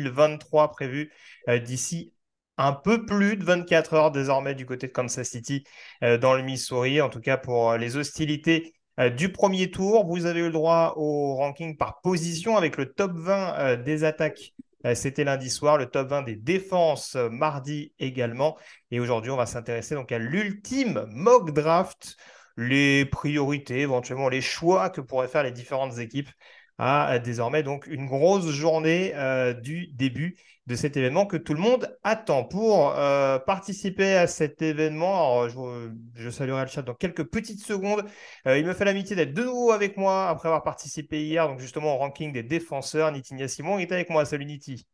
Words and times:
2023 0.00 0.70
prévu 0.70 1.12
euh, 1.48 1.58
d'ici 1.58 2.12
un 2.58 2.72
peu 2.72 3.04
plus 3.04 3.36
de 3.36 3.44
24 3.44 3.94
heures 3.94 4.10
désormais 4.10 4.54
du 4.54 4.66
côté 4.66 4.86
de 4.86 4.92
Kansas 4.92 5.28
City 5.28 5.64
euh, 6.02 6.18
dans 6.18 6.34
le 6.34 6.42
Missouri, 6.42 7.00
en 7.00 7.08
tout 7.08 7.20
cas 7.20 7.36
pour 7.36 7.72
euh, 7.72 7.78
les 7.78 7.96
hostilités 7.96 8.74
du 9.16 9.32
premier 9.32 9.70
tour. 9.70 10.06
Vous 10.06 10.26
avez 10.26 10.40
eu 10.40 10.44
le 10.44 10.52
droit 10.52 10.92
au 10.96 11.34
ranking 11.34 11.78
par 11.78 12.02
position 12.02 12.58
avec 12.58 12.76
le 12.76 12.92
top 12.92 13.12
20 13.14 13.58
euh, 13.58 13.76
des 13.76 14.04
attaques. 14.04 14.52
C'était 14.94 15.22
lundi 15.22 15.48
soir, 15.48 15.78
le 15.78 15.86
top 15.86 16.08
20 16.08 16.22
des 16.22 16.34
défenses 16.34 17.14
mardi 17.14 17.92
également. 18.00 18.58
Et 18.90 18.98
aujourd'hui, 18.98 19.30
on 19.30 19.36
va 19.36 19.46
s'intéresser 19.46 19.94
donc 19.94 20.10
à 20.10 20.18
l'ultime 20.18 21.06
mock 21.08 21.52
draft, 21.52 22.16
les 22.56 23.06
priorités, 23.06 23.78
éventuellement 23.78 24.28
les 24.28 24.40
choix 24.40 24.90
que 24.90 25.00
pourraient 25.00 25.28
faire 25.28 25.44
les 25.44 25.52
différentes 25.52 25.98
équipes 25.98 26.30
à 26.78 27.14
euh, 27.14 27.18
désormais 27.18 27.62
donc 27.62 27.86
une 27.86 28.06
grosse 28.06 28.48
journée 28.50 29.12
euh, 29.14 29.52
du 29.54 29.88
début 29.88 30.36
de 30.66 30.76
cet 30.76 30.96
événement 30.96 31.26
que 31.26 31.36
tout 31.36 31.54
le 31.54 31.60
monde 31.60 31.96
attend. 32.04 32.44
Pour 32.44 32.90
euh, 32.96 33.38
participer 33.38 34.14
à 34.16 34.26
cet 34.26 34.62
événement, 34.62 35.42
alors, 35.42 35.48
je, 35.48 35.90
je 36.14 36.30
saluerai 36.30 36.62
le 36.62 36.68
chat 36.68 36.82
dans 36.82 36.94
quelques 36.94 37.24
petites 37.24 37.64
secondes. 37.64 38.04
Euh, 38.46 38.58
il 38.58 38.66
me 38.66 38.72
fait 38.74 38.84
l'amitié 38.84 39.16
d'être 39.16 39.34
de 39.34 39.42
nouveau 39.44 39.72
avec 39.72 39.96
moi 39.96 40.28
après 40.28 40.48
avoir 40.48 40.62
participé 40.62 41.24
hier, 41.24 41.48
donc 41.48 41.58
justement 41.60 41.94
au 41.94 41.98
ranking 41.98 42.32
des 42.32 42.42
défenseurs. 42.44 43.10
Nitinia 43.12 43.48
Simon 43.48 43.78
est 43.78 43.90
avec 43.92 44.08
moi. 44.10 44.24
Salut 44.24 44.44
Niti. 44.46 44.86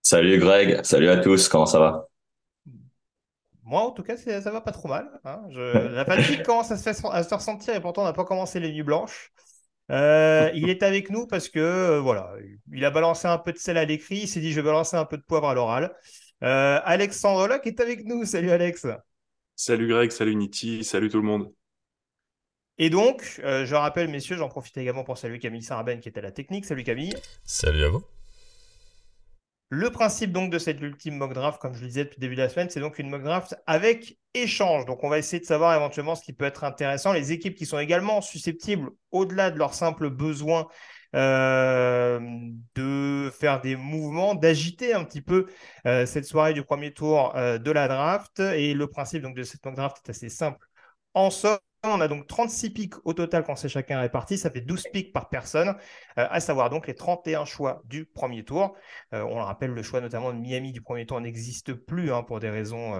Salut 0.00 0.38
Greg, 0.38 0.82
salut 0.84 1.10
à 1.10 1.18
tous, 1.18 1.48
comment 1.50 1.66
ça 1.66 1.78
va? 1.78 2.08
Moi, 3.64 3.80
en 3.82 3.90
tout 3.90 4.02
cas, 4.02 4.16
ça 4.16 4.50
va 4.50 4.60
pas 4.60 4.72
trop 4.72 4.88
mal. 4.88 5.20
hein. 5.24 5.42
Je- 5.50 5.60
La 5.94 6.04
fatigue 6.04 6.42
commence 6.42 6.70
à 6.70 6.76
se, 6.76 6.82
faire- 6.92 7.10
à 7.12 7.22
se 7.22 7.28
faire 7.28 7.40
sentir 7.40 7.74
et 7.74 7.80
pourtant, 7.80 8.02
on 8.02 8.04
n'a 8.04 8.12
pas 8.12 8.24
commencé 8.24 8.60
les 8.60 8.72
nuits 8.72 8.82
blanches. 8.84 9.32
Euh, 9.90 10.50
il 10.54 10.68
est 10.68 10.82
avec 10.82 11.10
nous 11.10 11.26
parce 11.26 11.48
que 11.48 11.60
euh, 11.60 12.00
voilà, 12.00 12.34
il 12.72 12.84
a 12.84 12.90
balancé 12.90 13.28
un 13.28 13.38
peu 13.38 13.52
de 13.52 13.58
sel 13.58 13.76
à 13.76 13.84
l'écrit. 13.84 14.20
Il 14.22 14.28
s'est 14.28 14.40
dit, 14.40 14.52
je 14.52 14.60
vais 14.60 14.66
balancer 14.66 14.96
un 14.96 15.04
peu 15.04 15.16
de 15.16 15.22
poivre 15.22 15.48
à 15.48 15.54
l'oral. 15.54 15.94
Euh, 16.42 16.80
Alexandre 16.84 17.46
Locke 17.46 17.66
est 17.66 17.80
avec 17.80 18.04
nous. 18.04 18.24
Salut 18.24 18.50
Alex. 18.50 18.86
Salut 19.54 19.88
Greg, 19.88 20.10
salut 20.10 20.34
Niti, 20.34 20.84
salut 20.84 21.08
tout 21.08 21.20
le 21.20 21.26
monde. 21.26 21.52
Et 22.78 22.90
donc, 22.90 23.40
euh, 23.42 23.64
je 23.64 23.74
rappelle, 23.74 24.08
messieurs, 24.08 24.36
j'en 24.36 24.48
profite 24.48 24.76
également 24.76 25.02
pour 25.02 25.16
saluer 25.16 25.38
Camille 25.38 25.62
Saraben 25.62 26.00
qui 26.00 26.10
est 26.10 26.18
à 26.18 26.20
la 26.20 26.30
technique. 26.30 26.66
Salut 26.66 26.84
Camille. 26.84 27.14
Salut 27.44 27.84
à 27.84 27.88
vous. 27.88 28.04
Le 29.70 29.90
principe 29.90 30.30
donc 30.30 30.50
de 30.52 30.58
cette 30.58 30.80
ultime 30.80 31.16
mock 31.16 31.32
draft, 31.32 31.60
comme 31.60 31.74
je 31.74 31.80
le 31.80 31.86
disais 31.88 32.04
depuis 32.04 32.18
le 32.18 32.20
début 32.20 32.36
de 32.36 32.42
la 32.42 32.48
semaine, 32.48 32.70
c'est 32.70 32.80
donc 32.80 32.98
une 32.98 33.08
mock 33.08 33.22
draft 33.22 33.56
avec 33.66 34.18
échange. 34.42 34.84
Donc 34.86 35.04
on 35.04 35.08
va 35.08 35.18
essayer 35.18 35.40
de 35.40 35.46
savoir 35.46 35.74
éventuellement 35.74 36.14
ce 36.14 36.22
qui 36.22 36.32
peut 36.32 36.44
être 36.44 36.64
intéressant. 36.64 37.12
Les 37.12 37.32
équipes 37.32 37.54
qui 37.54 37.66
sont 37.66 37.78
également 37.78 38.20
susceptibles, 38.20 38.90
au-delà 39.10 39.50
de 39.50 39.58
leurs 39.58 39.74
simples 39.74 40.10
besoins, 40.10 40.66
euh, 41.14 42.20
de 42.74 43.30
faire 43.38 43.60
des 43.60 43.74
mouvements, 43.76 44.34
d'agiter 44.34 44.92
un 44.92 45.04
petit 45.04 45.22
peu 45.22 45.46
euh, 45.86 46.04
cette 46.04 46.26
soirée 46.26 46.52
du 46.52 46.62
premier 46.62 46.92
tour 46.92 47.34
euh, 47.36 47.58
de 47.58 47.70
la 47.70 47.88
draft. 47.88 48.40
Et 48.40 48.74
le 48.74 48.86
principe 48.88 49.22
donc 49.22 49.34
de 49.36 49.42
cette 49.42 49.62
draft 49.62 49.98
est 50.04 50.10
assez 50.10 50.28
simple. 50.28 50.66
En 51.14 51.30
somme, 51.30 51.58
on 51.84 52.00
a 52.00 52.08
donc 52.08 52.26
36 52.26 52.70
pics 52.70 52.94
au 53.04 53.14
total 53.14 53.44
quand 53.44 53.56
c'est 53.56 53.68
chacun 53.68 54.00
réparti. 54.00 54.36
Ça 54.36 54.50
fait 54.50 54.60
12 54.60 54.84
pics 54.92 55.12
par 55.12 55.28
personne, 55.30 55.74
à 56.16 56.40
savoir 56.40 56.68
donc 56.68 56.86
les 56.86 56.94
31 56.94 57.44
choix 57.44 57.80
du 57.84 58.04
premier 58.04 58.44
tour. 58.44 58.74
On 59.12 59.36
le 59.36 59.42
rappelle, 59.42 59.70
le 59.70 59.82
choix 59.82 60.00
notamment 60.00 60.32
de 60.32 60.38
Miami 60.38 60.72
du 60.72 60.82
premier 60.82 61.06
tour 61.06 61.20
n'existe 61.20 61.72
plus 61.74 62.12
hein, 62.12 62.22
pour 62.22 62.40
des 62.40 62.50
raisons 62.50 62.92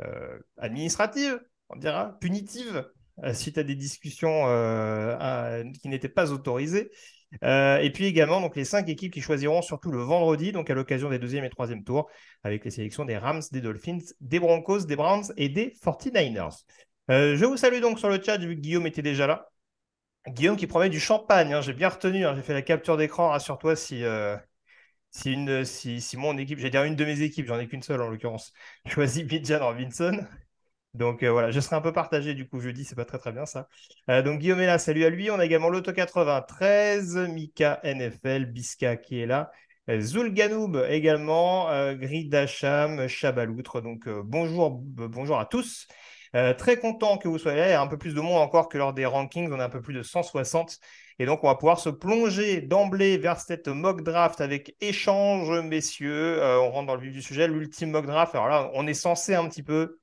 euh, 0.00 0.38
administratives, 0.56 1.40
on 1.68 1.76
dira, 1.76 2.18
punitives, 2.20 2.88
euh, 3.24 3.34
suite 3.34 3.58
à 3.58 3.62
des 3.64 3.74
discussions 3.74 4.46
euh, 4.46 5.64
qui 5.82 5.88
n'étaient 5.88 6.08
pas 6.08 6.32
autorisées. 6.32 6.90
Et 7.42 7.90
puis 7.92 8.06
également 8.06 8.40
donc 8.40 8.56
les 8.56 8.64
cinq 8.64 8.88
équipes 8.88 9.12
qui 9.12 9.20
choisiront 9.20 9.60
surtout 9.60 9.90
le 9.90 10.00
vendredi, 10.00 10.52
donc 10.52 10.70
à 10.70 10.74
l'occasion 10.74 11.10
des 11.10 11.18
deuxième 11.18 11.44
et 11.44 11.50
troisième 11.50 11.84
tours, 11.84 12.08
avec 12.42 12.64
les 12.64 12.70
sélections 12.70 13.04
des 13.04 13.18
Rams, 13.18 13.42
des 13.52 13.60
Dolphins, 13.60 13.98
des 14.20 14.40
Broncos, 14.40 14.86
des 14.86 14.96
Browns 14.96 15.24
et 15.36 15.50
des 15.50 15.74
49ers. 15.82 16.64
Euh, 17.10 17.36
je 17.36 17.44
vous 17.44 17.56
salue 17.56 17.80
donc 17.80 17.98
sur 17.98 18.08
le 18.08 18.22
chat, 18.22 18.38
vu 18.38 18.54
que 18.54 18.60
Guillaume 18.60 18.86
était 18.86 19.02
déjà 19.02 19.26
là. 19.26 19.48
Guillaume 20.26 20.56
qui 20.56 20.66
promet 20.66 20.88
du 20.88 21.00
champagne, 21.00 21.52
hein, 21.52 21.60
j'ai 21.60 21.72
bien 21.72 21.88
retenu, 21.88 22.24
hein, 22.24 22.34
j'ai 22.34 22.42
fait 22.42 22.54
la 22.54 22.62
capture 22.62 22.96
d'écran, 22.96 23.28
rassure-toi 23.28 23.76
si, 23.76 24.04
si, 25.10 25.32
une, 25.32 25.64
si, 25.64 26.00
si 26.00 26.16
mon 26.16 26.36
équipe, 26.38 26.58
j'allais 26.58 26.70
dire 26.70 26.84
une 26.84 26.96
de 26.96 27.04
mes 27.04 27.22
équipes, 27.22 27.46
j'en 27.46 27.58
ai 27.58 27.68
qu'une 27.68 27.82
seule 27.82 28.00
en 28.02 28.08
l'occurrence, 28.08 28.52
choisit 28.86 29.26
Bijan 29.26 29.60
Robinson. 29.60 30.26
Donc 30.94 31.22
euh, 31.22 31.30
voilà, 31.30 31.50
je 31.50 31.60
serai 31.60 31.76
un 31.76 31.80
peu 31.80 31.92
partagé 31.92 32.34
du 32.34 32.48
coup 32.48 32.60
jeudi, 32.60 32.84
c'est 32.84 32.94
pas 32.96 33.04
très 33.04 33.18
très 33.18 33.32
bien 33.32 33.46
ça. 33.46 33.68
Euh, 34.10 34.22
donc 34.22 34.40
Guillaume 34.40 34.60
est 34.60 34.66
là, 34.66 34.78
salut 34.78 35.04
à 35.04 35.10
lui. 35.10 35.30
On 35.30 35.38
a 35.38 35.44
également 35.44 35.68
l'Auto 35.68 35.92
93, 35.92 37.16
Mika 37.28 37.80
NFL, 37.84 38.46
Biska 38.46 38.96
qui 38.96 39.20
est 39.20 39.26
là. 39.26 39.50
Euh, 39.90 40.00
Zulganoub 40.00 40.76
également, 40.88 41.70
euh, 41.70 41.94
Grid 41.94 42.34
Hacham, 42.34 43.06
Chabaloutre. 43.06 43.80
Donc 43.82 44.08
bonjour, 44.08 44.70
bonjour 44.70 45.38
à 45.38 45.46
tous. 45.46 45.86
Très 46.58 46.78
content 46.78 47.16
que 47.16 47.26
vous 47.28 47.38
soyez 47.38 47.58
là. 47.58 47.68
Il 47.68 47.70
y 47.70 47.74
a 47.74 47.80
un 47.80 47.86
peu 47.86 47.96
plus 47.98 48.14
de 48.14 48.20
monde 48.20 48.36
encore 48.38 48.68
que 48.68 48.76
lors 48.78 48.92
des 48.92 49.06
rankings. 49.06 49.50
On 49.52 49.60
a 49.60 49.64
un 49.64 49.70
peu 49.70 49.80
plus 49.80 49.94
de 49.94 50.02
160. 50.02 50.78
Et 51.18 51.26
donc, 51.26 51.42
on 51.42 51.48
va 51.48 51.56
pouvoir 51.56 51.80
se 51.80 51.88
plonger 51.88 52.60
d'emblée 52.60 53.18
vers 53.18 53.40
cette 53.40 53.66
mock 53.66 54.02
draft 54.02 54.40
avec 54.40 54.76
échange, 54.80 55.50
messieurs. 55.64 56.40
Euh, 56.40 56.60
on 56.60 56.70
rentre 56.70 56.86
dans 56.86 56.94
le 56.94 57.02
vif 57.02 57.12
du 57.12 57.22
sujet. 57.22 57.48
L'ultime 57.48 57.90
mock 57.90 58.06
draft. 58.06 58.34
Alors 58.34 58.48
là, 58.48 58.70
on 58.74 58.86
est 58.86 58.94
censé 58.94 59.34
un 59.34 59.48
petit 59.48 59.64
peu 59.64 59.98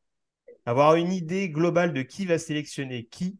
avoir 0.65 0.95
une 0.95 1.13
idée 1.13 1.49
globale 1.49 1.93
de 1.93 2.01
qui 2.01 2.25
va 2.25 2.37
sélectionner 2.37 3.05
qui. 3.05 3.39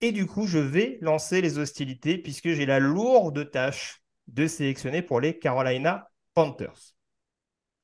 Et 0.00 0.12
du 0.12 0.26
coup, 0.26 0.46
je 0.46 0.58
vais 0.58 0.98
lancer 1.00 1.40
les 1.42 1.58
hostilités 1.58 2.16
puisque 2.16 2.48
j'ai 2.48 2.66
la 2.66 2.80
lourde 2.80 3.50
tâche 3.50 4.02
de 4.26 4.46
sélectionner 4.46 5.02
pour 5.02 5.20
les 5.20 5.38
Carolina 5.38 6.08
Panthers. 6.34 6.94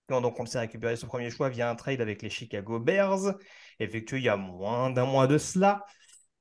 Donc, 0.08 0.40
on 0.40 0.44
le 0.44 0.48
sait, 0.48 0.60
récupérer 0.60 0.96
ce 0.96 1.04
premier 1.04 1.30
choix 1.30 1.50
via 1.50 1.68
un 1.68 1.74
trade 1.74 2.00
avec 2.00 2.22
les 2.22 2.30
Chicago 2.30 2.80
Bears, 2.80 3.34
effectué 3.78 4.16
il 4.16 4.24
y 4.24 4.28
a 4.30 4.38
moins 4.38 4.88
d'un 4.88 5.04
mois 5.04 5.26
de 5.26 5.36
cela. 5.36 5.84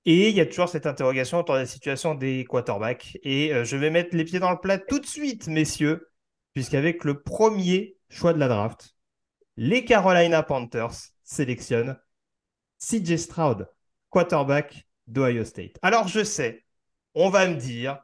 Et 0.10 0.30
il 0.30 0.36
y 0.38 0.40
a 0.40 0.46
toujours 0.46 0.70
cette 0.70 0.86
interrogation 0.86 1.40
autour 1.40 1.56
de 1.56 1.60
la 1.60 1.66
situation 1.66 2.16
des 2.16 2.46
quarterbacks. 2.46 3.18
Et 3.24 3.54
euh, 3.54 3.66
je 3.66 3.76
vais 3.76 3.90
mettre 3.90 4.16
les 4.16 4.24
pieds 4.24 4.40
dans 4.40 4.52
le 4.52 4.58
plat 4.58 4.78
tout 4.78 5.00
de 5.00 5.06
suite, 5.06 5.48
messieurs, 5.48 6.10
puisqu'avec 6.54 7.04
le 7.04 7.22
premier 7.22 7.98
choix 8.10 8.32
de 8.32 8.40
la 8.40 8.48
draft, 8.48 8.96
les 9.58 9.84
Carolina 9.84 10.44
Panthers 10.44 10.94
sélectionnent 11.26 12.00
CJ 12.80 13.18
Stroud, 13.18 13.68
quarterback 14.10 14.88
d'Ohio 15.08 15.44
State. 15.44 15.78
Alors 15.82 16.08
je 16.08 16.24
sais, 16.24 16.64
on 17.14 17.30
va 17.30 17.46
me 17.46 17.56
dire, 17.56 18.00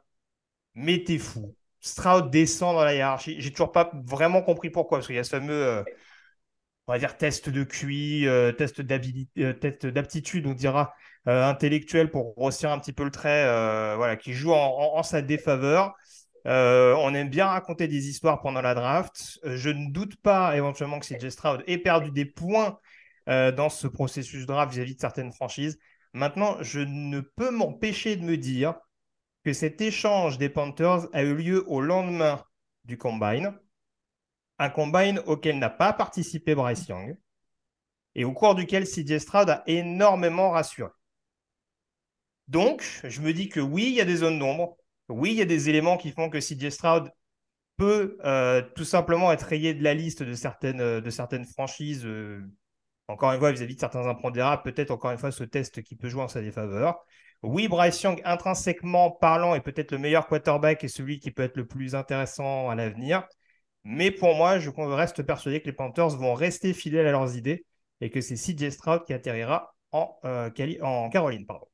mais 0.74 1.04
t'es 1.04 1.16
fou. 1.16 1.56
Stroud 1.80 2.30
descend 2.30 2.76
dans 2.76 2.84
la 2.84 2.94
hiérarchie. 2.94 3.40
J'ai 3.40 3.50
toujours 3.50 3.72
pas 3.72 3.90
vraiment 4.04 4.42
compris 4.42 4.68
pourquoi, 4.68 4.98
parce 4.98 5.06
qu'il 5.06 5.16
y 5.16 5.18
a 5.18 5.24
ce 5.24 5.30
fameux, 5.30 5.52
euh, 5.52 5.82
on 6.86 6.92
va 6.92 6.98
dire, 6.98 7.16
test 7.16 7.48
de 7.48 7.64
QI, 7.64 8.26
euh, 8.26 8.52
test 8.52 8.80
euh, 8.80 9.90
d'aptitude, 9.90 10.46
on 10.46 10.52
dira, 10.52 10.94
intellectuel 11.26 12.10
pour 12.10 12.34
grossir 12.34 12.70
un 12.70 12.78
petit 12.78 12.92
peu 12.92 13.04
le 13.04 13.10
trait, 13.10 13.44
euh, 13.46 13.94
voilà, 13.96 14.16
qui 14.16 14.32
joue 14.32 14.52
en, 14.52 15.02
sa 15.02 15.22
défaveur. 15.22 15.94
Euh, 16.46 16.94
on 16.98 17.14
aime 17.14 17.30
bien 17.30 17.46
raconter 17.46 17.88
des 17.88 18.08
histoires 18.08 18.40
pendant 18.42 18.60
la 18.60 18.74
draft. 18.74 19.38
Euh, 19.44 19.56
je 19.56 19.70
ne 19.70 19.90
doute 19.90 20.16
pas 20.16 20.56
éventuellement 20.56 20.98
que 20.98 21.06
CJ 21.06 21.30
Stroud 21.30 21.64
ait 21.66 21.78
perdu 21.78 22.10
des 22.10 22.26
points 22.26 22.78
euh, 23.28 23.50
dans 23.50 23.70
ce 23.70 23.86
processus 23.86 24.44
draft 24.44 24.72
vis-à-vis 24.72 24.94
de 24.94 25.00
certaines 25.00 25.32
franchises. 25.32 25.78
Maintenant, 26.12 26.58
je 26.60 26.80
ne 26.80 27.20
peux 27.20 27.50
m'empêcher 27.50 28.16
de 28.16 28.24
me 28.24 28.36
dire 28.36 28.74
que 29.44 29.52
cet 29.52 29.80
échange 29.80 30.38
des 30.38 30.50
Panthers 30.50 31.08
a 31.12 31.22
eu 31.22 31.34
lieu 31.34 31.64
au 31.66 31.80
lendemain 31.80 32.42
du 32.84 32.98
combine, 32.98 33.58
un 34.58 34.68
combine 34.68 35.20
auquel 35.26 35.58
n'a 35.58 35.70
pas 35.70 35.92
participé 35.92 36.54
Bryce 36.54 36.86
Young 36.88 37.16
et 38.14 38.24
au 38.24 38.32
cours 38.32 38.54
duquel 38.54 38.84
CJ 38.84 39.18
Stroud 39.18 39.48
a 39.50 39.62
énormément 39.66 40.50
rassuré. 40.50 40.90
Donc, 42.48 43.00
je 43.04 43.20
me 43.20 43.32
dis 43.32 43.48
que 43.48 43.60
oui, 43.60 43.84
il 43.86 43.94
y 43.94 44.00
a 44.00 44.04
des 44.04 44.16
zones 44.16 44.38
d'ombre, 44.38 44.76
oui, 45.08 45.30
il 45.32 45.36
y 45.36 45.42
a 45.42 45.46
des 45.46 45.68
éléments 45.68 45.96
qui 45.96 46.12
font 46.12 46.30
que 46.30 46.40
CJ 46.40 46.70
Stroud 46.70 47.10
peut 47.76 48.18
euh, 48.24 48.62
tout 48.76 48.84
simplement 48.84 49.32
être 49.32 49.42
rayé 49.42 49.74
de 49.74 49.82
la 49.82 49.94
liste 49.94 50.22
de 50.22 50.34
certaines, 50.34 50.80
euh, 50.80 51.44
franchises. 51.52 52.04
Euh, 52.06 52.42
encore 53.08 53.32
une 53.32 53.38
fois, 53.38 53.52
vis-à-vis 53.52 53.74
de 53.74 53.80
certains 53.80 54.06
impondérables, 54.06 54.62
peut-être 54.62 54.90
encore 54.90 55.10
une 55.10 55.18
fois 55.18 55.32
ce 55.32 55.44
test 55.44 55.82
qui 55.82 55.96
peut 55.96 56.08
jouer 56.08 56.22
en 56.22 56.28
sa 56.28 56.40
défaveur. 56.40 57.04
Oui, 57.42 57.68
Bryce 57.68 58.00
Young, 58.02 58.20
intrinsèquement 58.24 59.10
parlant, 59.10 59.54
est 59.54 59.60
peut-être 59.60 59.92
le 59.92 59.98
meilleur 59.98 60.26
quarterback 60.26 60.84
et 60.84 60.88
celui 60.88 61.18
qui 61.20 61.30
peut 61.30 61.42
être 61.42 61.56
le 61.56 61.66
plus 61.66 61.94
intéressant 61.94 62.70
à 62.70 62.74
l'avenir. 62.74 63.26
Mais 63.84 64.10
pour 64.10 64.34
moi, 64.34 64.58
je 64.58 64.70
reste 64.70 65.22
persuadé 65.22 65.60
que 65.60 65.66
les 65.66 65.72
Panthers 65.74 66.10
vont 66.10 66.34
rester 66.34 66.72
fidèles 66.72 67.06
à 67.06 67.12
leurs 67.12 67.36
idées 67.36 67.66
et 68.00 68.10
que 68.10 68.20
c'est 68.22 68.36
CJ 68.36 68.70
Stroud 68.70 69.04
qui 69.04 69.12
atterrira 69.12 69.74
en, 69.92 70.18
en 70.82 71.10
Caroline. 71.10 71.46
Pardon. 71.46 71.66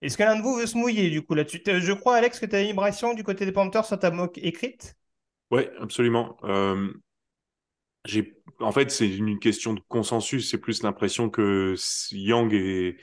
Est-ce 0.00 0.16
que 0.16 0.22
l'un 0.22 0.36
de 0.36 0.42
vous 0.42 0.54
veut 0.54 0.66
se 0.66 0.76
mouiller 0.76 1.10
du 1.10 1.22
coup 1.22 1.34
là-dessus? 1.34 1.62
Je 1.66 1.92
crois, 1.92 2.16
Alex, 2.16 2.38
que 2.38 2.46
tu 2.46 2.54
as 2.54 2.60
une 2.60 2.68
vibration 2.68 3.14
du 3.14 3.24
côté 3.24 3.44
des 3.44 3.52
Panthers 3.52 3.84
sur 3.84 3.98
ta 3.98 4.10
moque 4.10 4.38
écrite? 4.38 4.96
Oui, 5.50 5.62
absolument. 5.80 6.36
Euh, 6.44 6.92
en 8.60 8.72
fait, 8.72 8.90
c'est 8.90 9.08
une 9.08 9.38
question 9.38 9.74
de 9.74 9.80
consensus. 9.88 10.50
C'est 10.50 10.58
plus 10.58 10.82
l'impression 10.82 11.30
que 11.30 11.74
Yang 12.12 12.96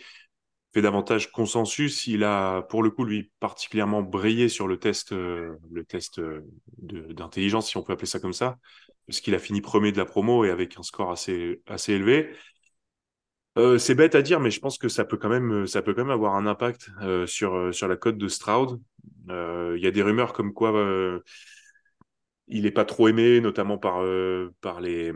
fait 0.73 0.81
davantage 0.81 1.31
consensus. 1.31 2.07
Il 2.07 2.23
a, 2.23 2.61
pour 2.63 2.83
le 2.83 2.91
coup, 2.91 3.05
lui, 3.05 3.31
particulièrement 3.39 4.01
brillé 4.01 4.49
sur 4.49 4.67
le 4.67 4.77
test, 4.77 5.13
euh, 5.13 5.57
test 5.87 6.19
euh, 6.19 6.41
d'intelligence, 6.77 7.69
si 7.69 7.77
on 7.77 7.83
peut 7.83 7.93
appeler 7.93 8.07
ça 8.07 8.19
comme 8.19 8.33
ça, 8.33 8.57
parce 9.07 9.21
qu'il 9.21 9.33
a 9.35 9.39
fini 9.39 9.61
premier 9.61 9.91
de 9.91 9.97
la 9.97 10.05
promo 10.05 10.43
et 10.43 10.49
avec 10.49 10.77
un 10.77 10.83
score 10.83 11.11
assez, 11.11 11.61
assez 11.65 11.93
élevé. 11.93 12.29
Euh, 13.57 13.77
c'est 13.77 13.95
bête 13.95 14.15
à 14.15 14.21
dire, 14.21 14.39
mais 14.39 14.51
je 14.51 14.59
pense 14.59 14.77
que 14.77 14.89
ça 14.89 15.05
peut 15.05 15.17
quand 15.17 15.29
même, 15.29 15.63
euh, 15.63 15.67
ça 15.67 15.81
peut 15.81 15.93
quand 15.93 16.03
même 16.03 16.11
avoir 16.11 16.35
un 16.35 16.45
impact 16.45 16.89
euh, 17.01 17.25
sur 17.25 17.73
sur 17.73 17.87
la 17.87 17.95
cote 17.95 18.17
de 18.17 18.27
Stroud. 18.27 18.81
Il 19.27 19.79
y 19.79 19.87
a 19.87 19.91
des 19.91 20.03
rumeurs 20.03 20.33
comme 20.33 20.53
quoi 20.53 20.71
il 22.47 22.63
n'est 22.63 22.71
pas 22.71 22.85
trop 22.85 23.07
aimé, 23.07 23.39
notamment 23.41 23.77
par 23.77 24.03
par 24.61 24.81
les 24.81 25.13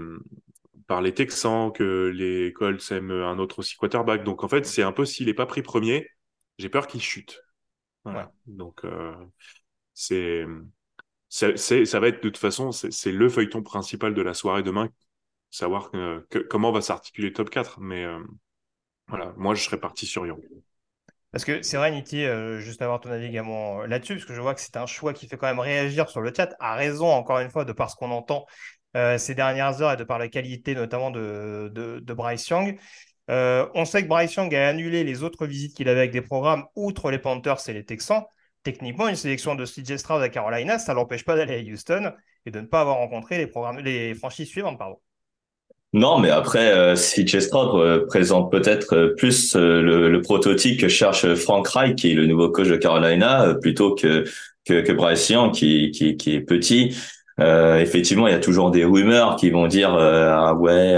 par 0.88 1.02
les 1.02 1.14
Texans, 1.14 1.72
que 1.72 2.12
les 2.16 2.52
Colts 2.54 2.92
aiment 2.92 3.12
un 3.12 3.38
autre 3.38 3.60
aussi 3.60 3.76
quarterback. 3.76 4.24
Donc 4.24 4.44
en 4.44 4.48
fait, 4.48 4.66
c'est 4.66 4.82
un 4.84 4.92
peu 4.92 5.06
s'il 5.06 5.28
n'est 5.28 5.34
pas 5.34 5.46
pris 5.46 5.62
premier, 5.62 6.08
j'ai 6.58 6.70
peur 6.70 6.88
qu'il 6.88 7.02
chute. 7.02 7.44
Voilà. 8.04 8.32
Donc 8.48 8.82
c'est 9.94 10.46
ça 11.28 12.00
va 12.00 12.08
être 12.08 12.24
de 12.24 12.30
toute 12.30 12.38
façon, 12.38 12.72
c'est 12.72 13.12
le 13.12 13.30
feuilleton 13.30 13.62
principal 13.62 14.16
de 14.16 14.22
la 14.22 14.34
soirée 14.34 14.64
demain 14.64 14.90
savoir 15.50 15.92
comment 16.50 16.72
va 16.72 16.82
s'articuler 16.82 17.34
top 17.34 17.50
4. 17.50 17.80
Mais 17.80 18.04
euh, 18.04 18.20
voilà, 19.08 19.34
moi, 19.38 19.56
je 19.56 19.64
serais 19.64 19.80
parti 19.80 20.06
sur 20.06 20.26
Young. 20.26 20.42
Parce 21.32 21.46
que 21.46 21.62
c'est 21.62 21.78
vrai, 21.78 21.92
Niti, 21.92 22.26
euh, 22.26 22.60
juste 22.60 22.82
avoir 22.82 23.00
ton 23.00 23.12
avis 23.12 23.28
également 23.28 23.82
euh, 23.82 23.88
là-dessus, 23.88 24.16
parce 24.16 24.26
que 24.26 24.34
je 24.34 24.42
vois 24.42 24.56
que 24.56 24.62
c'est 24.62 24.78
un 24.78 24.88
choix 24.88 25.14
qui 25.14 25.28
fait 25.28 25.38
quand 25.38 25.48
même 25.48 25.60
réagir 25.60 26.10
sur 26.10 26.22
le 26.22 26.34
chat, 26.36 26.56
à 26.60 26.76
raison, 26.76 27.08
encore 27.08 27.40
une 27.40 27.52
fois, 27.52 27.66
de 27.66 27.72
par 27.72 27.90
ce 27.90 27.96
qu'on 27.96 28.12
entend 28.12 28.46
ces 29.20 29.36
dernières 29.36 29.84
heures 29.84 29.92
et 29.92 29.98
de 29.98 30.04
par 30.04 30.18
la 30.18 30.30
qualité 30.30 30.74
notamment 30.74 31.12
de, 31.12 31.72
de, 31.72 32.14
Bryce 32.16 32.50
Young. 32.50 32.80
on 33.28 33.86
sait 33.86 34.02
que 34.02 34.08
Bryce 34.08 34.34
Young 34.34 34.54
a 34.56 34.68
annulé 34.68 35.04
les 35.04 35.22
autres 35.22 35.46
visites 35.46 35.76
qu'il 35.78 35.88
avait 35.90 36.00
avec 36.00 36.12
des 36.12 36.24
programmes, 36.24 36.66
outre 36.76 37.12
les 37.12 37.20
Panthers 37.20 37.70
et 37.70 37.74
les 37.74 37.86
Texans. 37.86 38.24
Techniquement, 38.64 39.08
une 39.08 39.16
sélection 39.16 39.54
de 39.54 39.64
CJ 39.64 39.98
Stroud 39.98 40.24
à 40.24 40.30
Carolina, 40.30 40.80
ça 40.80 40.94
ne 40.94 40.96
l'empêche 40.96 41.24
pas 41.24 41.36
d'aller 41.36 41.60
à 41.60 41.72
Houston 41.72 42.14
et 42.48 42.52
de 42.52 42.60
ne 42.62 42.66
pas 42.66 42.82
avoir 42.82 42.98
rencontré 42.98 43.38
les, 43.38 43.46
programmes, 43.46 43.78
les 43.78 44.16
franchises 44.16 44.50
suivantes. 44.50 44.80
Pardon. 44.80 45.00
Non, 45.94 46.20
mais 46.20 46.30
après, 46.30 46.72
euh, 46.72 46.96
si 46.96 47.28
Stroud 47.28 47.82
euh, 47.82 48.06
présente 48.06 48.52
peut-être 48.52 48.96
euh, 48.96 49.16
plus 49.16 49.56
euh, 49.56 49.82
le, 49.82 50.22
prototype 50.22 50.80
que 50.80 50.88
cherche 50.88 51.34
Frank 51.34 51.68
Reich, 51.68 51.96
qui 51.96 52.12
est 52.12 52.14
le 52.14 52.28
nouveau 52.28 52.50
coach 52.50 52.68
de 52.68 52.76
Carolina, 52.76 53.56
plutôt 53.60 53.96
que, 53.96 54.24
que, 54.66 54.82
que 54.82 54.92
Bryce 54.92 55.30
Young, 55.30 55.52
qui, 55.52 55.90
qui, 55.90 56.16
qui 56.16 56.36
est 56.36 56.42
petit. 56.42 56.96
effectivement, 57.40 58.28
il 58.28 58.32
y 58.32 58.36
a 58.36 58.40
toujours 58.40 58.70
des 58.70 58.86
rumeurs 58.86 59.36
qui 59.38 59.50
vont 59.50 59.66
dire 59.68 59.92
ah 59.94 60.54
ouais 60.54 60.96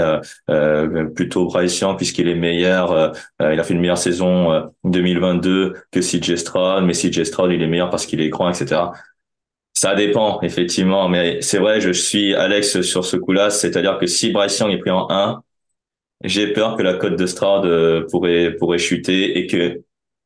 plutôt 1.14 1.46
Bryce 1.46 1.78
Young 1.80 1.96
puisqu'il 1.96 2.28
est 2.28 2.34
meilleur, 2.34 3.12
il 3.40 3.60
a 3.60 3.62
fait 3.62 3.74
une 3.74 3.80
meilleure 3.80 3.96
saison 3.96 4.68
2022 4.84 5.74
que 5.92 6.00
CJ 6.00 6.34
Stroud, 6.34 6.84
mais 6.84 6.94
CJ 6.94 7.22
Stroud 7.22 7.52
il 7.52 7.62
est 7.62 7.68
meilleur 7.68 7.90
parce 7.90 8.06
qu'il 8.06 8.20
est 8.20 8.28
grand, 8.28 8.50
etc. 8.50 8.80
Ça 9.74 9.94
dépend, 9.94 10.40
effectivement. 10.42 11.08
Mais 11.08 11.40
c'est 11.40 11.58
vrai, 11.58 11.80
je 11.80 11.92
suis 11.92 12.34
Alex 12.34 12.82
sur 12.82 13.04
ce 13.04 13.16
coup-là. 13.16 13.50
C'est-à-dire 13.50 13.98
que 13.98 14.06
si 14.06 14.30
Bryce 14.30 14.58
Young 14.58 14.72
est 14.72 14.78
pris 14.78 14.90
en 14.90 15.08
1, 15.10 15.42
j'ai 16.24 16.52
peur 16.52 16.76
que 16.76 16.82
la 16.82 16.94
cote 16.94 17.16
de 17.16 17.26
Stroud 17.26 17.66
euh, 17.66 18.06
pourrait, 18.10 18.78
chuter 18.78 19.38
et 19.38 19.46
que 19.46 19.82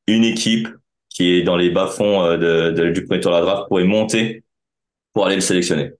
une 0.06 0.24
équipe 0.24 0.68
qui 1.08 1.32
est 1.32 1.42
dans 1.42 1.56
les 1.56 1.70
bas-fonds 1.70 2.22
euh, 2.22 2.70
de, 2.70 2.90
du 2.90 3.04
premier 3.04 3.20
tour 3.20 3.32
de 3.32 3.36
la 3.36 3.42
draft 3.42 3.68
pourrait 3.68 3.84
monter 3.84 4.44
pour 5.12 5.26
aller 5.26 5.36
le 5.36 5.40
sélectionner. 5.40 5.92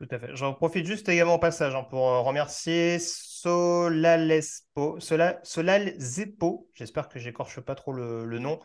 Tout 0.00 0.08
à 0.10 0.18
fait. 0.18 0.34
J'en 0.34 0.54
profite 0.54 0.86
juste 0.86 1.10
également 1.10 1.34
au 1.34 1.38
passage 1.38 1.74
hein, 1.74 1.84
pour 1.90 2.08
euh, 2.08 2.20
remercier 2.20 2.98
Solalespo, 2.98 4.98
Solalzepo, 4.98 6.68
j'espère 6.72 7.10
que 7.10 7.18
j'écorche 7.18 7.60
pas 7.60 7.74
trop 7.74 7.92
le, 7.92 8.24
le 8.24 8.38
nom, 8.38 8.60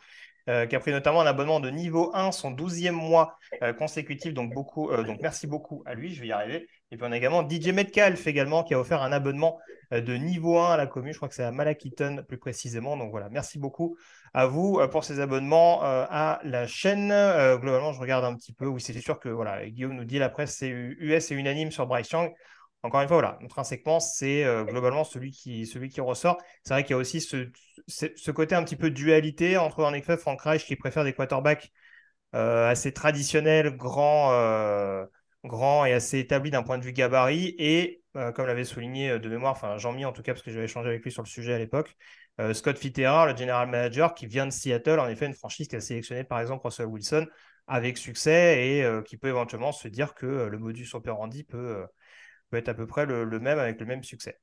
euh, 0.48 0.68
qui 0.68 0.76
a 0.76 0.80
pris 0.80 0.92
notamment 0.92 1.22
un 1.22 1.26
abonnement 1.26 1.60
de 1.60 1.72
niveau 1.72 2.12
1, 2.14 2.32
son 2.32 2.52
12e 2.52 2.92
mois 2.92 3.40
euh, 3.64 3.74
consécutif. 3.74 4.32
Donc, 4.32 4.54
beaucoup, 4.54 4.92
euh, 4.92 5.04
donc, 5.04 5.18
merci 5.20 5.48
beaucoup 5.48 5.82
à 5.88 5.96
lui, 5.96 6.14
je 6.14 6.22
vais 6.22 6.28
y 6.28 6.32
arriver. 6.32 6.68
Et 6.92 6.98
puis, 6.98 7.08
on 7.08 7.12
a 7.12 7.18
également 7.18 7.48
DJ 7.48 7.70
Metcalf 7.70 8.28
également, 8.28 8.64
qui 8.64 8.76
a 8.76 8.80
offert 8.80 9.02
un 9.02 9.12
abonnement 9.12 9.58
de 9.92 10.14
niveau 10.14 10.60
1 10.60 10.74
à 10.74 10.78
la 10.78 10.86
commune. 10.86 11.14
Je 11.14 11.18
crois 11.18 11.30
que 11.30 11.36
c'est 11.36 11.44
à 11.44 11.52
Malakiton 11.52 12.24
plus 12.28 12.38
précisément. 12.38 12.96
Donc, 12.96 13.10
voilà, 13.10 13.28
merci 13.30 13.58
beaucoup 13.58 13.98
à 14.36 14.46
vous 14.46 14.80
pour 14.92 15.04
ces 15.04 15.20
abonnements 15.20 15.82
à 15.82 16.40
la 16.44 16.68
chaîne. 16.68 17.10
globalement, 17.60 17.92
je 17.92 18.00
regarde 18.00 18.26
un 18.26 18.36
petit 18.36 18.54
peu. 18.54 18.68
Oui, 18.68 18.82
c'est 18.82 19.00
sûr 19.00 19.20
que 19.20 19.30
voilà, 19.30 19.68
Guillaume 19.68 19.94
nous 19.94 20.06
dit 20.06 20.20
la 20.20 20.30
presse 20.30 20.56
c'est 20.58 20.70
US 20.70 21.32
est 21.32 21.36
unanime 21.36 21.72
sur 21.72 21.88
Bryce 21.88 22.10
Young. 22.12 22.32
Encore 22.86 23.02
une 23.02 23.08
fois, 23.08 23.18
voilà, 23.18 23.40
intrinsèquement, 23.42 24.00
c'est 24.00 24.44
euh, 24.44 24.64
globalement 24.64 25.04
celui 25.04 25.32
qui, 25.32 25.66
celui 25.66 25.90
qui 25.90 26.02
ressort. 26.02 26.38
C'est 26.64 26.76
vrai 26.76 26.84
qu'il 26.84 26.92
y 26.92 26.94
a 26.94 26.98
aussi 26.98 27.20
ce, 27.20 27.50
ce, 27.88 28.30
côté 28.32 28.54
un 28.54 28.64
petit 28.64 28.76
peu 28.76 28.92
dualité 28.92 29.58
entre, 29.58 29.84
en 29.84 29.92
effet, 29.94 30.18
Frank 30.18 30.40
Reich 30.40 30.66
qui 30.66 30.76
préfère 30.76 31.04
des 31.04 31.14
quarterbacks 31.14 31.72
euh, 32.36 32.70
assez 32.70 32.94
traditionnels, 32.94 33.76
grands, 33.76 34.34
euh, 34.34 35.04
grands 35.44 35.86
et 35.86 35.94
assez 35.94 36.20
établis 36.20 36.52
d'un 36.52 36.62
point 36.62 36.78
de 36.78 36.84
vue 36.84 36.94
gabarit, 36.94 37.56
et, 37.58 38.04
comme 38.36 38.46
l'avait 38.46 38.64
souligné 38.64 39.20
de 39.20 39.30
mémoire, 39.30 39.54
enfin 39.54 39.78
Jean-Mi 39.78 40.06
en 40.06 40.14
tout 40.14 40.22
cas, 40.22 40.34
parce 40.34 40.44
que 40.44 40.52
j'avais 40.52 40.66
échangé 40.66 40.88
avec 40.88 41.04
lui 41.04 41.12
sur 41.12 41.24
le 41.24 41.28
sujet 41.28 41.54
à 41.54 41.58
l'époque, 41.58 41.98
Scott 42.54 42.78
Fittera, 42.78 43.26
le 43.30 43.36
general 43.36 43.68
manager, 43.68 44.14
qui 44.14 44.26
vient 44.26 44.46
de 44.46 44.52
Seattle, 44.52 45.00
en 45.00 45.08
effet, 45.10 45.26
une 45.26 45.34
franchise 45.34 45.68
qui 45.68 45.76
a 45.76 45.82
sélectionné 45.82 46.24
par 46.24 46.40
exemple 46.40 46.66
Russell 46.66 46.86
Wilson 46.86 47.28
avec 47.68 47.98
succès 47.98 48.66
et 48.66 49.04
qui 49.04 49.18
peut 49.18 49.28
éventuellement 49.28 49.74
se 49.74 49.90
dire 49.90 50.14
que 50.14 50.26
le 50.26 50.58
modus 50.58 50.88
operandi 50.94 51.44
peut 51.44 51.86
être 52.58 52.70
à 52.70 52.74
peu 52.74 52.88
près 52.88 53.06
le, 53.06 53.26
même 53.40 53.60
avec 53.60 53.80
le 53.80 53.86
même 53.86 54.04
succès. 54.04 54.38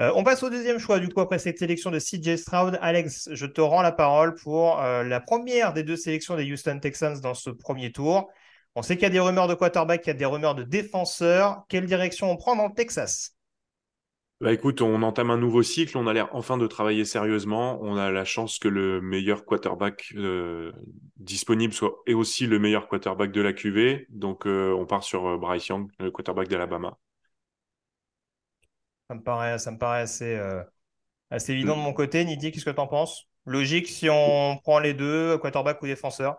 Euh, 0.00 0.10
on 0.14 0.24
passe 0.24 0.42
au 0.42 0.48
deuxième 0.48 0.78
choix, 0.78 0.98
du 0.98 1.08
coup, 1.08 1.20
après 1.20 1.38
cette 1.38 1.58
sélection 1.58 1.90
de 1.90 1.98
CJ 1.98 2.36
Stroud. 2.36 2.78
Alex, 2.80 3.28
je 3.32 3.44
te 3.44 3.60
rends 3.60 3.82
la 3.82 3.92
parole 3.92 4.34
pour 4.34 4.80
euh, 4.80 5.04
la 5.04 5.20
première 5.20 5.74
des 5.74 5.82
deux 5.82 5.96
sélections 5.96 6.36
des 6.36 6.50
Houston 6.50 6.78
Texans 6.80 7.20
dans 7.20 7.34
ce 7.34 7.50
premier 7.50 7.92
tour. 7.92 8.30
On 8.74 8.82
sait 8.82 8.94
qu'il 8.94 9.02
y 9.02 9.06
a 9.06 9.10
des 9.10 9.20
rumeurs 9.20 9.46
de 9.46 9.54
quarterback, 9.54 10.00
qu'il 10.00 10.08
y 10.08 10.16
a 10.16 10.18
des 10.18 10.24
rumeurs 10.24 10.54
de 10.54 10.62
défenseurs. 10.62 11.64
Quelle 11.68 11.84
direction 11.84 12.30
on 12.30 12.36
prend 12.36 12.56
dans 12.56 12.68
le 12.68 12.74
Texas? 12.74 13.36
Bah 14.40 14.54
écoute, 14.54 14.80
on 14.80 15.02
entame 15.02 15.30
un 15.30 15.36
nouveau 15.36 15.62
cycle, 15.62 15.98
on 15.98 16.06
a 16.06 16.14
l'air 16.14 16.30
enfin 16.32 16.56
de 16.56 16.66
travailler 16.66 17.04
sérieusement. 17.04 17.78
On 17.82 17.98
a 17.98 18.10
la 18.10 18.24
chance 18.24 18.58
que 18.58 18.68
le 18.68 19.02
meilleur 19.02 19.44
quarterback 19.44 20.14
euh, 20.16 20.72
disponible 21.18 21.74
soit 21.74 21.98
et 22.06 22.14
aussi 22.14 22.46
le 22.46 22.58
meilleur 22.58 22.88
quarterback 22.88 23.32
de 23.32 23.42
la 23.42 23.52
QV. 23.52 24.06
Donc 24.08 24.46
on 24.46 24.86
part 24.86 25.04
sur 25.04 25.38
Bryce 25.38 25.66
Young, 25.66 25.90
le 25.98 26.10
quarterback 26.10 26.48
d'Alabama. 26.48 26.96
Ça 29.10 29.16
me 29.16 29.22
paraît, 29.22 29.58
ça 29.58 29.72
me 29.72 29.76
paraît 29.76 30.02
assez, 30.02 30.36
euh, 30.36 30.62
assez 31.32 31.50
évident 31.52 31.76
de 31.76 31.82
mon 31.82 31.92
côté. 31.92 32.24
Nidi, 32.24 32.52
qu'est-ce 32.52 32.64
que 32.64 32.70
tu 32.70 32.78
en 32.78 32.86
penses? 32.86 33.24
Logique 33.44 33.88
si 33.88 34.08
on 34.08 34.56
prend 34.62 34.78
les 34.78 34.94
deux, 34.94 35.36
quarterback 35.38 35.82
ou 35.82 35.86
défenseur? 35.86 36.36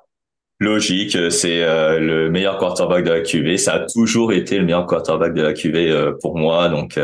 Logique, 0.58 1.18
c'est 1.34 1.64
euh, 1.64 2.00
le 2.00 2.32
meilleur 2.32 2.58
quarterback 2.58 3.04
de 3.04 3.12
la 3.12 3.20
QV. 3.24 3.58
Ça 3.58 3.74
a 3.74 3.86
toujours 3.88 4.32
été 4.32 4.58
le 4.58 4.64
meilleur 4.64 4.86
quarterback 4.86 5.34
de 5.34 5.42
la 5.42 5.52
QV 5.52 5.92
euh, 5.92 6.14
pour 6.22 6.38
moi, 6.38 6.70
donc 6.70 6.98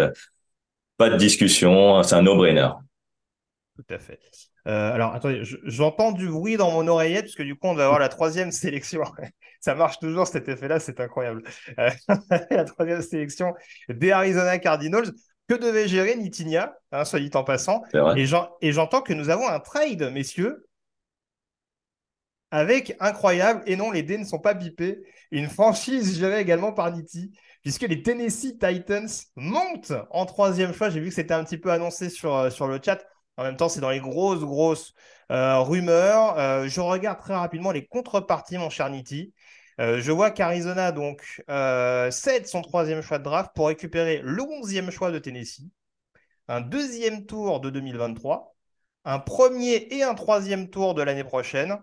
pas 0.95 1.09
de 1.09 1.17
discussion, 1.17 2.01
c'est 2.01 2.15
un 2.15 2.21
no-brainer. 2.21 2.69
Tout 3.75 3.93
à 3.93 3.99
fait. 3.99 4.21
alors, 4.63 5.13
attendez, 5.13 5.41
j'entends 5.65 6.13
du 6.13 6.29
bruit 6.29 6.55
dans 6.55 6.71
mon 6.71 6.87
oreillette, 6.87 7.23
puisque 7.23 7.43
du 7.43 7.55
coup, 7.57 7.67
on 7.67 7.75
va 7.75 7.83
avoir 7.83 7.99
la 7.99 8.07
troisième 8.07 8.53
sélection. 8.53 9.03
Ça 9.59 9.75
marche 9.75 9.99
toujours 9.99 10.27
cet 10.27 10.47
effet-là, 10.47 10.79
c'est 10.79 10.99
incroyable. 11.01 11.43
la 12.51 12.63
troisième 12.63 13.01
sélection 13.01 13.53
des 13.89 14.11
Arizona 14.11 14.59
Cardinals 14.59 15.11
que 15.47 15.55
devait 15.55 15.87
gérer 15.87 16.15
Nitinia, 16.15 16.77
hein, 16.91 17.05
soit 17.05 17.19
dit 17.19 17.31
en 17.33 17.43
passant. 17.43 17.81
Et 18.15 18.71
j'entends 18.71 19.01
que 19.01 19.13
nous 19.13 19.29
avons 19.29 19.47
un 19.47 19.59
trade, 19.59 20.11
messieurs. 20.13 20.67
avec 22.51 22.95
incroyable, 22.99 23.61
et 23.65 23.75
non, 23.75 23.91
les 23.91 24.03
dés 24.03 24.17
ne 24.17 24.23
sont 24.23 24.39
pas 24.39 24.53
bipés, 24.53 24.99
une 25.31 25.49
franchise 25.49 26.17
gérée 26.17 26.39
également 26.39 26.71
par 26.71 26.91
Nitti, 26.91 27.31
puisque 27.61 27.81
les 27.81 28.01
Tennessee 28.01 28.57
Titans 28.57 29.09
montent 29.35 29.91
en 30.11 30.25
troisième 30.25 30.73
choix. 30.73 30.89
J'ai 30.89 31.01
vu 31.01 31.09
que 31.09 31.15
c'était 31.15 31.33
un 31.33 31.43
petit 31.43 31.57
peu 31.57 31.71
annoncé 31.71 32.09
sur, 32.09 32.33
euh, 32.35 32.49
sur 32.49 32.67
le 32.67 32.79
chat. 32.83 33.03
En 33.35 33.43
même 33.43 33.57
temps, 33.57 33.69
c'est 33.69 33.81
dans 33.81 33.89
les 33.89 33.99
grosses, 33.99 34.39
grosses 34.39 34.93
euh, 35.31 35.59
rumeurs. 35.59 36.39
Euh, 36.39 36.67
je 36.67 36.79
regarde 36.79 37.19
très 37.19 37.35
rapidement 37.35 37.71
les 37.71 37.85
contreparties, 37.85 38.57
mon 38.57 38.69
cher 38.69 38.89
Nitti. 38.89 39.33
Je 39.77 40.11
vois 40.11 40.31
qu'Arizona 40.31 40.91
donc 40.91 41.43
cède 41.47 42.47
son 42.47 42.61
troisième 42.61 43.01
choix 43.01 43.19
de 43.19 43.23
draft 43.23 43.51
pour 43.55 43.67
récupérer 43.67 44.21
le 44.23 44.41
onzième 44.43 44.91
choix 44.91 45.11
de 45.11 45.19
Tennessee, 45.19 45.69
un 46.47 46.61
deuxième 46.61 47.25
tour 47.25 47.59
de 47.59 47.69
2023, 47.69 48.55
un 49.05 49.19
premier 49.19 49.87
et 49.91 50.03
un 50.03 50.15
troisième 50.15 50.69
tour 50.69 50.93
de 50.93 51.01
l'année 51.01 51.23
prochaine, 51.23 51.77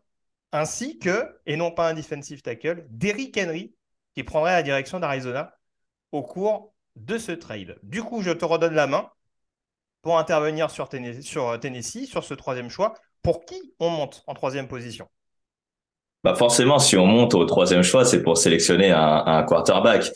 ainsi 0.52 0.98
que, 0.98 1.38
et 1.46 1.56
non 1.56 1.70
pas 1.70 1.88
un 1.88 1.94
defensive 1.94 2.42
tackle, 2.42 2.86
Derrick 2.90 3.36
Henry, 3.36 3.74
qui 4.14 4.22
prendrait 4.22 4.52
la 4.52 4.62
direction 4.62 5.00
d'Arizona 5.00 5.54
au 6.12 6.22
cours 6.22 6.74
de 6.96 7.18
ce 7.18 7.32
trade. 7.32 7.78
Du 7.82 8.02
coup, 8.02 8.22
je 8.22 8.30
te 8.30 8.44
redonne 8.44 8.74
la 8.74 8.86
main 8.86 9.10
pour 10.02 10.18
intervenir 10.18 10.70
sur 10.70 10.88
Tennessee, 10.88 11.22
sur, 11.22 11.58
Tennessee, 11.58 12.06
sur 12.06 12.22
ce 12.22 12.34
troisième 12.34 12.70
choix. 12.70 12.94
Pour 13.22 13.44
qui 13.44 13.74
on 13.80 13.90
monte 13.90 14.22
en 14.26 14.34
troisième 14.34 14.68
position? 14.68 15.08
Bah 16.24 16.34
forcément, 16.34 16.78
si 16.78 16.96
on 16.96 17.06
monte 17.06 17.34
au 17.34 17.44
troisième 17.44 17.82
choix, 17.82 18.04
c'est 18.04 18.22
pour 18.22 18.38
sélectionner 18.38 18.90
un, 18.90 19.42
quarterback. 19.44 20.10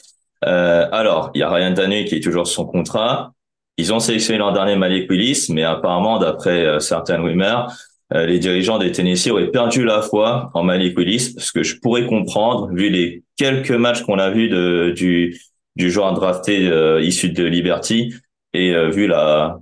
Euh, 0.45 0.89
alors, 0.91 1.31
il 1.35 1.41
y 1.41 1.43
a 1.43 1.51
Ryan 1.51 1.75
Tannehill 1.75 2.07
qui 2.07 2.17
est 2.17 2.21
toujours 2.21 2.47
son 2.47 2.65
contrat. 2.65 3.33
Ils 3.77 3.93
ont 3.93 4.01
sélectionné 4.01 4.39
l'an 4.39 4.53
dernier 4.53 4.75
Malik 4.75 5.11
Willis, 5.11 5.47
mais 5.51 5.63
apparemment, 5.63 6.19
d'après 6.19 6.65
euh, 6.65 6.81
certaines 6.81 7.21
rumeurs, 7.21 7.73
euh, 8.15 8.25
les 8.25 8.39
dirigeants 8.39 8.79
des 8.79 8.91
Tennessee 8.91 9.31
auraient 9.31 9.51
perdu 9.51 9.85
la 9.85 10.01
foi 10.01 10.51
en 10.55 10.63
Malik 10.63 10.99
Willis, 10.99 11.35
ce 11.37 11.53
que 11.53 11.63
je 11.63 11.79
pourrais 11.79 12.07
comprendre 12.07 12.69
vu 12.73 12.89
les 12.89 13.23
quelques 13.37 13.71
matchs 13.71 14.03
qu'on 14.03 14.19
a 14.19 14.31
vus 14.31 14.49
de, 14.49 14.95
du, 14.97 15.39
du 15.77 15.91
joueur 15.91 16.15
drafté 16.15 16.69
euh, 16.69 17.03
issu 17.03 17.29
de 17.29 17.45
Liberty 17.45 18.15
et 18.55 18.75
euh, 18.75 18.89
vu 18.89 19.07
la 19.07 19.59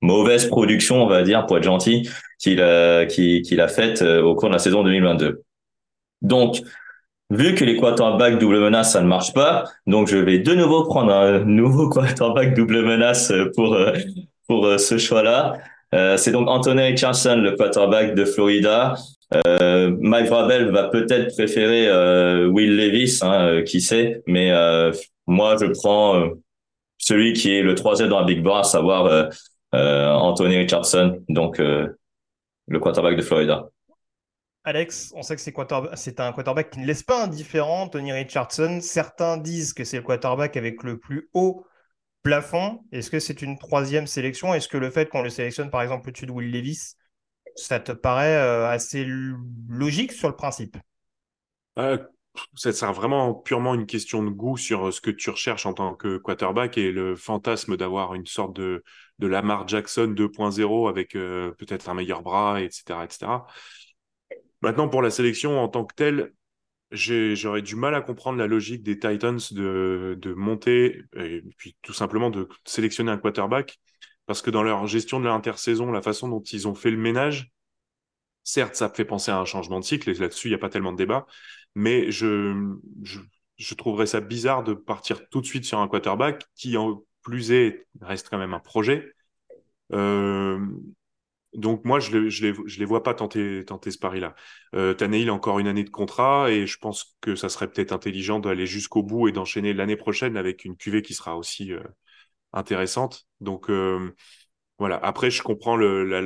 mauvaise 0.00 0.46
production, 0.48 1.02
on 1.02 1.06
va 1.06 1.22
dire, 1.22 1.44
pour 1.44 1.58
être 1.58 1.64
gentil, 1.64 2.08
qu'il 2.38 2.62
a, 2.62 3.04
qu'il, 3.04 3.60
a 3.60 3.68
faite 3.68 4.02
au 4.02 4.34
cours 4.34 4.48
de 4.48 4.54
la 4.54 4.58
saison 4.58 4.82
2022. 4.82 5.43
Donc, 6.22 6.62
vu 7.30 7.54
que 7.54 7.64
les 7.64 7.76
quarterbacks 7.76 8.38
double 8.38 8.60
menace, 8.60 8.92
ça 8.92 9.00
ne 9.00 9.06
marche 9.06 9.32
pas, 9.32 9.64
donc 9.86 10.08
je 10.08 10.16
vais 10.16 10.38
de 10.38 10.54
nouveau 10.54 10.84
prendre 10.84 11.12
un 11.12 11.38
nouveau 11.44 11.88
quarterback 11.88 12.54
double 12.54 12.82
menace 12.82 13.32
pour, 13.54 13.76
pour 14.46 14.78
ce 14.78 14.98
choix-là. 14.98 15.58
Euh, 15.94 16.16
c'est 16.16 16.32
donc 16.32 16.48
Anthony 16.48 16.82
Richardson, 16.82 17.36
le 17.36 17.52
quarterback 17.52 18.14
de 18.14 18.24
Florida. 18.24 18.94
Euh, 19.46 19.96
Mike 20.00 20.26
Vrabel 20.26 20.70
va 20.70 20.88
peut-être 20.88 21.34
préférer 21.34 21.86
euh, 21.88 22.46
Will 22.46 22.76
Levis, 22.76 23.20
hein, 23.22 23.62
qui 23.64 23.80
sait, 23.80 24.22
mais 24.26 24.52
moi 25.26 25.56
je 25.60 25.66
prends 25.66 26.30
celui 26.98 27.32
qui 27.32 27.54
est 27.54 27.62
le 27.62 27.74
troisième 27.74 28.08
dans 28.08 28.20
la 28.20 28.26
Big 28.26 28.42
Bar, 28.42 28.58
à 28.58 28.64
savoir 28.64 29.30
Anthony 29.72 30.56
Richardson, 30.56 31.20
donc 31.28 31.58
le 31.58 32.78
quarterback 32.80 33.16
de 33.16 33.22
Florida. 33.22 33.68
Alex, 34.64 35.12
on 35.14 35.22
sait 35.22 35.36
que 35.36 35.42
c'est 35.42 36.20
un 36.20 36.32
quarterback 36.32 36.70
qui 36.70 36.78
ne 36.80 36.86
laisse 36.86 37.02
pas 37.02 37.24
indifférent 37.24 37.88
Tony 37.88 38.12
Richardson. 38.12 38.78
Certains 38.80 39.36
disent 39.36 39.74
que 39.74 39.84
c'est 39.84 39.98
le 39.98 40.02
quarterback 40.02 40.56
avec 40.56 40.82
le 40.82 40.98
plus 40.98 41.28
haut 41.34 41.66
plafond, 42.22 42.82
est-ce 42.92 43.10
que 43.10 43.20
c'est 43.20 43.42
une 43.42 43.58
troisième 43.58 44.06
sélection? 44.06 44.54
Est-ce 44.54 44.68
que 44.68 44.78
le 44.78 44.90
fait 44.90 45.10
qu'on 45.10 45.22
le 45.22 45.30
sélectionne 45.30 45.70
par 45.70 45.82
exemple 45.82 46.08
au-dessus 46.08 46.26
de 46.26 46.32
Will 46.32 46.50
Levis, 46.52 46.94
ça 47.56 47.80
te 47.80 47.92
paraît 47.92 48.36
euh, 48.36 48.68
assez 48.68 49.06
logique 49.68 50.12
sur 50.12 50.28
le 50.28 50.36
principe? 50.36 50.76
Euh, 51.78 51.98
Ça 52.54 52.72
sert 52.72 52.92
vraiment 52.92 53.34
purement 53.34 53.74
une 53.74 53.86
question 53.86 54.22
de 54.22 54.30
goût 54.30 54.56
sur 54.56 54.88
euh, 54.88 54.90
ce 54.92 55.00
que 55.00 55.10
tu 55.10 55.30
recherches 55.30 55.66
en 55.66 55.74
tant 55.74 55.94
que 55.94 56.18
quarterback 56.18 56.78
et 56.78 56.90
le 56.92 57.16
fantasme 57.16 57.76
d'avoir 57.76 58.14
une 58.14 58.26
sorte 58.26 58.56
de, 58.56 58.82
de 59.18 59.26
Lamar 59.26 59.68
Jackson 59.68 60.08
2.0 60.08 60.88
avec 60.88 61.12
peut-être 61.12 61.88
un 61.88 61.94
meilleur 61.94 62.22
bras, 62.22 62.60
etc., 62.60 63.04
etc. 63.04 63.46
Maintenant, 64.64 64.88
pour 64.88 65.02
la 65.02 65.10
sélection 65.10 65.60
en 65.60 65.68
tant 65.68 65.84
que 65.84 65.94
telle, 65.94 66.32
j'aurais 66.90 67.62
du 67.62 67.76
mal 67.76 67.94
à 67.94 68.00
comprendre 68.00 68.38
la 68.38 68.46
logique 68.46 68.82
des 68.82 68.98
Titans 68.98 69.38
de, 69.50 70.34
monter 70.36 71.02
et 71.16 71.42
puis 71.56 71.76
tout 71.82 71.92
simplement 71.92 72.30
de 72.30 72.48
sélectionner 72.64 73.10
un 73.10 73.18
quarterback 73.18 73.78
parce 74.26 74.42
que 74.42 74.50
dans 74.50 74.62
leur 74.62 74.86
gestion 74.86 75.20
de 75.20 75.26
l'intersaison, 75.26 75.92
la 75.92 76.02
façon 76.02 76.28
dont 76.28 76.40
ils 76.40 76.66
ont 76.66 76.74
fait 76.74 76.90
le 76.90 76.96
ménage, 76.96 77.50
certes, 78.42 78.74
ça 78.74 78.88
fait 78.88 79.04
penser 79.04 79.30
à 79.30 79.38
un 79.38 79.44
changement 79.44 79.80
de 79.80 79.84
cycle 79.84 80.08
et 80.08 80.14
là-dessus, 80.14 80.48
il 80.48 80.52
n'y 80.52 80.56
a 80.56 80.58
pas 80.58 80.70
tellement 80.70 80.92
de 80.92 80.96
débat, 80.96 81.26
mais 81.74 82.10
je, 82.10 82.70
trouverais 83.76 84.06
ça 84.06 84.20
bizarre 84.20 84.64
de 84.64 84.72
partir 84.72 85.28
tout 85.28 85.40
de 85.42 85.46
suite 85.46 85.64
sur 85.66 85.78
un 85.78 85.88
quarterback 85.88 86.44
qui, 86.54 86.76
en 86.78 87.02
plus 87.22 87.52
est, 87.52 87.86
reste 88.00 88.30
quand 88.30 88.38
même 88.38 88.54
un 88.54 88.60
projet. 88.60 89.12
Euh, 89.92 90.58
donc 91.54 91.84
moi, 91.84 92.00
je 92.00 92.16
ne 92.16 92.78
les, 92.78 92.84
vois 92.84 93.02
pas 93.02 93.14
tenter, 93.14 93.62
ce 93.62 93.98
pari-là. 93.98 94.34
Euh, 94.74 94.94
a 94.98 95.32
encore 95.32 95.58
une 95.60 95.68
année 95.68 95.84
de 95.84 95.90
contrat 95.90 96.50
et 96.50 96.66
je 96.66 96.78
pense 96.78 97.16
que 97.20 97.36
ça 97.36 97.48
serait 97.48 97.70
peut-être 97.70 97.92
intelligent 97.92 98.40
d'aller 98.40 98.66
jusqu'au 98.66 99.02
bout 99.02 99.28
et 99.28 99.32
d'enchaîner 99.32 99.72
l'année 99.72 99.96
prochaine 99.96 100.36
avec 100.36 100.64
une 100.64 100.76
QV 100.76 101.02
qui 101.02 101.14
sera 101.14 101.36
aussi 101.36 101.72
euh, 101.72 101.80
intéressante. 102.52 103.28
Donc 103.40 103.70
euh, 103.70 104.12
voilà. 104.78 104.96
Après, 104.96 105.30
je 105.30 105.42
comprends 105.42 105.76
la, 105.76 106.22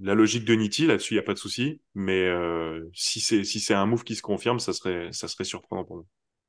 logique 0.00 0.44
de 0.44 0.54
Nitti 0.54 0.86
là-dessus, 0.86 1.14
il 1.14 1.16
n'y 1.16 1.22
a 1.22 1.26
pas 1.26 1.34
de 1.34 1.38
souci. 1.38 1.80
Mais 1.94 2.26
euh, 2.26 2.90
si 2.92 3.20
c'est 3.20 3.74
un 3.74 3.86
move 3.86 4.02
qui 4.02 4.16
se 4.16 4.22
confirme, 4.22 4.58
ça 4.58 4.72
serait 4.72 5.44
surprenant 5.44 5.84
pour 5.84 5.96
nous. 5.96 6.06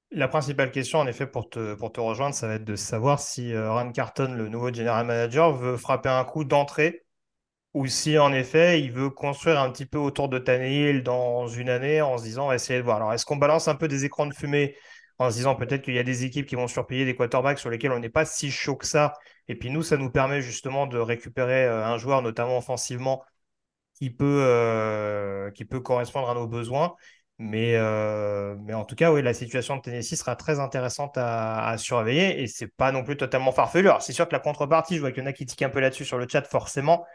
La 0.09 0.27
principale 0.27 0.71
question, 0.71 0.99
en 0.99 1.07
effet, 1.07 1.25
pour 1.25 1.49
te, 1.49 1.73
pour 1.75 1.91
te 1.91 1.99
rejoindre, 1.99 2.35
ça 2.35 2.47
va 2.47 2.55
être 2.55 2.65
de 2.65 2.75
savoir 2.75 3.19
si 3.19 3.55
Ron 3.57 3.91
Carton, 3.91 4.33
le 4.33 4.47
nouveau 4.47 4.71
general 4.71 5.07
manager, 5.07 5.55
veut 5.55 5.75
frapper 5.75 6.09
un 6.09 6.23
coup 6.23 6.43
d'entrée 6.43 7.03
ou 7.73 7.87
si 7.87 8.17
en 8.17 8.33
effet 8.33 8.81
il 8.81 8.91
veut 8.91 9.09
construire 9.09 9.59
un 9.59 9.71
petit 9.71 9.85
peu 9.85 9.97
autour 9.97 10.29
de 10.29 10.37
Tannehill 10.39 11.03
dans 11.03 11.47
une 11.47 11.69
année 11.69 12.01
en 12.01 12.17
se 12.17 12.23
disant 12.23 12.51
essayer 12.51 12.79
de 12.79 12.83
voir. 12.83 12.97
Alors 12.97 13.13
est-ce 13.13 13.25
qu'on 13.25 13.37
balance 13.37 13.67
un 13.67 13.75
peu 13.75 13.87
des 13.87 14.05
écrans 14.05 14.25
de 14.27 14.33
fumée 14.33 14.75
en 15.19 15.29
se 15.29 15.37
disant 15.37 15.55
peut-être 15.55 15.83
qu'il 15.83 15.93
y 15.93 15.99
a 15.99 16.03
des 16.03 16.25
équipes 16.25 16.45
qui 16.45 16.55
vont 16.55 16.67
surpayer 16.67 17.05
des 17.05 17.15
quarterbacks 17.15 17.59
sur 17.59 17.69
lesquels 17.69 17.91
on 17.91 17.99
n'est 17.99 18.09
pas 18.09 18.25
si 18.25 18.51
chaud 18.51 18.75
que 18.75 18.85
ça? 18.85 19.13
Et 19.47 19.55
puis 19.55 19.69
nous 19.69 19.83
ça 19.83 19.97
nous 19.97 20.11
permet 20.11 20.41
justement 20.41 20.87
de 20.87 20.97
récupérer 20.97 21.65
euh, 21.65 21.85
un 21.85 21.97
joueur 21.97 22.21
notamment 22.21 22.57
offensivement 22.57 23.23
qui 23.95 24.09
peut, 24.09 24.43
euh, 24.43 25.51
qui 25.51 25.65
peut 25.65 25.79
correspondre 25.79 26.29
à 26.29 26.33
nos 26.33 26.47
besoins. 26.47 26.95
Mais, 27.39 27.75
euh, 27.75 28.55
mais 28.61 28.73
en 28.73 28.85
tout 28.85 28.95
cas, 28.95 29.11
oui, 29.11 29.21
la 29.21 29.33
situation 29.33 29.77
de 29.77 29.81
Tennessee 29.81 30.15
sera 30.15 30.35
très 30.35 30.59
intéressante 30.59 31.17
à, 31.17 31.75
surveiller 31.77 32.41
et 32.41 32.47
c'est 32.47 32.67
pas 32.67 32.91
non 32.91 33.03
plus 33.03 33.17
totalement 33.17 33.51
farfelu. 33.51 33.87
Alors, 33.89 34.01
c'est 34.01 34.13
sûr 34.13 34.27
que 34.27 34.33
la 34.33 34.39
contrepartie, 34.39 34.95
je 34.95 35.01
vois 35.01 35.11
qu'il 35.11 35.23
y 35.23 35.25
en 35.25 35.29
a 35.29 35.33
qui 35.33 35.45
tiquent 35.45 35.63
un 35.63 35.69
peu 35.69 35.79
là-dessus 35.79 36.05
sur 36.05 36.17
le 36.17 36.27
chat, 36.29 36.43
forcément 36.43 37.05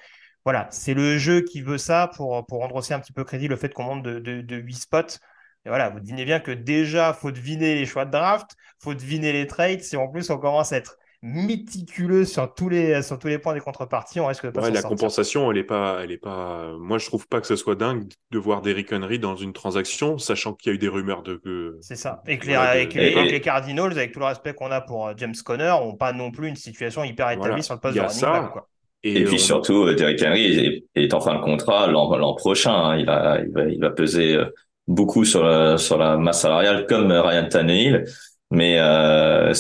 voilà, 0.49 0.67
c'est 0.71 0.95
le 0.95 1.19
jeu 1.19 1.43
qui 1.43 1.61
veut 1.61 1.77
ça 1.77 2.11
pour, 2.17 2.47
pour 2.47 2.61
rendre 2.61 2.77
aussi 2.77 2.95
un 2.95 3.01
petit 3.01 3.13
peu 3.13 3.23
crédit 3.23 3.49
le 3.49 3.57
fait 3.57 3.69
qu'on 3.75 3.83
monte 3.83 4.03
de, 4.03 4.19
de, 4.19 4.57
8 4.57 4.75
spots. 4.77 5.19
Et 5.67 5.69
voilà, 5.69 5.91
vous 5.91 6.01
devinez 6.01 6.25
bien 6.25 6.41
que 6.41 6.53
déjà, 6.53 7.13
faut 7.13 7.31
deviner 7.31 7.75
les 7.75 7.85
choix 7.85 8.07
de 8.07 8.13
draft, 8.13 8.57
faut 8.79 8.95
deviner 8.95 9.31
les 9.35 9.47
trades. 9.47 9.83
Si 9.83 9.95
en 9.99 10.09
plus 10.09 10.31
on 10.31 10.39
commence 10.39 10.73
à 10.73 10.79
être 10.79 10.97
méticuleux 11.21 12.25
sur 12.25 12.55
tous 12.55 12.71
les 12.71 13.03
sur 13.03 13.19
tous 13.19 13.27
les 13.27 13.39
points 13.39 13.53
des 13.53 13.61
contreparties, 13.61 14.21
on 14.21 14.27
risque 14.27 14.47
de 14.47 14.51
pas 14.51 14.71
La 14.71 14.81
compensation, 14.81 15.53
elle 15.53 15.59
est 15.59 15.65
pas, 15.65 16.01
elle 16.03 16.13
est 16.13 16.17
pas. 16.17 16.73
Moi, 16.79 16.97
je 16.97 17.05
trouve 17.05 17.29
pas 17.29 17.43
que 17.43 17.47
ce 17.47 17.57
soit 17.57 17.75
dingue 17.75 18.09
de 18.31 18.39
voir 18.39 18.63
Derrick 18.63 18.91
Henry 18.91 19.19
dans 19.19 19.37
une 19.37 19.53
transaction, 19.53 20.17
sachant 20.17 20.55
qu'il 20.55 20.71
y 20.71 20.73
a 20.73 20.77
eu 20.77 20.79
des 20.79 20.89
rumeurs 20.89 21.23
de. 21.23 21.77
C'est 21.83 21.95
ça. 21.95 22.23
Et 22.27 22.39
que, 22.39 22.47
les, 22.47 23.41
Cardinals, 23.43 23.93
avec 23.93 24.13
tout 24.13 24.21
le 24.21 24.25
respect 24.25 24.55
qu'on 24.55 24.71
a 24.71 24.81
pour 24.81 25.09
euh, 25.09 25.13
James 25.19 25.35
Conner, 25.45 25.77
n'ont 25.79 25.97
pas 25.97 26.15
non 26.15 26.31
plus 26.31 26.49
une 26.49 26.57
situation 26.57 27.05
hyper 27.05 27.33
établie 27.33 27.63
sur 27.63 27.75
le 27.75 27.81
poste 27.81 27.97
de 27.99 28.01
running 28.01 28.21
back. 28.23 28.51
Quoi. 28.53 28.67
Et, 29.05 29.25
puis 29.25 29.39
surtout, 29.39 29.85
euh, 29.85 29.95
Derrick 29.95 30.23
Henry 30.23 30.85
est, 30.95 31.15
en 31.15 31.21
fin 31.21 31.37
de 31.37 31.41
contrat 31.41 31.87
l'an 31.87 32.35
prochain. 32.35 32.75
Hein. 32.75 32.97
Il, 32.99 33.07
va, 33.07 33.39
il, 33.41 33.53
va, 33.53 33.65
il 33.65 33.81
va 33.81 33.91
peser 33.91 34.35
euh, 34.35 34.47
beaucoup 34.89 35.25
sur 35.25 35.45
la, 35.45 35.79
sur 35.79 35.99
la 35.99 36.17
masse 36.17 36.43
salariale 36.43 36.87
comme 36.87 37.13
Ryan 37.13 37.49
Tannehill. 37.49 38.05
Mais 38.51 38.79
euh, 38.79 39.53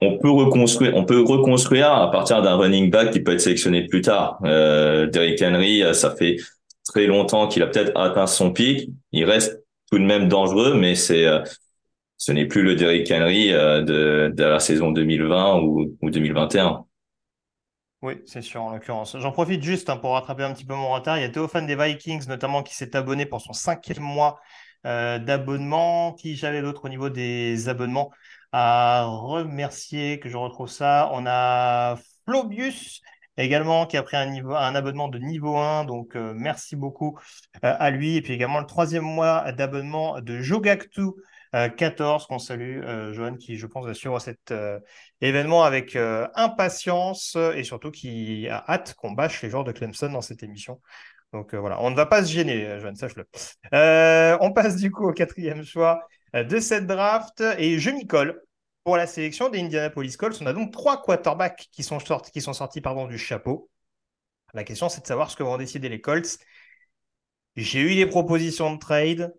on 0.00 0.18
peut 0.18 0.30
reconstruire, 0.30 0.96
on 0.96 1.04
peut 1.04 1.20
reconstruire 1.20 1.92
à 1.92 2.10
partir 2.10 2.42
d'un 2.42 2.56
running 2.56 2.90
back 2.90 3.10
qui 3.10 3.20
peut 3.20 3.32
être 3.32 3.40
sélectionné 3.40 3.86
plus 3.86 4.00
tard. 4.00 4.38
Euh, 4.44 5.06
Derrick 5.06 5.40
Henry, 5.42 5.82
euh, 5.82 5.92
ça 5.92 6.16
fait 6.16 6.36
très 6.84 7.06
longtemps 7.06 7.46
qu'il 7.46 7.62
a 7.62 7.66
peut-être 7.66 7.92
atteint 7.96 8.26
son 8.26 8.52
pic. 8.52 8.90
Il 9.12 9.24
reste 9.24 9.62
tout 9.90 9.98
de 9.98 10.04
même 10.04 10.28
dangereux, 10.28 10.74
mais 10.74 10.94
c'est 10.94 11.26
ce 12.16 12.32
n'est 12.32 12.46
plus 12.46 12.62
le 12.62 12.76
Derrick 12.76 13.10
Henry 13.10 13.48
de, 13.48 14.32
de 14.32 14.44
la 14.44 14.60
saison 14.60 14.92
2020 14.92 15.60
ou, 15.62 15.96
ou 16.00 16.10
2021. 16.10 16.84
Oui, 18.02 18.14
c'est 18.24 18.40
sûr, 18.40 18.62
en 18.62 18.70
l'occurrence. 18.70 19.18
J'en 19.18 19.30
profite 19.30 19.62
juste 19.62 19.90
hein, 19.90 19.98
pour 19.98 20.12
rattraper 20.12 20.42
un 20.42 20.54
petit 20.54 20.64
peu 20.64 20.74
mon 20.74 20.88
retard. 20.88 21.18
Il 21.18 21.20
y 21.20 21.24
a 21.24 21.28
Théophane 21.28 21.66
des 21.66 21.76
Vikings, 21.76 22.26
notamment, 22.28 22.62
qui 22.62 22.74
s'est 22.74 22.96
abonné 22.96 23.26
pour 23.26 23.42
son 23.42 23.52
cinquième 23.52 24.02
mois 24.02 24.40
euh, 24.86 25.18
d'abonnement. 25.18 26.14
Qui 26.14 26.34
j'avais 26.34 26.62
d'autres 26.62 26.86
au 26.86 26.88
niveau 26.88 27.10
des 27.10 27.68
abonnements 27.68 28.10
à 28.52 29.04
remercier, 29.04 30.18
que 30.18 30.30
je 30.30 30.38
retrouve 30.38 30.70
ça. 30.70 31.10
On 31.12 31.26
a 31.26 31.96
Flobius 32.26 33.02
également 33.36 33.84
qui 33.86 33.98
a 33.98 34.02
pris 34.02 34.16
un, 34.16 34.74
abonnement 34.74 35.08
de 35.08 35.18
niveau 35.18 35.58
1. 35.58 35.84
Donc, 35.84 36.14
merci 36.14 36.76
beaucoup 36.76 37.18
à 37.62 37.90
lui. 37.90 38.16
Et 38.16 38.22
puis 38.22 38.32
également 38.32 38.60
le 38.60 38.66
troisième 38.66 39.04
mois 39.04 39.52
d'abonnement 39.52 40.20
de 40.22 40.40
Jogactu 40.40 41.02
14 41.52 42.26
qu'on 42.26 42.38
salue, 42.38 42.82
Johan, 43.12 43.36
qui, 43.36 43.56
je 43.56 43.66
pense, 43.66 43.86
va 43.86 43.94
suivre 43.94 44.18
cet 44.20 44.52
événement 45.20 45.64
avec 45.64 45.96
impatience 45.96 47.36
et 47.54 47.64
surtout 47.64 47.90
qui 47.90 48.48
a 48.48 48.64
hâte 48.68 48.94
qu'on 48.94 49.12
bâche 49.12 49.42
les 49.42 49.50
joueurs 49.50 49.64
de 49.64 49.72
Clemson 49.72 50.10
dans 50.10 50.22
cette 50.22 50.42
émission. 50.42 50.80
Donc 51.32 51.54
voilà, 51.54 51.80
on 51.82 51.90
ne 51.90 51.96
va 51.96 52.06
pas 52.06 52.24
se 52.24 52.32
gêner, 52.32 52.78
Johan, 52.80 52.94
sache-le. 52.94 53.26
on 54.40 54.52
passe 54.52 54.76
du 54.76 54.90
coup 54.90 55.08
au 55.08 55.12
quatrième 55.12 55.64
choix 55.64 56.06
de 56.34 56.60
cette 56.60 56.86
draft 56.86 57.42
et 57.58 57.78
je 57.78 57.90
m'y 57.90 58.06
colle 58.06 58.40
pour 58.84 58.96
la 58.96 59.06
sélection 59.06 59.48
des 59.48 59.60
Indianapolis 59.60 60.16
Colts. 60.16 60.40
On 60.40 60.46
a 60.46 60.52
donc 60.52 60.72
trois 60.72 61.02
quarterbacks 61.02 61.68
qui 61.70 61.82
sont 61.82 62.00
sortis, 62.00 62.30
qui 62.30 62.40
sont 62.40 62.52
sortis 62.52 62.80
pardon, 62.80 63.06
du 63.06 63.18
chapeau. 63.18 63.68
La 64.54 64.64
question, 64.64 64.88
c'est 64.88 65.02
de 65.02 65.06
savoir 65.06 65.30
ce 65.30 65.36
que 65.36 65.42
vont 65.42 65.58
décider 65.58 65.88
les 65.88 66.00
Colts. 66.00 66.38
J'ai 67.56 67.80
eu 67.80 67.94
des 67.94 68.06
propositions 68.06 68.72
de 68.74 68.78
trade 68.78 69.32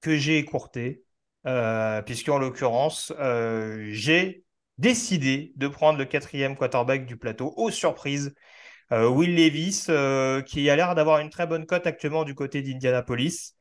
que 0.00 0.16
j'ai 0.16 0.38
écourtées, 0.38 1.03
euh, 1.46 2.00
puisqu'en 2.02 2.38
l'occurrence, 2.38 3.12
euh, 3.20 3.86
j'ai 3.90 4.44
décidé 4.78 5.52
de 5.56 5.68
prendre 5.68 5.98
le 5.98 6.04
quatrième 6.06 6.56
quarterback 6.56 7.06
du 7.06 7.16
plateau, 7.16 7.52
aux 7.56 7.70
surprises. 7.70 8.34
Euh, 8.92 9.08
Will 9.08 9.34
Levis, 9.34 9.86
qui 10.46 10.70
a 10.70 10.76
l'air 10.76 10.94
d'avoir 10.94 11.20
une 11.20 11.30
très 11.30 11.46
bonne 11.46 11.66
cote 11.66 11.86
actuellement 11.86 12.24
du 12.24 12.34
côté 12.34 12.62
d'Indianapolis 12.62 13.54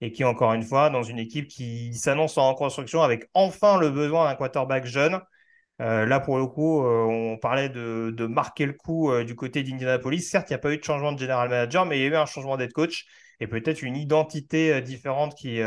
et 0.00 0.12
qui, 0.12 0.24
encore 0.24 0.52
une 0.54 0.62
fois, 0.62 0.90
dans 0.90 1.02
une 1.02 1.18
équipe 1.18 1.48
qui 1.48 1.94
s'annonce 1.94 2.38
en 2.38 2.52
reconstruction 2.52 3.02
avec 3.02 3.28
enfin 3.34 3.78
le 3.78 3.90
besoin 3.90 4.26
d'un 4.28 4.34
quarterback 4.36 4.86
jeune. 4.86 5.20
Là, 5.78 6.20
pour 6.20 6.38
le 6.38 6.46
coup, 6.46 6.82
on 6.84 7.38
parlait 7.38 7.68
de, 7.68 8.26
marquer 8.26 8.66
le 8.66 8.72
coup 8.74 9.12
du 9.24 9.34
côté 9.36 9.62
d'Indianapolis. 9.62 10.22
Certes, 10.22 10.50
il 10.50 10.52
n'y 10.52 10.56
a 10.56 10.58
pas 10.58 10.72
eu 10.72 10.78
de 10.78 10.84
changement 10.84 11.12
de 11.12 11.18
general 11.18 11.48
manager, 11.48 11.86
mais 11.86 11.98
il 11.98 12.02
y 12.02 12.04
a 12.06 12.08
eu 12.08 12.16
un 12.16 12.26
changement 12.26 12.56
d'head 12.56 12.72
coach 12.72 13.06
et 13.40 13.46
peut-être 13.46 13.82
une 13.82 13.96
identité 13.96 14.80
différente 14.82 15.34
qui, 15.34 15.60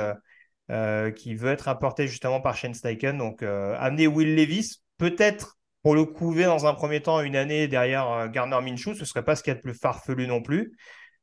qui 1.16 1.36
veut 1.36 1.52
être 1.52 1.68
apportée 1.68 2.08
justement 2.08 2.42
par 2.42 2.56
Shane 2.56 2.74
Steichen. 2.74 3.18
Donc, 3.18 3.44
amener 3.44 4.08
Will 4.08 4.36
Levis, 4.36 4.82
peut-être 4.98 5.58
pour 5.82 5.96
le 5.96 6.06
couver 6.06 6.44
dans 6.44 6.66
un 6.66 6.74
premier 6.74 7.02
temps 7.02 7.22
une 7.22 7.36
année 7.36 7.68
derrière 7.68 8.30
Garner 8.30 8.60
Minshew, 8.62 8.94
ce 8.94 9.00
ne 9.00 9.06
serait 9.06 9.24
pas 9.24 9.36
ce 9.36 9.44
qu'il 9.44 9.52
y 9.52 9.56
a 9.56 9.56
de 9.56 9.62
plus 9.62 9.74
farfelu 9.74 10.28
non 10.28 10.42
plus. 10.42 10.74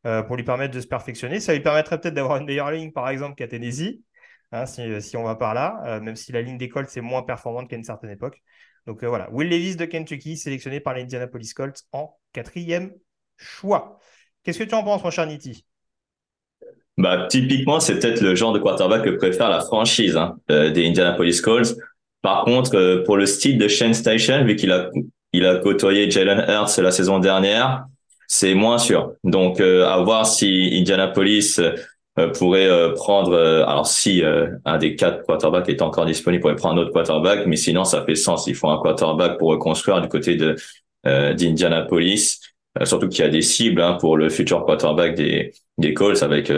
Euh, 0.06 0.22
pour 0.22 0.36
lui 0.36 0.44
permettre 0.44 0.74
de 0.74 0.80
se 0.82 0.86
perfectionner. 0.86 1.40
Ça 1.40 1.54
lui 1.54 1.60
permettrait 1.60 1.98
peut-être 1.98 2.12
d'avoir 2.12 2.36
une 2.36 2.44
meilleure 2.44 2.70
ligne, 2.70 2.92
par 2.92 3.08
exemple, 3.08 3.36
qu'à 3.36 3.48
Tennessee, 3.48 4.00
hein, 4.52 4.66
si, 4.66 5.16
on 5.16 5.24
va 5.24 5.34
par 5.34 5.54
là, 5.54 5.80
euh, 5.86 6.00
même 6.00 6.14
si 6.14 6.30
la 6.30 6.42
ligne 6.42 6.58
d'école, 6.58 6.86
c'est 6.88 7.00
moins 7.00 7.22
performante 7.22 7.70
qu'à 7.70 7.76
une 7.76 7.84
certaine 7.84 8.10
époque. 8.10 8.42
Donc 8.86 9.02
euh, 9.02 9.08
voilà, 9.08 9.30
Will 9.32 9.48
Levis 9.48 9.76
de 9.76 9.86
Kentucky, 9.86 10.36
sélectionné 10.36 10.78
par 10.80 10.92
l'Indianapolis 10.92 11.54
Colts 11.54 11.84
en 11.92 12.14
quatrième 12.34 12.92
choix. 13.38 13.98
Qu'est-ce 14.42 14.58
que 14.58 14.64
tu 14.64 14.74
en 14.74 14.84
penses, 14.84 15.02
mon 15.02 15.10
cher 15.10 15.26
Nitti 15.26 15.64
bah, 16.96 17.26
typiquement, 17.28 17.80
c'est 17.80 17.98
peut-être 17.98 18.20
le 18.20 18.34
genre 18.34 18.52
de 18.52 18.58
quarterback 18.58 19.02
que 19.02 19.10
préfère 19.10 19.48
la 19.48 19.60
franchise 19.60 20.16
hein, 20.16 20.36
des 20.48 20.86
Indianapolis 20.86 21.40
Colts. 21.40 21.74
Par 22.22 22.44
contre, 22.44 23.02
pour 23.04 23.16
le 23.16 23.26
style 23.26 23.58
de 23.58 23.68
Shane 23.68 23.94
Station, 23.94 24.44
vu 24.44 24.56
qu'il 24.56 24.70
a, 24.70 24.90
il 25.32 25.44
a 25.44 25.56
côtoyé 25.56 26.10
Jalen 26.10 26.44
Hurts 26.48 26.78
la 26.78 26.90
saison 26.90 27.18
dernière, 27.18 27.84
c'est 28.26 28.54
moins 28.54 28.78
sûr. 28.78 29.12
Donc, 29.22 29.60
euh, 29.60 29.86
à 29.86 29.98
voir 29.98 30.26
si 30.26 30.70
Indianapolis 30.72 31.60
euh, 32.18 32.30
pourrait 32.32 32.68
euh, 32.68 32.92
prendre, 32.92 33.36
alors 33.36 33.86
si 33.86 34.22
un 34.64 34.78
des 34.78 34.96
quatre 34.96 35.24
quarterbacks 35.26 35.68
est 35.68 35.82
encore 35.82 36.06
disponible, 36.06 36.40
pourrait 36.40 36.56
prendre 36.56 36.80
un 36.80 36.84
autre 36.84 36.92
quarterback, 36.92 37.46
mais 37.46 37.56
sinon 37.56 37.84
ça 37.84 38.04
fait 38.04 38.14
sens. 38.14 38.46
Il 38.46 38.54
faut 38.54 38.68
un 38.68 38.78
quarterback 38.78 39.38
pour 39.38 39.50
reconstruire 39.50 40.00
du 40.00 40.08
côté 40.08 40.36
de 40.36 40.56
d'Indianapolis, 41.04 42.40
surtout 42.82 43.08
qu'il 43.08 43.24
y 43.24 43.28
a 43.28 43.30
des 43.30 43.42
cibles 43.42 43.80
hein, 43.80 43.96
pour 44.00 44.16
le 44.16 44.28
futur 44.28 44.64
quarterback 44.64 45.14
des 45.14 45.94
Colts 45.94 46.22
avec 46.22 46.50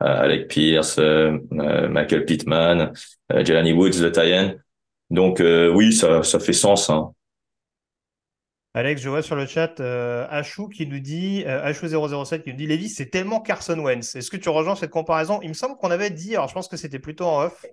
Alec 0.00 0.48
Pierce, 0.48 0.98
Michael 1.50 2.24
Pittman, 2.24 2.92
Jelani 3.30 3.72
Woods, 3.72 4.00
le 4.00 4.10
Tyen. 4.10 4.54
Donc 5.10 5.42
oui, 5.42 5.92
ça 5.92 6.22
fait 6.22 6.52
sens. 6.54 6.88
Hein. 6.88 7.12
Alex, 8.72 9.02
je 9.02 9.08
vois 9.08 9.22
sur 9.22 9.34
le 9.34 9.46
chat 9.46 9.80
euh, 9.80 10.28
Achou 10.30 10.68
qui 10.68 10.86
nous 10.86 11.00
dit, 11.00 11.42
euh, 11.44 11.68
Achou007 11.68 12.42
qui 12.44 12.52
nous 12.52 12.76
dit, 12.76 12.88
c'est 12.88 13.06
tellement 13.10 13.40
Carson 13.40 13.76
Wentz. 13.80 14.14
Est-ce 14.14 14.30
que 14.30 14.36
tu 14.36 14.48
rejoins 14.48 14.76
cette 14.76 14.90
comparaison? 14.90 15.40
Il 15.42 15.48
me 15.48 15.54
semble 15.54 15.76
qu'on 15.76 15.90
avait 15.90 16.10
dit, 16.10 16.36
alors 16.36 16.46
je 16.48 16.54
pense 16.54 16.68
que 16.68 16.76
c'était 16.76 17.00
plutôt 17.00 17.24
en 17.24 17.42
off, 17.46 17.66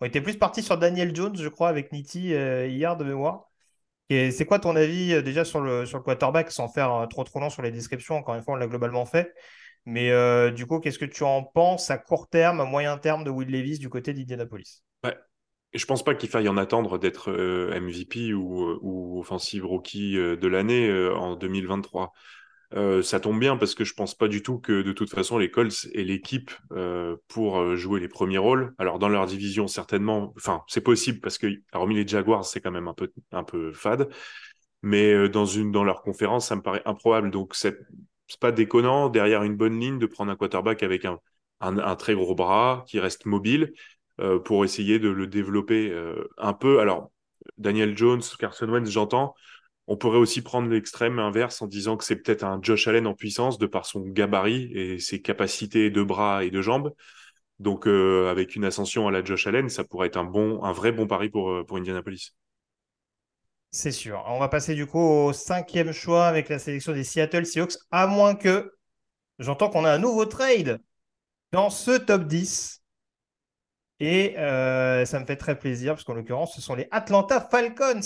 on 0.00 0.06
était 0.06 0.20
plus 0.20 0.36
parti 0.36 0.62
sur 0.64 0.76
Daniel 0.76 1.14
Jones, 1.14 1.36
je 1.36 1.48
crois, 1.48 1.68
avec 1.68 1.92
Nitti 1.92 2.34
euh, 2.34 2.66
hier 2.66 2.96
de 2.96 3.04
mémoire. 3.04 3.49
C'est 4.10 4.44
quoi 4.44 4.58
ton 4.58 4.74
avis 4.76 5.14
euh, 5.14 5.22
déjà 5.22 5.44
sur 5.44 5.60
le, 5.60 5.84
quarterback, 6.00 6.50
sans 6.50 6.68
faire 6.68 7.06
trop 7.08 7.24
trop 7.24 7.40
long 7.40 7.50
sur 7.50 7.62
les 7.62 7.70
descriptions, 7.70 8.16
encore 8.16 8.34
une 8.34 8.42
fois, 8.42 8.54
on 8.54 8.56
l'a 8.56 8.66
globalement 8.66 9.06
fait. 9.06 9.32
Mais 9.86 10.10
du 10.52 10.66
coup, 10.66 10.78
qu'est-ce 10.78 10.98
que 10.98 11.06
tu 11.06 11.22
en 11.22 11.42
penses 11.42 11.90
à 11.90 11.96
court 11.96 12.28
terme, 12.28 12.60
à 12.60 12.64
moyen 12.64 12.98
terme 12.98 13.24
de 13.24 13.30
Will 13.30 13.50
Levis 13.50 13.78
du 13.78 13.88
côté 13.88 14.12
d'Indianapolis? 14.12 14.84
Ouais. 15.04 15.16
Je 15.72 15.86
pense 15.86 16.04
pas 16.04 16.14
qu'il 16.14 16.28
faille 16.28 16.48
en 16.48 16.56
attendre 16.56 16.98
d'être 16.98 17.30
euh, 17.30 17.80
MVP 17.80 18.34
ou, 18.34 18.64
euh, 18.64 19.20
offensive 19.20 19.64
rookie 19.64 20.18
euh, 20.18 20.36
de 20.36 20.48
l'année 20.48 20.92
en 21.14 21.36
2023. 21.36 22.12
Ça 23.02 23.20
tombe 23.20 23.40
bien 23.40 23.56
parce 23.56 23.74
que 23.74 23.84
je 23.84 23.94
pense 23.94 24.14
pas 24.14 24.28
du 24.28 24.42
tout 24.42 24.58
que 24.58 24.82
de 24.82 24.92
toute 24.92 25.10
façon 25.10 25.38
les 25.38 25.50
Colts 25.50 25.88
aient 25.92 26.04
l'équipe 26.04 26.52
pour 27.28 27.76
jouer 27.76 28.00
les 28.00 28.08
premiers 28.08 28.38
rôles. 28.38 28.74
Alors 28.78 28.98
dans 28.98 29.08
leur 29.08 29.26
division 29.26 29.66
certainement, 29.66 30.32
enfin 30.36 30.62
c'est 30.68 30.80
possible 30.80 31.20
parce 31.20 31.36
que 31.36 31.48
hormis 31.72 31.96
les 31.96 32.06
Jaguars 32.06 32.44
c'est 32.44 32.60
quand 32.60 32.70
même 32.70 32.88
un 33.32 33.44
peu 33.44 33.72
fade, 33.72 34.08
mais 34.82 35.28
dans 35.28 35.46
une 35.46 35.72
dans 35.72 35.84
leur 35.84 36.02
conférence 36.02 36.46
ça 36.46 36.56
me 36.56 36.62
paraît 36.62 36.82
improbable. 36.84 37.30
Donc 37.30 37.54
c'est 37.54 37.76
pas 38.38 38.52
déconnant 38.52 39.08
derrière 39.08 39.42
une 39.42 39.56
bonne 39.56 39.78
ligne 39.80 39.98
de 39.98 40.06
prendre 40.06 40.30
un 40.30 40.36
quarterback 40.36 40.82
avec 40.82 41.04
un, 41.04 41.18
un, 41.60 41.96
très 41.96 42.14
gros 42.14 42.34
bras 42.34 42.84
qui 42.86 43.00
reste 43.00 43.26
mobile 43.26 43.72
euh, 44.20 44.38
pour 44.38 44.64
essayer 44.64 44.98
de 44.98 45.08
le 45.08 45.26
développer 45.26 45.90
euh, 45.90 46.28
un 46.38 46.52
peu. 46.52 46.80
Alors, 46.80 47.10
Daniel 47.58 47.96
Jones, 47.96 48.22
Carson 48.38 48.68
Wentz, 48.68 48.88
j'entends. 48.88 49.34
On 49.92 49.96
pourrait 49.96 50.18
aussi 50.18 50.40
prendre 50.40 50.68
l'extrême 50.68 51.18
inverse 51.18 51.62
en 51.62 51.66
disant 51.66 51.96
que 51.96 52.04
c'est 52.04 52.14
peut-être 52.14 52.44
un 52.44 52.60
Josh 52.62 52.86
Allen 52.86 53.08
en 53.08 53.14
puissance 53.14 53.58
de 53.58 53.66
par 53.66 53.86
son 53.86 54.02
gabarit 54.02 54.70
et 54.72 55.00
ses 55.00 55.20
capacités 55.20 55.90
de 55.90 56.02
bras 56.04 56.44
et 56.44 56.50
de 56.52 56.62
jambes. 56.62 56.94
Donc, 57.58 57.88
euh, 57.88 58.30
avec 58.30 58.54
une 58.54 58.64
ascension 58.64 59.08
à 59.08 59.10
la 59.10 59.24
Josh 59.24 59.48
Allen, 59.48 59.68
ça 59.68 59.82
pourrait 59.82 60.06
être 60.06 60.16
un 60.16 60.72
vrai 60.72 60.92
bon 60.92 61.08
pari 61.08 61.28
pour, 61.28 61.66
pour 61.66 61.76
Indianapolis. 61.76 62.36
C'est 63.72 63.90
sûr. 63.90 64.22
On 64.28 64.38
va 64.38 64.48
passer 64.48 64.76
du 64.76 64.86
coup 64.86 65.00
au 65.00 65.32
cinquième 65.32 65.90
choix 65.90 66.28
avec 66.28 66.48
la 66.48 66.60
sélection 66.60 66.92
des 66.92 67.02
Seattle 67.02 67.44
Seahawks, 67.44 67.74
à 67.90 68.06
moins 68.06 68.36
que 68.36 68.72
j'entends 69.40 69.70
qu'on 69.70 69.84
a 69.84 69.92
un 69.92 69.98
nouveau 69.98 70.24
trade 70.24 70.80
dans 71.50 71.68
ce 71.68 71.98
top 71.98 72.28
10. 72.28 72.80
Et 73.98 74.38
euh, 74.38 75.04
ça 75.04 75.18
me 75.18 75.26
fait 75.26 75.36
très 75.36 75.58
plaisir, 75.58 75.94
parce 75.94 76.04
qu'en 76.04 76.14
l'occurrence, 76.14 76.54
ce 76.54 76.60
sont 76.60 76.76
les 76.76 76.86
Atlanta 76.92 77.40
Falcons 77.40 78.00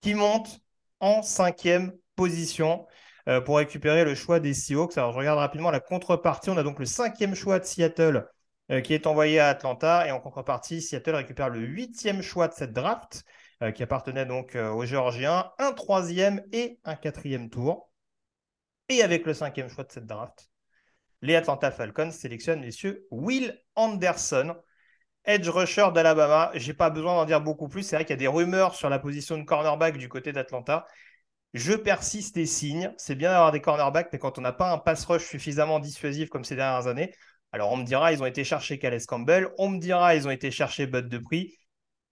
qui 0.00 0.14
montent 0.14 0.62
en 1.00 1.22
cinquième 1.22 1.92
position 2.16 2.86
euh, 3.28 3.40
pour 3.40 3.56
récupérer 3.58 4.04
le 4.04 4.14
choix 4.14 4.40
des 4.40 4.54
Seahawks. 4.54 4.96
Alors, 4.96 5.12
je 5.12 5.18
regarde 5.18 5.38
rapidement 5.38 5.70
la 5.70 5.80
contrepartie. 5.80 6.50
On 6.50 6.56
a 6.56 6.62
donc 6.62 6.78
le 6.78 6.86
cinquième 6.86 7.34
choix 7.34 7.58
de 7.58 7.64
Seattle 7.64 8.28
euh, 8.70 8.80
qui 8.80 8.94
est 8.94 9.06
envoyé 9.06 9.40
à 9.40 9.48
Atlanta. 9.48 10.06
Et 10.06 10.10
en 10.10 10.20
contrepartie, 10.20 10.80
Seattle 10.80 11.16
récupère 11.16 11.48
le 11.48 11.60
huitième 11.60 12.22
choix 12.22 12.48
de 12.48 12.54
cette 12.54 12.72
draft 12.72 13.24
qui 13.74 13.82
appartenait 13.82 14.24
donc 14.24 14.56
aux 14.56 14.86
Géorgiens, 14.86 15.52
un 15.58 15.72
troisième 15.72 16.42
et 16.50 16.78
un 16.84 16.96
quatrième 16.96 17.50
tour. 17.50 17.90
Et 18.88 19.02
avec 19.02 19.26
le 19.26 19.34
cinquième 19.34 19.68
choix 19.68 19.84
de 19.84 19.92
cette 19.92 20.06
draft, 20.06 20.50
les 21.20 21.36
Atlanta 21.36 21.70
Falcons 21.70 22.10
sélectionnent 22.10 22.60
messieurs 22.60 23.06
Will 23.10 23.60
Anderson, 23.74 24.56
edge 25.24 25.48
rusher 25.48 25.88
d'Alabama. 25.94 26.50
J'ai 26.54 26.74
pas 26.74 26.90
besoin 26.90 27.14
d'en 27.14 27.24
dire 27.24 27.40
beaucoup 27.40 27.68
plus. 27.68 27.82
C'est 27.82 27.96
vrai 27.96 28.04
qu'il 28.04 28.14
y 28.14 28.18
a 28.18 28.18
des 28.18 28.28
rumeurs 28.28 28.74
sur 28.74 28.88
la 28.88 28.98
position 28.98 29.38
de 29.38 29.44
cornerback 29.44 29.96
du 29.96 30.08
côté 30.08 30.32
d'Atlanta. 30.32 30.86
Je 31.54 31.72
persiste 31.72 32.36
et 32.36 32.46
signe. 32.46 32.92
C'est 32.96 33.14
bien 33.14 33.30
d'avoir 33.30 33.52
des 33.52 33.60
cornerbacks, 33.60 34.10
mais 34.12 34.18
quand 34.18 34.38
on 34.38 34.40
n'a 34.40 34.52
pas 34.52 34.70
un 34.72 34.78
pass 34.78 35.04
rush 35.04 35.24
suffisamment 35.24 35.80
dissuasif 35.80 36.28
comme 36.28 36.44
ces 36.44 36.56
dernières 36.56 36.86
années, 36.86 37.12
alors 37.52 37.72
on 37.72 37.76
me 37.76 37.84
dira 37.84 38.12
ils 38.12 38.22
ont 38.22 38.26
été 38.26 38.44
chercher 38.44 38.78
Calais 38.78 39.00
Campbell, 39.06 39.48
on 39.58 39.68
me 39.70 39.78
dira 39.78 40.14
ils 40.14 40.28
ont 40.28 40.30
été 40.30 40.50
chercher 40.50 40.86
Bud 40.86 41.08
Dupree. 41.08 41.56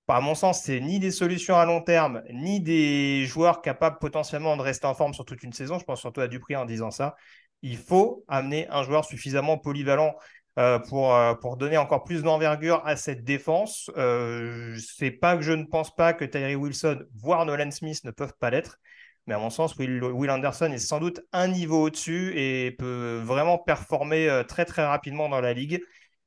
Par 0.06 0.22
mon 0.22 0.34
sens, 0.34 0.62
c'est 0.62 0.80
ni 0.80 0.98
des 0.98 1.10
solutions 1.10 1.58
à 1.58 1.66
long 1.66 1.82
terme, 1.82 2.22
ni 2.32 2.60
des 2.60 3.26
joueurs 3.26 3.60
capables 3.60 3.98
potentiellement 3.98 4.56
de 4.56 4.62
rester 4.62 4.86
en 4.86 4.94
forme 4.94 5.12
sur 5.14 5.24
toute 5.24 5.42
une 5.42 5.52
saison. 5.52 5.78
Je 5.78 5.84
pense 5.84 6.00
surtout 6.00 6.20
à 6.22 6.28
Dupree 6.28 6.56
en 6.56 6.64
disant 6.64 6.90
ça. 6.90 7.14
Il 7.62 7.76
faut 7.76 8.24
amener 8.26 8.66
un 8.70 8.82
joueur 8.84 9.04
suffisamment 9.04 9.58
polyvalent 9.58 10.14
euh, 10.58 10.80
pour, 10.80 11.14
euh, 11.14 11.34
pour 11.34 11.56
donner 11.56 11.78
encore 11.78 12.02
plus 12.02 12.22
d'envergure 12.22 12.84
à 12.84 12.96
cette 12.96 13.22
défense. 13.22 13.90
Euh, 13.96 14.76
c'est 14.78 15.12
pas 15.12 15.36
que 15.36 15.42
je 15.42 15.52
ne 15.52 15.64
pense 15.64 15.94
pas 15.94 16.12
que 16.12 16.24
Tyree 16.24 16.56
Wilson, 16.56 17.04
voire 17.14 17.46
Nolan 17.46 17.70
Smith 17.70 18.02
ne 18.04 18.10
peuvent 18.10 18.34
pas 18.40 18.50
l'être, 18.50 18.78
mais 19.26 19.34
à 19.34 19.38
mon 19.38 19.50
sens, 19.50 19.76
Will, 19.76 20.30
Anderson 20.30 20.72
est 20.72 20.78
sans 20.78 20.98
doute 20.98 21.20
un 21.32 21.46
niveau 21.48 21.84
au-dessus 21.84 22.32
et 22.36 22.72
peut 22.72 23.20
vraiment 23.24 23.58
performer 23.58 24.42
très 24.48 24.64
très 24.64 24.84
rapidement 24.84 25.28
dans 25.28 25.40
la 25.40 25.52
ligue. 25.52 25.80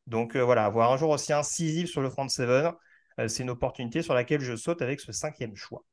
Donc 0.07 0.37
voilà, 0.37 0.65
avoir 0.65 0.91
un 0.91 0.97
jour 0.97 1.09
aussi 1.09 1.33
incisif 1.33 1.89
sur 1.89 2.01
le 2.01 2.09
front 2.09 2.27
seven, 2.29 2.71
c'est 3.27 3.43
une 3.43 3.49
opportunité 3.49 4.01
sur 4.01 4.13
laquelle 4.13 4.41
je 4.41 4.55
saute 4.55 4.81
avec 4.81 4.99
ce 4.99 5.11
cinquième 5.11 5.55
choix. 5.55 5.83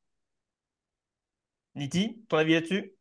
Niti, 1.75 2.23
ton 2.29 2.37
avis 2.37 2.53
là-dessus? 2.53 2.98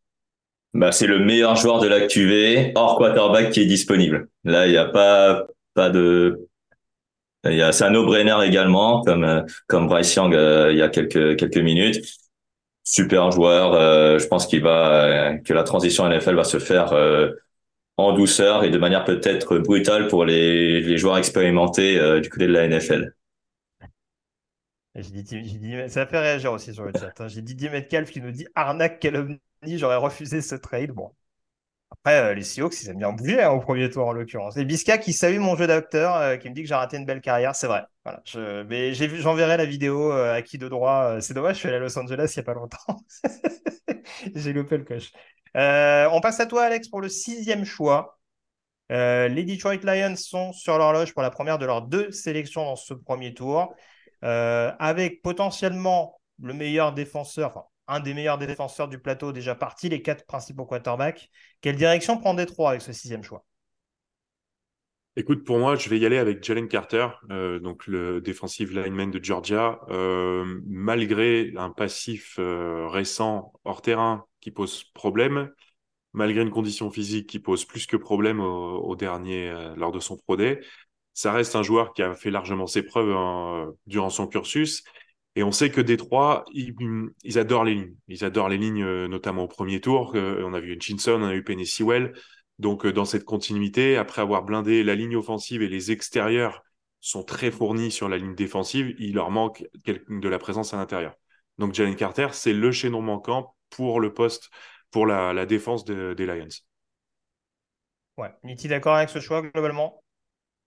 Bah, 0.75 0.93
c'est 0.93 1.07
le 1.07 1.19
meilleur 1.19 1.57
joueur 1.57 1.81
de 1.81 1.89
l'actuvé 1.89 2.73
hors 2.75 2.99
quarterback 2.99 3.51
qui 3.51 3.61
est 3.61 3.67
disponible. 3.67 4.29
Là, 4.45 4.67
il 4.67 4.71
n'y 4.71 4.77
a 4.77 4.85
pas 4.85 5.47
pas 5.75 5.91
de 5.91 6.49
il 7.45 7.55
y 7.55 7.63
a 7.63 7.73
c'est 7.73 7.85
un 7.85 7.91
no-brainer 7.91 8.37
également 8.45 9.03
comme 9.03 9.25
euh, 9.25 9.43
comme 9.67 9.87
Bryce 9.87 10.15
Young 10.15 10.35
euh, 10.35 10.73
il 10.73 10.79
y 10.79 10.83
a 10.83 10.89
quelques 10.89 11.39
quelques 11.39 11.59
minutes. 11.59 12.05
Super 12.85 13.31
joueur, 13.31 13.75
euh, 13.75 14.19
je 14.19 14.27
pense 14.27 14.47
qu'il 14.47 14.63
va 14.63 15.39
que 15.45 15.53
la 15.53 15.63
transition 15.63 16.09
NFL 16.09 16.35
va 16.37 16.45
se 16.45 16.59
faire 16.59 16.93
en 17.97 18.13
douceur 18.13 18.65
et 18.65 18.71
de 18.71 18.79
manière 18.79 19.05
peut-être 19.05 19.59
brutale 19.59 20.09
pour 20.09 20.25
les 20.25 20.81
les 20.81 20.99
joueurs 20.99 21.19
expérimentés 21.19 22.21
du 22.21 22.29
côté 22.29 22.47
de 22.47 22.53
la 22.53 22.67
NFL. 22.69 23.15
J'ai 24.95 25.23
dit, 25.23 25.23
dit, 25.23 25.75
ça 25.89 26.07
fait 26.07 26.19
réagir 26.19 26.53
aussi 26.53 26.75
sur 26.75 26.85
le 26.85 26.93
chat. 26.93 27.13
Hein. 27.21 27.29
J'ai 27.29 27.41
Didier 27.41 27.71
Metcalf 27.71 28.11
qui 28.11 28.21
nous 28.21 28.33
dit 28.33 28.49
arnaque 28.57 28.99
quel 29.01 29.39
j'aurais 29.63 29.97
refusé 29.97 30.41
ce 30.41 30.55
trade. 30.55 30.93
Bon. 30.93 31.13
Après, 31.91 32.19
euh, 32.21 32.35
les 32.35 32.43
Seahawks, 32.43 32.83
ils 32.83 32.91
aiment 32.91 32.99
bien 32.99 33.13
bouger 33.13 33.43
hein, 33.43 33.51
au 33.51 33.61
premier 33.61 33.89
tour 33.91 34.07
en 34.07 34.13
l'occurrence. 34.13 34.57
Et 34.57 34.65
Bisca 34.65 34.99
qui 34.99 35.13
salue 35.13 35.39
mon 35.39 35.57
jeu 35.57 35.67
d'acteur, 35.67 36.17
euh, 36.17 36.37
qui 36.37 36.49
me 36.51 36.55
dit 36.55 36.63
que 36.63 36.69
j'ai 36.69 36.75
raté 36.75 36.97
une 36.99 37.07
belle 37.07 37.21
carrière, 37.21 37.55
c'est 37.55 37.67
vrai. 37.67 37.85
Voilà. 38.05 38.23
Mais 38.65 38.93
j'enverrai 38.95 39.57
la 39.57 39.65
vidéo 39.65 40.13
euh, 40.13 40.35
à 40.35 40.43
qui 40.43 40.59
de 40.59 40.69
droit. 40.69 41.21
c'est 41.21 41.35
dommage, 41.35 41.57
je 41.57 41.61
suis 41.61 41.69
allé 41.69 41.79
à 41.79 41.81
Los 41.81 41.99
Angeles 41.99 42.33
il 42.37 42.39
n'y 42.39 42.43
a 42.43 42.45
pas 42.45 42.55
longtemps. 42.55 43.03
j'ai 44.35 44.53
loupé 44.53 44.77
le 44.77 44.85
coche. 44.85 45.13
on 45.55 46.21
passe 46.21 46.41
à 46.41 46.47
toi, 46.47 46.65
Alex, 46.65 46.89
pour 46.89 47.01
le 47.01 47.09
sixième 47.09 47.65
choix. 47.65 48.19
les 48.91 49.45
Detroit 49.45 49.77
Lions 49.83 50.17
sont 50.17 50.53
sur 50.53 50.79
l'horloge 50.79 51.15
pour 51.15 51.23
la 51.23 51.31
première 51.31 51.59
de 51.59 51.67
leurs 51.67 51.83
deux 51.83 52.11
sélections 52.11 52.65
dans 52.65 52.77
ce 52.77 52.95
premier 52.95 53.35
tour, 53.35 53.75
avec 54.23 55.23
potentiellement 55.23 56.21
le 56.41 56.55
meilleur 56.55 56.93
défenseur, 56.93 57.69
un 57.89 58.01
des 58.01 58.15
meilleurs 58.15 58.39
défenseurs 58.39 58.89
du 58.89 58.99
plateau 58.99 59.33
déjà 59.33 59.55
parti, 59.55 59.89
les 59.89 60.03
quatre 60.03 60.27
principaux 60.27 60.67
quarterbacks. 60.67 61.31
Quelle 61.61 61.77
direction 61.77 62.19
prend 62.19 62.35
Détroit 62.35 62.71
avec 62.71 62.83
ce 62.83 62.93
sixième 62.93 63.25
choix? 63.25 63.45
Écoute, 65.17 65.45
pour 65.45 65.59
moi, 65.59 65.75
je 65.75 65.89
vais 65.89 65.99
y 65.99 66.07
aller 66.07 66.19
avec 66.19 66.45
Jalen 66.45 66.69
Carter, 66.69 67.09
euh, 67.31 67.59
donc 67.59 67.89
le 67.89 68.21
defensive 68.21 68.73
lineman 68.73 69.11
de 69.11 69.19
Georgia. 69.21 69.81
Euh, 69.89 70.61
malgré 70.65 71.53
un 71.57 71.71
passif 71.71 72.37
euh, 72.39 72.87
récent 72.87 73.53
hors 73.65 73.83
terrain 73.83 74.27
qui 74.41 74.53
pose 74.53 74.85
problème, 74.95 75.51
malgré 76.13 76.43
une 76.43 76.51
condition 76.51 76.89
physique 76.91 77.29
qui 77.29 77.41
pose 77.41 77.65
plus 77.65 77.87
que 77.87 77.97
problème 77.97 78.39
au, 78.41 78.95
dernier 78.95 79.53
lors 79.77 79.91
de 79.91 79.99
son 79.99 80.17
Pro 80.17 80.37
Day, 80.37 80.61
ça 81.15 81.33
reste 81.33 81.57
un 81.57 81.65
joueur 81.65 81.95
qui 81.95 82.03
a 82.03 82.15
fait 82.15 82.31
largement 82.31 82.69
ses 82.69 82.85
preuves 82.85 83.11
hein, 83.11 83.73
durant 83.87 84.11
son 84.11 84.29
cursus 84.29 84.85
et 85.39 85.45
on 85.45 85.53
sait 85.53 85.71
que 85.71 85.81
Détroit, 85.81 86.45
ils, 86.53 87.39
adorent 87.39 87.63
les 87.63 87.77
lignes. 87.77 87.95
Ils 88.09 88.25
adorent 88.25 88.49
les 88.49 88.59
lignes, 88.59 88.83
euh, 88.83 89.07
notamment 89.07 89.45
au 89.45 89.47
premier 89.47 89.81
tour. 89.81 90.11
Euh, 90.17 90.43
on 90.45 90.53
a 90.53 90.59
vu 90.59 90.77
Jinson, 90.81 91.13
on 91.23 91.29
a 91.29 91.33
eu 91.33 91.45
Penny 91.45 91.65
Sewell. 91.65 92.13
Donc, 92.59 92.85
euh, 92.85 92.93
dans 92.93 93.05
cette 93.05 93.23
continuité, 93.23 93.97
après 93.97 94.21
avoir 94.21 94.43
blindé 94.43 94.83
la 94.83 94.97
ligne 94.97 95.15
offensive 95.15 95.63
et 95.63 95.69
les 95.69 95.93
extérieurs 95.93 96.65
sont 96.99 97.23
très 97.23 97.53
fournis 97.53 97.93
sur 97.93 98.09
la 98.09 98.19
ligne 98.19 98.35
défensive, 98.35 98.97
il 98.99 99.15
leur 99.15 99.31
manque 99.31 99.65
de 99.87 100.29
la 100.29 100.39
présence 100.41 100.75
à 100.75 100.77
l'intérieur. 100.77 101.15
Donc, 101.59 101.73
Jalen 101.73 101.95
Carter, 101.95 102.31
c'est 102.33 102.53
le 102.53 102.73
chaînon 102.73 103.01
manquant 103.01 103.55
pour 103.71 104.01
le 104.01 104.13
poste, 104.13 104.51
pour 104.91 105.07
la, 105.07 105.47
défense 105.47 105.85
des 105.85 106.27
Lions. 106.27 106.49
Ouais, 108.17 108.35
Niti 108.43 108.67
d'accord 108.67 108.97
avec 108.97 109.11
ce 109.11 109.21
choix 109.21 109.43
globalement? 109.43 110.03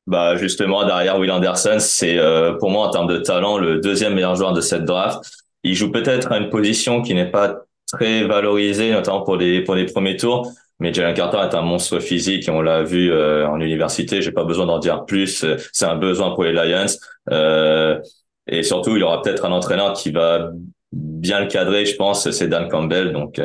Bah 0.07 0.35
justement 0.35 0.85
derrière 0.85 1.19
Will 1.19 1.31
Anderson, 1.31 1.77
c'est 1.79 2.17
euh, 2.17 2.53
pour 2.53 2.69
moi 2.71 2.87
en 2.87 2.89
termes 2.89 3.07
de 3.07 3.17
talent 3.17 3.57
le 3.57 3.79
deuxième 3.79 4.13
meilleur 4.13 4.35
joueur 4.35 4.53
de 4.53 4.61
cette 4.61 4.85
draft. 4.85 5.19
Il 5.63 5.75
joue 5.75 5.91
peut-être 5.91 6.31
à 6.31 6.37
une 6.37 6.49
position 6.49 7.01
qui 7.01 7.13
n'est 7.13 7.29
pas 7.29 7.61
très 7.87 8.23
valorisée, 8.23 8.91
notamment 8.91 9.21
pour 9.21 9.35
les 9.35 9.61
pour 9.61 9.75
les 9.75 9.85
premiers 9.85 10.17
tours. 10.17 10.51
Mais 10.79 10.91
Jalen 10.91 11.13
Carter 11.13 11.37
est 11.49 11.55
un 11.55 11.61
monstre 11.61 11.99
physique 11.99 12.49
on 12.51 12.61
l'a 12.61 12.81
vu 12.81 13.11
euh, 13.11 13.47
en 13.47 13.59
université. 13.61 14.21
J'ai 14.21 14.31
pas 14.31 14.43
besoin 14.43 14.65
d'en 14.65 14.79
dire 14.79 15.05
plus. 15.05 15.45
C'est 15.71 15.85
un 15.85 15.95
besoin 15.95 16.31
pour 16.31 16.43
les 16.43 16.53
Lions. 16.53 16.87
Euh, 17.29 17.99
et 18.47 18.63
surtout, 18.63 18.95
il 18.95 19.01
y 19.01 19.03
aura 19.03 19.21
peut-être 19.21 19.45
un 19.45 19.51
entraîneur 19.51 19.93
qui 19.93 20.09
va 20.11 20.49
bien 20.91 21.39
le 21.39 21.45
cadrer, 21.45 21.85
je 21.85 21.95
pense. 21.95 22.29
C'est 22.31 22.47
Dan 22.47 22.67
Campbell. 22.67 23.13
Donc, 23.13 23.39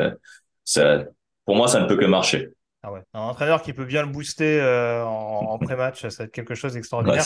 ça, 0.65 1.05
pour 1.45 1.57
moi, 1.57 1.69
ça 1.69 1.81
ne 1.81 1.87
peut 1.87 1.97
que 1.97 2.07
marcher. 2.07 2.56
Ah 2.89 2.93
un 3.15 3.21
entraîneur 3.21 3.63
qui 3.63 3.73
peut 3.73 3.85
bien 3.85 4.03
le 4.03 4.09
booster 4.09 4.61
euh, 4.61 5.05
en, 5.05 5.59
pré-match, 5.61 6.03
ça 6.03 6.19
va 6.19 6.25
être 6.25 6.33
quelque 6.33 6.55
chose 6.55 6.75
d'extraordinaire. 6.75 7.25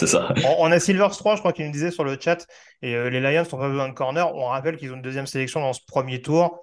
On, 0.58 0.72
a 0.72 0.80
Silvers 0.80 1.10
3, 1.10 1.34
je 1.36 1.40
crois 1.40 1.52
qu'il 1.52 1.66
nous 1.66 1.72
disait 1.72 1.90
sur 1.90 2.02
le 2.02 2.18
chat, 2.18 2.46
et 2.80 2.94
euh, 2.94 3.10
les 3.10 3.20
Lions 3.20 3.42
n'ont 3.42 3.58
pas 3.58 3.68
besoin 3.68 3.88
de 3.88 3.92
corner. 3.92 4.34
On 4.34 4.46
rappelle 4.46 4.78
qu'ils 4.78 4.90
ont 4.90 4.96
une 4.96 5.02
deuxième 5.02 5.26
sélection 5.26 5.60
dans 5.60 5.74
ce 5.74 5.80
premier 5.86 6.22
tour 6.22 6.62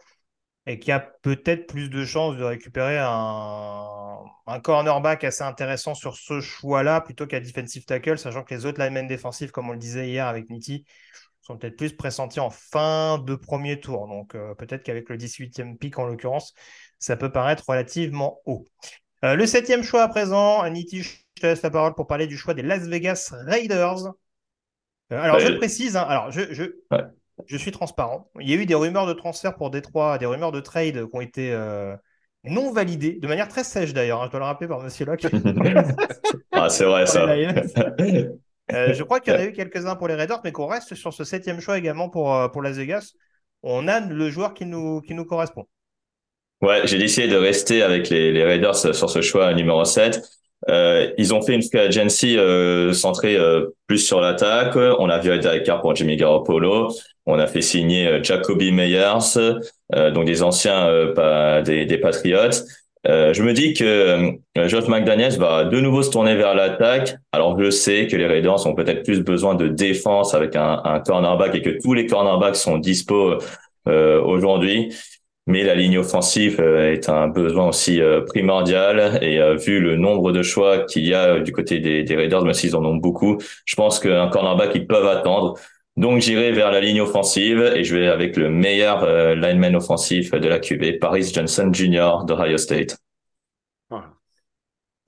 et 0.65 0.79
qu'il 0.79 0.89
y 0.89 0.93
a 0.93 0.99
peut-être 0.99 1.67
plus 1.67 1.89
de 1.89 2.03
chances 2.05 2.37
de 2.37 2.43
récupérer 2.43 2.97
un, 2.97 4.17
un 4.47 4.59
cornerback 4.59 5.23
assez 5.23 5.43
intéressant 5.43 5.93
sur 5.93 6.15
ce 6.15 6.41
choix-là 6.41 7.01
plutôt 7.01 7.27
qu'un 7.27 7.39
defensive 7.39 7.85
tackle, 7.85 8.17
sachant 8.17 8.43
que 8.43 8.55
les 8.55 8.65
autres 8.65 8.81
linemen 8.81 9.05
défensifs, 9.05 9.51
comme 9.51 9.69
on 9.69 9.73
le 9.73 9.77
disait 9.77 10.07
hier 10.07 10.25
avec 10.25 10.49
Nitti, 10.49 10.85
sont 11.47 11.57
peut-être 11.57 11.77
plus 11.77 11.93
pressentis 11.93 12.39
en 12.39 12.49
fin 12.49 13.19
de 13.19 13.35
premier 13.35 13.79
tour. 13.79 14.07
Donc 14.07 14.35
euh, 14.35 14.53
peut-être 14.55 14.83
qu'avec 14.83 15.09
le 15.09 15.17
18e 15.17 15.77
pic 15.77 15.97
en 15.97 16.05
l'occurrence, 16.05 16.53
ça 16.99 17.15
peut 17.15 17.31
paraître 17.31 17.63
relativement 17.67 18.39
haut. 18.45 18.65
Euh, 19.23 19.35
le 19.35 19.45
septième 19.45 19.83
choix 19.83 20.03
à 20.03 20.07
présent, 20.07 20.61
Aniti, 20.61 21.03
je 21.03 21.15
te 21.39 21.47
laisse 21.47 21.61
la 21.61 21.69
parole 21.69 21.95
pour 21.95 22.07
parler 22.07 22.27
du 22.27 22.37
choix 22.37 22.53
des 22.53 22.61
Las 22.61 22.87
Vegas 22.87 23.33
Raiders. 23.45 24.13
Euh, 25.11 25.21
alors, 25.21 25.39
je 25.39 25.53
précise, 25.53 25.95
hein, 25.95 26.05
alors 26.07 26.31
je, 26.31 26.53
je, 26.53 26.63
je, 27.45 27.57
suis 27.57 27.71
transparent. 27.71 28.29
Il 28.39 28.49
y 28.49 28.53
a 28.53 28.57
eu 28.57 28.65
des 28.65 28.75
rumeurs 28.75 29.07
de 29.07 29.13
transfert 29.13 29.55
pour 29.55 29.71
Détroit, 29.71 30.17
des 30.17 30.25
rumeurs 30.25 30.51
de 30.51 30.59
trade 30.59 31.05
qui 31.05 31.15
ont 31.15 31.21
été 31.21 31.51
euh, 31.51 31.95
non 32.43 32.71
validées, 32.71 33.17
de 33.19 33.27
manière 33.27 33.47
très 33.47 33.63
sèche 33.63 33.93
d'ailleurs. 33.93 34.21
Hein, 34.21 34.25
je 34.27 34.31
dois 34.31 34.39
le 34.39 34.45
rappeler 34.45 34.67
par 34.67 34.81
Monsieur 34.81 35.05
Locke. 35.05 35.25
ah, 36.51 36.69
c'est 36.69 36.85
vrai 36.85 37.05
ça. 37.05 37.25
je 38.69 39.03
crois 39.03 39.19
qu'il 39.19 39.33
y 39.33 39.35
en 39.35 39.39
a 39.39 39.45
eu 39.45 39.53
quelques-uns 39.53 39.95
pour 39.95 40.09
les 40.09 40.15
Raiders, 40.15 40.41
mais 40.43 40.51
qu'on 40.51 40.67
reste 40.67 40.93
sur 40.93 41.13
ce 41.13 41.23
septième 41.23 41.59
choix 41.59 41.77
également 41.77 42.09
pour, 42.09 42.51
pour 42.51 42.61
Las 42.61 42.75
Vegas. 42.75 43.13
On 43.63 43.87
a 43.87 43.99
le 44.01 44.29
joueur 44.29 44.53
qui 44.53 44.65
nous, 44.65 45.01
qui 45.01 45.15
nous 45.15 45.25
correspond. 45.25 45.65
Ouais, 46.61 46.81
j'ai 46.85 46.97
décidé 46.97 47.27
de 47.27 47.35
rester 47.35 47.83
avec 47.83 48.09
les, 48.09 48.31
les 48.31 48.43
Raiders 48.43 48.75
sur 48.75 49.09
ce 49.09 49.21
choix 49.21 49.53
numéro 49.53 49.85
7. 49.85 50.21
Euh, 50.69 51.11
ils 51.17 51.33
ont 51.33 51.41
fait 51.43 51.53
une 51.53 51.61
free 51.61 51.77
agency 51.79 52.35
euh, 52.37 52.91
centrée 52.93 53.35
euh, 53.35 53.67
plus 53.85 53.99
sur 53.99 54.21
l'attaque. 54.21 54.75
On 54.75 55.07
a 55.09 55.19
viré 55.19 55.37
Derek 55.37 55.63
Carr 55.63 55.81
pour 55.81 55.95
Jimmy 55.95 56.17
Garoppolo. 56.17 56.89
On 57.27 57.37
a 57.37 57.45
fait 57.45 57.61
signer 57.61 58.07
euh, 58.07 58.23
Jacoby 58.23 58.71
Meyers, 58.71 59.37
euh, 59.95 60.09
donc 60.11 60.25
des 60.25 60.41
anciens 60.41 61.11
pas, 61.15 61.61
des, 61.61 61.85
des 61.85 61.97
Patriots. 61.99 62.49
je 63.05 63.43
me 63.43 63.53
dis 63.53 63.75
que 63.75 64.31
Josh 64.67 64.87
McDaniels 64.87 65.37
va 65.37 65.63
de 65.63 65.79
nouveau 65.79 66.01
se 66.01 66.09
tourner 66.09 66.35
vers 66.35 66.55
l'attaque. 66.55 67.17
Alors 67.31 67.59
je 67.59 67.69
sais 67.69 68.07
que 68.07 68.15
les 68.15 68.25
Raiders 68.25 68.65
ont 68.65 68.73
peut-être 68.73 69.03
plus 69.03 69.21
besoin 69.21 69.53
de 69.53 69.67
défense 69.67 70.33
avec 70.33 70.55
un, 70.55 70.81
un 70.83 70.99
cornerback 71.01 71.53
et 71.53 71.61
que 71.61 71.77
tous 71.81 71.93
les 71.93 72.07
cornerbacks 72.07 72.55
sont 72.55 72.79
dispo 72.79 73.37
aujourd'hui 73.85 74.89
mais 75.47 75.63
la 75.63 75.75
ligne 75.75 75.97
offensive 75.97 76.59
euh, 76.59 76.91
est 76.91 77.09
un 77.09 77.29
besoin 77.29 77.69
aussi 77.69 78.01
euh, 78.01 78.21
primordial 78.21 79.17
et 79.21 79.39
euh, 79.39 79.55
vu 79.55 79.79
le 79.79 79.95
nombre 79.95 80.33
de 80.33 80.43
choix 80.43 80.83
qu'il 80.83 81.05
y 81.05 81.13
a 81.13 81.39
du 81.39 81.53
côté 81.53 81.79
des, 81.79 82.03
des 82.03 82.15
Raiders, 82.15 82.43
même 82.43 82.53
s'ils 82.53 82.75
en 82.75 82.85
ont 82.85 82.97
beaucoup, 82.97 83.37
je 83.65 83.75
pense 83.75 83.99
qu'un 83.99 84.27
cornerback 84.27 84.71
ils 84.75 84.85
peuvent 84.85 85.07
attendre. 85.07 85.57
Donc 85.95 86.19
j'irai 86.21 86.51
vers 86.51 86.69
la 86.69 86.81
ligne 86.81 87.01
offensive 87.01 87.73
et 87.75 87.83
je 87.83 87.95
vais 87.95 88.07
avec 88.07 88.35
le 88.35 88.51
meilleur 88.51 89.35
lineman 89.35 89.75
offensif 89.75 90.29
de 90.29 90.47
la 90.47 90.59
QB, 90.59 90.99
Paris 90.99 91.31
Johnson 91.33 91.71
Jr. 91.73 92.25
d'Ohio 92.27 92.57
State. 92.57 92.97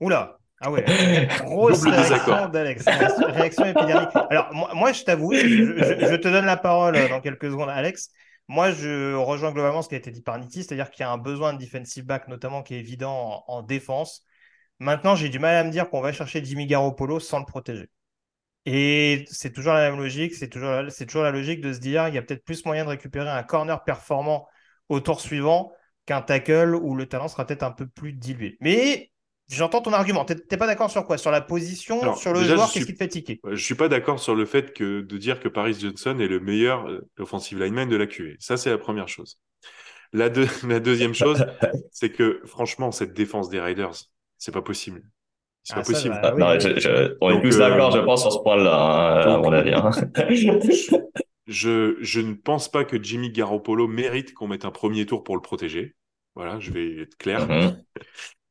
Oula, 0.00 0.38
ah 0.60 0.70
ouais, 0.70 0.84
grosse 1.44 1.84
réaction 1.84 2.48
d'Alex, 2.48 2.84
réaction 2.86 3.66
épidermique. 3.66 4.08
Alors 4.30 4.48
moi, 4.52 4.70
moi 4.74 4.92
je 4.92 5.04
t'avoue, 5.04 5.32
je, 5.32 5.46
je, 5.46 6.16
te 6.16 6.28
donne 6.28 6.46
la 6.46 6.56
parole 6.56 6.96
dans 7.08 7.20
quelques 7.20 7.50
secondes, 7.50 7.68
Alex. 7.68 8.10
Moi, 8.50 8.72
je 8.72 9.14
rejoins 9.14 9.52
globalement 9.52 9.80
ce 9.80 9.88
qui 9.88 9.94
a 9.94 9.98
été 9.98 10.10
dit 10.10 10.22
par 10.22 10.36
Nitti, 10.36 10.64
c'est-à-dire 10.64 10.90
qu'il 10.90 11.04
y 11.04 11.06
a 11.06 11.10
un 11.12 11.18
besoin 11.18 11.52
de 11.52 11.58
defensive 11.58 12.04
back, 12.04 12.26
notamment 12.26 12.64
qui 12.64 12.74
est 12.74 12.80
évident 12.80 13.44
en, 13.46 13.62
défense. 13.62 14.24
Maintenant, 14.80 15.14
j'ai 15.14 15.28
du 15.28 15.38
mal 15.38 15.54
à 15.54 15.62
me 15.62 15.70
dire 15.70 15.88
qu'on 15.88 16.00
va 16.00 16.12
chercher 16.12 16.44
Jimmy 16.44 16.66
Garoppolo 16.66 17.20
sans 17.20 17.38
le 17.38 17.44
protéger. 17.44 17.90
Et 18.66 19.24
c'est 19.30 19.52
toujours 19.52 19.74
la 19.74 19.88
même 19.88 20.00
logique, 20.00 20.34
c'est 20.34 20.48
toujours, 20.48 20.82
toujours 21.06 21.22
la 21.22 21.30
logique 21.30 21.60
de 21.60 21.72
se 21.72 21.78
dire 21.78 22.08
il 22.08 22.14
y 22.16 22.18
a 22.18 22.22
peut-être 22.22 22.44
plus 22.44 22.64
moyen 22.64 22.84
de 22.84 22.90
récupérer 22.90 23.30
un 23.30 23.44
corner 23.44 23.84
performant 23.84 24.48
au 24.88 24.98
tour 24.98 25.20
suivant 25.20 25.72
qu'un 26.06 26.20
tackle 26.20 26.74
où 26.74 26.96
le 26.96 27.06
talent 27.06 27.28
sera 27.28 27.46
peut-être 27.46 27.62
un 27.62 27.70
peu 27.70 27.86
plus 27.86 28.14
dilué. 28.14 28.56
Mais 28.60 29.09
J'entends 29.50 29.80
ton 29.80 29.92
argument. 29.92 30.24
T'es 30.24 30.56
pas 30.56 30.68
d'accord 30.68 30.90
sur 30.90 31.04
quoi? 31.04 31.18
Sur 31.18 31.32
la 31.32 31.40
position, 31.40 32.14
sur 32.14 32.32
le 32.32 32.44
joueur, 32.44 32.70
qu'est-ce 32.70 32.86
qui 32.86 32.92
te 32.92 32.98
fait 32.98 33.08
tiquer? 33.08 33.40
Je 33.50 33.62
suis 33.62 33.74
pas 33.74 33.88
d'accord 33.88 34.20
sur 34.20 34.36
le 34.36 34.46
fait 34.46 34.72
que 34.72 35.00
de 35.00 35.18
dire 35.18 35.40
que 35.40 35.48
Paris 35.48 35.76
Johnson 35.80 36.16
est 36.20 36.28
le 36.28 36.38
meilleur 36.38 36.88
euh, 36.88 37.00
offensive 37.18 37.58
lineman 37.58 37.88
de 37.88 37.96
la 37.96 38.06
QV. 38.06 38.36
Ça, 38.38 38.56
c'est 38.56 38.70
la 38.70 38.78
première 38.78 39.08
chose. 39.08 39.40
La, 40.12 40.28
la 40.68 40.78
deuxième 40.80 41.14
chose, 41.14 41.44
c'est 41.90 42.10
que 42.10 42.40
franchement, 42.44 42.92
cette 42.92 43.12
défense 43.12 43.48
des 43.48 43.58
Raiders, 43.58 43.94
c'est 44.38 44.52
pas 44.52 44.62
possible. 44.62 45.02
C'est 45.64 45.74
pas 45.74 45.80
ah, 45.80 45.84
possible. 45.84 46.20
on 47.20 47.30
est 47.30 47.42
tous 47.42 47.58
d'accord, 47.58 47.90
je 47.90 47.98
pense, 47.98 48.22
sur 48.22 48.32
ce 48.32 48.38
point-là, 48.38 49.24
hein, 49.26 49.34
à 49.34 49.38
mon 49.38 49.52
avis. 49.52 49.74
Hein. 49.74 49.90
je, 51.48 51.96
je 52.00 52.20
ne 52.20 52.34
pense 52.34 52.70
pas 52.70 52.84
que 52.84 53.02
Jimmy 53.02 53.30
Garoppolo 53.30 53.88
mérite 53.88 54.32
qu'on 54.32 54.46
mette 54.46 54.64
un 54.64 54.70
premier 54.70 55.06
tour 55.06 55.24
pour 55.24 55.34
le 55.34 55.42
protéger. 55.42 55.96
Voilà, 56.36 56.60
je 56.60 56.70
vais 56.70 57.02
être 57.02 57.16
clair. 57.18 57.48
Mhm. 57.48 57.82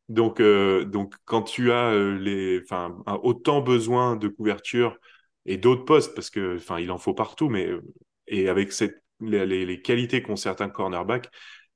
Donc, 0.10 0.40
euh, 0.42 0.86
donc 0.86 1.16
quand 1.26 1.44
tu 1.44 1.72
as 1.72 1.92
euh, 1.92 2.18
les, 2.18 2.62
enfin, 2.64 2.98
autant 3.24 3.62
besoin 3.62 4.16
de 4.16 4.28
couverture 4.28 4.98
et 5.46 5.58
d'autres 5.58 5.86
postes, 5.86 6.16
parce 6.16 6.32
que, 6.32 6.58
il 6.80 6.92
en 6.92 6.98
faut 6.98 7.14
partout, 7.14 7.48
mais 7.50 7.68
euh, 7.68 7.82
et 8.28 8.50
avec 8.50 8.74
les, 9.22 9.82
qualités 9.82 10.24
qu'ont 10.24 10.36
certains 10.36 10.70
cornerbacks, 10.70 11.30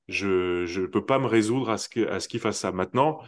je 0.08 0.82
ne 0.82 0.88
peux 0.88 1.06
pas 1.06 1.20
me 1.20 1.28
résoudre 1.28 1.70
à 1.70 1.78
ce 1.78 2.08
à 2.08 2.20
ce 2.20 2.28
qu'ils 2.28 2.40
fassent 2.40 2.60
ça. 2.60 2.72
Maintenant, 2.72 3.20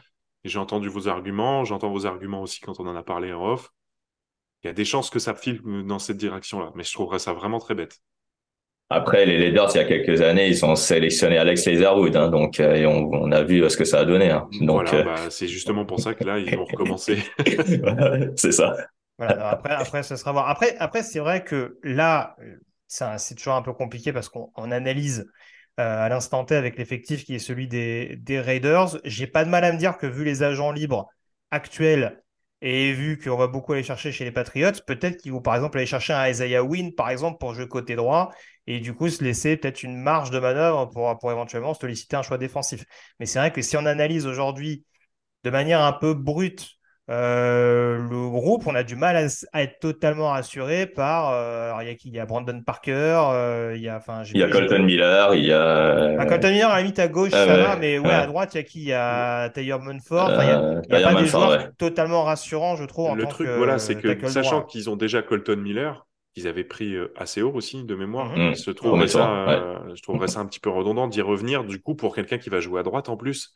j'ai 0.43 0.59
entendu 0.59 0.89
vos 0.89 1.07
arguments, 1.07 1.65
j'entends 1.65 1.91
vos 1.91 2.05
arguments 2.05 2.41
aussi 2.41 2.59
quand 2.61 2.79
on 2.79 2.87
en 2.87 2.95
a 2.95 3.03
parlé 3.03 3.31
en 3.33 3.45
off. 3.45 3.71
Il 4.63 4.67
y 4.67 4.69
a 4.69 4.73
des 4.73 4.85
chances 4.85 5.09
que 5.09 5.19
ça 5.19 5.35
file 5.35 5.61
dans 5.85 5.99
cette 5.99 6.17
direction-là, 6.17 6.71
mais 6.75 6.83
je 6.83 6.93
trouverais 6.93 7.19
ça 7.19 7.33
vraiment 7.33 7.59
très 7.59 7.75
bête. 7.75 7.99
Après, 8.89 9.25
les 9.25 9.37
Leaders, 9.37 9.71
il 9.73 9.77
y 9.77 9.81
a 9.81 9.85
quelques 9.85 10.21
années, 10.21 10.47
ils 10.47 10.63
ont 10.63 10.75
sélectionné 10.75 11.37
Alex 11.39 11.65
Leatherwood, 11.65 12.15
hein, 12.15 12.29
donc 12.29 12.59
euh, 12.59 12.75
et 12.75 12.85
on, 12.85 13.09
on, 13.11 13.31
a 13.31 13.41
vu 13.43 13.67
ce 13.67 13.77
que 13.77 13.85
ça 13.85 13.99
a 13.99 14.05
donné. 14.05 14.29
Hein. 14.29 14.47
Donc, 14.61 14.87
voilà, 14.87 14.93
euh... 14.93 15.03
bah, 15.03 15.29
c'est 15.29 15.47
justement 15.47 15.85
pour 15.85 15.99
ça 15.99 16.13
que 16.13 16.23
là, 16.23 16.37
ils 16.37 16.55
vont 16.55 16.65
recommencer. 16.65 17.17
c'est 18.35 18.51
ça. 18.51 18.75
Voilà, 19.17 19.49
après, 19.49 19.73
après, 19.73 20.03
ça 20.03 20.17
sera 20.17 20.31
voir. 20.33 20.49
Après, 20.49 20.75
après 20.77 21.01
c'est 21.01 21.19
vrai 21.19 21.43
que 21.43 21.79
là, 21.83 22.35
c'est 22.87 23.35
toujours 23.35 23.55
un 23.55 23.63
peu 23.63 23.73
compliqué 23.73 24.13
parce 24.13 24.29
qu'on 24.29 24.71
analyse 24.71 25.25
euh, 25.79 26.05
à 26.05 26.09
l'instant 26.09 26.45
T 26.45 26.55
avec 26.55 26.77
l'effectif 26.77 27.25
qui 27.25 27.35
est 27.35 27.39
celui 27.39 27.67
des, 27.67 28.17
des 28.17 28.39
Raiders. 28.39 28.97
J'ai 29.03 29.27
pas 29.27 29.45
de 29.45 29.49
mal 29.49 29.63
à 29.63 29.71
me 29.71 29.77
dire 29.77 29.97
que 29.97 30.05
vu 30.05 30.23
les 30.23 30.43
agents 30.43 30.71
libres 30.71 31.09
actuels 31.49 32.21
et 32.61 32.93
vu 32.93 33.17
qu'on 33.17 33.37
va 33.37 33.47
beaucoup 33.47 33.73
aller 33.73 33.83
chercher 33.83 34.11
chez 34.11 34.23
les 34.23 34.31
Patriots, 34.31 34.71
peut-être 34.85 35.17
qu'ils 35.17 35.31
vont 35.31 35.41
par 35.41 35.55
exemple 35.55 35.77
aller 35.77 35.87
chercher 35.87 36.13
un 36.13 36.27
Isaiah 36.27 36.63
Wynn, 36.63 36.93
par 36.93 37.09
exemple, 37.09 37.37
pour 37.39 37.53
jouer 37.53 37.67
côté 37.67 37.95
droit, 37.95 38.31
et 38.67 38.79
du 38.79 38.93
coup 38.93 39.09
se 39.09 39.23
laisser 39.23 39.57
peut-être 39.57 39.83
une 39.83 39.97
marge 39.97 40.31
de 40.31 40.39
manœuvre 40.39 40.85
pour, 40.85 41.17
pour 41.17 41.31
éventuellement 41.31 41.73
solliciter 41.73 42.15
un 42.15 42.21
choix 42.21 42.37
défensif. 42.37 42.85
Mais 43.19 43.25
c'est 43.25 43.39
vrai 43.39 43.51
que 43.51 43.61
si 43.61 43.77
on 43.77 43.85
analyse 43.85 44.25
aujourd'hui 44.25 44.85
de 45.43 45.49
manière 45.49 45.81
un 45.81 45.93
peu 45.93 46.13
brute 46.13 46.75
euh, 47.11 47.97
le 47.99 48.29
groupe, 48.29 48.65
on 48.65 48.73
a 48.73 48.81
du 48.81 48.95
mal 48.95 49.15
à, 49.53 49.61
être 49.61 49.79
totalement 49.79 50.29
rassuré 50.29 50.87
par. 50.87 51.29
Euh, 51.33 51.71
il 51.81 51.87
y 51.87 51.91
a 51.91 51.93
qui? 51.93 52.07
Il 52.07 52.15
y 52.15 52.19
a 52.19 52.25
Brandon 52.25 52.59
Parker, 52.63 53.21
euh, 53.31 53.73
il 53.75 53.81
y 53.83 53.89
a. 53.89 53.97
Enfin, 53.97 54.23
il 54.23 54.39
y 54.39 54.43
a 54.43 54.49
Colton 54.49 54.81
Miller, 54.81 55.35
il 55.35 55.45
y 55.45 55.51
a. 55.51 56.15
Ah, 56.19 56.25
Colton 56.25 56.49
Miller 56.49 56.69
à 56.71 56.77
la 56.77 56.81
limite 56.81 56.97
à 56.97 57.07
gauche, 57.07 57.29
ça 57.29 57.45
va, 57.45 57.75
mais 57.75 57.99
ouais, 57.99 58.09
à 58.09 58.25
droite, 58.25 58.55
il 58.55 58.57
y 58.57 58.59
a 58.59 58.63
qui? 58.63 58.79
Il 58.79 58.87
y 58.87 58.93
a 58.93 59.49
Taylor 59.49 59.81
Munford. 59.81 60.31
Enfin, 60.31 60.43
il 60.43 60.49
y 60.49 60.95
a, 60.95 60.99
y 60.99 61.03
a 61.03 61.13
pas 61.13 61.21
des 61.21 61.27
joueurs 61.27 61.75
totalement 61.77 62.23
rassurants, 62.23 62.75
je 62.75 62.85
trouve. 62.85 63.11
En 63.11 63.15
le 63.15 63.23
tant 63.23 63.29
truc, 63.29 63.47
que, 63.47 63.55
voilà, 63.55 63.77
c'est 63.77 63.95
que 63.95 64.27
sachant 64.27 64.63
qu'ils 64.63 64.89
ont 64.89 64.95
déjà 64.95 65.21
Colton 65.21 65.57
Miller, 65.57 66.07
qu'ils 66.35 66.47
avaient 66.47 66.63
pris 66.63 66.95
assez 67.15 67.41
haut 67.41 67.53
aussi 67.53 67.83
de 67.83 67.95
mémoire, 67.95 68.35
Mmh. 68.35 68.55
je, 68.55 68.71
trouverais 68.71 69.07
ça, 69.07 69.45
ouais. 69.45 69.95
je 69.95 70.03
trouverais 70.03 70.27
ça 70.27 70.41
un 70.41 70.45
petit 70.45 70.59
peu 70.59 70.69
redondant 70.69 71.07
d'y 71.07 71.21
revenir 71.21 71.63
du 71.63 71.81
coup 71.81 71.95
pour 71.95 72.13
quelqu'un 72.13 72.37
qui 72.37 72.49
va 72.49 72.59
jouer 72.59 72.81
à 72.81 72.83
droite 72.83 73.09
en 73.09 73.17
plus. 73.17 73.53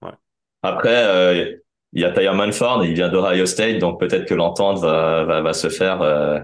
Ouais. 0.00 0.12
Après 0.62 1.60
il 1.92 2.02
y 2.02 2.04
a 2.04 2.12
Tyre 2.12 2.34
Manford, 2.34 2.84
il 2.84 2.94
vient 2.94 3.08
d'Ohio 3.08 3.46
State, 3.46 3.78
donc 3.78 3.98
peut-être 3.98 4.26
que 4.26 4.34
l'entente 4.34 4.78
va, 4.78 5.24
va, 5.24 5.40
va, 5.40 5.52
se 5.52 5.68
faire 5.68 6.02
euh, 6.02 6.38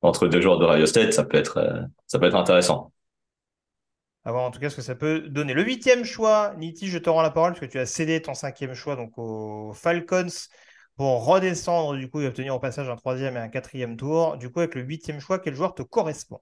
entre 0.00 0.26
deux 0.26 0.40
joueurs 0.40 0.58
d'Ohio 0.58 0.86
State, 0.86 1.12
ça 1.12 1.24
peut 1.24 1.36
être 1.36 1.58
euh, 1.58 1.82
ça 2.06 2.18
peut 2.18 2.26
être 2.26 2.36
intéressant. 2.36 2.92
À 4.24 4.32
voir 4.32 4.44
en 4.44 4.50
tout 4.50 4.60
cas 4.60 4.70
ce 4.70 4.76
que 4.76 4.82
ça 4.82 4.94
peut 4.94 5.20
donner. 5.20 5.52
Le 5.52 5.62
huitième 5.62 6.04
choix, 6.04 6.54
Niti, 6.56 6.88
je 6.88 6.96
te 6.96 7.10
rends 7.10 7.20
la 7.20 7.30
parole 7.30 7.52
parce 7.52 7.60
que 7.60 7.70
tu 7.70 7.78
as 7.78 7.84
cédé 7.84 8.22
ton 8.22 8.32
cinquième 8.32 8.72
choix 8.72 8.96
donc 8.96 9.12
aux 9.18 9.74
Falcons 9.74 10.26
pour 10.96 11.24
redescendre 11.26 11.96
du 11.96 12.08
coup 12.08 12.20
et 12.20 12.26
obtenir 12.26 12.54
au 12.54 12.60
passage 12.60 12.88
un 12.88 12.96
troisième 12.96 13.36
et 13.36 13.40
un 13.40 13.48
quatrième 13.48 13.96
tour. 13.96 14.36
Du 14.36 14.50
coup, 14.50 14.60
avec 14.60 14.74
le 14.74 14.82
huitième 14.82 15.20
choix, 15.20 15.38
quel 15.38 15.54
joueur 15.54 15.74
te 15.74 15.82
correspond? 15.82 16.40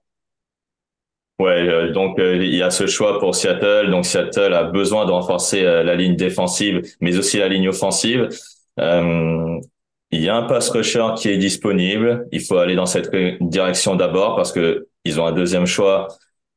Ouais, 1.39 1.67
euh, 1.67 1.91
donc 1.91 2.19
euh, 2.19 2.37
il 2.37 2.55
y 2.55 2.61
a 2.61 2.69
ce 2.69 2.85
choix 2.87 3.19
pour 3.19 3.35
Seattle. 3.35 3.89
Donc 3.89 4.05
Seattle 4.05 4.53
a 4.53 4.63
besoin 4.65 5.05
de 5.05 5.11
renforcer 5.11 5.63
euh, 5.65 5.83
la 5.83 5.95
ligne 5.95 6.15
défensive, 6.15 6.81
mais 7.01 7.17
aussi 7.17 7.39
la 7.39 7.47
ligne 7.47 7.67
offensive. 7.69 8.29
il 8.77 10.21
y 10.21 10.29
a 10.29 10.35
un 10.35 10.43
pass 10.43 10.69
rusher 10.69 11.07
qui 11.17 11.29
est 11.29 11.37
disponible. 11.37 12.27
Il 12.31 12.41
faut 12.41 12.57
aller 12.57 12.75
dans 12.75 12.85
cette 12.85 13.11
direction 13.41 13.95
d'abord 13.95 14.35
parce 14.35 14.51
que 14.51 14.87
ils 15.05 15.19
ont 15.19 15.25
un 15.25 15.31
deuxième 15.31 15.65
choix 15.65 16.07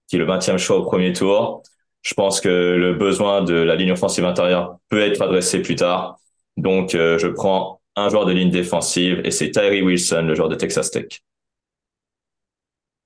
qui 0.09 0.17
est 0.17 0.19
le 0.19 0.27
20e 0.27 0.59
choix 0.59 0.77
au 0.77 0.85
premier 0.85 1.13
tour. 1.13 1.63
Je 2.03 2.15
pense 2.15 2.41
que 2.41 2.49
le 2.49 2.95
besoin 2.95 3.43
de 3.43 3.55
la 3.55 3.75
ligne 3.77 3.93
offensive 3.93 4.25
intérieure 4.25 4.79
peut 4.89 5.01
être 5.01 5.23
adressé 5.23 5.63
plus 5.63 5.75
tard. 5.75 6.19
Donc 6.57 6.91
je 6.93 7.27
prends 7.29 7.76
un 7.97 8.09
joueur 8.11 8.27
de 8.27 8.33
ligne 8.33 8.51
défensive 8.51 9.21
et 9.25 9.31
c'est 9.31 9.51
Tyree 9.51 9.83
Wilson, 9.83 10.25
le 10.29 10.35
joueur 10.35 10.49
de 10.49 10.55
Texas 10.55 10.91
Tech. 10.91 11.23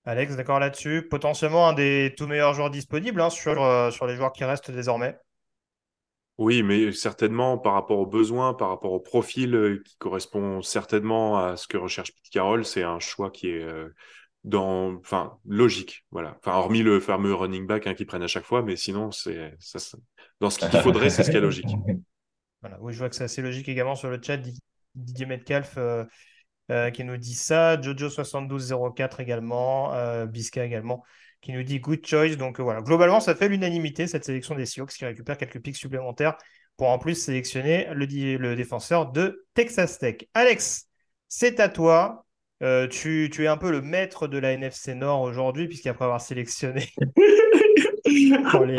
Alex, 0.05 0.35
d'accord 0.35 0.59
là-dessus. 0.59 1.07
Potentiellement 1.09 1.69
un 1.69 1.73
des 1.73 2.15
tout 2.17 2.27
meilleurs 2.27 2.55
joueurs 2.55 2.71
disponibles 2.71 3.21
hein, 3.21 3.31
sur, 3.31 3.63
euh, 3.63 3.91
sur 3.91 4.07
les 4.07 4.17
joueurs 4.17 4.33
qui 4.33 4.45
restent 4.45 4.71
désormais. 4.71 5.17
Oui, 6.39 6.63
mais 6.63 6.91
certainement 6.93 7.59
par 7.59 7.75
rapport 7.75 7.99
aux 7.99 8.07
besoins, 8.07 8.55
par 8.55 8.71
rapport 8.71 8.93
au 8.93 9.01
profil 9.01 9.55
euh, 9.55 9.83
qui 9.85 9.97
correspond 9.99 10.63
certainement 10.63 11.39
à 11.39 11.57
ce 11.57 11.69
que 11.69 11.77
recherche 11.77 12.13
Pete 12.13 12.31
Carroll, 12.33 12.65
c'est 12.65 12.83
un 12.83 12.99
choix 12.99 13.31
qui 13.31 13.51
est 13.51 13.63
euh, 13.63 13.95
dans, 14.43 14.95
enfin, 14.95 15.39
logique, 15.47 16.07
voilà. 16.11 16.39
Enfin, 16.39 16.57
hormis 16.57 16.83
le 16.83 16.99
fameux 16.99 17.35
running 17.35 17.67
back 17.67 17.87
hein, 17.87 17.95
qu'ils 17.95 18.07
prennent 18.07 18.23
à 18.23 18.27
chaque 18.27 18.47
fois, 18.47 18.63
mais 18.63 18.77
sinon, 18.77 19.11
c'est 19.11 19.55
ça, 19.59 19.79
dans 20.41 20.49
ce 20.49 20.59
qu'il 20.59 20.71
faudrait, 20.81 21.11
c'est 21.11 21.25
ce 21.25 21.31
qui 21.31 21.37
est 21.37 21.43
logique. 21.43 21.69
Voilà, 22.63 22.79
oui, 22.81 22.95
je 22.95 22.99
vois 22.99 23.11
que 23.11 23.17
c'est 23.17 23.25
assez 23.25 23.43
logique 23.43 23.69
également 23.69 23.95
sur 23.95 24.09
le 24.09 24.19
chat. 24.23 24.39
Didier 24.95 25.27
Metcalf 25.27 25.75
euh, 25.77 26.05
euh, 26.71 26.91
qui 26.91 27.05
nous 27.05 27.17
dit 27.17 27.35
ça. 27.35 27.77
Jojo7204 27.77 29.21
également. 29.21 29.95
Euh, 29.95 30.27
Bisca 30.27 30.65
également 30.65 31.05
qui 31.41 31.53
nous 31.53 31.63
dit 31.63 31.81
good 31.81 32.05
choice. 32.05 32.37
Donc 32.37 32.61
voilà, 32.61 32.83
globalement, 32.83 33.19
ça 33.19 33.35
fait 33.35 33.49
l'unanimité 33.49 34.07
cette 34.07 34.25
sélection 34.25 34.55
des 34.55 34.67
Seahawks 34.67 34.93
qui 34.93 35.07
récupère 35.07 35.39
quelques 35.39 35.61
pics 35.61 35.77
supplémentaires 35.77 36.37
pour 36.77 36.89
en 36.89 36.99
plus 36.99 37.15
sélectionner 37.15 37.89
le, 37.95 38.05
le 38.37 38.57
défenseur 38.57 39.11
de 39.11 39.47
Texas 39.55 39.99
Tech. 39.99 40.17
Alex, 40.35 40.87
c'est 41.29 41.59
à 41.61 41.71
toi. 41.71 42.27
Tu, 42.91 43.31
tu, 43.33 43.45
es 43.45 43.47
un 43.47 43.57
peu 43.57 43.71
le 43.71 43.81
maître 43.81 44.29
de 44.29 44.37
la 44.37 44.53
NFC 44.53 44.95
Nord 44.95 45.23
aujourd'hui, 45.23 45.67
puisqu'après 45.67 46.05
avoir 46.05 46.21
sélectionné. 46.21 46.93
les... 48.07 48.79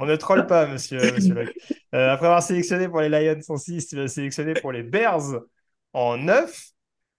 On 0.00 0.06
ne 0.06 0.16
troll 0.16 0.46
pas, 0.46 0.66
monsieur, 0.66 0.98
monsieur 1.14 1.34
euh, 1.94 2.12
après 2.12 2.26
avoir 2.26 2.42
sélectionné 2.42 2.88
pour 2.88 3.00
les 3.00 3.08
Lions 3.08 3.40
en 3.48 3.56
6, 3.56 3.88
tu 3.88 4.00
as 4.00 4.08
sélectionné 4.08 4.54
pour 4.54 4.72
les 4.72 4.82
Bears 4.82 5.40
en 5.92 6.16
9. 6.16 6.70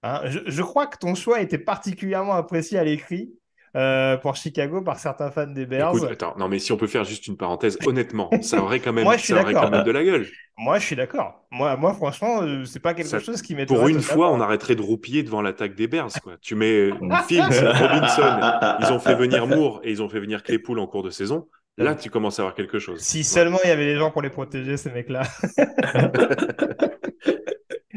Hein, 0.03 0.21
je, 0.25 0.39
je, 0.45 0.61
crois 0.61 0.87
que 0.87 0.97
ton 0.97 1.15
choix 1.15 1.41
était 1.41 1.57
particulièrement 1.57 2.33
apprécié 2.33 2.77
à 2.77 2.83
l'écrit. 2.83 3.33
Euh, 3.75 4.17
pour 4.17 4.35
Chicago 4.35 4.81
par 4.81 4.97
certains 4.97 5.29
fans 5.29 5.47
des 5.47 5.65
Bears. 5.65 5.95
Écoute, 5.95 6.09
attends, 6.11 6.33
non 6.39 6.47
mais 6.47 6.57
si 6.57 6.71
on 6.71 6.77
peut 6.77 6.87
faire 6.87 7.03
juste 7.03 7.27
une 7.27 7.37
parenthèse, 7.37 7.77
honnêtement, 7.85 8.29
ça 8.41 8.61
aurait 8.61 8.79
quand 8.79 8.93
même, 8.93 9.03
moi, 9.03 9.17
ça 9.17 9.39
aurait 9.39 9.53
quand 9.53 9.69
même 9.69 9.83
de 9.83 9.91
la 9.91 10.03
gueule. 10.03 10.27
Moi, 10.57 10.79
je 10.79 10.85
suis 10.85 10.95
d'accord. 10.95 11.45
Moi, 11.51 11.77
moi, 11.77 11.93
franchement, 11.93 12.41
euh, 12.41 12.65
c'est 12.65 12.79
pas 12.79 12.93
quelque 12.93 13.07
ça, 13.07 13.19
chose 13.19 13.41
qui 13.41 13.55
m'est. 13.55 13.65
Pour 13.65 13.87
une 13.87 14.01
fois, 14.01 14.31
on 14.31 14.41
arrêterait 14.41 14.75
de 14.75 14.81
roupiller 14.81 15.23
devant 15.23 15.41
l'attaque 15.41 15.75
des 15.75 15.87
Bears. 15.87 16.11
Quoi. 16.23 16.33
Tu 16.41 16.55
mets 16.55 16.89
Fields, 17.27 17.43
Robinson, 17.63 18.39
ils 18.81 18.91
ont 18.91 18.99
fait 18.99 19.15
venir 19.15 19.47
Moore 19.47 19.81
et 19.83 19.91
ils 19.91 20.01
ont 20.01 20.09
fait 20.09 20.19
venir 20.19 20.43
Claypool 20.43 20.79
en 20.79 20.87
cours 20.87 21.03
de 21.03 21.11
saison. 21.11 21.47
Là, 21.77 21.95
tu 21.95 22.09
commences 22.09 22.39
à 22.39 22.41
avoir 22.41 22.55
quelque 22.55 22.77
chose. 22.77 22.99
Si 22.99 23.19
ouais. 23.19 23.23
seulement 23.23 23.59
il 23.63 23.69
y 23.69 23.71
avait 23.71 23.85
des 23.85 23.95
gens 23.95 24.11
pour 24.11 24.21
les 24.21 24.29
protéger, 24.29 24.75
ces 24.75 24.91
mecs-là. 24.91 25.21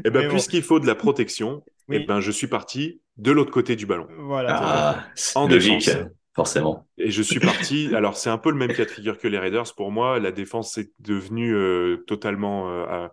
Eh 0.05 0.11
ben, 0.11 0.29
puisqu'il 0.29 0.61
bon. 0.61 0.67
faut 0.67 0.81
de 0.81 0.87
la 0.87 0.95
protection, 0.95 1.65
oui. 1.89 1.97
eh 2.01 2.07
ben, 2.07 2.21
je 2.21 2.31
suis 2.31 2.47
parti 2.49 3.01
de 3.17 3.31
l'autre 3.33 3.51
côté 3.51 3.77
du 3.77 3.87
ballon. 3.87 4.09
Voilà. 4.19 4.57
Ah, 4.61 5.05
en 5.35 5.49
logique, 5.49 5.87
défense. 5.87 6.11
forcément. 6.35 6.87
Et 6.99 7.11
je 7.11 7.23
suis 7.23 7.41
parti. 7.41 7.91
alors, 7.95 8.17
c'est 8.17 8.31
un 8.31 8.39
peu 8.39 8.51
le 8.51 8.57
même 8.57 8.73
cas 8.73 8.85
de 8.85 8.91
figure 8.91 9.19
que 9.19 9.29
les 9.29 9.39
Raiders. 9.39 9.75
Pour 9.77 9.91
moi, 9.91 10.19
la 10.19 10.33
défense 10.33 10.79
est 10.79 10.93
devenue 10.99 11.55
euh, 11.55 11.99
totalement, 12.07 12.71
euh, 12.71 13.09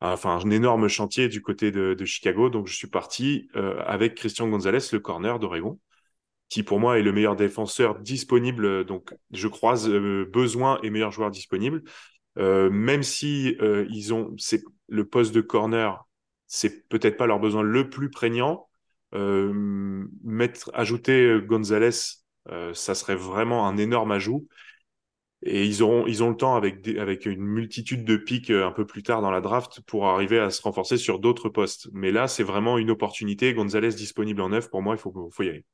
enfin, 0.00 0.38
un 0.44 0.50
énorme 0.50 0.88
chantier 0.88 1.28
du 1.28 1.40
côté 1.42 1.70
de, 1.70 1.94
de 1.94 2.04
Chicago. 2.04 2.50
Donc, 2.50 2.66
je 2.68 2.74
suis 2.74 2.88
parti 2.88 3.48
euh, 3.56 3.80
avec 3.86 4.14
Christian 4.14 4.48
Gonzalez, 4.48 4.78
le 4.92 5.00
corner 5.00 5.38
d'Oregon, 5.38 5.78
qui 6.48 6.62
pour 6.62 6.78
moi 6.78 6.98
est 6.98 7.02
le 7.02 7.12
meilleur 7.12 7.36
défenseur 7.36 7.98
disponible. 7.98 8.84
Donc, 8.84 9.14
je 9.32 9.48
croise 9.48 9.88
euh, 9.88 10.28
besoin 10.30 10.78
et 10.82 10.90
meilleur 10.90 11.10
joueur 11.10 11.30
disponible. 11.30 11.82
même 12.36 13.02
si 13.02 13.56
ils 13.90 14.12
ont, 14.14 14.34
c'est 14.38 14.62
le 14.88 15.06
poste 15.06 15.34
de 15.34 15.40
corner 15.40 16.04
c'est 16.54 16.86
peut-être 16.90 17.16
pas 17.16 17.26
leur 17.26 17.40
besoin 17.40 17.62
le 17.62 17.88
plus 17.88 18.10
prégnant. 18.10 18.68
Euh, 19.14 20.04
mettre, 20.22 20.70
ajouter 20.74 21.38
Gonzalez, 21.46 22.18
euh, 22.50 22.74
ça 22.74 22.94
serait 22.94 23.14
vraiment 23.16 23.66
un 23.66 23.78
énorme 23.78 24.12
ajout. 24.12 24.46
Et 25.42 25.64
ils 25.64 25.82
auront, 25.82 26.06
ils 26.06 26.22
ont 26.22 26.28
le 26.28 26.36
temps 26.36 26.54
avec 26.54 26.82
des, 26.82 26.98
avec 26.98 27.24
une 27.24 27.40
multitude 27.40 28.04
de 28.04 28.18
pics 28.18 28.50
un 28.50 28.70
peu 28.70 28.84
plus 28.84 29.02
tard 29.02 29.22
dans 29.22 29.30
la 29.30 29.40
draft 29.40 29.80
pour 29.86 30.06
arriver 30.08 30.38
à 30.38 30.50
se 30.50 30.60
renforcer 30.60 30.98
sur 30.98 31.20
d'autres 31.20 31.48
postes. 31.48 31.88
Mais 31.94 32.12
là, 32.12 32.28
c'est 32.28 32.42
vraiment 32.42 32.76
une 32.76 32.90
opportunité. 32.90 33.54
Gonzalez 33.54 33.88
disponible 33.88 34.42
en 34.42 34.50
neuf, 34.50 34.68
pour 34.68 34.82
moi, 34.82 34.94
il 34.94 34.98
faut, 34.98 35.30
faut 35.32 35.42
y 35.42 35.48
aller. 35.48 35.64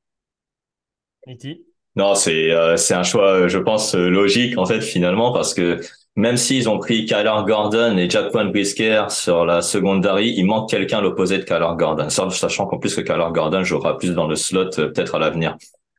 Iti? 1.26 1.66
Non, 1.96 2.14
c'est 2.14 2.52
euh, 2.52 2.76
c'est 2.76 2.94
un 2.94 3.02
choix, 3.02 3.48
je 3.48 3.58
pense, 3.58 3.96
logique 3.96 4.56
en 4.56 4.64
fait 4.64 4.80
finalement 4.80 5.32
parce 5.32 5.54
que 5.54 5.80
même 6.18 6.36
s'ils 6.36 6.68
ont 6.68 6.78
pris 6.78 7.06
Kyler 7.06 7.44
Gordon 7.46 7.96
et 7.96 8.10
Jaquan 8.10 8.46
Brisker 8.46 9.04
sur 9.08 9.46
la 9.46 9.62
secondary, 9.62 10.34
il 10.36 10.46
manque 10.46 10.68
quelqu'un 10.68 10.98
à 10.98 11.00
l'opposé 11.00 11.38
de 11.38 11.44
Kyler 11.44 11.68
Gordon. 11.76 12.10
Sachant 12.10 12.66
qu'en 12.66 12.78
plus 12.78 12.96
que 12.96 13.02
Kyler 13.02 13.28
Gordon 13.30 13.62
jouera 13.62 13.96
plus 13.96 14.14
dans 14.14 14.26
le 14.26 14.34
slot 14.34 14.70
peut-être 14.70 15.14
à 15.14 15.20
l'avenir. 15.20 15.56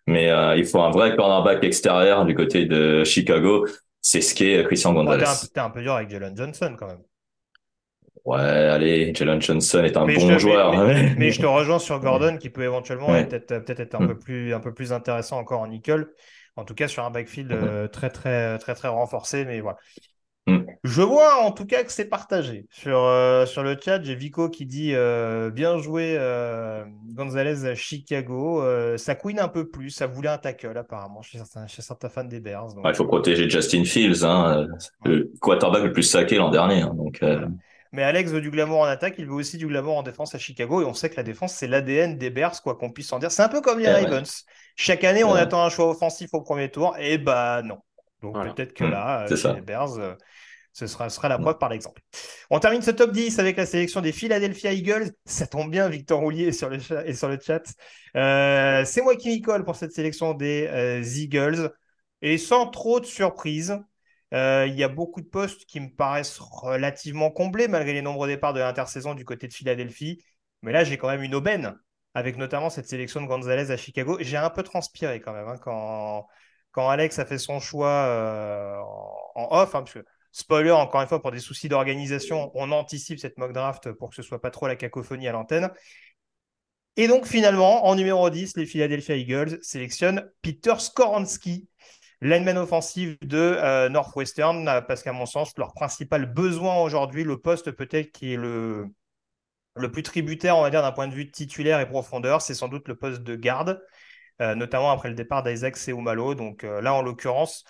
Mais 0.07 0.29
euh, 0.29 0.57
il 0.57 0.65
faut 0.65 0.81
un 0.81 0.89
vrai 0.89 1.15
cornerback 1.15 1.63
extérieur 1.63 2.25
du 2.25 2.35
côté 2.35 2.65
de 2.65 3.05
Chicago. 3.05 3.65
c'est 4.01 4.19
ce 4.19 4.35
qu'est 4.35 4.61
Christian 4.65 4.91
Gonzalez. 4.91 5.23
t'es, 5.53 5.61
un, 5.61 5.69
peu 5.69 5.81
dur 5.81 5.93
avec 5.93 6.09
Jalen 6.09 6.35
Johnson 6.35 6.75
quand 6.77 6.87
même. 6.87 7.01
Ouais, 8.25 8.39
allez, 8.41 9.13
Jalen 9.15 9.41
Johnson 9.41 9.83
est 9.85 9.95
un 9.95 10.05
bon 10.05 10.37
joueur. 10.37 10.85
Mais, 11.17 11.31
je 11.31 11.39
te 11.39 11.45
rejoins 11.45 11.79
sur 11.79 11.97
Gordon 12.01 12.35
qui 12.35 12.49
peut 12.49 12.63
éventuellement 12.63 13.07
peut-être, 13.07 13.59
peut 13.59 13.75
être 13.77 13.95
un, 13.95 14.01
mm. 14.01 14.07
peu 14.07 14.19
plus, 14.19 14.53
un 14.53 14.59
peu 14.59 14.73
plus 14.73 14.91
intéressant 14.91 15.37
encore 15.37 15.61
en 15.61 15.67
nickel. 15.67 16.07
En 16.59 16.65
tout 16.65 16.75
cas, 16.75 16.89
sur 16.89 17.05
un 17.05 17.09
backfield 17.09 17.53
euh, 17.53 17.87
très, 17.87 18.09
très, 18.09 18.57
très, 18.57 18.75
très 18.75 18.89
renforcé. 18.89 19.45
Mais 19.45 19.61
voilà. 19.61 19.77
Mm. 20.49 20.65
Je 20.83 21.01
vois 21.01 21.43
en 21.43 21.51
tout 21.51 21.65
cas 21.65 21.83
que 21.83 21.91
c'est 21.91 22.09
partagé. 22.09 22.65
Sur, 22.69 22.97
euh, 22.97 23.45
sur 23.45 23.63
le 23.63 23.77
chat, 23.79 24.01
j'ai 24.03 24.15
Vico 24.15 24.49
qui 24.49 24.65
dit 24.65 24.91
euh, 24.93 25.49
bien 25.49 25.77
joué 25.77 26.17
Gonzalez 27.13 27.65
à 27.65 27.75
Chicago. 27.75 28.63
ça 28.97 29.15
couine 29.15 29.39
un 29.39 29.47
peu 29.47 29.69
plus. 29.69 29.89
Ça 29.89 30.07
voulait 30.07 30.29
un 30.29 30.37
tackle 30.37 30.77
apparemment 30.77 31.21
chez 31.21 31.37
certains, 31.37 31.67
chez 31.67 31.81
certains 31.81 32.09
fans 32.09 32.23
des 32.23 32.39
Bears. 32.39 32.69
Il 32.83 32.95
faut 32.95 33.05
protéger 33.05 33.49
Justin 33.49 33.83
Fields, 33.83 34.23
hein, 34.23 34.67
le 35.05 35.31
quarterback 35.39 35.83
le 35.83 35.91
plus 35.91 36.03
saqué 36.03 36.37
l'an 36.37 36.49
dernier. 36.49 36.81
Hein, 36.81 36.93
donc, 36.95 37.21
mais 37.91 38.03
Alex 38.03 38.31
veut 38.31 38.41
du 38.41 38.51
glamour 38.51 38.81
en 38.81 38.85
attaque, 38.85 39.15
il 39.17 39.25
veut 39.25 39.33
aussi 39.33 39.57
du 39.57 39.65
glamour 39.65 39.97
en 39.97 40.03
défense 40.03 40.35
à 40.35 40.37
Chicago. 40.37 40.81
Et 40.81 40.85
on 40.85 40.93
sait 40.93 41.09
que 41.09 41.15
la 41.15 41.23
défense, 41.23 41.53
c'est 41.53 41.67
l'ADN 41.67 42.17
des 42.17 42.29
Bears, 42.29 42.61
quoi 42.61 42.75
qu'on 42.75 42.91
puisse 42.91 43.11
en 43.13 43.19
dire. 43.19 43.31
C'est 43.31 43.41
un 43.41 43.49
peu 43.49 43.61
comme 43.61 43.79
les 43.79 43.85
eh 43.85 44.05
Ravens. 44.05 44.45
Chaque 44.75 45.03
année, 45.03 45.23
on 45.23 45.33
attend 45.33 45.63
un 45.63 45.69
choix 45.69 45.89
offensif 45.89 46.29
au 46.33 46.41
premier 46.41 46.69
tour. 46.69 46.95
Et 46.99 47.17
bah 47.17 47.61
non. 47.63 47.79
Donc 48.21 48.35
peut-être 48.55 48.73
que 48.73 48.83
mmh, 48.83 48.91
là, 48.91 49.25
euh, 49.29 49.53
les 49.53 49.61
Bears, 49.61 49.97
euh, 49.97 50.15
ce 50.73 50.87
sera, 50.87 51.09
sera 51.09 51.29
la 51.29 51.37
mmh. 51.37 51.41
preuve 51.41 51.57
par 51.57 51.69
l'exemple. 51.69 52.01
On 52.49 52.59
termine 52.59 52.81
ce 52.81 52.91
top 52.91 53.11
10 53.11 53.39
avec 53.39 53.57
la 53.57 53.65
sélection 53.65 54.01
des 54.01 54.11
Philadelphia 54.11 54.73
Eagles. 54.73 55.11
Ça 55.25 55.47
tombe 55.47 55.71
bien, 55.71 55.89
Victor 55.89 56.19
Roulier 56.19 56.51
sur 56.51 56.69
le, 56.69 56.79
chat, 56.79 57.05
et 57.05 57.13
sur 57.13 57.29
le 57.29 57.39
chat. 57.39 57.63
Euh, 58.15 58.83
c'est 58.85 59.01
moi 59.01 59.15
qui 59.15 59.29
m'y 59.29 59.41
colle 59.41 59.63
pour 59.63 59.75
cette 59.75 59.93
sélection 59.93 60.33
des 60.33 61.21
Eagles. 61.21 61.71
Et 62.21 62.37
sans 62.37 62.67
trop 62.67 62.99
de 62.99 63.05
surprises, 63.05 63.79
euh, 64.33 64.67
il 64.67 64.75
y 64.75 64.83
a 64.83 64.87
beaucoup 64.89 65.21
de 65.21 65.27
postes 65.27 65.65
qui 65.65 65.79
me 65.79 65.89
paraissent 65.89 66.37
relativement 66.39 67.31
comblés 67.31 67.67
malgré 67.67 67.93
les 67.93 68.01
nombreux 68.01 68.27
départs 68.27 68.53
de 68.53 68.59
l'intersaison 68.59 69.15
du 69.15 69.25
côté 69.25 69.47
de 69.47 69.53
Philadelphie. 69.53 70.23
Mais 70.61 70.71
là, 70.71 70.83
j'ai 70.83 70.97
quand 70.97 71.07
même 71.07 71.23
une 71.23 71.35
aubaine 71.35 71.75
avec 72.13 72.37
notamment 72.37 72.69
cette 72.69 72.87
sélection 72.87 73.21
de 73.21 73.27
Gonzalez 73.27 73.71
à 73.71 73.77
Chicago. 73.77 74.17
J'ai 74.19 74.37
un 74.37 74.49
peu 74.49 74.63
transpiré 74.63 75.19
quand 75.21 75.33
même 75.33 75.47
hein, 75.47 75.57
quand, 75.61 76.27
quand 76.71 76.89
Alex 76.89 77.19
a 77.19 77.25
fait 77.25 77.37
son 77.37 77.59
choix 77.59 77.89
euh, 77.89 78.77
en 79.35 79.47
off. 79.51 79.75
Hein, 79.75 79.81
parce 79.81 79.93
que, 79.93 80.05
spoiler, 80.31 80.71
encore 80.71 81.01
une 81.01 81.07
fois, 81.07 81.21
pour 81.21 81.31
des 81.31 81.39
soucis 81.39 81.69
d'organisation, 81.69 82.51
on 82.53 82.71
anticipe 82.71 83.19
cette 83.19 83.37
mock 83.37 83.53
draft 83.53 83.91
pour 83.93 84.09
que 84.09 84.15
ce 84.15 84.21
soit 84.21 84.41
pas 84.41 84.51
trop 84.51 84.67
la 84.67 84.75
cacophonie 84.75 85.27
à 85.27 85.31
l'antenne. 85.31 85.69
Et 86.97 87.07
donc 87.07 87.25
finalement, 87.25 87.85
en 87.85 87.95
numéro 87.95 88.29
10, 88.29 88.57
les 88.57 88.65
Philadelphia 88.65 89.15
Eagles 89.15 89.57
sélectionnent 89.61 90.29
Peter 90.41 90.73
Skoransky, 90.77 91.69
Lineman 92.21 92.57
offensif 92.57 93.17
de 93.21 93.37
euh, 93.37 93.87
Northwestern, 93.87 94.67
euh, 94.67 94.81
parce 94.81 95.03
qu'à 95.03 95.13
mon 95.13 95.25
sens, 95.25 95.53
leur 95.57 95.73
principal 95.73 96.25
besoin 96.25 96.75
aujourd'hui, 96.81 97.23
le 97.23 97.39
poste 97.39 97.71
peut-être 97.71 98.11
qui 98.11 98.33
est 98.33 98.37
le, 98.37 98.87
le 99.75 99.91
plus 99.91 100.03
tributaire, 100.03 100.57
on 100.57 100.61
va 100.61 100.69
dire, 100.69 100.81
d'un 100.81 100.91
point 100.91 101.07
de 101.07 101.13
vue 101.13 101.31
titulaire 101.31 101.79
et 101.79 101.87
profondeur, 101.87 102.41
c'est 102.41 102.53
sans 102.53 102.67
doute 102.67 102.87
le 102.89 102.95
poste 102.95 103.23
de 103.23 103.35
garde, 103.35 103.81
notamment 104.39 104.91
après 104.91 105.09
le 105.09 105.15
départ 105.15 105.43
d'Isaac 105.43 105.77
Seumalo. 105.77 106.35
Donc 106.35 106.63
là, 106.63 106.93
en 106.93 107.01
l'occurrence, 107.01 107.63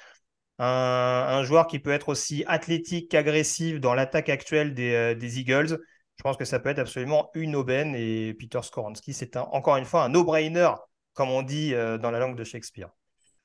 un, 0.60 1.44
joueur 1.44 1.68
qui 1.68 1.80
peut 1.80 1.92
être 1.92 2.10
aussi 2.10 2.44
athlétique 2.48 3.10
qu'agressif 3.10 3.80
dans 3.80 3.96
l'attaque 3.96 4.30
actuelle 4.30 4.74
des, 4.74 5.16
des, 5.16 5.40
Eagles. 5.40 5.80
Je 6.18 6.24
pense 6.24 6.38
que 6.38 6.46
ça 6.46 6.60
peut 6.60 6.70
être 6.70 6.80
absolument 6.80 7.32
une 7.34 7.56
aubaine. 7.56 7.96
Et 7.96 8.34
Peter 8.34 8.60
Skoransky, 8.62 9.14
c'est 9.14 9.38
encore 9.38 9.78
une 9.78 9.86
fois 9.86 10.04
un 10.04 10.10
no-brainer, 10.10 10.72
comme 11.14 11.30
on 11.30 11.42
dit 11.42 11.72
dans 11.72 12.12
la 12.12 12.20
langue 12.20 12.36
de 12.36 12.44
Shakespeare. 12.44 12.90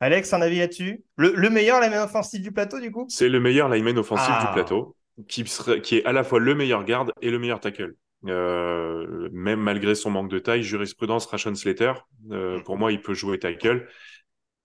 Alex, 0.00 0.32
un 0.32 0.42
avis 0.42 0.58
là-dessus? 0.58 1.04
Le, 1.16 1.48
meilleur 1.48 1.80
lineman 1.80 2.04
offensif 2.04 2.40
du 2.42 2.52
plateau, 2.52 2.80
du 2.80 2.90
coup? 2.90 3.06
C'est 3.08 3.28
le 3.28 3.40
meilleur 3.40 3.68
lineman 3.68 3.96
offensif 3.96 4.28
du 4.28 4.46
ah. 4.48 4.52
plateau, 4.52 4.96
qui, 5.28 5.44
qui 5.82 5.96
est 5.96 6.04
à 6.04 6.12
la 6.12 6.24
fois 6.24 6.40
le 6.40 6.54
meilleur 6.54 6.84
garde 6.84 7.12
et 7.22 7.30
le 7.30 7.38
meilleur 7.38 7.60
tackle. 7.60 7.94
Euh, 8.26 9.28
même 9.32 9.60
malgré 9.60 9.94
son 9.94 10.10
manque 10.10 10.30
de 10.30 10.38
taille, 10.38 10.62
jurisprudence 10.62 11.26
Rashon 11.26 11.54
Slater, 11.54 11.92
euh, 12.30 12.60
pour 12.60 12.78
moi, 12.78 12.92
il 12.92 13.02
peut 13.02 13.14
jouer 13.14 13.38
tackle. 13.38 13.86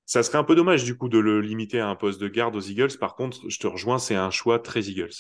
Ça 0.06 0.24
serait 0.24 0.38
un 0.38 0.44
peu 0.44 0.56
dommage 0.56 0.86
du 0.86 0.98
coup 0.98 1.10
de 1.10 1.20
le 1.20 1.42
limiter 1.42 1.80
à 1.80 1.88
un 1.88 1.96
poste 1.96 2.20
de 2.22 2.28
garde 2.28 2.56
aux 2.56 2.62
Eagles. 2.62 2.98
Par 3.00 3.16
contre, 3.16 3.48
je 3.50 3.60
te 3.60 3.68
rejoins, 3.68 4.00
c'est 4.00 4.16
un 4.16 4.32
choix 4.32 4.60
très 4.60 4.90
Eagles 4.90 5.12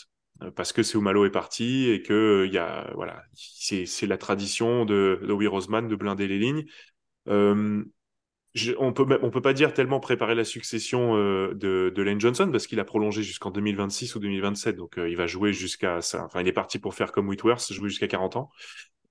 euh, 0.41 0.52
parce 0.52 0.73
que 0.73 0.84
Seumalo 0.84 1.25
est 1.25 1.32
parti 1.32 1.89
et 1.89 2.02
que 2.02 2.45
il 2.47 2.54
y 2.54 2.58
a 2.58 2.91
voilà, 2.95 3.23
c'est 3.34 4.08
la 4.08 4.17
tradition 4.17 4.86
de, 4.86 5.19
de 5.21 5.47
Roseman 5.47 5.88
de 5.88 5.95
blinder 5.95 6.28
les 6.28 6.39
lignes 6.39 6.65
on 8.80 8.94
peut 8.94 9.20
on 9.22 9.30
peut 9.30 9.42
pas 9.42 9.54
dire 9.54 9.74
tellement 9.74 10.00
préparer 10.00 10.34
la 10.34 10.44
succession 10.44 11.16
euh, 11.16 11.54
de, 11.54 11.92
de 11.96 12.02
Lane 12.02 12.20
Johnson 12.20 12.50
parce 12.52 12.66
qu'il 12.66 12.80
a 12.80 12.84
prolongé 12.84 13.22
jusqu'en 13.22 13.52
2026 13.52 14.16
ou 14.16 14.20
2027 14.20 14.76
donc 14.76 14.98
euh, 14.98 15.10
il 15.10 15.16
va 15.16 15.28
jouer 15.28 15.54
jusqu'à 15.54 16.02
ça 16.02 16.24
enfin 16.26 16.42
il 16.42 16.48
est 16.48 16.54
parti 16.54 16.80
pour 16.80 16.96
faire 16.96 17.12
comme 17.12 17.28
Whitworth 17.28 17.72
jouer 17.72 17.90
jusqu'à 17.90 18.08
40 18.08 18.38
ans. 18.38 18.50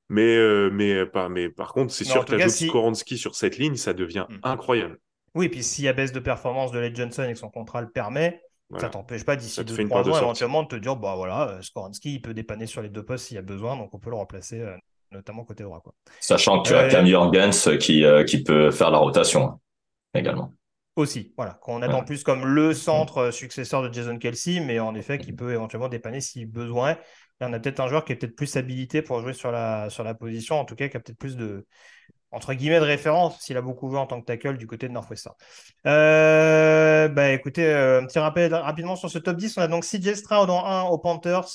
Mais 0.09 0.37
euh, 0.37 0.71
mais 0.73 1.07
pas 1.07 1.29
mais 1.29 1.51
par 1.51 1.73
contre 1.73 1.93
c'est 1.93 2.05
sûr 2.05 2.25
qu'ajoute 2.25 2.51
si... 2.51 3.19
sur 3.19 3.35
cette 3.35 3.59
ligne 3.59 3.77
ça 3.77 3.93
devient 3.93 4.27
mm. 4.29 4.39
incroyable. 4.43 4.99
Oui 5.35 5.49
puis 5.49 5.63
s'il 5.63 5.85
y 5.85 5.89
a 5.89 5.93
baisse 5.93 6.13
de 6.13 6.21
performance 6.21 6.73
de 6.73 6.79
Lane 6.79 6.97
Johnson 6.97 7.25
et 7.29 7.33
que 7.33 7.39
son 7.39 7.51
contrat 7.51 7.81
le 7.81 7.91
permet 7.91 8.43
ça 8.79 8.89
t'empêche 8.91 9.25
pas 9.25 9.37
d'ici 9.37 9.65
deux 9.65 9.85
trois 9.87 10.07
ans 10.09 10.19
éventuellement 10.19 10.63
de 10.63 10.69
te 10.69 10.77
dire 10.77 10.97
bah 10.97 11.15
voilà 11.17 11.59
Skoransky 11.63 12.15
il 12.15 12.21
peut 12.21 12.35
dépanner 12.35 12.67
sur 12.67 12.83
les 12.83 12.91
deux 12.91 13.05
postes 13.05 13.27
s'il 13.27 13.37
y 13.37 13.39
a 13.39 13.43
besoin 13.43 13.77
donc 13.77 13.95
on 13.95 13.99
peut 13.99 14.11
le 14.11 14.17
remplacer 14.17 14.63
notamment 15.13 15.45
côté 15.45 15.63
droit. 15.63 15.81
Quoi. 15.81 15.95
Sachant 16.21 16.63
que 16.63 16.69
tu 16.69 16.75
as 16.75 16.89
Cam 16.89 17.07
Jorgens 17.07 17.79
qui, 17.79 18.05
euh, 18.05 18.25
qui 18.25 18.43
peut 18.43 18.71
faire 18.71 18.91
la 18.91 18.99
rotation 18.99 19.45
hein, 19.45 19.61
également. 20.15 20.55
Aussi, 20.97 21.33
voilà, 21.37 21.55
qu'on 21.63 21.81
attend 21.83 22.03
plus 22.03 22.25
comme 22.25 22.45
le 22.45 22.75
centre 22.75 23.19
euh, 23.19 23.31
successeur 23.31 23.83
de 23.83 23.93
Jason 23.93 24.19
Kelsey, 24.19 24.59
mais 24.59 24.81
en 24.81 24.97
effet 24.97 25.19
qui 25.19 25.33
peut 25.33 25.53
éventuellement 25.53 25.89
dépanner 25.89 26.21
si 26.21 26.45
besoin. 26.45 26.97
Là, 27.41 27.49
on 27.49 27.53
a 27.53 27.61
peut-être 27.61 27.79
un 27.79 27.87
joueur 27.87 28.05
qui 28.05 28.13
est 28.13 28.17
peut-être 28.17 28.35
plus 28.35 28.57
habilité 28.57 29.01
pour 29.01 29.21
jouer 29.21 29.33
sur 29.33 29.53
la, 29.53 29.91
sur 29.91 30.03
la 30.03 30.15
position, 30.15 30.59
en 30.59 30.65
tout 30.65 30.75
cas 30.75 30.89
qui 30.89 30.97
a 30.97 31.01
peut-être 31.01 31.19
plus 31.19 31.37
de, 31.37 31.67
entre 32.33 32.53
guillemets, 32.53 32.81
de 32.81 32.85
référence, 32.85 33.41
s'il 33.41 33.57
a 33.57 33.63
beaucoup 33.63 33.89
joué 33.91 33.99
en 33.99 34.07
tant 34.07 34.21
que 34.21 34.27
tackle 34.27 34.59
du 34.59 34.67
côté 34.67 34.89
de 34.89 34.93
Northwestern. 34.93 35.37
Euh, 35.87 37.07
bah, 37.09 37.31
écoutez, 37.31 37.73
un 37.73 38.05
petit 38.05 38.19
rappel 38.19 38.53
rapidement 38.53 38.97
sur 38.97 39.09
ce 39.09 39.19
top 39.19 39.37
10. 39.37 39.57
On 39.57 39.63
a 39.63 39.69
donc 39.69 39.85
CJ 39.85 40.15
Stroud 40.15 40.51
en 40.51 40.67
1 40.67 40.83
aux 40.89 40.99
Panthers, 40.99 41.47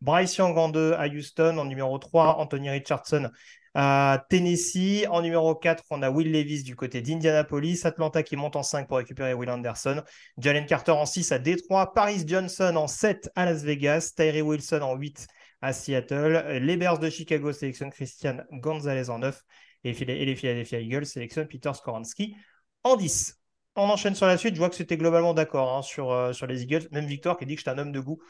Bryce 0.00 0.36
Young 0.36 0.56
en 0.56 0.68
2 0.68 0.94
à 0.94 1.06
Houston. 1.06 1.58
En 1.58 1.64
numéro 1.64 1.98
3, 1.98 2.38
Anthony 2.38 2.70
Richardson 2.70 3.30
à 3.74 4.24
Tennessee. 4.28 5.06
En 5.08 5.22
numéro 5.22 5.54
4, 5.54 5.84
on 5.90 6.02
a 6.02 6.10
Will 6.10 6.32
Levis 6.32 6.62
du 6.62 6.76
côté 6.76 7.02
d'Indianapolis. 7.02 7.80
Atlanta 7.84 8.22
qui 8.22 8.36
monte 8.36 8.56
en 8.56 8.62
5 8.62 8.88
pour 8.88 8.98
récupérer 8.98 9.34
Will 9.34 9.50
Anderson. 9.50 10.02
Jalen 10.38 10.66
Carter 10.66 10.92
en 10.92 11.06
6 11.06 11.32
à 11.32 11.38
Détroit. 11.38 11.92
Paris 11.92 12.24
Johnson 12.26 12.74
en 12.76 12.86
7 12.86 13.30
à 13.36 13.44
Las 13.44 13.62
Vegas. 13.62 14.12
Tyree 14.16 14.42
Wilson 14.42 14.80
en 14.82 14.96
8 14.96 15.26
à 15.62 15.72
Seattle. 15.72 16.60
Les 16.62 16.76
Bears 16.76 16.98
de 16.98 17.10
Chicago 17.10 17.52
sélectionnent 17.52 17.90
Christian 17.90 18.38
Gonzalez 18.52 19.10
en 19.10 19.18
9. 19.18 19.42
Et 19.84 19.92
les 19.92 20.36
Philadelphia 20.36 20.80
Eagles 20.80 21.06
sélectionnent 21.06 21.48
Peter 21.48 21.72
Skoransky 21.74 22.36
en 22.84 22.96
10. 22.96 23.38
On 23.76 23.88
enchaîne 23.88 24.14
sur 24.14 24.26
la 24.26 24.36
suite. 24.36 24.54
Je 24.54 24.58
vois 24.58 24.68
que 24.68 24.74
c'était 24.74 24.96
globalement 24.96 25.32
d'accord 25.32 25.76
hein, 25.76 25.82
sur, 25.82 26.10
euh, 26.10 26.32
sur 26.32 26.46
les 26.46 26.62
Eagles. 26.62 26.88
Même 26.90 27.06
Victor 27.06 27.38
qui 27.38 27.46
dit 27.46 27.54
que 27.54 27.60
je 27.60 27.62
suis 27.62 27.70
un 27.70 27.78
homme 27.78 27.92
de 27.92 28.00
goût. 28.00 28.20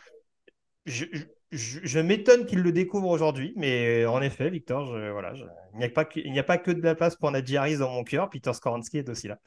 Je, 0.90 2.00
m'étonne 2.00 2.46
qu'il 2.46 2.60
le 2.60 2.72
découvre 2.72 3.08
aujourd'hui, 3.08 3.52
mais 3.56 4.04
en 4.06 4.20
effet, 4.22 4.50
Victor, 4.50 4.86
voilà, 5.12 5.32
il 5.74 5.78
n'y 5.78 5.84
a, 6.38 6.42
pas 6.42 6.58
que, 6.58 6.70
de 6.70 6.82
la 6.82 6.94
place 6.94 7.16
pour 7.16 7.30
Najee 7.30 7.56
Harris 7.56 7.78
dans 7.78 7.90
mon 7.90 8.04
cœur. 8.04 8.28
Peter 8.30 8.52
Skoransky 8.52 8.98
est 8.98 9.08
aussi 9.08 9.28
là. 9.28 9.38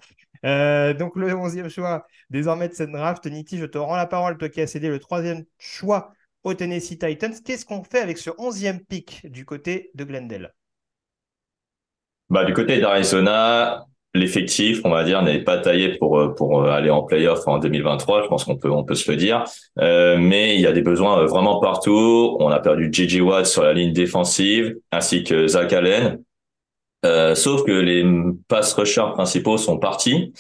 Euh, 0.46 0.94
donc, 0.94 1.16
le 1.16 1.30
11e 1.30 1.70
choix 1.70 2.06
désormais 2.30 2.70
de 2.70 2.74
cette 2.74 2.92
draft. 2.92 3.26
Niti, 3.26 3.58
je 3.58 3.66
te 3.66 3.78
rends 3.78 3.96
la 3.96 4.08
parole, 4.08 4.38
toi 4.38 4.50
qui 4.50 4.62
as 4.62 4.68
cédé 4.68 4.90
le 4.90 5.00
troisième 5.00 5.44
choix 5.60 6.14
au 6.44 6.54
Tennessee 6.54 6.98
Titans. 6.98 7.34
Qu'est-ce 7.44 7.66
qu'on 7.66 7.84
fait 7.84 8.00
avec 8.00 8.18
ce 8.18 8.30
11e 8.32 8.80
pick 8.86 9.26
du 9.30 9.46
côté 9.46 9.92
de 9.96 10.04
Glendale? 10.04 10.54
Bah, 12.30 12.46
Du 12.46 12.54
côté 12.54 12.80
d'Arizona, 12.80 13.86
l'effectif, 14.14 14.82
on 14.84 14.90
va 14.90 15.04
dire, 15.04 15.22
n'est 15.24 15.44
pas 15.44 15.58
taillé 15.58 15.98
pour 15.98 16.20
euh, 16.20 16.30
pour 16.30 16.62
euh, 16.62 16.70
aller 16.70 16.90
en 16.90 17.04
playoff 17.04 17.48
en 17.48 17.58
2023. 17.58 18.24
Je 18.24 18.28
pense 18.28 18.44
qu'on 18.44 18.58
peut 18.58 18.70
on 18.70 18.84
peut 18.84 18.96
se 18.96 19.10
le 19.10 19.18
dire. 19.18 19.44
Euh, 19.80 20.18
mais 20.20 20.56
il 20.56 20.62
y 20.62 20.68
a 20.68 20.72
des 20.72 20.82
besoins 20.82 21.20
euh, 21.20 21.26
vraiment 21.26 21.60
partout. 21.60 22.38
On 22.40 22.50
a 22.50 22.60
perdu 22.60 22.90
J.J. 22.92 23.22
Watt 23.22 23.46
sur 23.46 23.64
la 23.64 23.74
ligne 23.74 23.94
défensive, 23.94 24.76
ainsi 24.92 25.24
que 25.24 25.48
Zach 25.48 25.74
Allen. 25.74 26.20
Euh, 27.06 27.36
sauf 27.36 27.64
que 27.66 27.72
les 27.72 28.06
pass 28.48 28.74
rushers 28.74 29.12
principaux 29.14 29.58
sont 29.58 29.78
partis. 29.78 30.34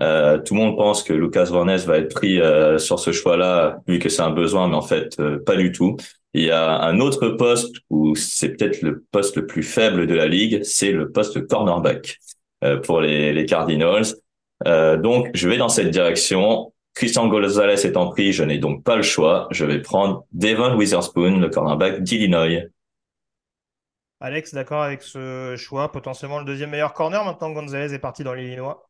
Euh, 0.00 0.38
tout 0.38 0.54
le 0.54 0.60
monde 0.60 0.76
pense 0.76 1.02
que 1.02 1.12
Lucas 1.12 1.44
Vornes 1.44 1.76
va 1.76 1.98
être 1.98 2.14
pris 2.14 2.40
sur 2.78 2.98
ce 2.98 3.12
choix-là, 3.12 3.78
vu 3.86 3.98
que 3.98 4.08
c'est 4.08 4.22
un 4.22 4.30
besoin, 4.30 4.68
mais 4.68 4.74
en 4.74 4.82
fait, 4.82 5.20
pas 5.44 5.54
du 5.54 5.70
tout. 5.70 5.96
Il 6.34 6.44
y 6.44 6.50
a 6.50 6.80
un 6.80 6.98
autre 6.98 7.28
poste 7.28 7.76
où 7.90 8.16
c'est 8.16 8.56
peut-être 8.56 8.80
le 8.80 9.04
poste 9.10 9.36
le 9.36 9.46
plus 9.46 9.62
faible 9.62 10.06
de 10.06 10.14
la 10.14 10.26
ligue, 10.26 10.62
c'est 10.64 10.90
le 10.90 11.12
poste 11.12 11.46
cornerback. 11.46 12.18
Euh, 12.62 12.78
pour 12.78 13.00
les, 13.00 13.32
les 13.32 13.44
Cardinals. 13.44 14.04
Euh, 14.68 14.96
donc, 14.96 15.30
je 15.34 15.48
vais 15.48 15.56
dans 15.56 15.68
cette 15.68 15.90
direction. 15.90 16.72
Christian 16.94 17.26
Gonzalez 17.26 17.84
étant 17.84 18.08
pris, 18.08 18.32
je 18.32 18.44
n'ai 18.44 18.58
donc 18.58 18.84
pas 18.84 18.94
le 18.94 19.02
choix. 19.02 19.48
Je 19.50 19.64
vais 19.64 19.80
prendre 19.80 20.26
Devon 20.30 20.76
Witherspoon, 20.76 21.40
le 21.40 21.48
cornerback 21.48 22.02
d'Illinois. 22.02 22.68
Alex, 24.20 24.54
d'accord 24.54 24.82
avec 24.82 25.02
ce 25.02 25.56
choix, 25.56 25.90
potentiellement 25.90 26.38
le 26.38 26.44
deuxième 26.44 26.70
meilleur 26.70 26.92
corner 26.92 27.24
maintenant 27.24 27.52
que 27.52 27.58
Gonzalez 27.58 27.92
est 27.92 27.98
parti 27.98 28.22
dans 28.22 28.34
l'Illinois? 28.34 28.88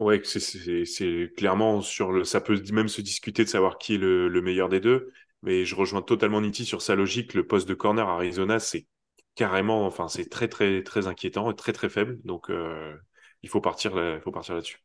Ouais, 0.00 0.22
c'est 0.24 1.32
clairement 1.36 1.82
sur 1.82 2.12
le. 2.12 2.24
Ça 2.24 2.40
peut 2.40 2.62
même 2.72 2.88
se 2.88 3.02
discuter 3.02 3.44
de 3.44 3.48
savoir 3.48 3.76
qui 3.76 3.96
est 3.96 3.98
le, 3.98 4.40
meilleur 4.40 4.70
des 4.70 4.80
deux, 4.80 5.12
mais 5.42 5.66
je 5.66 5.74
rejoins 5.74 6.00
totalement 6.00 6.40
Nitti 6.40 6.64
sur 6.64 6.80
sa 6.80 6.94
logique. 6.94 7.34
Le 7.34 7.46
poste 7.46 7.68
de 7.68 7.74
corner 7.74 8.08
à 8.08 8.14
Arizona, 8.14 8.58
c'est 8.58 8.86
carrément, 9.34 9.86
enfin, 9.86 10.08
c'est 10.08 10.28
très 10.28 10.48
très 10.48 10.82
très 10.82 11.06
inquiétant 11.06 11.50
et 11.50 11.54
très 11.54 11.72
très 11.72 11.88
faible. 11.88 12.18
Donc, 12.24 12.50
euh, 12.50 12.96
il 13.42 13.48
faut 13.48 13.60
partir, 13.60 13.92
il 13.96 14.20
faut 14.20 14.32
partir 14.32 14.54
là-dessus. 14.54 14.78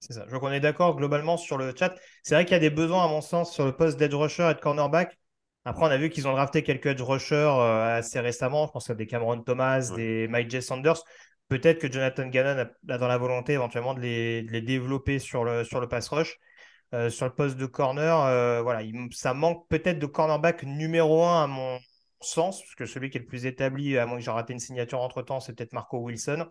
C'est 0.00 0.12
ça. 0.12 0.24
Je 0.24 0.36
crois 0.36 0.40
qu'on 0.48 0.54
est 0.54 0.60
d'accord 0.60 0.96
globalement 0.96 1.36
sur 1.36 1.58
le 1.58 1.74
chat. 1.76 1.94
C'est 2.22 2.34
vrai 2.34 2.44
qu'il 2.44 2.52
y 2.52 2.56
a 2.56 2.60
des 2.60 2.70
besoins, 2.70 3.04
à 3.04 3.08
mon 3.08 3.20
sens, 3.20 3.52
sur 3.52 3.64
le 3.64 3.74
poste 3.74 3.98
d'edge 3.98 4.14
rusher 4.14 4.48
et 4.50 4.54
de 4.54 4.60
cornerback. 4.60 5.18
Après, 5.64 5.84
on 5.84 5.90
a 5.90 5.96
vu 5.96 6.10
qu'ils 6.10 6.28
ont 6.28 6.32
drafté 6.32 6.62
quelques 6.62 6.86
edge 6.86 7.02
rushers 7.02 7.34
euh, 7.34 7.98
assez 7.98 8.20
récemment. 8.20 8.66
Je 8.66 8.72
pense 8.72 8.88
à 8.90 8.94
des 8.94 9.06
Cameron 9.06 9.42
Thomas, 9.42 9.92
des 9.96 10.28
Mike 10.28 10.50
J. 10.50 10.62
Sanders. 10.62 11.02
Peut-être 11.48 11.80
que 11.80 11.90
Jonathan 11.90 12.26
Gannon 12.28 12.68
a, 12.88 12.98
dans 12.98 13.08
la 13.08 13.18
volonté 13.18 13.54
éventuellement 13.54 13.94
de 13.94 14.00
les, 14.00 14.62
développer 14.62 15.18
sur 15.18 15.44
le, 15.44 15.64
sur 15.64 15.80
le 15.80 15.88
pass 15.88 16.08
rush. 16.08 16.38
Euh, 16.94 17.10
sur 17.10 17.26
le 17.26 17.34
poste 17.34 17.56
de 17.56 17.66
corner, 17.66 18.16
euh, 18.26 18.62
voilà, 18.62 18.80
ça 19.10 19.34
manque 19.34 19.66
peut-être 19.68 19.98
de 19.98 20.06
cornerback 20.06 20.62
numéro 20.62 21.24
un 21.24 21.42
à 21.42 21.46
mon 21.48 21.80
sens, 22.20 22.62
parce 22.62 22.74
que 22.74 22.86
celui 22.86 23.10
qui 23.10 23.18
est 23.18 23.20
le 23.20 23.26
plus 23.26 23.46
établi, 23.46 23.98
à 23.98 24.06
moins 24.06 24.18
que 24.18 24.24
j'ai 24.24 24.30
raté 24.30 24.52
une 24.52 24.58
signature 24.58 25.00
entre 25.00 25.22
temps, 25.22 25.40
c'est 25.40 25.54
peut-être 25.54 25.72
Marco 25.72 25.98
Wilson. 25.98 26.46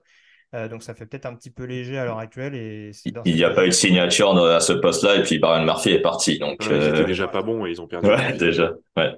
Euh, 0.54 0.68
donc 0.68 0.84
ça 0.84 0.94
fait 0.94 1.06
peut-être 1.06 1.26
un 1.26 1.36
petit 1.36 1.50
peu 1.50 1.64
léger 1.64 1.98
à 1.98 2.06
l'heure 2.06 2.20
actuelle. 2.20 2.56
Et 2.56 2.92
il 3.26 3.36
n'y 3.36 3.44
a 3.44 3.50
pas 3.50 3.66
eu 3.66 3.70
de 3.70 3.74
signature 3.74 4.38
à 4.38 4.60
ce 4.60 4.74
poste-là 4.74 5.16
et 5.16 5.24
puis 5.24 5.40
Byron 5.40 5.66
Murphy 5.66 5.92
est 5.92 6.02
parti. 6.02 6.40
Donc 6.40 6.66
euh... 6.68 7.04
déjà 7.04 7.28
pas 7.28 7.42
bon 7.42 7.66
et 7.66 7.72
ils 7.72 7.82
ont 7.82 7.88
perdu. 7.88 8.08
Ouais, 8.08 8.34
déjà. 8.34 8.72
Ouais. 8.96 9.12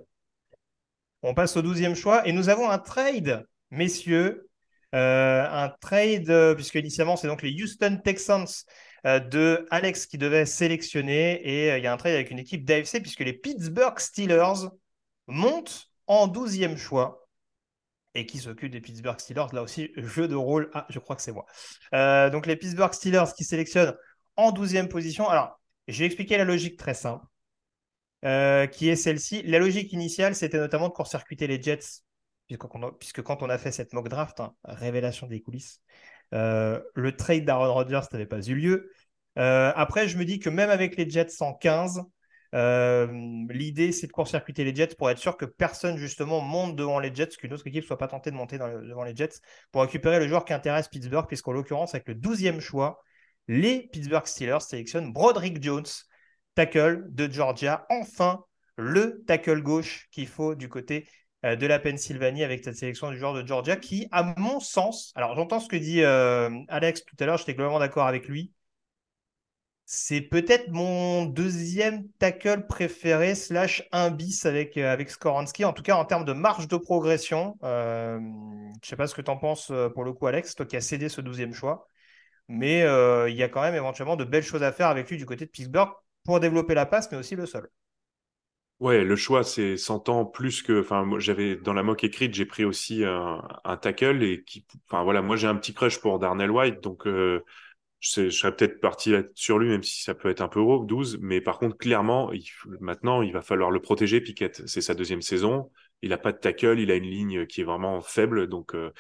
On 1.22 1.34
passe 1.34 1.58
au 1.58 1.62
douzième 1.62 1.96
choix 1.96 2.28
et 2.28 2.32
nous 2.32 2.50
avons 2.50 2.70
un 2.70 2.80
trade, 2.80 3.46
messieurs. 3.72 4.48
Euh, 4.96 5.46
un 5.46 5.70
trade, 5.82 6.56
puisque 6.56 6.76
initialement 6.76 7.18
c'est 7.18 7.28
donc 7.28 7.42
les 7.42 7.52
Houston 7.62 8.00
Texans 8.02 8.48
euh, 9.06 9.20
de 9.20 9.68
Alex 9.70 10.06
qui 10.06 10.18
devait 10.18 10.46
sélectionner 10.46 11.34
et 11.44 11.78
il 11.78 11.84
y 11.84 11.88
a 11.88 11.94
un 11.94 11.98
trade 11.98 12.14
avec 12.14 12.32
une 12.32 12.40
équipe 12.40 12.64
d'AFC 12.64 13.02
puisque 13.02 13.20
les 13.20 13.34
Pittsburgh 13.34 14.00
Steelers 14.00 14.70
montent 15.28 15.90
en 16.08 16.28
douzième 16.28 16.78
choix 16.78 17.28
et 18.18 18.26
qui 18.26 18.40
s'occupe 18.40 18.72
des 18.72 18.82
Pittsburgh 18.82 19.20
Steelers. 19.20 19.48
Là 19.54 19.62
aussi, 19.62 19.92
jeu 19.96 20.28
de 20.28 20.36
rôle. 20.36 20.70
Ah, 20.74 20.86
je 20.90 21.00
crois 21.00 21.16
que 21.16 21.22
c'est 21.22 21.32
moi. 21.32 21.46
Euh, 21.94 22.30
donc 22.30 22.48
les 22.48 22.56
Pittsburgh 22.56 22.94
Steelers 22.94 23.32
qui 23.36 23.44
sélectionnent 23.44 23.96
en 24.36 24.52
12e 24.52 24.88
position. 24.88 25.30
Alors, 25.30 25.60
je 25.88 26.00
vais 26.00 26.06
expliquer 26.06 26.38
la 26.38 26.44
logique 26.44 26.78
très 26.78 26.96
simple, 26.96 27.26
euh, 28.26 28.66
qui 28.66 28.90
est 28.90 28.96
celle-ci. 28.96 29.44
La 29.44 29.60
logique 29.60 29.94
initiale, 29.94 30.36
c'était 30.36 30.58
notamment 30.58 30.90
de 30.90 30.94
court-circuiter 30.94 31.48
les 31.48 31.62
Jets, 31.62 32.02
puisque, 32.48 33.22
quand 33.22 33.44
on 33.44 33.50
a 33.50 33.58
fait 33.58 33.72
cette 33.72 33.94
mock 33.94 34.10
draft, 34.10 34.40
hein, 34.40 34.54
révélation 34.64 35.28
des 35.28 35.42
coulisses, 35.42 35.82
euh, 36.34 36.82
le 36.96 37.16
trade 37.16 37.46
d'Aaron 37.46 37.74
Rodgers 37.74 38.02
n'avait 38.12 38.26
pas 38.26 38.42
eu 38.42 38.56
lieu. 38.56 38.92
après, 39.36 40.08
je 40.08 40.18
me 40.18 40.26
dis 40.26 40.40
que 40.40 40.50
même 40.50 40.72
avec 40.72 40.98
les 40.98 41.08
Jets 41.08 41.30
115, 41.30 42.02
euh, 42.54 43.08
l'idée, 43.50 43.92
c'est 43.92 44.08
de 44.08 44.12
court-circuiter 44.12 44.64
les 44.64 44.74
Jets 44.74 44.96
pour 44.98 45.10
être 45.10 45.18
sûr 45.18 45.38
que 45.38 45.46
personne, 45.46 45.98
justement, 45.98 46.42
monte 46.42 46.76
devant 46.76 47.00
les 47.00 47.14
Jets, 47.14 47.36
qu'une 47.38 47.54
autre 47.54 47.68
équipe 47.68 47.84
soit 47.84 47.98
pas 47.98 48.08
tentée 48.08 48.32
de 48.32 48.36
monter 48.36 48.58
devant 48.58 49.04
les 49.04 49.16
Jets 49.16 49.40
pour 49.72 49.82
récupérer 49.82 50.20
le 50.20 50.28
joueur 50.28 50.46
qui 50.46 50.54
intéresse 50.54 50.88
Pittsburgh, 50.88 51.28
puisqu'en 51.28 51.52
l'occurrence, 51.52 51.94
avec 51.94 52.08
le 52.08 52.16
12e 52.16 52.60
choix, 52.60 53.02
les 53.48 53.88
Pittsburgh 53.92 54.26
Steelers 54.26 54.62
sélectionnent 54.62 55.12
Broderick 55.12 55.62
Jones, 55.62 55.86
tackle 56.56 57.06
de 57.10 57.32
Georgia. 57.32 57.86
Enfin, 57.90 58.44
le 58.78 59.24
tackle 59.26 59.62
gauche 59.62 60.08
qu'il 60.12 60.28
faut 60.28 60.56
du 60.56 60.70
côté 60.70 61.08
euh, 61.46 61.56
de 61.56 61.68
la 61.68 61.80
Pennsylvanie 61.80 62.44
avec 62.44 62.64
cette 62.64 62.76
sélection 62.76 63.12
du 63.12 63.18
joueur 63.18 63.34
de 63.34 63.46
Georgia 63.46 63.76
qui, 63.76 64.08
à 64.12 64.34
mon 64.38 64.60
sens, 64.60 65.12
alors 65.16 65.36
j'entends 65.36 65.60
ce 65.60 65.68
que 65.68 65.76
dit 65.76 66.02
euh, 66.02 66.50
Alex 66.68 67.06
tout 67.06 67.16
à 67.20 67.26
l'heure, 67.26 67.38
j'étais 67.38 67.54
globalement 67.54 67.80
d'accord 67.80 68.08
avec 68.08 68.28
lui, 68.28 68.52
c'est 69.90 70.20
peut-être 70.20 70.68
mon 70.68 71.24
deuxième 71.26 72.10
tackle 72.20 72.68
préféré, 72.68 73.36
slash 73.36 73.88
un 73.94 74.12
bis 74.12 74.46
avec, 74.46 74.76
euh, 74.76 74.92
avec 74.92 75.10
Skoransky. 75.10 75.64
En 75.64 75.72
tout 75.72 75.82
cas, 75.82 75.96
en 75.96 76.04
termes 76.04 76.26
de 76.26 76.34
marge 76.34 76.68
de 76.68 76.76
progression, 76.76 77.58
euh, 77.64 78.20
je 78.20 78.22
ne 78.22 78.74
sais 78.84 78.98
pas 78.98 79.08
ce 79.08 79.16
que 79.16 79.22
tu 79.22 79.32
en 79.32 79.38
penses 79.38 79.72
euh, 79.72 79.88
pour 79.88 80.04
le 80.04 80.12
coup, 80.12 80.28
Alex, 80.28 80.56
toi 80.56 80.66
qui 80.66 80.76
as 80.76 80.82
cédé 80.82 81.08
ce 81.08 81.22
douzième 81.22 81.54
choix. 81.54 81.88
Mais 82.50 82.82
il 83.30 83.36
y 83.36 83.44
a 83.44 83.50
quand 83.50 83.62
même 83.62 83.76
éventuellement 83.76 84.18
de 84.18 84.26
belles 84.26 84.44
choses 84.44 84.64
à 84.64 84.74
faire 84.74 84.88
avec 84.88 85.10
lui 85.10 85.18
du 85.18 85.26
côté 85.26 85.46
de 85.46 85.50
Pittsburgh 85.50 85.90
pour 86.26 86.42
développer 86.42 86.74
la 86.74 86.86
passe, 86.86 87.10
mais 87.12 87.18
aussi 87.18 87.38
le 87.38 87.46
sol. 87.46 87.70
Ouais, 88.80 89.04
le 89.04 89.16
choix, 89.16 89.44
c'est 89.44 89.76
100 89.76 90.10
ans 90.10 90.26
plus 90.26 90.62
que. 90.62 90.82
Enfin, 90.82 91.10
j'avais 91.18 91.56
dans 91.56 91.74
la 91.74 91.84
mock 91.84 92.04
écrite, 92.04 92.34
j'ai 92.34 92.46
pris 92.46 92.64
aussi 92.64 93.04
un, 93.04 93.42
un, 93.64 93.78
tackle 93.78 94.24
et 94.24 94.44
qui. 94.44 94.66
Enfin, 94.86 95.04
voilà, 95.04 95.22
moi, 95.22 95.36
j'ai 95.36 95.48
un 95.48 95.56
petit 95.56 95.74
crush 95.74 96.00
pour 96.00 96.20
Darnell 96.20 96.52
White, 96.52 96.82
donc 96.82 97.06
je, 98.16 98.30
serais 98.30 98.56
peut-être 98.56 98.80
parti 98.80 99.14
sur 99.36 99.60
lui, 99.60 99.70
même 99.70 99.84
si 99.84 100.04
ça 100.04 100.14
peut 100.14 100.30
être 100.30 100.42
un 100.42 100.48
peu 100.48 100.60
haut, 100.60 100.86
12. 100.86 101.20
Mais 101.22 101.42
par 101.42 101.60
contre, 101.60 101.78
clairement, 101.78 102.32
maintenant, 102.80 103.22
il 103.22 103.34
va 103.34 103.42
falloir 103.42 103.72
le 103.72 103.82
protéger, 103.82 104.22
Piquette. 104.22 104.68
C'est 104.68 104.82
sa 104.82 104.94
deuxième 104.94 105.22
saison. 105.22 105.72
Il 106.02 106.10
n'a 106.10 106.18
pas 106.18 106.32
de 106.32 106.38
tackle, 106.38 106.80
il 106.80 106.92
a 106.92 106.96
une 106.96 107.10
ligne 107.10 107.46
qui 107.46 107.62
est 107.62 107.64
vraiment 107.64 108.02
faible. 108.02 108.48
Donc, 108.48 108.76
euh, 108.76 108.92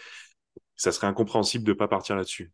ça 0.75 0.91
serait 0.91 1.07
incompréhensible 1.07 1.63
de 1.63 1.71
ne 1.71 1.77
pas 1.77 1.87
partir 1.87 2.15
là-dessus. 2.15 2.51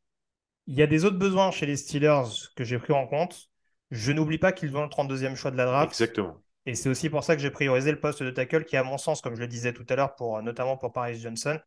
Il 0.67 0.75
y 0.75 0.81
a 0.81 0.87
des 0.87 1.05
autres 1.05 1.17
besoins 1.17 1.51
chez 1.51 1.65
les 1.65 1.75
Steelers 1.75 2.49
que 2.55 2.63
j'ai 2.63 2.79
pris 2.79 2.93
en 2.93 3.07
compte. 3.07 3.49
Je 3.91 4.11
n'oublie 4.11 4.37
pas 4.37 4.51
qu'ils 4.51 4.75
ont 4.75 4.83
le 4.83 4.89
32e 4.89 5.35
choix 5.35 5.51
de 5.51 5.57
la 5.57 5.65
draft. 5.65 5.91
Exactement. 5.91 6.41
Et 6.65 6.75
c'est 6.75 6.89
aussi 6.89 7.09
pour 7.09 7.23
ça 7.23 7.35
que 7.35 7.41
j'ai 7.41 7.51
priorisé 7.51 7.91
le 7.91 7.99
poste 7.99 8.23
de 8.23 8.29
tackle 8.29 8.63
qui, 8.63 8.77
à 8.77 8.83
mon 8.83 8.97
sens, 8.97 9.21
comme 9.21 9.35
je 9.35 9.41
le 9.41 9.47
disais 9.47 9.73
tout 9.73 9.85
à 9.89 9.95
l'heure, 9.95 10.15
pour, 10.15 10.41
notamment 10.41 10.77
pour 10.77 10.93
Paris 10.93 11.19
Johnson, 11.19 11.59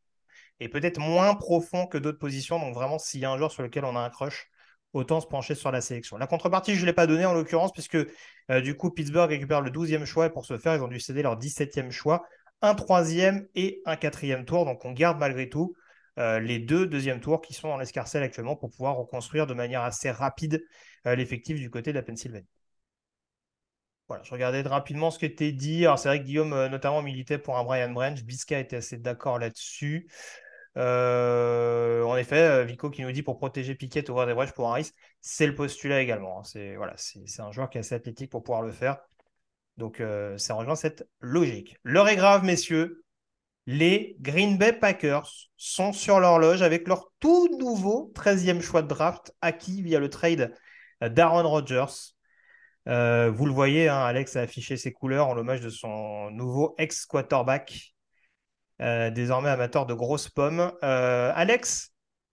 est 0.60 0.68
peut-être 0.68 0.98
moins 0.98 1.34
profond 1.34 1.86
que 1.86 1.98
d'autres 1.98 2.18
positions. 2.18 2.58
Donc 2.58 2.74
vraiment, 2.74 2.98
s'il 2.98 3.20
y 3.20 3.24
a 3.24 3.30
un 3.30 3.36
joueur 3.36 3.52
sur 3.52 3.62
lequel 3.62 3.84
on 3.84 3.94
a 3.94 4.00
un 4.00 4.10
crush, 4.10 4.50
autant 4.96 5.20
se 5.20 5.26
pencher 5.26 5.54
sur 5.54 5.70
la 5.70 5.80
sélection. 5.80 6.16
La 6.16 6.26
contrepartie, 6.26 6.74
je 6.74 6.80
ne 6.80 6.86
l'ai 6.86 6.92
pas 6.92 7.06
donnée 7.06 7.26
en 7.26 7.34
l'occurrence, 7.34 7.72
puisque 7.72 7.96
euh, 7.96 8.60
du 8.60 8.76
coup, 8.76 8.90
Pittsburgh 8.90 9.28
récupère 9.28 9.60
le 9.60 9.70
12e 9.70 10.04
choix 10.04 10.26
et 10.26 10.30
pour 10.30 10.46
ce 10.46 10.58
faire, 10.58 10.74
ils 10.74 10.82
ont 10.82 10.88
dû 10.88 11.00
céder 11.00 11.22
leur 11.22 11.38
17e 11.38 11.90
choix, 11.90 12.26
un 12.62 12.74
troisième 12.74 13.46
et 13.54 13.82
un 13.84 13.96
quatrième 13.96 14.44
tour. 14.44 14.64
Donc 14.64 14.84
on 14.84 14.92
garde 14.92 15.18
malgré 15.18 15.48
tout 15.48 15.74
euh, 16.18 16.40
les 16.40 16.58
deux 16.58 16.86
deuxièmes 16.86 17.20
tours 17.20 17.42
qui 17.42 17.52
sont 17.52 17.68
dans 17.68 17.76
l'escarcelle 17.76 18.22
actuellement 18.22 18.56
pour 18.56 18.70
pouvoir 18.70 18.96
reconstruire 18.96 19.46
de 19.46 19.54
manière 19.54 19.82
assez 19.82 20.10
rapide 20.10 20.64
euh, 21.06 21.14
l'effectif 21.14 21.60
du 21.60 21.70
côté 21.70 21.92
de 21.92 21.96
la 21.96 22.02
Pennsylvanie. 22.02 22.46
Voilà, 24.08 24.22
je 24.22 24.30
regardais 24.30 24.62
rapidement 24.62 25.10
ce 25.10 25.18
qui 25.18 25.24
était 25.24 25.50
dit. 25.50 25.84
Alors, 25.84 25.98
c'est 25.98 26.08
vrai 26.08 26.20
que 26.20 26.24
Guillaume, 26.24 26.68
notamment, 26.68 27.02
militait 27.02 27.38
pour 27.38 27.58
un 27.58 27.64
Brian 27.64 27.90
Branch. 27.90 28.22
Bisca 28.22 28.58
était 28.60 28.76
assez 28.76 28.98
d'accord 28.98 29.40
là-dessus. 29.40 30.08
Euh, 30.76 32.02
en 32.02 32.16
effet, 32.16 32.40
euh, 32.40 32.64
Vico 32.64 32.90
qui 32.90 33.02
nous 33.02 33.12
dit 33.12 33.22
pour 33.22 33.38
protéger 33.38 33.74
Piquet, 33.74 34.08
ouvrir 34.10 34.26
des 34.26 34.34
brèches 34.34 34.52
pour 34.52 34.68
Harris, 34.68 34.92
c'est 35.20 35.46
le 35.46 35.54
postulat 35.54 36.02
également. 36.02 36.40
Hein. 36.40 36.44
C'est 36.44 36.76
voilà, 36.76 36.94
c'est 36.96 37.40
un 37.40 37.50
joueur 37.50 37.70
qui 37.70 37.78
est 37.78 37.80
assez 37.80 37.94
athlétique 37.94 38.30
pour 38.30 38.42
pouvoir 38.42 38.62
le 38.62 38.72
faire. 38.72 38.98
Donc 39.78 40.00
euh, 40.00 40.36
ça 40.38 40.54
rejoint 40.54 40.76
cette 40.76 41.08
logique. 41.20 41.76
L'heure 41.82 42.08
est 42.08 42.16
grave, 42.16 42.44
messieurs. 42.44 43.04
Les 43.66 44.16
Green 44.20 44.58
Bay 44.58 44.72
Packers 44.72 45.28
sont 45.56 45.92
sur 45.92 46.20
l'horloge 46.20 46.62
avec 46.62 46.86
leur 46.86 47.10
tout 47.20 47.48
nouveau 47.58 48.12
13e 48.14 48.60
choix 48.60 48.82
de 48.82 48.88
draft 48.88 49.34
acquis 49.40 49.82
via 49.82 49.98
le 49.98 50.08
trade 50.08 50.54
d'Aaron 51.00 51.48
Rodgers. 51.48 52.14
vous 52.86 53.46
le 53.46 53.52
voyez, 53.52 53.88
hein, 53.88 53.98
Alex 53.98 54.36
a 54.36 54.42
affiché 54.42 54.76
ses 54.76 54.92
couleurs 54.92 55.26
en 55.26 55.34
l'hommage 55.34 55.62
de 55.62 55.68
son 55.68 56.30
nouveau 56.30 56.76
ex-quarterback 56.78 57.95
euh, 58.80 59.10
désormais 59.10 59.48
amateur 59.48 59.86
de 59.86 59.94
grosses 59.94 60.28
pommes. 60.28 60.72
Euh, 60.82 61.32
Alex, 61.34 61.92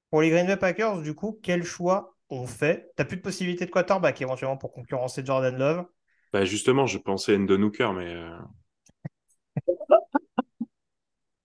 pour 0.09 0.21
les 0.21 0.29
Green 0.29 0.45
Bay 0.45 0.57
Packers, 0.57 1.01
du 1.01 1.15
coup, 1.15 1.39
quel 1.41 1.63
choix 1.63 2.15
on 2.29 2.45
fait? 2.45 2.91
Tu 2.95 3.01
n'as 3.01 3.05
plus 3.05 3.17
de 3.17 3.21
possibilité 3.21 3.65
de 3.65 3.71
quarterback 3.71 4.21
éventuellement 4.21 4.57
pour 4.57 4.71
concurrencer 4.71 5.23
Jordan 5.25 5.57
Love? 5.57 5.85
Bah 6.33 6.45
Justement, 6.45 6.85
je 6.85 6.97
pensais 6.97 7.35
à 7.35 7.37
Endo 7.37 7.57
Hooker, 7.57 7.93
mais. 7.93 8.13
Euh, 8.13 8.37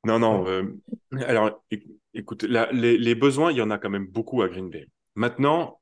non, 0.04 0.18
non. 0.18 0.46
alors, 1.26 1.62
écoute, 2.14 2.44
les, 2.44 2.96
les, 2.96 3.14
besoins, 3.14 3.52
il 3.52 3.58
y 3.58 3.62
en 3.62 3.70
a 3.70 3.78
quand 3.78 3.90
même 3.90 4.06
beaucoup 4.06 4.42
à 4.42 4.48
Green 4.48 4.70
Bay. 4.70 4.88
Maintenant, 5.14 5.80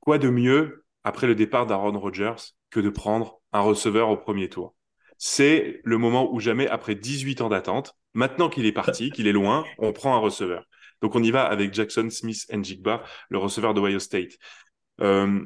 quoi 0.00 0.18
de 0.18 0.28
mieux 0.28 0.84
après 1.04 1.26
le 1.26 1.34
départ 1.34 1.66
d'Aaron 1.66 1.98
Rodgers 1.98 2.54
que 2.70 2.80
de 2.80 2.88
prendre 2.88 3.40
un 3.52 3.60
receveur 3.60 4.08
au 4.08 4.16
premier 4.16 4.48
tour? 4.48 4.74
C'est 5.18 5.80
le 5.84 5.98
moment 5.98 6.32
où 6.32 6.40
jamais, 6.40 6.66
après 6.68 6.94
18 6.94 7.40
ans 7.40 7.48
d'attente, 7.48 7.94
maintenant 8.14 8.48
qu'il 8.48 8.66
est 8.66 8.72
parti, 8.72 9.10
qu'il 9.10 9.26
est 9.26 9.32
loin, 9.32 9.64
on 9.78 9.92
prend 9.92 10.14
un 10.14 10.18
receveur. 10.18 10.64
Donc 11.00 11.14
on 11.14 11.22
y 11.22 11.30
va 11.30 11.44
avec 11.44 11.74
Jackson 11.74 12.08
Smith 12.10 12.46
Njigba, 12.52 13.02
le 13.28 13.38
receveur 13.38 13.74
de 13.74 13.80
Ohio 13.80 13.98
State. 13.98 14.38
Euh, 15.00 15.44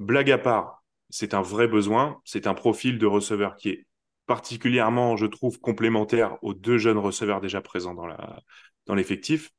blague 0.00 0.30
à 0.30 0.38
part, 0.38 0.84
c'est 1.10 1.34
un 1.34 1.42
vrai 1.42 1.68
besoin. 1.68 2.20
C'est 2.24 2.46
un 2.46 2.54
profil 2.54 2.98
de 2.98 3.06
receveur 3.06 3.56
qui 3.56 3.68
est 3.70 3.86
particulièrement, 4.26 5.16
je 5.16 5.26
trouve, 5.26 5.60
complémentaire 5.60 6.38
aux 6.42 6.54
deux 6.54 6.78
jeunes 6.78 6.98
receveurs 6.98 7.40
déjà 7.40 7.60
présents 7.60 7.94
dans, 7.94 8.94
l'effectif. 8.94 9.50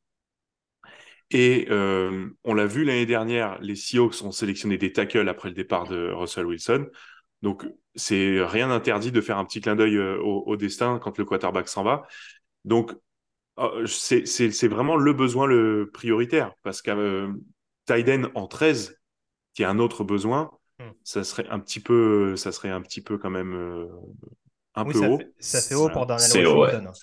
Et 1.31 1.67
euh, 1.69 2.29
on 2.43 2.53
l'a 2.53 2.65
vu 2.65 2.83
l'année 2.83 3.05
dernière, 3.05 3.59
les 3.61 3.75
Seahawks 3.75 4.21
ont 4.23 4.31
sélectionné 4.31 4.77
des 4.77 4.91
tackles 4.93 5.27
après 5.27 5.49
le 5.49 5.55
départ 5.55 5.87
de 5.87 6.11
Russell 6.11 6.45
Wilson. 6.45 6.87
Donc, 7.41 7.65
c'est 7.95 8.43
rien 8.43 8.67
d'interdit 8.67 9.11
de 9.11 9.21
faire 9.21 9.37
un 9.37 9.45
petit 9.45 9.61
clin 9.61 9.75
d'œil 9.75 9.97
euh, 9.97 10.19
au, 10.21 10.55
destin 10.57 10.99
quand 11.01 11.17
le 11.17 11.25
quarterback 11.25 11.67
s'en 11.67 11.83
va. 11.83 12.07
Donc, 12.63 12.93
euh, 13.57 13.85
c'est 13.85 14.67
vraiment 14.67 14.97
le 14.97 15.13
besoin 15.13 15.47
le 15.47 15.89
prioritaire 15.93 16.53
parce 16.63 16.81
que 16.81 16.91
euh, 16.91 17.31
Tyden 17.85 18.29
en 18.35 18.47
13, 18.47 18.99
qui 19.53 19.63
a 19.63 19.69
un 19.69 19.79
autre 19.79 20.03
besoin, 20.03 20.51
hmm. 20.79 20.91
ça 21.03 21.23
serait 21.23 21.47
un 21.47 21.59
petit 21.59 21.79
peu, 21.79 22.35
ça 22.35 22.51
serait 22.51 22.69
un 22.69 22.81
petit 22.81 23.01
peu 23.01 23.17
quand 23.17 23.29
même 23.29 23.53
euh, 23.53 23.87
un 24.73 24.83
peu 24.83 24.99
haut. 25.07 25.21
ça 25.39 25.61
fait 25.61 25.75
haut 25.75 25.89
pour 25.89 26.05
Darnell 26.05 26.47
Washington. 26.47 26.93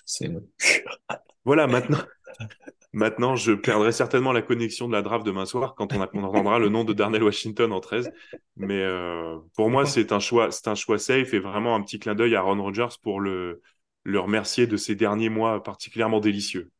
Hein. 1.09 1.15
Voilà, 1.43 1.65
maintenant, 1.65 1.99
maintenant, 2.93 3.35
je 3.35 3.51
perdrai 3.51 3.91
certainement 3.91 4.31
la 4.31 4.41
connexion 4.41 4.87
de 4.87 4.93
la 4.93 5.01
draft 5.01 5.25
demain 5.25 5.45
soir 5.45 5.75
quand 5.75 5.93
on, 5.93 6.01
entendra 6.01 6.59
le 6.59 6.69
nom 6.69 6.83
de 6.83 6.93
Darnell 6.93 7.23
Washington 7.23 7.71
en 7.73 7.79
13. 7.79 8.11
Mais 8.55 8.81
euh, 8.81 9.37
pour 9.55 9.69
moi, 9.69 9.85
c'est 9.85 10.11
un 10.11 10.19
choix, 10.19 10.51
c'est 10.51 10.67
un 10.67 10.75
choix 10.75 10.99
safe 10.99 11.33
et 11.33 11.39
vraiment 11.39 11.75
un 11.75 11.81
petit 11.81 11.99
clin 11.99 12.15
d'œil 12.15 12.35
à 12.35 12.41
Ron 12.41 12.61
Rodgers 12.61 12.95
pour 13.01 13.19
le, 13.19 13.61
le 14.03 14.19
remercier 14.19 14.67
de 14.67 14.77
ces 14.77 14.95
derniers 14.95 15.29
mois 15.29 15.61
particulièrement 15.63 16.19
délicieux. 16.19 16.71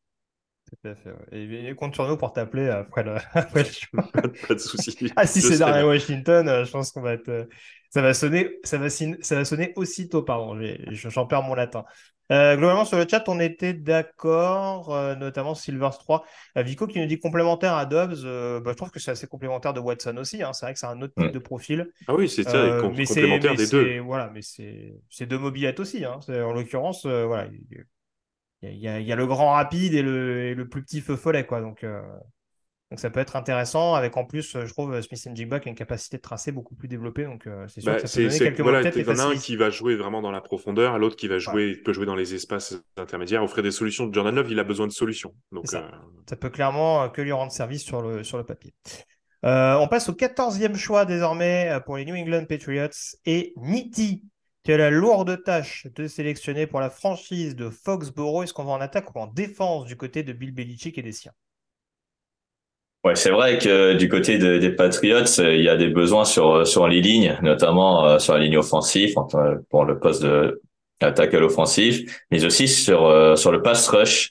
Tout 0.70 0.88
à 0.88 0.94
fait. 0.94 1.14
Et, 1.32 1.74
compte 1.74 1.94
sur 1.94 2.08
nous 2.08 2.16
pour 2.16 2.32
t'appeler 2.32 2.68
après 2.68 3.02
le, 3.02 3.16
après 3.34 3.64
choix. 3.64 4.08
pas 4.12 4.54
de 4.54 4.58
souci. 4.58 5.12
ah, 5.16 5.26
si 5.26 5.42
c'est 5.42 5.58
Darnell 5.58 5.84
Washington, 5.84 6.48
euh, 6.48 6.64
je 6.64 6.70
pense 6.70 6.92
qu'on 6.92 7.02
va 7.02 7.12
être. 7.12 7.48
Ça 7.94 8.02
va 8.02 8.12
sonner, 8.12 8.58
ça 8.64 8.76
va, 8.76 8.90
ça 8.90 9.36
va 9.36 9.44
sonner 9.44 9.72
aussitôt, 9.76 10.24
pardon. 10.24 10.58
J'en 10.90 11.26
perds 11.26 11.44
mon 11.44 11.54
latin. 11.54 11.84
Euh, 12.32 12.56
globalement, 12.56 12.84
sur 12.84 12.98
le 12.98 13.06
chat, 13.08 13.22
on 13.28 13.38
était 13.38 13.72
d'accord, 13.72 14.92
euh, 14.92 15.14
notamment 15.14 15.54
Silvers 15.54 15.96
3. 15.98 16.24
Euh, 16.58 16.62
Vico 16.62 16.88
qui 16.88 16.98
nous 16.98 17.06
dit 17.06 17.20
complémentaire 17.20 17.74
à 17.74 17.86
Dobbs. 17.86 18.24
Bah, 18.64 18.72
je 18.72 18.76
trouve 18.76 18.90
que 18.90 18.98
c'est 18.98 19.12
assez 19.12 19.28
complémentaire 19.28 19.74
de 19.74 19.78
Watson 19.78 20.16
aussi. 20.16 20.42
Hein. 20.42 20.52
C'est 20.54 20.66
vrai 20.66 20.72
que 20.72 20.80
c'est 20.80 20.86
un 20.86 21.00
autre 21.02 21.14
type 21.16 21.30
de 21.30 21.38
profil. 21.38 21.88
Ah 22.08 22.16
oui, 22.16 22.28
c'est 22.28 22.42
ça, 22.42 22.80
complémentaire 22.80 23.54
des 23.54 23.68
deux. 23.68 24.00
Voilà, 24.00 24.28
mais 24.34 24.40
c'est 24.42 25.26
deux 25.26 25.38
mobilettes 25.38 25.78
aussi. 25.78 26.04
Hein. 26.04 26.18
En 26.28 26.52
l'occurrence, 26.52 27.06
voilà, 27.06 27.46
il 28.60 28.80
y, 28.80 28.88
a, 28.88 28.98
y, 28.98 29.12
a 29.12 29.16
le 29.16 29.26
grand 29.28 29.52
rapide 29.52 29.94
et 29.94 30.02
le, 30.02 30.46
et 30.46 30.54
le 30.56 30.68
plus 30.68 30.82
petit 30.82 31.00
feu 31.00 31.14
follet. 31.14 31.46
Quoi. 31.46 31.60
Donc, 31.60 31.86
donc 32.94 33.00
ça 33.00 33.10
peut 33.10 33.18
être 33.18 33.34
intéressant 33.34 33.94
avec 33.94 34.16
en 34.16 34.24
plus, 34.24 34.56
je 34.64 34.72
trouve, 34.72 35.00
Smith 35.00 35.28
Jigba 35.34 35.58
qui 35.58 35.68
a 35.68 35.70
une 35.70 35.74
capacité 35.74 36.16
de 36.16 36.22
tracé 36.22 36.52
beaucoup 36.52 36.76
plus 36.76 36.86
développée. 36.86 37.24
Donc 37.24 37.48
euh, 37.48 37.66
c'est 37.66 37.80
sûr 37.80 37.90
bah, 37.90 38.00
que 38.00 38.06
ça 38.06 38.20
peut 38.20 38.28
donner 38.28 38.38
quelques 38.38 38.60
voilà, 38.60 38.82
Il 38.82 39.02
y 39.04 39.10
en 39.10 39.18
a 39.18 39.32
un 39.32 39.36
qui 39.36 39.56
va 39.56 39.68
jouer 39.68 39.96
vraiment 39.96 40.22
dans 40.22 40.30
la 40.30 40.40
profondeur, 40.40 40.96
l'autre 41.00 41.16
qui 41.16 41.26
va 41.26 41.40
jouer, 41.40 41.74
peut 41.74 41.92
jouer 41.92 42.06
dans 42.06 42.14
les 42.14 42.36
espaces 42.36 42.76
intermédiaires, 42.96 43.42
offrir 43.42 43.64
des 43.64 43.72
solutions. 43.72 44.12
Jordan 44.12 44.32
Love, 44.32 44.48
il 44.48 44.60
a 44.60 44.62
besoin 44.62 44.86
de 44.86 44.92
solutions. 44.92 45.34
Donc, 45.50 45.66
ça. 45.66 45.78
Euh, 45.78 45.90
ça. 46.28 46.36
peut 46.36 46.50
clairement 46.50 47.02
euh, 47.02 47.08
que 47.08 47.20
lui 47.20 47.32
rendre 47.32 47.50
service 47.50 47.82
sur 47.82 48.00
le, 48.00 48.22
sur 48.22 48.38
le 48.38 48.44
papier. 48.44 48.72
on 49.42 49.88
passe 49.90 50.08
au 50.08 50.12
14e 50.12 50.76
choix 50.76 51.04
désormais 51.04 51.76
pour 51.86 51.96
les 51.96 52.04
New 52.04 52.14
England 52.14 52.44
Patriots 52.48 53.16
et 53.26 53.54
Nitti 53.56 54.22
qui 54.62 54.72
a 54.72 54.76
la 54.76 54.90
lourde 54.90 55.42
tâche 55.42 55.88
de 55.96 56.06
sélectionner 56.06 56.68
pour 56.68 56.78
la 56.78 56.90
franchise 56.90 57.56
de 57.56 57.70
Foxborough. 57.70 58.44
Est-ce 58.44 58.54
qu'on 58.54 58.62
va 58.62 58.72
en 58.72 58.80
attaque 58.80 59.12
ou 59.16 59.18
en 59.18 59.26
défense 59.26 59.84
du 59.84 59.96
côté 59.96 60.22
de 60.22 60.32
Bill 60.32 60.54
Belichick 60.54 60.96
et 60.96 61.02
des 61.02 61.10
siens? 61.10 61.32
Ouais, 63.04 63.16
c'est 63.16 63.30
vrai 63.30 63.58
que 63.58 63.92
du 63.94 64.08
côté 64.08 64.38
des 64.38 64.70
Patriots, 64.70 65.24
il 65.38 65.60
y 65.60 65.68
a 65.68 65.76
des 65.76 65.88
besoins 65.88 66.24
sur 66.24 66.66
sur 66.66 66.88
les 66.88 67.02
lignes, 67.02 67.38
notamment 67.42 68.06
euh, 68.06 68.18
sur 68.18 68.32
la 68.32 68.40
ligne 68.40 68.56
offensive, 68.56 69.14
pour 69.68 69.84
le 69.84 69.98
poste 69.98 70.22
de 70.22 70.62
tackle 71.00 71.42
offensif, 71.44 72.24
mais 72.30 72.44
aussi 72.46 72.66
sur 72.66 73.04
euh, 73.06 73.36
sur 73.36 73.52
le 73.52 73.60
pass 73.60 73.86
rush, 73.88 74.30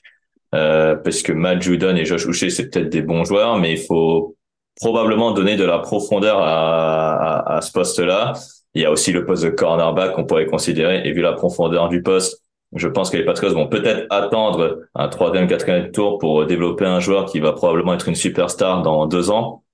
euh, 0.56 0.96
parce 0.96 1.22
que 1.22 1.32
Matt 1.32 1.62
Judon 1.62 1.94
et 1.94 2.04
Josh 2.04 2.26
Uche, 2.26 2.48
c'est 2.48 2.68
peut-être 2.68 2.88
des 2.88 3.02
bons 3.02 3.22
joueurs, 3.24 3.58
mais 3.58 3.72
il 3.74 3.78
faut 3.78 4.36
probablement 4.80 5.30
donner 5.30 5.54
de 5.56 5.64
la 5.64 5.78
profondeur 5.78 6.38
à, 6.40 7.14
à, 7.14 7.56
à 7.58 7.60
ce 7.60 7.70
poste-là. 7.70 8.32
Il 8.74 8.82
y 8.82 8.84
a 8.86 8.90
aussi 8.90 9.12
le 9.12 9.24
poste 9.24 9.44
de 9.44 9.50
cornerback 9.50 10.14
qu'on 10.14 10.24
pourrait 10.24 10.46
considérer, 10.46 11.06
et 11.06 11.12
vu 11.12 11.20
la 11.20 11.34
profondeur 11.34 11.88
du 11.88 12.02
poste, 12.02 12.42
je 12.74 12.88
pense 12.88 13.10
que 13.10 13.16
les 13.16 13.24
Patriots 13.24 13.54
vont 13.54 13.68
peut-être 13.68 14.06
attendre 14.10 14.80
un 14.94 15.08
troisième, 15.08 15.46
quatrième 15.46 15.92
tour 15.92 16.18
pour 16.18 16.44
développer 16.44 16.84
un 16.84 17.00
joueur 17.00 17.26
qui 17.26 17.40
va 17.40 17.52
probablement 17.52 17.94
être 17.94 18.08
une 18.08 18.14
superstar 18.14 18.82
dans 18.82 19.06
deux 19.06 19.30
ans. 19.30 19.64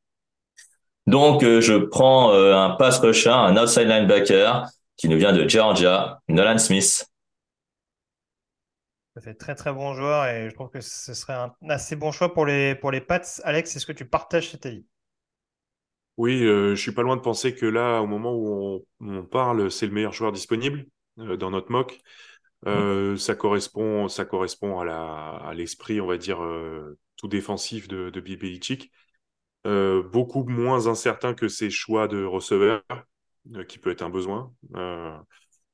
Donc, 1.06 1.42
euh, 1.42 1.60
je 1.60 1.74
prends 1.74 2.32
euh, 2.32 2.54
un 2.54 2.70
pass 2.70 2.98
rusher, 3.00 3.30
un 3.30 3.56
outside 3.56 3.88
linebacker 3.88 4.66
qui 4.96 5.08
nous 5.08 5.16
vient 5.16 5.32
de 5.32 5.48
Georgia, 5.48 6.20
Nolan 6.28 6.58
Smith. 6.58 7.06
Ça 9.14 9.20
fait 9.22 9.34
très 9.34 9.54
très 9.54 9.72
bon 9.72 9.94
joueur 9.94 10.26
et 10.26 10.48
je 10.48 10.54
trouve 10.54 10.70
que 10.70 10.80
ce 10.80 11.14
serait 11.14 11.32
un 11.32 11.52
assez 11.68 11.96
bon 11.96 12.12
choix 12.12 12.32
pour 12.32 12.46
les, 12.46 12.74
pour 12.74 12.90
les 12.90 13.00
Pats. 13.00 13.22
Alex, 13.44 13.74
est-ce 13.74 13.86
que 13.86 13.92
tu 13.92 14.04
partages 14.04 14.50
cet 14.50 14.66
avis? 14.66 14.84
Oui, 16.16 16.44
euh, 16.44 16.74
je 16.74 16.80
suis 16.80 16.92
pas 16.92 17.02
loin 17.02 17.16
de 17.16 17.22
penser 17.22 17.54
que 17.54 17.66
là, 17.66 18.00
au 18.00 18.06
moment 18.06 18.34
où 18.34 18.84
on, 19.00 19.24
parle, 19.24 19.70
c'est 19.70 19.86
le 19.86 19.92
meilleur 19.92 20.12
joueur 20.12 20.32
disponible 20.32 20.86
dans 21.16 21.50
notre 21.50 21.72
mock. 21.72 21.98
Euh, 22.66 23.16
ça 23.16 23.34
correspond, 23.34 24.08
ça 24.08 24.24
correspond 24.24 24.80
à 24.80 24.84
la, 24.84 25.40
à 25.44 25.54
l'esprit, 25.54 26.00
on 26.00 26.06
va 26.06 26.18
dire, 26.18 26.42
euh, 26.42 26.98
tout 27.16 27.28
défensif 27.28 27.88
de, 27.88 28.10
de 28.10 28.20
Bill 28.20 28.38
Belichick. 28.38 28.90
Euh, 29.66 30.02
beaucoup 30.02 30.44
moins 30.44 30.86
incertain 30.86 31.34
que 31.34 31.48
ses 31.48 31.70
choix 31.70 32.08
de 32.08 32.24
receveur, 32.24 32.82
qui 33.68 33.78
peut 33.78 33.90
être 33.90 34.02
un 34.02 34.10
besoin. 34.10 34.52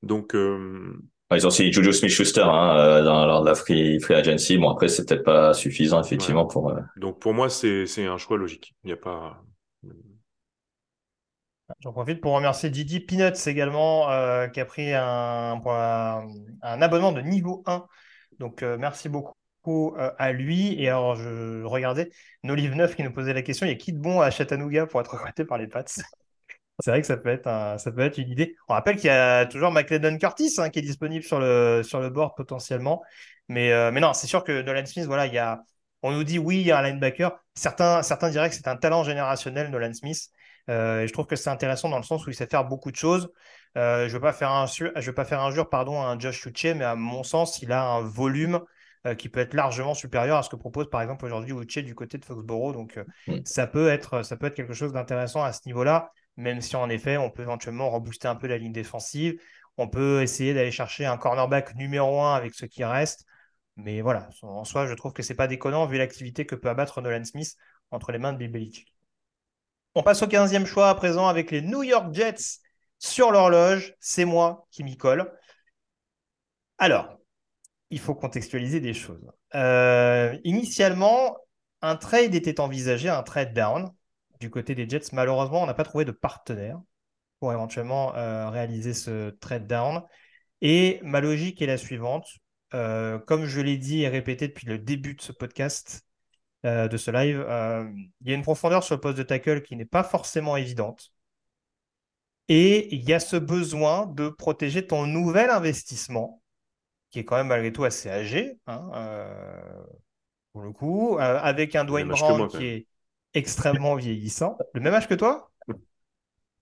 donc, 0.03 0.34
ils 0.34 1.45
ont 1.45 1.49
aussi 1.49 1.72
Juju 1.72 1.93
Smith-Schuster 1.93 2.45
hein, 2.45 3.03
dans, 3.03 3.43
la 3.43 3.55
free, 3.57 3.99
free 3.99 4.14
agency. 4.14 4.59
Bon, 4.59 4.70
après, 4.70 4.89
c'est 4.89 5.07
peut-être 5.07 5.24
pas 5.24 5.53
suffisant, 5.55 6.01
effectivement, 6.01 6.47
pour. 6.47 6.72
Donc, 6.97 7.20
pour 7.20 7.34
moi, 7.34 7.49
c'est, 7.49 7.87
c'est 7.87 8.07
un 8.07 8.18
choix 8.18 8.37
logique. 8.37 8.74
Il 8.84 8.89
n'y 8.89 8.93
a 8.93 8.97
pas. 8.97 9.43
J'en 11.80 11.92
profite 11.92 12.20
pour 12.20 12.32
remercier 12.32 12.70
Didi 12.70 13.00
Peanuts 13.00 13.46
également, 13.46 14.10
euh, 14.10 14.46
qui 14.46 14.60
a 14.60 14.64
pris 14.64 14.94
un, 14.94 15.60
abonnement 16.62 17.12
de 17.12 17.20
niveau 17.20 17.62
1. 17.66 17.86
Donc, 18.38 18.62
euh, 18.62 18.76
merci 18.78 19.08
beaucoup 19.08 19.96
euh, 19.96 20.12
à 20.18 20.32
lui. 20.32 20.80
Et 20.80 20.88
alors, 20.88 21.16
je 21.16 21.64
regardais 21.64 22.10
Nolive 22.44 22.74
9 22.74 22.94
qui 22.94 23.02
nous 23.02 23.12
posait 23.12 23.34
la 23.34 23.42
question 23.42 23.66
il 23.66 23.70
y 23.70 23.72
a 23.72 23.76
qui 23.76 23.92
de 23.92 23.98
bon 23.98 24.20
à 24.20 24.30
Chattanooga 24.30 24.86
pour 24.86 25.00
être 25.00 25.12
recruté 25.12 25.44
par 25.44 25.58
les 25.58 25.66
Pats? 25.66 25.84
C'est 26.80 26.90
vrai 26.90 27.00
que 27.00 27.06
ça 27.06 27.16
peut, 27.16 27.30
être 27.30 27.76
ça 27.78 27.90
peut 27.90 28.02
être 28.02 28.18
une 28.18 28.28
idée. 28.28 28.54
On 28.68 28.74
rappelle 28.74 28.96
qu'il 28.96 29.06
y 29.06 29.10
a 29.10 29.46
toujours 29.46 29.72
McLendon 29.72 30.18
Curtis 30.18 30.52
hein, 30.58 30.68
qui 30.68 30.80
est 30.80 30.82
disponible 30.82 31.24
sur 31.24 31.40
le, 31.40 31.80
sur 31.82 32.00
le 32.00 32.10
board 32.10 32.36
potentiellement. 32.36 33.02
Mais, 33.48 33.70
mais 33.92 34.00
non, 34.00 34.12
c'est 34.12 34.26
sûr 34.26 34.44
que 34.44 34.60
Nolan 34.60 34.84
Smith, 34.84 35.06
voilà, 35.06 35.24
il 35.24 35.32
y 35.32 35.38
a, 35.38 35.62
on 36.02 36.12
nous 36.12 36.22
dit 36.22 36.38
oui, 36.38 36.60
il 36.60 36.66
y 36.66 36.72
a 36.72 36.78
un 36.78 36.82
linebacker. 36.82 37.30
Certains, 37.54 38.02
certains 38.02 38.28
diraient 38.28 38.50
que 38.50 38.54
c'est 38.54 38.68
un 38.68 38.76
talent 38.76 39.04
générationnel, 39.04 39.70
Nolan 39.70 39.94
Smith. 39.94 40.28
Euh, 40.68 41.02
et 41.02 41.06
je 41.08 41.12
trouve 41.12 41.26
que 41.26 41.36
c'est 41.36 41.50
intéressant 41.50 41.88
dans 41.88 41.96
le 41.96 42.02
sens 42.02 42.26
où 42.26 42.30
il 42.30 42.34
sait 42.34 42.46
faire 42.46 42.64
beaucoup 42.64 42.90
de 42.90 42.96
choses. 42.96 43.30
Euh, 43.76 44.02
je 44.02 44.04
ne 44.08 44.12
veux 44.14 44.20
pas 44.20 44.32
faire 44.32 44.50
un, 44.50 44.66
je 44.66 44.84
veux 44.84 45.14
pas 45.14 45.24
faire 45.24 45.40
injure 45.40 45.68
pardon, 45.68 46.00
à 46.00 46.06
un 46.06 46.18
Josh 46.18 46.46
Uche, 46.46 46.74
mais 46.74 46.84
à 46.84 46.96
mon 46.96 47.22
sens, 47.22 47.62
il 47.62 47.72
a 47.72 47.84
un 47.84 48.00
volume 48.00 48.60
euh, 49.06 49.14
qui 49.14 49.28
peut 49.28 49.40
être 49.40 49.54
largement 49.54 49.94
supérieur 49.94 50.38
à 50.38 50.42
ce 50.42 50.48
que 50.48 50.56
propose 50.56 50.90
par 50.90 51.02
exemple 51.02 51.24
aujourd'hui 51.24 51.52
Uche 51.54 51.78
du 51.78 51.94
côté 51.94 52.18
de 52.18 52.24
Foxborough. 52.24 52.72
Donc 52.72 52.98
mm. 53.26 53.44
ça, 53.44 53.66
peut 53.66 53.88
être, 53.88 54.22
ça 54.22 54.36
peut 54.36 54.46
être 54.46 54.54
quelque 54.54 54.74
chose 54.74 54.92
d'intéressant 54.92 55.42
à 55.42 55.52
ce 55.52 55.60
niveau-là, 55.66 56.10
même 56.36 56.60
si 56.60 56.74
en 56.76 56.88
effet, 56.88 57.16
on 57.16 57.30
peut 57.30 57.42
éventuellement 57.42 57.90
rebooster 57.90 58.28
un 58.28 58.36
peu 58.36 58.46
la 58.46 58.58
ligne 58.58 58.72
défensive. 58.72 59.40
On 59.78 59.88
peut 59.88 60.22
essayer 60.22 60.54
d'aller 60.54 60.70
chercher 60.70 61.04
un 61.04 61.18
cornerback 61.18 61.74
numéro 61.74 62.22
1 62.22 62.34
avec 62.34 62.54
ce 62.54 62.64
qui 62.64 62.82
reste. 62.82 63.26
Mais 63.76 64.00
voilà, 64.00 64.30
en 64.40 64.64
soi, 64.64 64.86
je 64.86 64.94
trouve 64.94 65.12
que 65.12 65.22
c'est 65.22 65.34
pas 65.34 65.48
déconnant 65.48 65.86
vu 65.86 65.98
l'activité 65.98 66.46
que 66.46 66.54
peut 66.54 66.70
abattre 66.70 67.02
Nolan 67.02 67.24
Smith 67.24 67.56
entre 67.90 68.10
les 68.10 68.18
mains 68.18 68.32
de 68.32 68.38
Bill 68.38 68.50
Belichick. 68.50 68.95
On 69.99 70.03
passe 70.03 70.20
au 70.20 70.26
15e 70.26 70.66
choix 70.66 70.90
à 70.90 70.94
présent 70.94 71.26
avec 71.26 71.51
les 71.51 71.62
New 71.62 71.82
York 71.82 72.12
Jets 72.12 72.61
sur 72.99 73.30
l'horloge. 73.32 73.94
C'est 73.99 74.26
moi 74.26 74.66
qui 74.70 74.84
m'y 74.84 74.99
colle. 74.99 75.32
Alors, 76.76 77.16
il 77.88 77.99
faut 77.99 78.14
contextualiser 78.14 78.80
des 78.80 78.92
choses. 78.92 79.26
Euh, 79.55 80.36
initialement, 80.44 81.38
un 81.80 81.97
trade 81.97 82.34
était 82.34 82.61
envisagé, 82.61 83.09
un 83.09 83.22
trade 83.22 83.55
down 83.55 83.90
du 84.38 84.51
côté 84.51 84.74
des 84.74 84.86
Jets. 84.86 85.14
Malheureusement, 85.14 85.62
on 85.62 85.66
n'a 85.66 85.72
pas 85.72 85.84
trouvé 85.84 86.05
de 86.05 86.12
partenaire 86.12 86.78
pour 87.40 87.55
éventuellement 87.55 88.14
euh, 88.16 88.51
réaliser 88.51 88.92
ce 88.92 89.30
trade 89.30 89.66
down. 89.66 90.03
Et 90.61 91.01
ma 91.05 91.22
logique 91.22 91.62
est 91.62 91.66
la 91.66 91.78
suivante. 91.78 92.28
Euh, 92.74 93.18
comme 93.18 93.47
je 93.47 93.62
l'ai 93.62 93.78
dit 93.78 94.03
et 94.03 94.09
répété 94.09 94.49
depuis 94.49 94.66
le 94.66 94.76
début 94.76 95.14
de 95.14 95.22
ce 95.22 95.32
podcast, 95.32 96.05
euh, 96.66 96.88
de 96.88 96.96
ce 96.96 97.12
live. 97.12 97.44
Euh, 97.48 97.88
il 98.22 98.28
y 98.28 98.32
a 98.32 98.34
une 98.34 98.42
profondeur 98.42 98.82
sur 98.82 98.96
le 98.96 99.00
poste 99.00 99.16
de 99.16 99.22
tackle 99.22 99.62
qui 99.62 99.76
n'est 99.76 99.84
pas 99.84 100.02
forcément 100.02 100.56
évidente. 100.56 101.12
Et 102.48 102.92
il 102.92 103.04
y 103.08 103.12
a 103.12 103.20
ce 103.20 103.36
besoin 103.36 104.06
de 104.06 104.28
protéger 104.28 104.84
ton 104.84 105.06
nouvel 105.06 105.50
investissement, 105.50 106.42
qui 107.10 107.20
est 107.20 107.24
quand 107.24 107.36
même 107.36 107.48
malgré 107.48 107.72
tout 107.72 107.84
assez 107.84 108.10
âgé, 108.10 108.58
hein, 108.66 108.90
euh, 108.94 109.84
pour 110.52 110.62
le 110.62 110.72
coup, 110.72 111.18
avec 111.20 111.76
un 111.76 111.84
Dwayne 111.84 112.08
Brown 112.08 112.48
qui 112.48 112.64
est 112.64 112.86
extrêmement 113.34 113.94
vieillissant. 113.96 114.58
Le 114.74 114.80
même 114.80 114.94
âge 114.94 115.06
que 115.06 115.14
toi? 115.14 115.52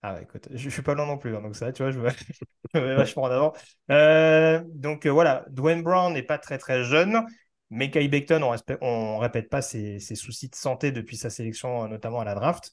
Ah 0.02 0.20
écoute, 0.20 0.48
je, 0.52 0.66
ne 0.66 0.70
suis 0.70 0.82
pas 0.82 0.92
loin 0.92 1.06
non 1.06 1.16
plus, 1.16 1.34
hein, 1.34 1.40
donc 1.40 1.56
ça, 1.56 1.72
tu 1.72 1.82
vois, 1.82 1.90
je 1.90 1.98
vais 1.98 2.12
vachement 2.96 3.22
en 3.22 3.30
avant. 3.30 3.52
donc 4.74 5.06
voilà, 5.06 5.46
Dwayne 5.48 5.82
Brown 5.82 6.12
n'est 6.12 6.22
pas 6.22 6.36
très 6.36 6.58
très 6.58 6.84
jeune. 6.84 7.24
Mais 7.70 7.90
Kai 7.90 8.06
Beckton, 8.08 8.42
on 8.42 9.16
ne 9.16 9.20
répète 9.20 9.48
pas 9.48 9.62
ses, 9.62 9.98
soucis 9.98 10.48
de 10.48 10.54
santé 10.54 10.92
depuis 10.92 11.16
sa 11.16 11.30
sélection, 11.30 11.88
notamment 11.88 12.20
à 12.20 12.24
la 12.24 12.34
draft. 12.34 12.72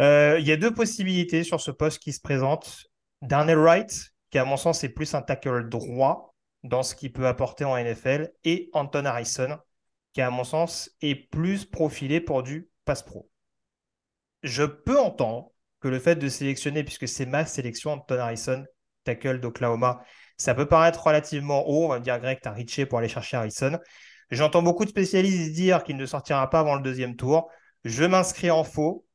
Euh, 0.00 0.38
il 0.40 0.46
y 0.46 0.52
a 0.52 0.56
deux 0.56 0.72
possibilités 0.72 1.44
sur 1.44 1.60
ce 1.60 1.70
poste 1.70 1.98
qui 1.98 2.12
se 2.12 2.20
présentent. 2.20 2.84
Darnell 3.20 3.58
Wright, 3.58 4.12
qui 4.30 4.38
à 4.38 4.44
mon 4.44 4.56
sens 4.56 4.82
est 4.84 4.88
plus 4.88 5.14
un 5.14 5.22
tackle 5.22 5.68
droit 5.68 6.34
dans 6.62 6.82
ce 6.82 6.94
qu'il 6.94 7.12
peut 7.12 7.26
apporter 7.26 7.64
en 7.64 7.76
NFL, 7.76 8.32
et 8.44 8.70
Anton 8.72 9.04
Harrison, 9.04 9.58
qui 10.12 10.20
à 10.20 10.30
mon 10.30 10.44
sens 10.44 10.90
est 11.00 11.14
plus 11.14 11.64
profilé 11.64 12.20
pour 12.20 12.42
du 12.42 12.68
pass 12.84 13.02
pro. 13.02 13.28
je 14.42 14.64
peux 14.64 14.98
entendre 14.98 15.50
que 15.80 15.88
le 15.88 15.98
fait 15.98 16.16
de 16.16 16.28
sélectionner, 16.28 16.84
puisque 16.84 17.08
c'est 17.08 17.26
ma 17.26 17.44
sélection, 17.44 17.92
Anton 17.92 18.18
Harrison, 18.18 18.64
tackle 19.04 19.40
d'Oklahoma, 19.40 20.04
ça 20.42 20.54
peut 20.54 20.66
paraître 20.66 21.06
relativement 21.06 21.68
haut. 21.68 21.84
On 21.84 21.88
va 21.88 22.00
dire, 22.00 22.18
Greg, 22.18 22.40
tu 22.42 22.48
as 22.48 22.52
reaché 22.52 22.84
pour 22.84 22.98
aller 22.98 23.08
chercher 23.08 23.36
Harrison. 23.36 23.78
J'entends 24.30 24.62
beaucoup 24.62 24.84
de 24.84 24.90
spécialistes 24.90 25.52
dire 25.52 25.84
qu'il 25.84 25.96
ne 25.96 26.06
sortira 26.06 26.48
pas 26.50 26.60
avant 26.60 26.74
le 26.74 26.82
deuxième 26.82 27.16
tour. 27.16 27.48
Je 27.84 28.04
m'inscris 28.04 28.50
en 28.50 28.64
faux. 28.64 29.06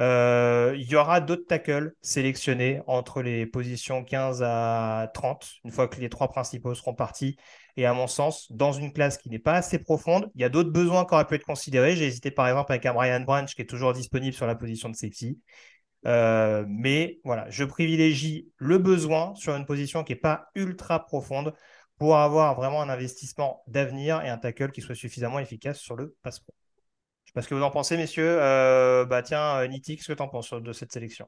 Euh, 0.00 0.74
il 0.76 0.90
y 0.90 0.96
aura 0.96 1.20
d'autres 1.20 1.46
tackles 1.46 1.92
sélectionnés 2.00 2.80
entre 2.86 3.20
les 3.22 3.46
positions 3.46 4.02
15 4.04 4.42
à 4.42 5.10
30, 5.12 5.46
une 5.64 5.70
fois 5.70 5.86
que 5.86 6.00
les 6.00 6.08
trois 6.08 6.28
principaux 6.28 6.74
seront 6.74 6.94
partis. 6.94 7.36
Et 7.76 7.84
à 7.86 7.92
mon 7.92 8.06
sens, 8.06 8.50
dans 8.50 8.72
une 8.72 8.92
classe 8.92 9.18
qui 9.18 9.28
n'est 9.28 9.38
pas 9.38 9.52
assez 9.52 9.78
profonde, 9.78 10.30
il 10.34 10.40
y 10.40 10.44
a 10.44 10.48
d'autres 10.48 10.70
besoins 10.70 11.04
qui 11.04 11.14
auraient 11.14 11.26
pu 11.26 11.34
être 11.34 11.44
considérés. 11.44 11.94
J'ai 11.94 12.06
hésité 12.06 12.30
par 12.30 12.48
exemple 12.48 12.72
avec 12.72 12.86
un 12.86 12.94
Brian 12.94 13.20
Branch 13.20 13.54
qui 13.54 13.62
est 13.62 13.66
toujours 13.66 13.92
disponible 13.92 14.34
sur 14.34 14.46
la 14.46 14.54
position 14.54 14.88
de 14.88 14.96
safety. 14.96 15.38
Euh, 16.06 16.64
mais 16.68 17.20
voilà, 17.24 17.46
je 17.50 17.64
privilégie 17.64 18.48
le 18.56 18.78
besoin 18.78 19.34
sur 19.36 19.54
une 19.54 19.66
position 19.66 20.02
qui 20.02 20.12
n'est 20.12 20.18
pas 20.18 20.46
ultra 20.54 21.04
profonde 21.04 21.52
pour 21.98 22.16
avoir 22.16 22.56
vraiment 22.56 22.82
un 22.82 22.88
investissement 22.88 23.62
d'avenir 23.68 24.20
et 24.22 24.28
un 24.28 24.38
tackle 24.38 24.72
qui 24.72 24.80
soit 24.80 24.96
suffisamment 24.96 25.38
efficace 25.38 25.78
sur 25.78 25.94
le 25.94 26.16
passe 26.22 26.40
pro. 26.40 26.52
Je 27.24 27.30
sais 27.30 27.34
pas 27.34 27.42
ce 27.42 27.48
que 27.48 27.54
vous 27.54 27.62
en 27.62 27.70
pensez, 27.70 27.96
messieurs. 27.96 28.38
Euh, 28.40 29.04
bah 29.04 29.22
tiens, 29.22 29.58
euh, 29.58 29.66
Niti, 29.68 29.96
qu'est-ce 29.96 30.08
que 30.08 30.12
tu 30.12 30.22
en 30.22 30.28
penses 30.28 30.52
de 30.52 30.72
cette 30.72 30.92
sélection? 30.92 31.26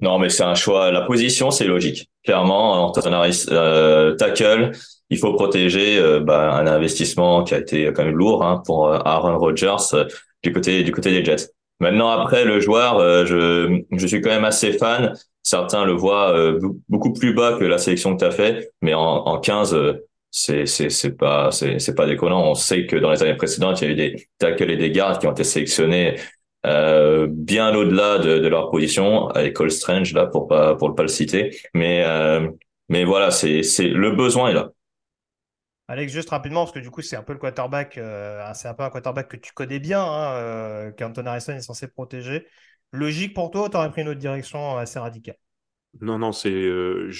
Non, 0.00 0.18
mais 0.18 0.30
c'est 0.30 0.44
un 0.44 0.54
choix. 0.54 0.90
La 0.92 1.02
position, 1.02 1.50
c'est 1.50 1.66
logique. 1.66 2.08
Clairement, 2.24 2.86
Anton 2.86 3.12
Harris, 3.12 3.46
euh, 3.50 4.14
tackle, 4.14 4.70
il 5.10 5.18
faut 5.18 5.34
protéger 5.34 6.00
bah, 6.20 6.52
un 6.52 6.66
investissement 6.68 7.42
qui 7.42 7.54
a 7.54 7.58
été 7.58 7.92
quand 7.92 8.04
même 8.04 8.16
lourd 8.16 8.44
hein, 8.44 8.62
pour 8.64 8.90
Aaron 8.90 9.38
Rodgers 9.38 10.06
du 10.42 10.52
côté 10.52 10.84
du 10.84 10.92
côté 10.92 11.10
des 11.10 11.24
Jets. 11.24 11.50
Maintenant, 11.80 12.10
après, 12.10 12.44
le 12.44 12.60
joueur, 12.60 13.26
je, 13.26 13.82
je 13.92 14.06
suis 14.06 14.20
quand 14.20 14.30
même 14.30 14.44
assez 14.44 14.72
fan 14.72 15.14
Certains 15.48 15.86
le 15.86 15.94
voient 15.94 16.36
euh, 16.36 16.60
beaucoup 16.90 17.14
plus 17.14 17.32
bas 17.32 17.56
que 17.58 17.64
la 17.64 17.78
sélection 17.78 18.14
que 18.14 18.18
tu 18.18 18.24
as 18.26 18.30
fait, 18.30 18.70
mais 18.82 18.92
en, 18.92 19.00
en 19.00 19.40
15, 19.40 19.74
euh, 19.74 20.06
c'est 20.30 20.66
c'est 20.66 21.16
pas 21.16 21.50
c'est 21.52 21.78
c'est 21.78 21.94
pas 21.94 22.04
déconnant. 22.04 22.50
On 22.50 22.54
sait 22.54 22.84
que 22.84 22.96
dans 22.96 23.10
les 23.10 23.22
années 23.22 23.34
précédentes, 23.34 23.80
il 23.80 23.84
y 23.86 23.88
a 23.88 23.92
eu 23.92 23.94
des 23.94 24.28
tackles 24.36 24.70
et 24.70 24.76
des 24.76 24.90
gardes 24.90 25.18
qui 25.18 25.26
ont 25.26 25.32
été 25.32 25.44
sélectionnés 25.44 26.16
euh, 26.66 27.28
bien 27.30 27.74
au-delà 27.74 28.18
de, 28.18 28.38
de, 28.40 28.48
leur 28.48 28.70
position, 28.70 29.28
avec 29.28 29.54
Cole 29.54 29.70
Strange 29.70 30.12
là 30.12 30.26
pour 30.26 30.48
pas 30.48 30.74
pour 30.74 30.94
pas 30.94 31.02
le 31.02 31.08
citer, 31.08 31.56
mais 31.72 32.02
euh, 32.04 32.46
mais 32.90 33.04
voilà, 33.04 33.30
c'est 33.30 33.62
c'est 33.62 33.88
le 33.88 34.10
besoin 34.10 34.50
est 34.50 34.54
là. 34.54 34.72
Alex, 35.88 36.12
juste 36.12 36.28
rapidement, 36.30 36.64
parce 36.64 36.72
que 36.72 36.80
du 36.80 36.90
coup, 36.90 37.00
c'est 37.00 37.16
un 37.16 37.22
peu 37.22 37.32
le 37.32 37.38
quarterback, 37.38 37.96
euh, 37.96 38.44
c'est 38.54 38.68
un 38.68 38.74
peu 38.74 38.82
un 38.82 38.90
quarterback 38.90 39.28
que 39.28 39.36
tu 39.38 39.52
connais 39.52 39.78
bien, 39.78 40.02
hein, 40.02 40.32
euh, 40.34 40.92
qu'Anton 40.92 41.24
Harrison 41.24 41.54
est 41.54 41.62
censé 41.62 41.88
protéger. 41.88 42.46
Logique 42.92 43.34
pour 43.34 43.50
toi, 43.50 43.70
tu 43.70 43.76
aurais 43.76 43.90
pris 43.90 44.02
une 44.02 44.08
autre 44.08 44.20
direction 44.20 44.76
assez 44.76 44.98
radicale? 44.98 45.36
Non, 46.02 46.18
non, 46.18 46.32
c'est 46.32 46.52
euh, 46.52 47.10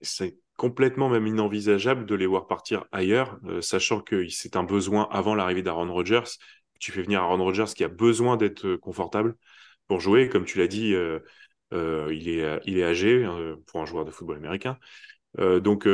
c'est 0.00 0.36
complètement 0.56 1.08
même 1.08 1.26
inenvisageable 1.26 2.04
de 2.04 2.14
les 2.14 2.26
voir 2.26 2.48
partir 2.48 2.84
ailleurs, 2.92 3.38
euh, 3.46 3.60
sachant 3.62 4.00
que 4.00 4.28
c'est 4.28 4.56
un 4.56 4.64
besoin 4.64 5.08
avant 5.10 5.34
l'arrivée 5.34 5.62
d'Aaron 5.62 5.92
Rodgers. 5.92 6.24
Tu 6.80 6.92
fais 6.92 7.02
venir 7.02 7.22
Aaron 7.22 7.42
Rodgers 7.42 7.72
qui 7.74 7.84
a 7.84 7.88
besoin 7.88 8.36
d'être 8.36 8.66
euh, 8.66 8.76
confortable 8.76 9.36
pour 9.86 10.00
jouer. 10.00 10.28
Comme 10.28 10.44
tu 10.44 10.58
l'as 10.58 10.66
dit, 10.66 10.94
euh, 10.94 11.20
il, 11.72 12.28
est, 12.28 12.60
il 12.64 12.78
est 12.78 12.84
âgé 12.84 13.24
pour 13.66 13.80
un 13.80 13.86
joueur 13.86 14.04
de 14.04 14.10
football 14.10 14.36
américain. 14.36 14.76
donc, 15.38 15.86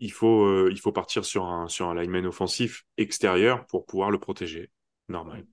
il, 0.00 0.12
faut, 0.12 0.68
il 0.68 0.78
faut 0.78 0.92
partir 0.92 1.24
sur 1.24 1.44
un, 1.46 1.68
sur 1.68 1.92
lineman 1.94 2.26
offensif 2.26 2.84
extérieur 2.96 3.66
pour 3.66 3.86
pouvoir 3.86 4.10
le 4.10 4.18
protéger. 4.18 4.70
Normal. 5.08 5.44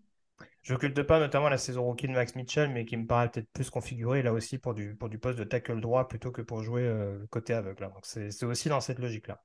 Je 0.63 0.71
n'occulte 0.71 1.03
pas 1.03 1.19
notamment 1.19 1.49
la 1.49 1.57
saison 1.57 1.83
rookie 1.83 2.07
de 2.07 2.13
Max 2.13 2.35
Mitchell, 2.35 2.69
mais 2.69 2.85
qui 2.85 2.95
me 2.95 3.05
paraît 3.05 3.29
peut-être 3.29 3.49
plus 3.51 3.69
configuré 3.69 4.23
là 4.23 4.31
aussi 4.31 4.57
pour 4.57 4.73
du, 4.73 4.95
poste 4.95 5.37
de 5.37 5.43
tackle 5.43 5.81
droit 5.81 6.07
plutôt 6.07 6.31
que 6.31 6.41
pour 6.41 6.63
jouer 6.63 6.83
euh, 6.83 7.19
côté 7.29 7.53
aveugle. 7.53 7.83
Donc 7.93 8.03
c'est 8.03 8.43
aussi 8.45 8.69
dans 8.69 8.79
cette 8.79 8.99
logique-là. 8.99 9.43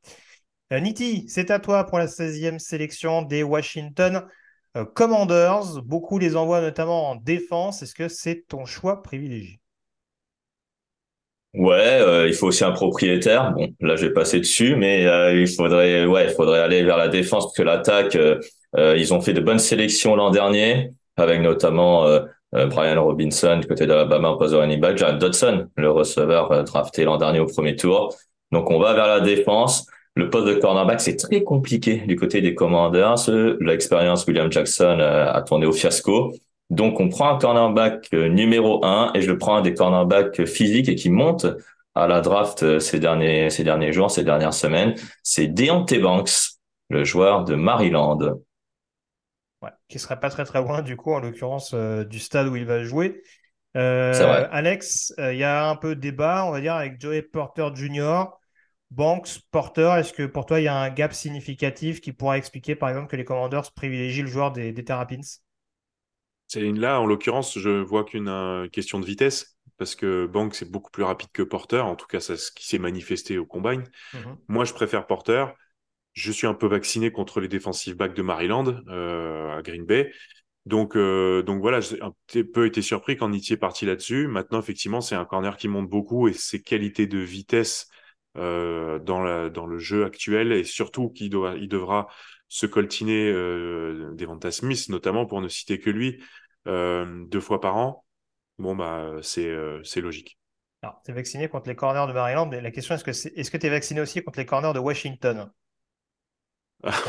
Euh, 0.72 0.78
Niti, 0.78 1.28
c'est 1.28 1.50
à 1.50 1.58
toi 1.58 1.84
pour 1.84 1.98
la 1.98 2.06
16e 2.06 2.60
sélection 2.60 3.22
des 3.22 3.42
Washington 3.42 4.28
euh, 4.76 4.84
Commanders. 4.84 5.82
Beaucoup 5.82 6.18
les 6.18 6.36
envoient 6.36 6.60
notamment 6.60 7.10
en 7.10 7.16
défense. 7.16 7.82
Est-ce 7.82 7.94
que 7.94 8.06
c'est 8.06 8.44
ton 8.46 8.64
choix 8.64 9.02
privilégié? 9.02 9.60
Ouais, 11.58 12.26
il 12.26 12.34
faut 12.34 12.46
aussi 12.46 12.64
un 12.64 12.70
propriétaire. 12.70 13.52
Bon, 13.52 13.68
là, 13.80 13.96
je 13.96 14.06
vais 14.06 14.12
passer 14.12 14.38
dessus, 14.38 14.76
mais 14.76 15.02
il 15.34 15.48
faudrait, 15.48 16.06
ouais, 16.06 16.26
il 16.26 16.30
faudrait 16.30 16.60
aller 16.60 16.82
vers 16.84 16.96
la 16.96 17.08
défense 17.08 17.46
parce 17.46 17.56
que 17.56 17.62
l'attaque, 17.62 18.16
ils 18.76 19.12
ont 19.12 19.20
fait 19.20 19.32
de 19.32 19.40
bonnes 19.40 19.58
sélections 19.58 20.14
l'an 20.14 20.30
dernier 20.30 20.92
avec 21.18 21.42
notamment 21.42 22.06
euh, 22.06 22.20
euh, 22.54 22.66
Brian 22.66 23.02
Robinson 23.02 23.58
du 23.60 23.66
côté 23.66 23.86
d'Alabama 23.86 24.30
en 24.30 24.36
poste 24.36 24.54
de 24.54 24.58
running 24.58 24.80
back, 24.80 24.96
Dodson, 25.18 25.68
le 25.76 25.90
receveur 25.90 26.50
euh, 26.52 26.62
drafté 26.62 27.04
l'an 27.04 27.18
dernier 27.18 27.40
au 27.40 27.46
premier 27.46 27.76
tour. 27.76 28.14
Donc 28.52 28.70
on 28.70 28.78
va 28.78 28.94
vers 28.94 29.06
la 29.06 29.20
défense. 29.20 29.86
Le 30.14 30.30
poste 30.30 30.48
de 30.48 30.54
cornerback, 30.54 31.00
c'est 31.00 31.16
très 31.16 31.44
compliqué 31.44 31.98
du 31.98 32.16
côté 32.16 32.40
des 32.40 32.52
Commanders. 32.52 33.30
L'expérience 33.60 34.26
William 34.26 34.50
Jackson 34.50 34.98
a 34.98 35.40
tourné 35.42 35.64
au 35.64 35.70
fiasco. 35.70 36.32
Donc 36.70 37.00
on 37.00 37.08
prend 37.08 37.34
un 37.34 37.38
cornerback 37.38 38.12
numéro 38.12 38.84
un 38.84 39.10
et 39.14 39.22
je 39.22 39.30
le 39.30 39.38
prends 39.38 39.56
un 39.56 39.62
des 39.62 39.74
cornerbacks 39.74 40.44
physiques 40.44 40.88
et 40.88 40.94
qui 40.94 41.10
monte 41.10 41.46
à 41.94 42.06
la 42.06 42.20
draft 42.20 42.78
ces 42.78 43.00
derniers 43.00 43.50
ces 43.50 43.64
derniers 43.64 43.92
jours, 43.92 44.10
ces 44.10 44.24
dernières 44.24 44.54
semaines. 44.54 44.94
C'est 45.22 45.46
Deontay 45.46 45.98
Banks, 45.98 46.58
le 46.90 47.04
joueur 47.04 47.44
de 47.44 47.54
Maryland. 47.54 48.18
Ouais, 49.62 49.70
qui 49.88 49.98
serait 49.98 50.20
pas 50.20 50.30
très 50.30 50.44
très 50.44 50.60
loin 50.60 50.82
du 50.82 50.96
coup 50.96 51.12
en 51.12 51.20
l'occurrence 51.20 51.72
euh, 51.74 52.04
du 52.04 52.18
stade 52.18 52.46
où 52.46 52.56
il 52.56 52.64
va 52.64 52.84
jouer. 52.84 53.22
Euh, 53.76 54.46
Alex, 54.50 55.12
euh, 55.18 55.32
il 55.32 55.38
y 55.38 55.44
a 55.44 55.68
un 55.68 55.76
peu 55.76 55.94
de 55.94 56.00
débat, 56.00 56.44
on 56.46 56.50
va 56.50 56.60
dire, 56.60 56.74
avec 56.74 57.00
Joey 57.00 57.22
Porter 57.22 57.68
Jr., 57.74 58.24
Banks, 58.90 59.40
Porter. 59.50 59.94
Est-ce 59.98 60.12
que 60.12 60.24
pour 60.24 60.46
toi 60.46 60.60
il 60.60 60.64
y 60.64 60.68
a 60.68 60.76
un 60.76 60.90
gap 60.90 61.12
significatif 61.12 62.00
qui 62.00 62.12
pourrait 62.12 62.38
expliquer 62.38 62.76
par 62.76 62.88
exemple 62.88 63.08
que 63.08 63.16
les 63.16 63.24
Commanders 63.24 63.72
privilégient 63.72 64.22
le 64.22 64.28
joueur 64.28 64.52
des, 64.52 64.72
des 64.72 64.84
Terrapins? 64.84 65.20
Là, 66.56 67.00
en 67.00 67.06
l'occurrence, 67.06 67.58
je 67.58 67.80
vois 67.80 68.04
qu'une 68.04 68.68
question 68.72 69.00
de 69.00 69.06
vitesse 69.06 69.58
parce 69.76 69.94
que 69.94 70.26
Banks 70.26 70.62
est 70.62 70.70
beaucoup 70.70 70.90
plus 70.90 71.04
rapide 71.04 71.30
que 71.32 71.42
Porter. 71.42 71.80
En 71.80 71.96
tout 71.96 72.06
cas, 72.06 72.20
c'est 72.20 72.36
ce 72.36 72.50
qui 72.52 72.66
s'est 72.66 72.78
manifesté 72.78 73.38
au 73.38 73.46
combine. 73.46 73.84
Mhm. 74.12 74.36
Moi, 74.48 74.64
je 74.64 74.74
préfère 74.74 75.06
Porter. 75.06 75.46
Je 76.14 76.32
suis 76.32 76.46
un 76.46 76.54
peu 76.54 76.66
vacciné 76.66 77.12
contre 77.12 77.40
les 77.40 77.48
défensives 77.48 77.94
backs 77.94 78.14
de 78.14 78.22
Maryland 78.22 78.82
euh, 78.88 79.56
à 79.56 79.62
Green 79.62 79.84
Bay. 79.84 80.12
Donc, 80.66 80.96
euh, 80.96 81.42
donc 81.42 81.60
voilà, 81.60 81.80
j'ai 81.80 82.02
un 82.02 82.12
petit 82.26 82.44
peu 82.44 82.66
été 82.66 82.82
surpris 82.82 83.16
quand 83.16 83.28
Nitier 83.28 83.54
est 83.54 83.58
parti 83.58 83.86
là-dessus. 83.86 84.26
Maintenant, 84.26 84.58
effectivement, 84.58 85.00
c'est 85.00 85.14
un 85.14 85.24
corner 85.24 85.56
qui 85.56 85.68
monte 85.68 85.88
beaucoup 85.88 86.28
et 86.28 86.32
ses 86.32 86.60
qualités 86.60 87.06
de 87.06 87.18
vitesse 87.18 87.88
euh, 88.36 88.98
dans, 88.98 89.22
la, 89.22 89.48
dans 89.48 89.66
le 89.66 89.78
jeu 89.78 90.04
actuel 90.04 90.52
et 90.52 90.64
surtout 90.64 91.08
qu'il 91.08 91.32
il 91.56 91.68
devra 91.68 92.08
se 92.48 92.66
coltiner 92.66 93.30
euh, 93.30 94.10
Devonta 94.14 94.50
Smith, 94.50 94.88
notamment 94.88 95.26
pour 95.26 95.40
ne 95.40 95.48
citer 95.48 95.78
que 95.78 95.90
lui, 95.90 96.18
euh, 96.18 96.22
deux 96.66 97.40
fois 97.40 97.60
par 97.60 97.76
an. 97.76 98.04
Bon, 98.58 98.74
bah, 98.74 99.12
c'est 99.22 99.46
euh, 99.46 99.82
c'est 99.84 100.00
logique. 100.00 100.38
Alors, 100.82 101.00
tu 101.04 101.10
es 101.10 101.14
vacciné 101.14 101.48
contre 101.48 101.68
les 101.68 101.76
corners 101.76 102.06
de 102.08 102.12
Maryland, 102.12 102.46
mais 102.46 102.60
la 102.60 102.70
question 102.70 102.94
est-ce 102.94 103.04
que 103.04 103.10
est-ce 103.10 103.50
que 103.50 103.56
tu 103.56 103.66
es 103.66 103.70
vacciné 103.70 104.00
aussi 104.00 104.22
contre 104.22 104.38
les 104.38 104.46
corners 104.46 104.72
de 104.72 104.78
Washington? 104.78 105.50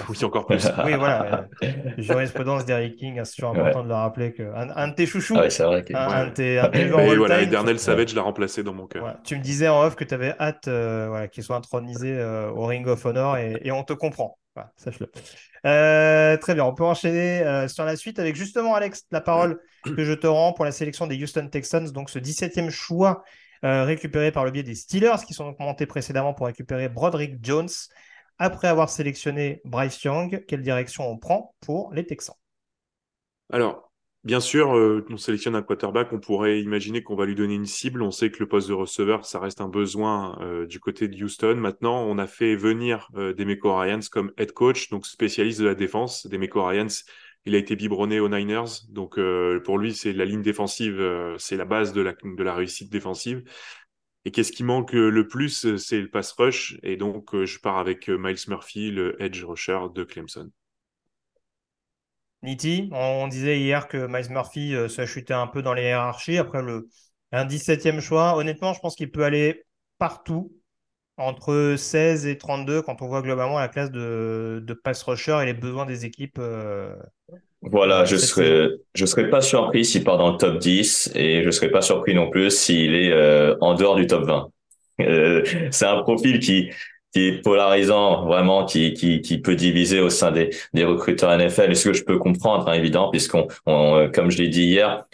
Oui, 0.10 0.24
encore 0.24 0.48
plus. 0.48 0.68
oui, 0.86 0.94
voilà. 0.96 1.48
Euh, 1.64 1.68
jurisprudence 1.98 2.66
d'Eric 2.66 2.96
King, 2.96 3.22
c'est 3.24 3.36
toujours 3.36 3.52
important 3.52 3.84
de 3.84 3.90
le 3.90 3.94
rappeler 3.94 4.34
qu'un 4.34 4.70
un 4.76 4.88
de 4.88 4.96
tes 4.96 5.06
chouchous, 5.06 5.38
ah 5.38 5.50
c'est 5.50 5.64
vrai 5.64 5.86
un, 5.94 6.26
de 6.26 6.32
tes, 6.32 6.58
un 6.58 6.72
Et 6.74 6.88
voilà, 6.88 7.42
Eternel 7.42 7.80
Savage 7.80 8.16
l'a 8.16 8.24
remplacé 8.24 8.64
dans 8.64 8.74
mon 8.74 8.88
cœur. 8.88 9.18
Tu 9.24 9.36
me 9.36 9.42
disais 9.42 9.68
en 9.68 9.84
off 9.84 9.96
que 9.96 10.04
tu 10.04 10.14
avais 10.16 10.34
hâte 10.40 10.68
euh, 10.68 11.08
voilà, 11.10 11.28
qu'il 11.28 11.44
soit 11.44 11.56
intronisé 11.56 12.18
euh, 12.18 12.50
au 12.50 12.66
Ring 12.66 12.88
of 12.88 13.06
Honor 13.06 13.38
et, 13.38 13.60
et 13.64 13.72
on 13.72 13.84
te 13.84 13.94
comprend. 13.94 14.40
Sache-le. 14.76 15.10
très 16.38 16.54
bien, 16.56 16.66
on 16.66 16.74
peut 16.74 16.84
enchaîner 16.84 17.68
sur 17.68 17.86
la 17.86 17.96
suite 17.96 18.20
avec 18.20 18.36
justement, 18.36 18.76
Alex, 18.76 19.06
la 19.12 19.22
parole 19.22 19.62
que 19.84 20.04
je 20.04 20.14
te 20.14 20.28
rends 20.28 20.54
pour 20.54 20.66
la 20.66 20.72
sélection 20.72 21.08
des 21.08 21.22
Houston 21.22 21.48
Texans, 21.48 21.92
donc 21.92 22.10
ce 22.10 22.20
17e 22.20 22.70
choix 22.70 23.24
récupéré 23.64 24.32
par 24.32 24.46
le 24.46 24.52
biais 24.52 24.64
des 24.64 24.76
Steelers 24.76 25.26
qui 25.28 25.34
sont 25.34 25.56
montés 25.60 25.86
précédemment 25.86 26.34
pour 26.34 26.46
récupérer 26.48 26.90
Broderick 26.90 27.44
Jones. 27.44 27.70
Après 28.38 28.70
avoir 28.70 28.90
sélectionné 28.90 29.62
Bryce 29.66 30.02
Young, 30.04 30.46
quelle 30.48 30.62
direction 30.62 31.10
on 31.10 31.18
prend 31.18 31.56
pour 31.60 31.94
les 31.94 32.06
Texans? 32.06 32.38
Alors, 33.52 33.89
bien 34.24 34.40
sûr, 34.40 34.76
euh, 34.76 35.06
on 35.10 35.18
sélectionne 35.18 35.56
un 35.56 35.62
quarterback, 35.62 36.12
on 36.14 36.20
pourrait 36.20 36.62
imaginer 36.62 37.04
qu'on 37.04 37.16
va 37.16 37.26
lui 37.26 37.36
donner 37.36 37.56
une 37.56 37.66
cible. 37.66 38.02
On 38.02 38.12
sait 38.12 38.32
que 38.32 38.40
le 38.40 38.48
poste 38.48 38.68
de 38.70 38.74
receveur, 38.74 39.26
ça 39.26 39.40
reste 39.40 39.62
un 39.62 39.70
besoin 39.70 40.38
euh, 40.42 40.66
du 40.66 40.80
côté 40.80 41.08
de 41.08 41.24
Houston. 41.24 41.56
Maintenant, 41.56 42.04
on 42.04 42.18
a 42.18 42.28
fait 42.28 42.56
venir 42.56 43.10
euh, 43.16 43.34
Demeco 43.34 43.76
Ryans 43.76 44.02
comme 44.12 44.32
head 44.38 44.52
coach, 44.52 44.90
donc 44.90 45.06
spécialiste 45.06 45.60
de 45.62 45.66
la 45.66 45.76
défense. 45.76 46.28
Demeco 46.28 46.64
Ryans, 46.66 47.04
il 47.46 47.56
a 47.56 47.58
été 47.58 47.76
biberonné 47.76 48.20
aux 48.20 48.30
Niners, 48.30 48.86
donc 48.90 49.18
pour 49.64 49.78
lui, 49.78 49.94
c'est 49.94 50.12
la 50.12 50.26
ligne 50.26 50.42
défensive, 50.42 51.02
c'est 51.38 51.56
la 51.56 51.64
base 51.64 51.94
de 51.94 52.02
la, 52.02 52.14
de 52.22 52.44
la 52.44 52.54
réussite 52.54 52.92
défensive. 52.92 53.44
Et 54.26 54.32
qu'est-ce 54.32 54.52
qui 54.52 54.64
manque 54.64 54.92
le 54.92 55.26
plus 55.26 55.78
C'est 55.78 56.02
le 56.02 56.10
pass 56.10 56.34
rush. 56.34 56.78
Et 56.84 56.98
donc, 56.98 57.34
je 57.46 57.60
pars 57.60 57.78
avec 57.78 58.10
Miles 58.10 58.38
Murphy, 58.50 58.92
le 58.92 59.16
edge 59.24 59.42
rusher 59.46 59.80
de 59.96 60.04
Clemson. 60.04 60.52
Niti, 62.44 62.90
on, 62.94 63.28
disait 63.28 63.60
hier 63.60 63.88
que 63.88 64.08
Miles 64.08 64.32
Murphy, 64.32 64.74
ça 64.88 65.06
chutait 65.06 65.34
un 65.34 65.48
peu 65.48 65.62
dans 65.62 65.74
les 65.74 65.84
hiérarchies. 65.84 66.38
Après 66.38 66.62
le, 66.62 66.88
un 67.32 67.46
17e 67.46 68.00
choix, 68.00 68.36
honnêtement, 68.38 68.74
je 68.74 68.80
pense 68.80 68.96
qu'il 68.96 69.12
peut 69.12 69.24
aller 69.24 69.64
partout 69.98 70.52
entre 71.20 71.76
16 71.78 72.26
et 72.28 72.38
32 72.38 72.82
quand 72.82 73.02
on 73.02 73.08
voit 73.08 73.22
globalement 73.22 73.60
la 73.60 73.68
classe 73.68 73.92
de, 73.92 74.64
de 74.66 74.74
pass 74.74 75.04
rusher 75.04 75.38
et 75.42 75.46
les 75.46 75.54
besoins 75.54 75.86
des 75.86 76.06
équipes. 76.06 76.40
Euh, 76.40 76.96
voilà, 77.62 78.06
je 78.06 78.16
serais, 78.16 78.70
je 78.96 79.06
serais 79.06 79.30
pas 79.30 79.42
surpris 79.42 79.84
s'il 79.84 80.06
part 80.06 80.18
dans 80.18 80.32
le 80.32 80.38
top 80.38 80.60
10 80.60 81.12
et 81.16 81.44
je 81.44 81.52
serais 81.52 81.70
pas 81.70 81.82
surpris 81.82 82.16
non 82.16 82.30
plus 82.30 82.50
s'il 82.52 82.96
est 82.96 83.12
euh, 83.12 83.56
en 83.60 83.76
dehors 83.76 83.98
du 83.98 84.08
top 84.08 84.24
20. 84.24 84.50
Euh, 85.02 85.44
c'est 85.72 85.86
un 85.86 86.02
profil 86.02 86.40
qui, 86.40 86.72
qui 87.12 87.28
est 87.28 87.42
polarisant, 87.42 88.26
vraiment, 88.26 88.66
qui, 88.66 88.94
qui, 88.94 89.22
qui 89.22 89.40
peut 89.40 89.56
diviser 89.56 90.00
au 90.00 90.10
sein 90.10 90.32
des, 90.32 90.52
des 90.74 90.86
recruteurs 90.86 91.36
NFL. 91.38 91.72
est 91.72 91.76
ce 91.76 91.90
que 91.90 91.94
je 91.94 92.04
peux 92.04 92.18
comprendre, 92.18 92.68
hein, 92.70 92.74
évidemment, 92.74 93.10
puisqu'on, 93.10 93.48
on, 93.66 94.10
comme 94.14 94.30
je 94.30 94.38
l'ai 94.38 94.50
dit 94.50 94.66
hier, 94.66 95.06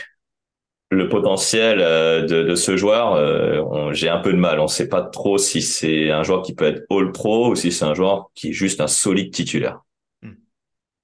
le 0.91 1.09
potentiel 1.09 1.79
euh, 1.81 2.21
de, 2.21 2.43
de 2.43 2.55
ce 2.55 2.77
joueur, 2.77 3.13
euh, 3.13 3.91
j'ai 3.93 4.09
un 4.09 4.19
peu 4.19 4.31
de 4.31 4.37
mal. 4.37 4.59
On 4.59 4.63
ne 4.63 4.67
sait 4.67 4.89
pas 4.89 5.01
trop 5.01 5.37
si 5.37 5.61
c'est 5.61 6.11
un 6.11 6.23
joueur 6.23 6.41
qui 6.41 6.53
peut 6.53 6.65
être 6.65 6.83
All 6.89 7.11
Pro 7.11 7.51
ou 7.51 7.55
si 7.55 7.71
c'est 7.71 7.85
un 7.85 7.93
joueur 7.93 8.29
qui 8.33 8.49
est 8.49 8.53
juste 8.53 8.81
un 8.81 8.87
solide 8.87 9.33
titulaire. 9.33 9.81
Hmm. 10.21 10.33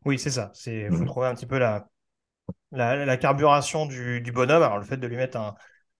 Oui, 0.05 0.19
c'est 0.19 0.29
ça. 0.29 0.51
C'est 0.53 0.89
faut 0.89 0.97
hmm. 0.97 1.05
trouver 1.05 1.27
un 1.27 1.35
petit 1.35 1.47
peu 1.47 1.57
la, 1.57 1.87
la, 2.71 3.17
carburation 3.17 3.85
du, 3.85 4.21
du, 4.21 4.31
bonhomme. 4.31 4.63
Alors 4.63 4.77
le 4.77 4.85
fait 4.85 4.97
de 4.97 5.07
lui 5.07 5.17
mettre 5.17 5.37
un, 5.37 5.55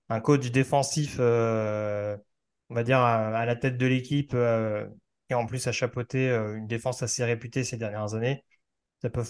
un 0.10 0.20
coach 0.20 0.52
défensif, 0.52 1.18
euh, 1.20 2.16
on 2.72 2.74
va 2.74 2.84
dire 2.84 3.00
à, 3.00 3.46
la 3.46 3.56
tête 3.56 3.78
de 3.78 3.86
l'équipe, 3.86 4.34
et 4.34 5.34
en 5.34 5.46
plus 5.46 5.68
a 5.68 5.72
chapeauté 5.72 6.30
une 6.30 6.68
défense 6.68 7.04
assez 7.04 7.24
réputée 7.24 7.64
ces 7.64 7.78
dernières 7.78 8.16
années, 8.16 8.44
ça 9.02 9.10
peut, 9.10 9.24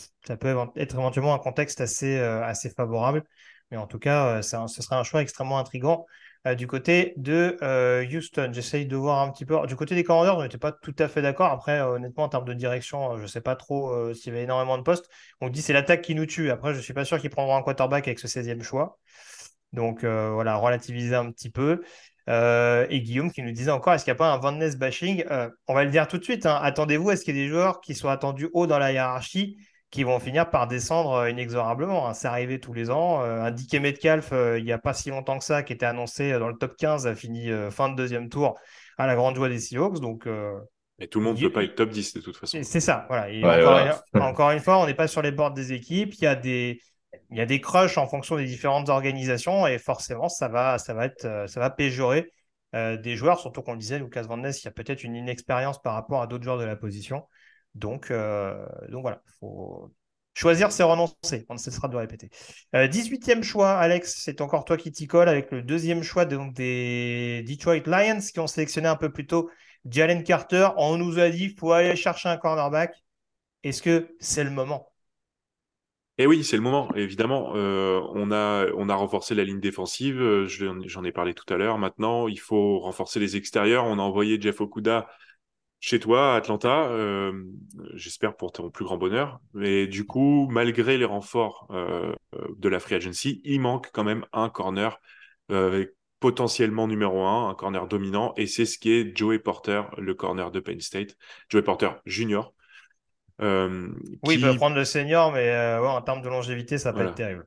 être 0.76 0.96
éventuellement 0.96 1.34
un 1.34 1.40
contexte 1.40 1.82
assez, 1.82 2.18
assez 2.20 2.70
favorable. 2.70 3.24
Mais 3.72 3.78
en 3.78 3.88
tout 3.88 4.00
cas, 4.00 4.38
euh, 4.40 4.42
ce 4.42 4.82
sera 4.82 5.00
un 5.00 5.04
choix 5.04 5.22
extrêmement 5.22 5.58
intrigant. 5.58 6.06
Euh, 6.48 6.56
du 6.56 6.68
côté 6.68 7.14
de 7.18 7.58
euh, 7.62 8.06
Houston. 8.06 8.50
J'essaye 8.52 8.86
de 8.86 8.96
voir 8.96 9.22
un 9.22 9.32
petit 9.32 9.46
peu. 9.46 9.66
Du 9.68 9.76
côté 9.76 9.96
des 9.96 10.04
Commanders, 10.04 10.38
on 10.38 10.44
n'était 10.44 10.58
pas 10.58 10.72
tout 10.72 10.96
à 11.00 11.08
fait 11.08 11.22
d'accord. 11.22 11.52
Après, 11.52 11.80
honnêtement, 11.82 12.24
en 12.24 12.30
termes 12.30 12.46
de 12.46 12.54
direction, 12.54 13.18
je 13.18 13.24
ne 13.24 13.28
sais 13.28 13.42
pas 13.42 13.56
trop 13.56 14.14
s'il 14.14 14.28
y 14.28 14.36
avait 14.36 14.44
énormément 14.44 14.78
de 14.78 14.84
postes. 14.84 15.08
On 15.40 15.50
dit 15.50 15.62
c'est 15.62 15.74
l'attaque 15.74 16.02
qui 16.02 16.16
nous 16.16 16.26
tue. 16.26 16.52
Après, 16.52 16.74
je 16.74 16.78
ne 16.78 16.84
suis 16.84 16.94
pas 16.94 17.06
sûr 17.06 17.20
qu'ils 17.20 17.30
prendront 17.30 17.56
un 17.56 17.62
quarterback 17.64 18.08
avec 18.08 18.20
ce 18.20 18.28
16e 18.28 18.62
choix. 18.64 19.00
Donc 19.74 20.04
voilà, 20.04 20.56
relativiser 20.56 21.16
un 21.16 21.32
petit 21.32 21.50
peu. 21.50 21.84
Et 22.28 23.02
Guillaume 23.02 23.32
qui 23.32 23.42
nous 23.42 23.52
disait 23.52 23.72
encore, 23.72 23.94
est-ce 23.94 24.06
qu'il 24.06 24.12
n'y 24.12 24.18
a 24.18 24.20
pas 24.20 24.32
un 24.32 24.38
Van 24.38 24.52
Ness 24.52 24.78
bashing 24.78 25.24
On 25.68 25.74
va 25.74 25.84
le 25.84 25.92
dire 25.92 26.08
tout 26.08 26.18
de 26.18 26.24
suite. 26.24 26.46
Hein. 26.46 26.60
Attendez-vous, 26.62 27.12
est-ce 27.12 27.24
qu'il 27.24 27.36
y 27.36 27.40
a 27.40 27.44
des 27.44 27.50
joueurs 27.50 27.82
qui 27.82 27.96
sont 27.96 28.10
attendus 28.10 28.50
haut 28.54 28.68
dans 28.68 28.80
la 28.80 28.92
hiérarchie 28.92 29.58
qui 29.92 30.06
vont 30.06 30.20
finir 30.20 30.50
par 30.50 30.68
descendre 30.68 31.12
euh, 31.12 31.30
inexorablement. 31.30 32.08
Hein. 32.08 32.14
C'est 32.14 32.28
arrivé 32.28 32.60
tous 32.60 32.74
les 32.74 32.90
ans. 32.90 33.22
Euh, 33.22 33.42
un 33.42 33.52
Dickie 33.52 33.80
Metcalf, 33.80 34.30
euh, 34.32 34.58
il 34.58 34.64
n'y 34.64 34.72
a 34.72 34.78
pas 34.78 34.94
si 34.94 35.10
longtemps 35.10 35.38
que 35.38 35.44
ça, 35.44 35.64
qui 35.64 35.74
était 35.74 35.86
annoncé 35.86 36.32
dans 36.40 36.48
le 36.48 36.56
top 36.56 36.78
15, 36.78 37.06
a 37.06 37.14
fini 37.14 37.52
fin 37.70 37.90
de 37.90 37.96
deuxième 37.96 38.30
tour 38.30 38.58
à 38.98 39.06
la 39.06 39.16
grande 39.16 39.36
joie 39.36 39.50
des 39.50 39.60
Seahawks. 39.60 40.00
Donc, 40.00 40.28
Mais 40.98 41.08
tout 41.08 41.20
le 41.20 41.26
monde 41.26 41.38
ne 41.38 41.42
peut 41.42 41.52
pas 41.52 41.64
être 41.64 41.76
top 41.76 41.90
10 41.90 42.14
de 42.14 42.22
toute 42.22 42.38
façon. 42.38 42.60
C'est 42.64 42.80
ça. 42.80 43.06
Voilà. 43.10 44.02
encore, 44.14 44.52
Une, 44.52 44.60
fois, 44.62 44.78
on 44.78 44.86
n'est 44.86 44.94
pas 44.94 45.08
sur 45.08 45.22
les 45.22 45.32
bords 45.32 45.52
des 45.52 45.74
équipes. 45.74 46.14
Il 46.16 46.24
y 46.24 46.28
a 46.28 46.36
des, 46.36 46.80
il 47.32 47.38
y 47.38 47.42
a 47.42 47.46
des 47.46 47.62
crushs 47.62 47.98
en 47.98 48.08
fonction 48.08 48.38
des 48.38 48.46
différentes 48.46 48.90
organisations 48.90 49.68
et 49.68 49.78
forcément, 49.80 50.30
ça 50.30 50.48
va, 50.48 50.78
ça 50.78 50.94
va, 50.94 51.06
être, 51.06 51.46
ça 51.48 51.60
va 51.60 51.70
péjorer 51.70 52.32
des 52.74 53.16
joueurs, 53.16 53.40
surtout 53.40 53.62
qu'on 53.62 53.74
le 53.74 53.80
disait, 53.80 54.00
Lucas 54.00 54.24
Van 54.24 54.38
Ness, 54.38 54.62
il 54.62 54.66
y 54.66 54.68
a 54.68 54.72
peut-être 54.72 55.04
une 55.04 55.16
inexpérience 55.16 55.82
par 55.82 55.94
rapport 55.94 56.22
à 56.22 56.28
d'autres 56.28 56.44
joueurs 56.44 56.58
de 56.58 56.64
la 56.64 56.76
position. 56.76 57.26
Donc, 57.76 58.12
euh, 58.12 58.66
donc 58.90 59.02
voilà, 59.02 59.22
faut 59.40 59.92
choisir, 60.34 60.72
c'est 60.72 60.84
renoncer. 60.84 61.46
On 61.50 61.54
ne 61.54 61.60
cessera 61.60 61.88
de 61.88 61.96
répéter. 61.96 62.30
18e 62.74 63.40
euh, 63.40 63.42
choix, 63.44 63.72
Alex, 63.74 64.22
c'est 64.24 64.42
encore 64.42 64.66
toi 64.66 64.78
qui 64.78 64.92
t'y 64.92 65.08
colle 65.08 65.30
avec 65.30 65.52
le 65.52 65.62
deuxième 65.62 66.04
choix 66.04 66.26
des 66.26 67.44
Detroit 67.48 67.80
Lions 67.86 68.20
qui 68.20 68.40
ont 68.40 68.48
sélectionné 68.48 68.88
un 68.88 68.96
peu 68.96 69.12
plus 69.12 69.28
tôt 69.28 69.50
Jalen 69.86 70.24
Carter. 70.24 70.70
On 70.78 70.98
nous 70.98 71.20
a 71.20 71.30
dit 71.30 71.56
faut 71.58 71.72
aller 71.72 71.96
chercher 71.96 72.30
un 72.30 72.38
cornerback. 72.38 72.94
Est-ce 73.64 73.82
que 73.82 74.16
c'est 74.20 74.44
le 74.44 74.52
moment? 74.52 74.92
Eh 76.24 76.28
oui, 76.28 76.44
c'est 76.44 76.56
le 76.56 76.62
moment, 76.62 76.94
évidemment. 76.96 77.54
Euh, 77.56 78.02
on, 78.14 78.32
a, 78.32 78.68
on 78.76 78.90
a 78.90 78.96
renforcé 78.96 79.36
la 79.36 79.44
ligne 79.44 79.60
défensive, 79.60 80.46
j'en 80.48 81.04
ai 81.04 81.12
parlé 81.12 81.34
tout 81.34 81.52
à 81.54 81.58
l'heure. 81.58 81.78
Maintenant, 81.78 82.28
il 82.28 82.40
faut 82.40 82.80
renforcer 82.80 83.20
les 83.20 83.36
extérieurs. 83.36 83.86
On 83.86 84.00
a 84.00 84.02
envoyé 84.02 84.40
Jeff 84.40 84.62
Okuda 84.62 85.08
chez 85.84 86.00
toi 86.00 86.34
à 86.34 86.38
Atlanta, 86.38 86.90
euh, 86.90 87.34
j'espère 87.96 88.38
pour 88.38 88.52
ton 88.52 88.70
plus 88.70 88.86
grand 88.86 88.98
bonheur. 88.98 89.40
Mais 89.54 89.88
du 89.88 90.06
coup, 90.06 90.48
malgré 90.52 90.98
les 90.98 91.06
renforts 91.06 91.68
euh, 91.72 92.14
de 92.56 92.70
la 92.70 92.80
free 92.80 92.96
agency, 92.96 93.42
il 93.44 93.60
manque 93.62 93.90
quand 93.92 94.04
même 94.04 94.24
un 94.32 94.50
corner 94.50 95.00
euh, 95.52 95.88
potentiellement 96.20 96.88
numéro 96.88 97.26
un, 97.26 97.50
un 97.50 97.56
corner 97.56 97.88
dominant, 97.88 98.34
et 98.38 98.46
c'est 98.46 98.66
ce 98.66 98.78
qui 98.78 98.92
est 98.92 99.18
Joey 99.18 99.40
Porter, 99.40 99.82
le 99.98 100.14
corner 100.14 100.52
de 100.52 100.60
Penn 100.60 100.80
State, 100.80 101.18
Joey 101.50 101.64
Porter 101.64 101.90
Junior. 102.06 102.54
Oui, 103.42 104.36
il 104.36 104.42
peut 104.42 104.56
prendre 104.56 104.76
le 104.76 104.86
senior, 104.86 105.32
mais 105.32 105.78
en 105.80 106.02
termes 106.02 106.22
de 106.22 106.30
longévité, 106.30 106.78
ça 106.78 106.94
peut 106.94 107.02
être 107.02 107.16
terrible 107.16 107.46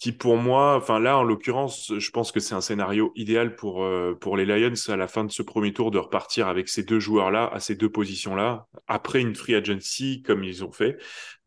qui 0.00 0.12
pour 0.12 0.36
moi, 0.38 0.76
enfin 0.76 0.98
là 0.98 1.18
en 1.18 1.22
l'occurrence, 1.22 1.92
je 1.98 2.10
pense 2.10 2.32
que 2.32 2.40
c'est 2.40 2.54
un 2.54 2.62
scénario 2.62 3.12
idéal 3.16 3.54
pour 3.54 3.84
euh, 3.84 4.16
pour 4.18 4.36
les 4.38 4.46
Lions 4.46 4.72
à 4.88 4.96
la 4.96 5.06
fin 5.08 5.24
de 5.24 5.30
ce 5.30 5.42
premier 5.42 5.74
tour 5.74 5.90
de 5.90 5.98
repartir 5.98 6.48
avec 6.48 6.68
ces 6.70 6.82
deux 6.82 7.00
joueurs-là 7.00 7.50
à 7.52 7.60
ces 7.60 7.74
deux 7.76 7.90
positions-là 7.90 8.66
après 8.88 9.20
une 9.20 9.34
free 9.34 9.54
agency 9.54 10.22
comme 10.22 10.42
ils 10.42 10.64
ont 10.64 10.72
fait. 10.72 10.96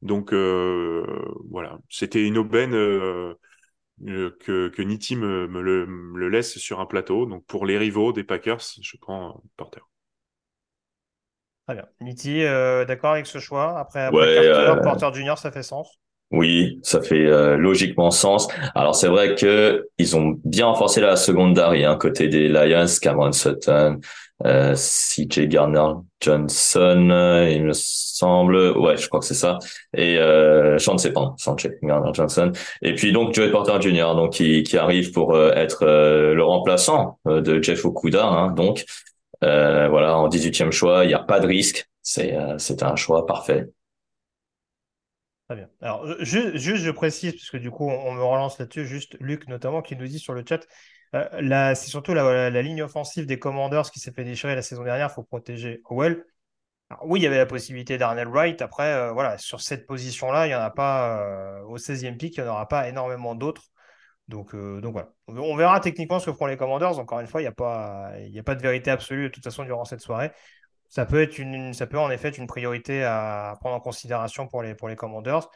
Donc 0.04 0.34
euh, 0.34 1.04
voilà, 1.50 1.80
c'était 1.90 2.24
une 2.24 2.38
aubaine 2.38 2.76
euh, 2.76 3.34
que 4.06 4.70
que 4.70 4.82
Nitti 4.84 5.16
me, 5.16 5.48
me, 5.48 5.62
le, 5.62 6.30
laisse 6.30 6.60
sur 6.60 6.80
un 6.80 6.86
plateau. 6.86 7.26
Donc 7.26 7.46
pour 7.48 7.66
les 7.66 7.80
rivaux 7.80 8.14
des 8.14 8.24
Packers, 8.24 8.62
je 8.82 8.98
prends 8.98 9.42
Porter. 9.58 9.82
Très 11.66 11.76
bien. 11.76 11.86
Nitti, 12.02 12.42
d'accord 12.88 13.12
avec 13.12 13.26
ce 13.26 13.40
choix? 13.40 13.80
Après, 13.80 14.02
après 14.02 14.82
Porter 14.82 15.10
Junior, 15.14 15.38
ça 15.38 15.52
fait 15.52 15.64
sens? 15.64 16.00
Oui, 16.34 16.80
ça 16.82 17.00
fait 17.00 17.28
euh, 17.28 17.58
logiquement 17.58 18.10
sens. 18.10 18.48
Alors 18.74 18.96
c'est 18.96 19.08
vrai 19.08 19.36
que 19.36 19.88
ils 20.00 20.18
ont 20.18 20.40
bien 20.44 20.66
renforcé 20.66 21.00
la 21.00 21.16
seconde 21.16 21.60
hein, 21.60 21.96
côté 21.96 22.28
des 22.28 22.50
Lions, 22.50 22.88
Cameron 23.00 23.32
Sutton, 23.32 24.00
euh, 24.44 24.74
CJ 24.74 25.48
Garner 25.48 25.94
Johnson, 26.20 27.48
il 27.52 27.64
me 27.66 27.74
semble. 27.74 28.72
Ouais, 28.76 28.98
je 28.98 29.08
crois 29.08 29.20
que 29.20 29.28
c'est 29.28 29.36
ça. 29.36 29.60
Et 29.96 30.18
euh, 30.18 30.80
je 30.80 30.90
ne 30.90 30.98
sais 30.98 31.14
pas, 31.14 31.36
CJ 31.38 31.70
Garner 31.84 32.10
Johnson. 32.14 32.52
Et 32.82 32.96
puis 32.96 33.12
donc 33.12 33.36
Joey 33.36 33.52
Porter 33.52 33.80
Jr. 33.80 34.16
donc 34.16 34.34
qui, 34.34 34.64
qui 34.64 34.76
arrive 34.80 35.12
pour 35.12 35.36
euh, 35.36 35.52
être 35.54 35.84
euh, 35.84 36.34
le 36.34 36.44
remplaçant 36.44 37.20
de 37.28 37.62
Jeff 37.62 37.86
Okuda. 37.86 38.26
Hein, 38.26 38.52
donc 38.54 38.86
voilà, 39.90 40.18
en 40.18 40.30
18e 40.30 40.72
choix, 40.72 41.06
il 41.06 41.08
n'y 41.08 41.14
a 41.14 41.20
pas 41.20 41.40
de 41.40 41.48
risque. 41.48 41.90
C'est 42.02 42.36
c'est 42.58 42.84
un 42.84 42.96
choix 42.96 43.26
parfait. 43.26 43.70
Très 45.48 45.58
bien. 45.58 45.70
Alors, 45.82 46.06
juste, 46.24 46.58
je 46.58 46.92
précise, 46.92 47.34
puisque 47.34 47.58
du 47.58 47.70
coup, 47.70 47.90
on, 47.90 48.14
me 48.14 48.24
relance 48.24 48.58
là-dessus, 48.60 48.86
juste 48.86 49.18
Luc 49.20 49.48
notamment, 49.48 49.82
qui 49.82 49.96
nous 49.96 50.08
dit 50.08 50.20
sur 50.20 50.34
le 50.34 50.44
chat, 50.48 50.66
euh, 51.16 51.76
c'est 51.76 51.90
surtout 51.90 52.14
la, 52.14 52.50
ligne 52.62 52.82
offensive 52.82 53.26
des 53.26 53.40
Commanders 53.40 53.92
qui 53.92 54.00
s'est 54.00 54.12
fait 54.12 54.24
déchirer 54.24 54.56
la 54.56 54.62
saison 54.62 54.84
dernière, 54.84 55.10
il 55.12 55.14
faut 55.14 55.24
protéger 55.24 55.82
Howell. 55.90 56.26
oui, 57.04 57.20
il 57.20 57.24
y 57.24 57.28
avait 57.28 57.38
la 57.38 57.46
possibilité 57.46 57.98
d'Arnell 57.98 58.28
Wright. 58.30 58.62
Après, 58.62 58.94
euh, 58.94 59.12
voilà, 59.12 59.38
sur 59.38 59.62
cette 59.62 59.86
position-là, 59.86 60.46
il 60.48 60.50
n'y 60.50 60.56
en 60.56 60.62
a 60.62 60.72
pas, 60.72 61.20
euh, 61.20 61.62
au 61.64 61.78
16e 61.78 62.18
pick, 62.18 62.38
il 62.38 62.44
n'y 62.44 62.50
en 62.50 62.54
aura 62.54 62.68
pas 62.68 62.88
énormément 62.88 63.36
d'autres. 63.36 63.64
Donc, 64.34 64.56
donc 64.56 64.92
voilà. 64.92 65.10
On 65.28 65.56
verra 65.56 65.80
techniquement 65.80 66.20
ce 66.20 66.26
que 66.26 66.34
feront 66.34 66.48
les 66.48 66.58
Commanders. 66.58 66.98
Encore 66.98 67.20
une 67.20 67.28
fois, 67.28 67.42
il 67.42 67.44
n'y 67.44 67.48
a, 67.48 67.54
pas, 67.54 68.56
de 68.56 68.62
vérité 68.62 68.90
absolue 68.90 69.26
de 69.26 69.28
toute 69.30 69.44
façon 69.44 69.64
durant 69.64 69.86
cette 69.86 70.02
soirée 70.02 70.32
ça 70.94 71.08
peut 71.08 71.24
être 71.24 71.40
en 71.96 72.12
effet 72.12 72.28
être 72.28 72.38
une 72.38 72.46
priorité 72.46 73.04
à 73.04 73.58
prendre 73.60 73.76
en 73.76 73.80
considération 73.80 74.48
pour 74.48 74.62
les, 74.62 74.96
Commanders. 74.96 75.50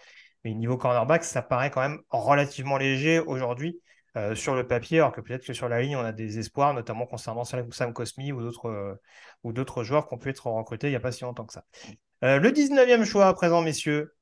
Mais 0.44 0.56
niveau 0.56 0.78
cornerback, 0.78 1.24
ça 1.24 1.44
paraît 1.44 1.70
quand 1.70 1.82
même 1.82 2.00
relativement 2.10 2.78
léger 2.78 3.20
aujourd'hui 3.20 3.80
euh, 4.16 4.34
sur 4.34 4.56
le 4.56 4.66
papier, 4.66 4.98
alors 4.98 5.12
que 5.12 5.22
peut-être 5.22 5.46
que 5.46 5.54
sur 5.54 5.70
la 5.70 5.80
ligne, 5.80 5.96
on 5.96 6.04
a 6.04 6.12
des 6.12 6.40
espoirs, 6.40 6.74
notamment 6.74 7.06
concernant 7.06 7.44
Sam 7.44 7.94
Cosmi 7.94 8.32
ou 8.32 8.42
d'autres, 8.42 8.68
euh, 8.68 8.96
ou 9.44 9.54
d'autres 9.54 9.84
joueurs 9.84 10.08
qui 10.08 10.16
ont 10.16 10.18
pu 10.18 10.30
être 10.30 10.48
recrutés 10.48 10.88
il 10.88 10.92
n'y 10.92 10.96
a 10.96 11.00
pas 11.00 11.12
si 11.12 11.24
longtemps 11.24 11.46
que 11.46 11.54
ça. 11.54 11.66
Euh, 12.24 12.40
le 12.40 12.52
19e 12.52 13.04
choix 13.04 13.28
à 13.28 13.34
présent, 13.36 13.62
messieurs, 13.62 14.16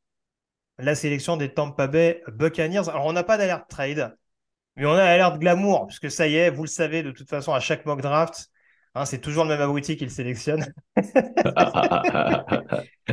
la 0.79 0.95
sélection 0.95 1.37
des 1.37 1.53
Tampa 1.53 1.87
Bay 1.87 2.21
Buccaneers. 2.27 2.89
Alors, 2.89 3.05
on 3.05 3.13
n'a 3.13 3.23
pas 3.23 3.37
d'alerte 3.37 3.69
trade, 3.69 4.17
mais 4.75 4.85
on 4.85 4.93
a 4.93 4.97
l'alerte 4.97 5.39
glamour, 5.39 5.87
puisque 5.87 6.11
ça 6.11 6.27
y 6.27 6.35
est, 6.35 6.49
vous 6.49 6.63
le 6.63 6.67
savez, 6.69 7.03
de 7.03 7.11
toute 7.11 7.29
façon, 7.29 7.53
à 7.53 7.59
chaque 7.59 7.85
mock 7.85 8.01
draft, 8.01 8.49
Hein, 8.95 9.03
c'est 9.03 9.19
toujours 9.19 9.43
le 9.43 9.49
même 9.49 9.59
abruti 9.61 9.97
qu'il 9.97 10.09
sélectionne. 10.09 10.73
eh 10.95 11.03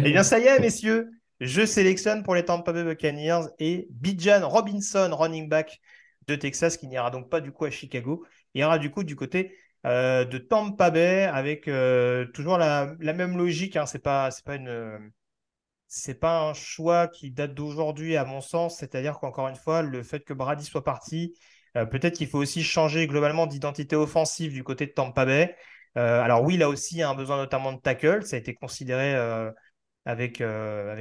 bien, 0.00 0.22
ça 0.22 0.38
y 0.38 0.44
est, 0.44 0.60
messieurs. 0.60 1.10
Je 1.40 1.66
sélectionne 1.66 2.22
pour 2.22 2.36
les 2.36 2.44
Tampa 2.44 2.72
Bay 2.72 2.84
Buccaneers 2.84 3.48
et 3.58 3.88
Bijan 3.90 4.48
Robinson, 4.48 5.10
running 5.12 5.48
back 5.48 5.80
de 6.28 6.36
Texas, 6.36 6.76
qui 6.76 6.86
n'ira 6.86 7.10
donc 7.10 7.28
pas 7.28 7.40
du 7.40 7.50
coup 7.50 7.64
à 7.64 7.70
Chicago. 7.70 8.24
Il 8.54 8.60
ira 8.60 8.78
du 8.78 8.92
coup 8.92 9.02
du 9.02 9.16
côté 9.16 9.56
euh, 9.84 10.24
de 10.24 10.38
Tampa 10.38 10.92
Bay 10.92 11.24
avec 11.24 11.66
euh, 11.66 12.26
toujours 12.26 12.58
la, 12.58 12.94
même 13.00 13.36
logique. 13.36 13.76
Hein. 13.76 13.86
C'est 13.86 13.98
pas, 13.98 14.30
c'est 14.30 14.44
pas 14.44 14.54
une, 14.54 15.10
c'est 15.88 16.14
pas 16.14 16.42
un 16.42 16.54
choix 16.54 17.08
qui 17.08 17.32
date 17.32 17.54
d'aujourd'hui, 17.54 18.16
à 18.16 18.24
mon 18.24 18.40
sens. 18.40 18.78
C'est-à-dire 18.78 19.18
qu'encore 19.18 19.48
une 19.48 19.56
fois, 19.56 19.82
le 19.82 20.04
fait 20.04 20.20
que 20.20 20.32
Brady 20.32 20.64
soit 20.64 20.84
parti, 20.84 21.34
euh, 21.77 21.87
peut-être 21.87 22.16
qu'il 22.16 22.29
faut 22.29 22.39
aussi 22.39 22.62
changer 22.62 23.07
globalement 23.07 23.47
d'identité 23.47 23.97
offensive 23.97 24.53
du 24.53 24.64
côté 24.64 24.87
de 24.87 24.93
Tampa 24.93 25.25
Bay. 25.25 25.57
Euh, 25.97 26.23
alors 26.23 26.43
oui, 26.43 26.55
il 26.55 26.62
a 26.62 26.68
aussi 26.68 27.03
un 27.03 27.14
besoin 27.14 27.37
notamment 27.37 27.73
de 27.73 27.81
tackle. 27.81 28.25
Ça 28.25 28.37
a 28.37 28.39
été 28.39 28.55
considéré 28.55 29.14
euh, 29.14 29.51
avec, 30.05 30.43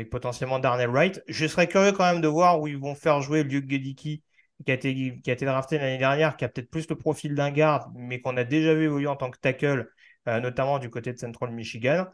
potentiellement 0.09 0.59
Darnell 0.59 0.89
Wright. 0.89 1.21
Je 1.27 1.47
serais 1.47 1.67
curieux 1.67 1.91
quand 1.91 2.05
même 2.11 2.21
de 2.21 2.27
voir 2.27 2.59
où 2.59 2.67
ils 2.67 2.77
vont 2.77 2.95
faire 2.95 3.21
jouer 3.21 3.43
Luke 3.43 3.69
Gedicki, 3.69 4.23
qui 4.65 4.71
a 4.71 4.75
été, 4.75 5.21
a 5.27 5.35
drafté 5.35 5.77
l'année 5.77 5.97
dernière, 5.97 6.37
qui 6.37 6.45
a 6.45 6.49
peut-être 6.49 6.69
plus 6.69 6.87
le 6.87 6.95
profil 6.95 7.35
d'un 7.35 7.51
garde, 7.51 7.91
mais 7.95 8.21
qu'on 8.21 8.37
a 8.37 8.43
déjà 8.43 8.73
vu 8.73 8.85
évoluer 8.85 9.07
en 9.07 9.15
tant 9.15 9.31
que 9.31 9.39
tackle, 9.39 9.89
notamment 10.27 10.77
du 10.79 10.89
côté 10.89 11.11
de 11.13 11.17
Central 11.17 11.51
Michigan. 11.51 12.05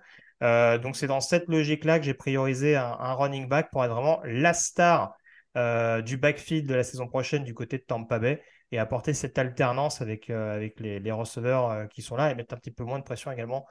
Donc 0.41 0.95
c'est 0.95 1.07
dans 1.07 1.19
cette 1.19 1.47
logique-là 1.49 1.99
que 1.99 2.05
j'ai 2.05 2.13
priorisé 2.13 2.75
un, 2.77 3.13
running 3.15 3.47
back 3.49 3.69
pour 3.71 3.83
être 3.83 3.91
vraiment 3.91 4.21
la 4.23 4.53
star 4.53 5.17
euh, 5.55 6.01
du 6.01 6.17
backfield 6.17 6.67
de 6.67 6.75
la 6.75 6.83
saison 6.83 7.07
prochaine 7.07 7.43
du 7.43 7.53
côté 7.53 7.77
de 7.77 7.83
Tampa 7.83 8.19
Bay 8.19 8.41
et 8.71 8.79
apporter 8.79 9.13
cette 9.13 9.37
alternance 9.37 10.01
avec, 10.01 10.29
euh, 10.29 10.69
les, 10.77 11.11
receveurs 11.11 11.87
qui 11.89 12.01
sont 12.01 12.15
là 12.15 12.31
et 12.31 12.35
mettre 12.35 12.53
un 12.53 12.57
petit 12.57 12.71
peu 12.71 12.83
moins 12.83 12.99
de 12.99 13.03
pression 13.03 13.31
également 13.31 13.65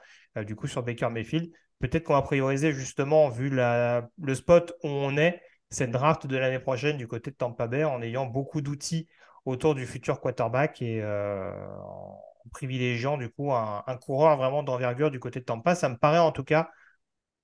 du 0.45 0.55
coup 0.55 0.67
sur 0.67 0.83
Baker 0.83 1.09
Mayfield. 1.09 1.51
Peut-être 1.79 2.03
qu'on 2.03 2.13
va 2.13 2.23
prioriser 2.23 2.71
justement, 2.73 3.29
vu 3.29 3.49
le 3.51 4.35
spot 4.35 4.73
où 4.83 4.87
on 4.87 5.15
est, 5.17 5.41
cette 5.69 5.91
draft 5.91 6.25
de 6.25 6.37
l'année 6.37 6.59
prochaine 6.59 6.97
du 6.97 7.07
côté 7.07 7.29
de 7.31 7.35
Tampa 7.35 7.67
Bay 7.67 7.83
en 7.83 8.01
ayant 8.01 8.25
beaucoup 8.25 8.61
d'outils 8.61 9.07
autour 9.45 9.75
du 9.75 9.85
futur 9.85 10.19
quarterback 10.19 10.81
et 10.81 11.01
privilégiant 12.51 13.17
du 13.17 13.29
coup 13.29 13.53
un, 13.53 13.97
coureur 14.01 14.37
vraiment 14.37 14.63
d'envergure 14.63 15.11
du 15.11 15.19
côté 15.19 15.39
de 15.39 15.45
Tampa. 15.45 15.75
Ça 15.75 15.89
me 15.89 15.97
paraît 15.97 16.17
en 16.17 16.31
tout 16.31 16.43
cas 16.43 16.69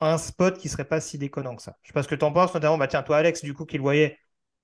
un 0.01 0.17
spot 0.17 0.57
qui 0.57 0.69
serait 0.69 0.85
pas 0.85 0.99
si 0.99 1.17
déconnant 1.17 1.55
que 1.55 1.61
ça. 1.61 1.77
Je 1.81 1.87
sais 1.87 1.93
pas 1.93 2.03
ce 2.03 2.07
que 2.07 2.15
tu 2.15 2.25
en 2.25 2.31
penses, 2.31 2.53
notamment, 2.53 2.77
bah 2.77 2.87
tiens, 2.87 3.03
toi 3.03 3.17
Alex, 3.17 3.43
du 3.43 3.53
coup, 3.53 3.65
qui 3.65 3.77
le 3.77 3.83
voyait 3.83 4.19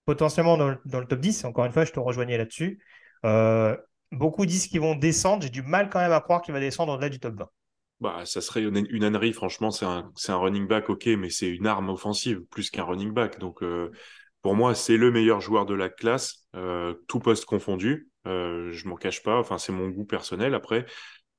potentiellement 0.10 0.57
dans 0.57 0.70
le, 0.70 1.05
top 1.05 1.20
10, 1.20 1.45
encore 1.45 1.66
une 1.66 1.72
fois, 1.72 1.86
je 1.86 1.91
te 1.91 1.99
rejoignais 1.99 2.36
là-dessus. 2.36 2.80
Euh, 3.26 3.78
beaucoup 4.12 4.47
disent 4.47 4.66
qu'ils 4.66 4.82
vont 4.82 4.95
descendre, 4.95 5.43
j'ai 5.43 5.51
du 5.51 5.62
mal 5.62 5.88
quand 5.88 5.99
même 5.99 6.12
à 6.12 6.20
croire 6.20 6.41
qu'il 6.41 6.51
va 6.51 6.60
descendre 6.60 6.93
au-delà 6.93 7.10
du 7.10 7.20
top 7.20 7.36
20. 7.36 7.49
Bah, 7.99 8.22
ça 8.26 8.41
serait 8.41 8.64
une, 8.64 8.88
une 8.89 9.03
ânerie, 9.03 9.34
franchement, 9.34 9.70
c'est 9.70 9.86
un, 9.86 10.12
un, 10.28 10.36
running 10.36 10.68
back, 10.68 10.89
ok, 10.89 11.05
mais 11.20 11.30
c'est 11.30 11.49
une 11.49 11.68
arme 11.68 11.89
offensive 11.89 12.41
plus 12.49 12.72
qu'un 12.72 12.86
running 12.86 13.12
back. 13.12 13.38
Donc, 13.38 13.62
euh, 13.62 13.91
pour 14.41 14.55
moi, 14.55 14.74
c'est 14.74 14.97
le 14.97 15.12
meilleur 15.12 15.41
joueur 15.41 15.68
de 15.68 15.76
la 15.76 15.89
classe, 15.89 16.47
euh, 16.55 16.95
tout 17.07 17.20
poste 17.20 17.45
confondu. 17.45 18.10
Je 18.26 18.88
m'en 18.88 18.95
cache 18.95 19.22
pas. 19.22 19.38
Enfin, 19.39 19.57
c'est 19.57 19.72
mon 19.72 19.89
goût 19.89 20.05
personnel. 20.05 20.53
Après, 20.53 20.86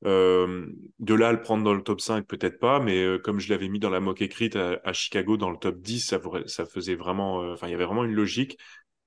euh, 0.07 0.67
de 0.99 1.15
là 1.15 1.29
à 1.29 1.33
le 1.33 1.43
prendre 1.43 1.63
dans 1.63 1.75
le 1.75 1.83
top 1.83 2.01
5, 2.01 2.27
peut-être 2.27 2.59
pas, 2.59 2.81
mais 2.81 3.03
euh, 3.05 3.19
comme 3.19 3.39
je 3.39 3.51
l'avais 3.51 3.69
mis 3.69 3.79
dans 3.79 3.91
la 3.91 4.01
mock 4.01 4.23
écrite 4.23 4.57
à, 4.57 4.93
Chicago 4.93 5.37
dans 5.37 5.51
le 5.51 5.59
top 5.59 5.79
10, 5.81 6.01
ça, 6.01 6.21
ça 6.47 6.65
faisait 6.67 6.95
vraiment, 6.95 7.43
euh, 7.43 7.53
enfin, 7.53 7.69
il 7.69 7.73
y 7.73 7.75
avait 7.75 7.85
vraiment 7.85 8.05
une 8.05 8.15
logique. 8.15 8.59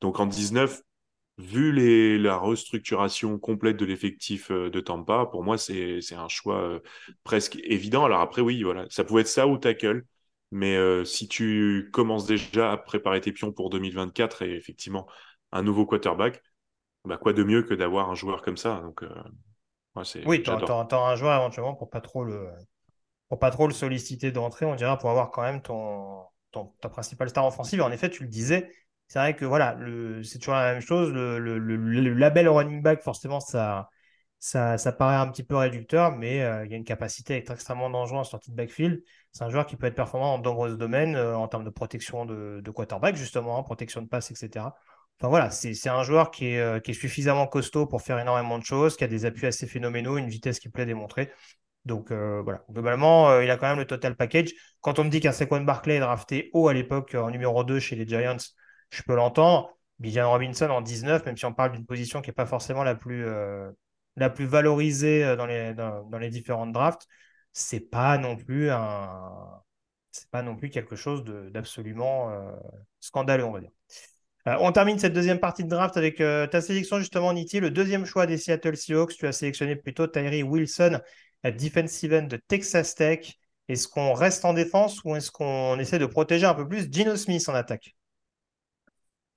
Donc 0.02 0.20
en 0.20 0.28
19, 0.28 0.82
vu 1.38 1.72
les, 1.72 2.20
la 2.20 2.38
restructuration 2.38 3.40
complète 3.40 3.78
de 3.78 3.86
l'effectif 3.86 4.52
de 4.52 4.80
Tampa, 4.80 5.28
pour 5.32 5.44
moi, 5.44 5.58
c'est 5.58 6.00
un 6.14 6.28
choix 6.28 6.80
presque 7.24 7.58
évident. 7.64 8.06
Alors 8.06 8.22
après, 8.22 8.42
oui, 8.42 8.64
voilà, 8.64 8.86
ça 8.90 9.04
pouvait 9.04 9.22
être 9.22 9.28
ça 9.28 9.48
ou 9.48 9.58
tackle. 9.58 10.06
Mais 10.52 10.78
si 11.06 11.28
tu 11.28 11.90
commences 11.94 12.28
déjà 12.28 12.72
à 12.74 12.78
préparer 12.78 13.22
tes 13.22 13.32
pions 13.32 13.52
pour 13.52 13.70
2024 13.72 14.44
et 14.44 14.56
effectivement 14.56 15.08
un 15.52 15.64
nouveau 15.64 15.86
quarterback, 15.86 16.44
bah, 17.06 17.18
quoi 17.18 17.34
de 17.34 17.44
mieux 17.44 17.64
que 17.64 17.74
d'avoir 17.74 18.10
un 18.12 18.16
joueur 18.16 18.42
comme 18.44 18.58
ça? 18.58 18.82
Donc, 18.82 19.04
oui, 20.26 20.44
tu 20.44 20.50
as, 20.50 20.96
un 20.96 21.16
joueur 21.16 21.40
éventuellement 21.40 21.76
pour 21.76 21.90
pas 21.90 22.02
trop 22.02 22.24
le 22.24 22.50
pour 23.30 23.40
pas 23.40 23.52
trop 23.52 23.68
le 23.68 23.74
solliciter 23.74 24.32
d'entrée, 24.32 24.66
on 24.66 24.76
dirait, 24.76 24.98
pour 25.00 25.10
avoir 25.10 25.32
quand 25.32 25.42
même 25.42 25.62
ton, 25.62 26.24
ta 26.82 26.90
principale 26.90 27.30
star 27.30 27.46
offensive. 27.46 27.82
en 27.82 27.92
effet, 27.92 28.10
tu 28.10 28.24
le 28.24 28.30
disais, 28.30 28.70
c'est 29.08 29.20
vrai 29.20 29.36
que 29.36 29.46
voilà, 29.46 29.78
c'est 30.24 30.40
toujours 30.40 30.54
la 30.54 30.74
même 30.74 30.82
chose. 30.82 31.12
Le, 31.12 31.40
le, 31.40 32.14
label 32.14 32.48
running 32.48 32.82
back, 32.82 33.02
forcément, 33.02 33.40
ça, 33.40 33.90
ça, 34.40 34.78
ça, 34.78 34.92
paraît 34.92 35.16
un 35.16 35.28
petit 35.28 35.44
peu 35.44 35.56
réducteur, 35.56 36.16
mais 36.16 36.42
euh, 36.44 36.66
il 36.66 36.72
y 36.72 36.74
a 36.76 36.78
une 36.78 36.84
capacité 36.84 37.34
à 37.34 37.38
être 37.38 37.52
extrêmement 37.52 37.90
dangereux 37.90 38.20
en 38.20 38.24
sortie 38.24 38.52
de 38.52 38.56
backfield. 38.56 39.02
C'est 39.32 39.44
un 39.44 39.50
joueur 39.50 39.66
qui 39.66 39.78
peut 39.78 39.88
être 39.88 39.96
performant 39.96 40.38
dans 40.38 40.44
de 40.44 40.50
nombreux 40.50 40.78
domaines, 40.78 41.16
euh, 41.16 41.36
en 41.36 41.48
termes 41.48 41.64
de 41.64 41.70
protection 41.70 42.26
de, 42.26 42.62
de 42.64 42.72
quarterback, 42.72 43.16
justement, 43.16 43.58
hein, 43.58 43.64
protection 43.64 44.02
de 44.02 44.08
passe, 44.08 44.32
etc. 44.32 44.66
Voilà, 45.22 45.50
c'est 45.52 45.88
un 45.88 46.04
joueur 46.04 46.32
qui 46.32 46.48
est, 46.48 46.60
euh, 46.60 46.80
qui 46.82 46.92
est, 46.92 46.94
suffisamment 46.94 47.48
costaud 47.48 47.86
pour 47.88 48.02
faire 48.02 48.20
énormément 48.20 48.60
de 48.60 48.66
choses, 48.66 48.98
qui 48.98 49.06
a 49.06 49.08
des 49.08 49.26
appuis 49.26 49.48
assez 49.48 49.66
phénoménaux, 49.68 50.18
une 50.18 50.28
vitesse 50.28 50.60
qui 50.60 50.68
plaît 50.70 50.86
démontrer. 50.86 51.32
Donc 51.86 52.12
euh, 52.12 52.42
voilà, 52.44 52.64
globalement, 52.70 53.30
euh, 53.30 53.44
il 53.44 53.50
a 53.50 53.58
quand 53.58 53.68
même 53.68 53.78
le 53.80 53.88
total 53.88 54.16
package. 54.18 54.52
Quand 54.82 55.00
on 55.00 55.06
me 55.06 55.10
dit 55.10 55.22
qu'un 55.22 55.32
Saquon 55.32 55.62
Barclay 55.62 55.96
est 55.96 56.00
drafté 56.02 56.50
haut 56.54 56.68
à 56.68 56.74
l'époque 56.74 57.16
en 57.16 57.30
numéro 57.30 57.64
2 57.64 57.80
chez 57.80 57.96
les 57.96 58.06
Giants, 58.08 58.38
je 58.90 59.02
peux 59.04 59.16
l'entendre. 59.16 59.70
Bijan 60.00 60.30
Robinson 60.30 60.70
en 60.70 60.82
19, 60.82 61.26
même 61.26 61.38
si 61.38 61.46
on 61.46 61.54
parle 61.54 61.72
d'une 61.72 61.86
position 61.86 62.22
qui 62.22 62.30
n'est 62.30 62.34
pas 62.34 62.46
forcément 62.46 62.84
la 62.84 62.96
plus, 62.96 63.26
valorisée 64.18 65.36
dans 65.38 65.46
les, 65.46 65.74
dans, 65.74 66.20
différentes 66.30 66.74
drafts, 66.74 67.08
c'est 67.54 67.80
pas 67.80 68.18
non 68.18 68.36
plus 68.36 68.70
pas 70.32 70.42
non 70.44 70.56
plus 70.56 70.70
quelque 70.70 70.96
chose 70.96 71.24
d'absolument 71.24 72.32
scandaleux, 73.00 73.46
on 73.46 73.52
va 73.52 73.62
dire. 73.62 73.72
Euh, 74.48 74.58
on 74.60 74.72
termine 74.72 75.00
cette 75.00 75.14
deuxième 75.14 75.40
partie 75.40 75.64
de 75.64 75.70
draft 75.70 75.96
avec 75.96 76.20
euh, 76.20 76.48
ta 76.48 76.62
sélection 76.62 77.00
justement, 77.00 77.32
Niti, 77.34 77.60
le 77.60 77.72
deuxième 77.72 78.06
choix 78.06 78.26
des 78.26 78.38
Seattle 78.38 78.76
Seahawks. 78.76 79.16
Tu 79.16 79.26
as 79.28 79.32
sélectionné 79.32 79.76
plutôt 79.76 80.08
Tyree 80.08 80.44
Wilson, 80.44 81.00
defensive 81.46 82.14
end 82.14 82.24
de 82.24 82.38
Texas 82.48 82.96
Tech. 82.96 83.34
Est-ce 83.70 83.88
qu'on 83.88 84.14
reste 84.14 84.44
en 84.44 84.54
défense 84.54 85.02
ou 85.06 85.16
est-ce 85.16 85.32
qu'on 85.32 85.80
essaie 85.80 86.00
de 86.00 86.06
protéger 86.06 86.46
un 86.46 86.54
peu 86.54 86.68
plus 86.68 86.92
Gino 86.92 87.16
Smith 87.16 87.48
en 87.48 87.56
attaque? 87.56 87.96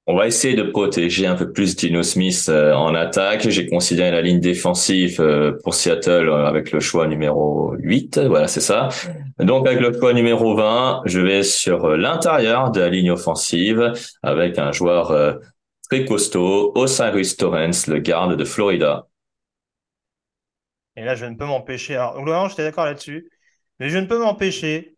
On 0.09 0.15
va 0.15 0.29
essayer 0.29 0.55
de 0.55 0.63
protéger 0.63 1.27
un 1.27 1.35
peu 1.35 1.51
plus 1.51 1.75
Dino 1.75 2.03
Smith 2.05 2.47
euh, 2.49 2.73
en 2.75 2.95
attaque. 2.95 3.49
J'ai 3.49 3.67
considéré 3.67 4.13
la 4.13 4.23
ligne 4.23 4.39
défensive 4.39 5.21
euh, 5.21 5.59
pour 5.65 5.75
Seattle 5.75 6.29
euh, 6.29 6.47
avec 6.47 6.71
le 6.71 6.79
choix 6.79 7.09
numéro 7.09 7.73
8. 7.79 8.19
Voilà, 8.19 8.47
c'est 8.47 8.61
ça. 8.61 8.89
Donc 9.41 9.67
avec 9.67 9.81
le 9.81 9.93
choix 9.93 10.13
numéro 10.13 10.55
20, 10.55 11.03
je 11.07 11.19
vais 11.19 11.43
sur 11.43 11.89
l'intérieur 11.97 12.71
de 12.71 12.81
la 12.81 12.89
ligne 12.89 13.11
offensive 13.11 13.93
avec 14.23 14.59
un 14.59 14.71
joueur 14.71 15.41
très 15.91 16.05
costaud, 16.05 16.73
Osiris 16.77 17.37
Torrance, 17.37 17.89
le 17.89 17.99
garde 17.99 18.37
de 18.37 18.45
Florida. 18.45 19.09
Et 20.95 21.05
là, 21.05 21.15
je 21.15 21.27
ne 21.27 21.35
peux 21.35 21.45
m'empêcher. 21.45 21.97
Alors, 21.97 22.15
globalement, 22.15 22.49
j'étais 22.49 22.63
d'accord 22.63 22.87
là-dessus. 22.87 23.29
Mais 23.79 23.91
je 23.91 23.99
ne 23.99 24.07
peux 24.07 24.19
m'empêcher 24.19 24.97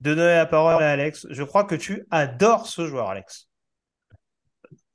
de 0.00 0.14
donner 0.14 0.34
la 0.34 0.46
parole 0.46 0.82
à 0.82 0.90
Alex. 0.90 1.26
Je 1.30 1.42
crois 1.42 1.64
que 1.64 1.74
tu 1.74 2.06
adores 2.10 2.66
ce 2.66 2.86
joueur, 2.86 3.10
Alex. 3.10 3.49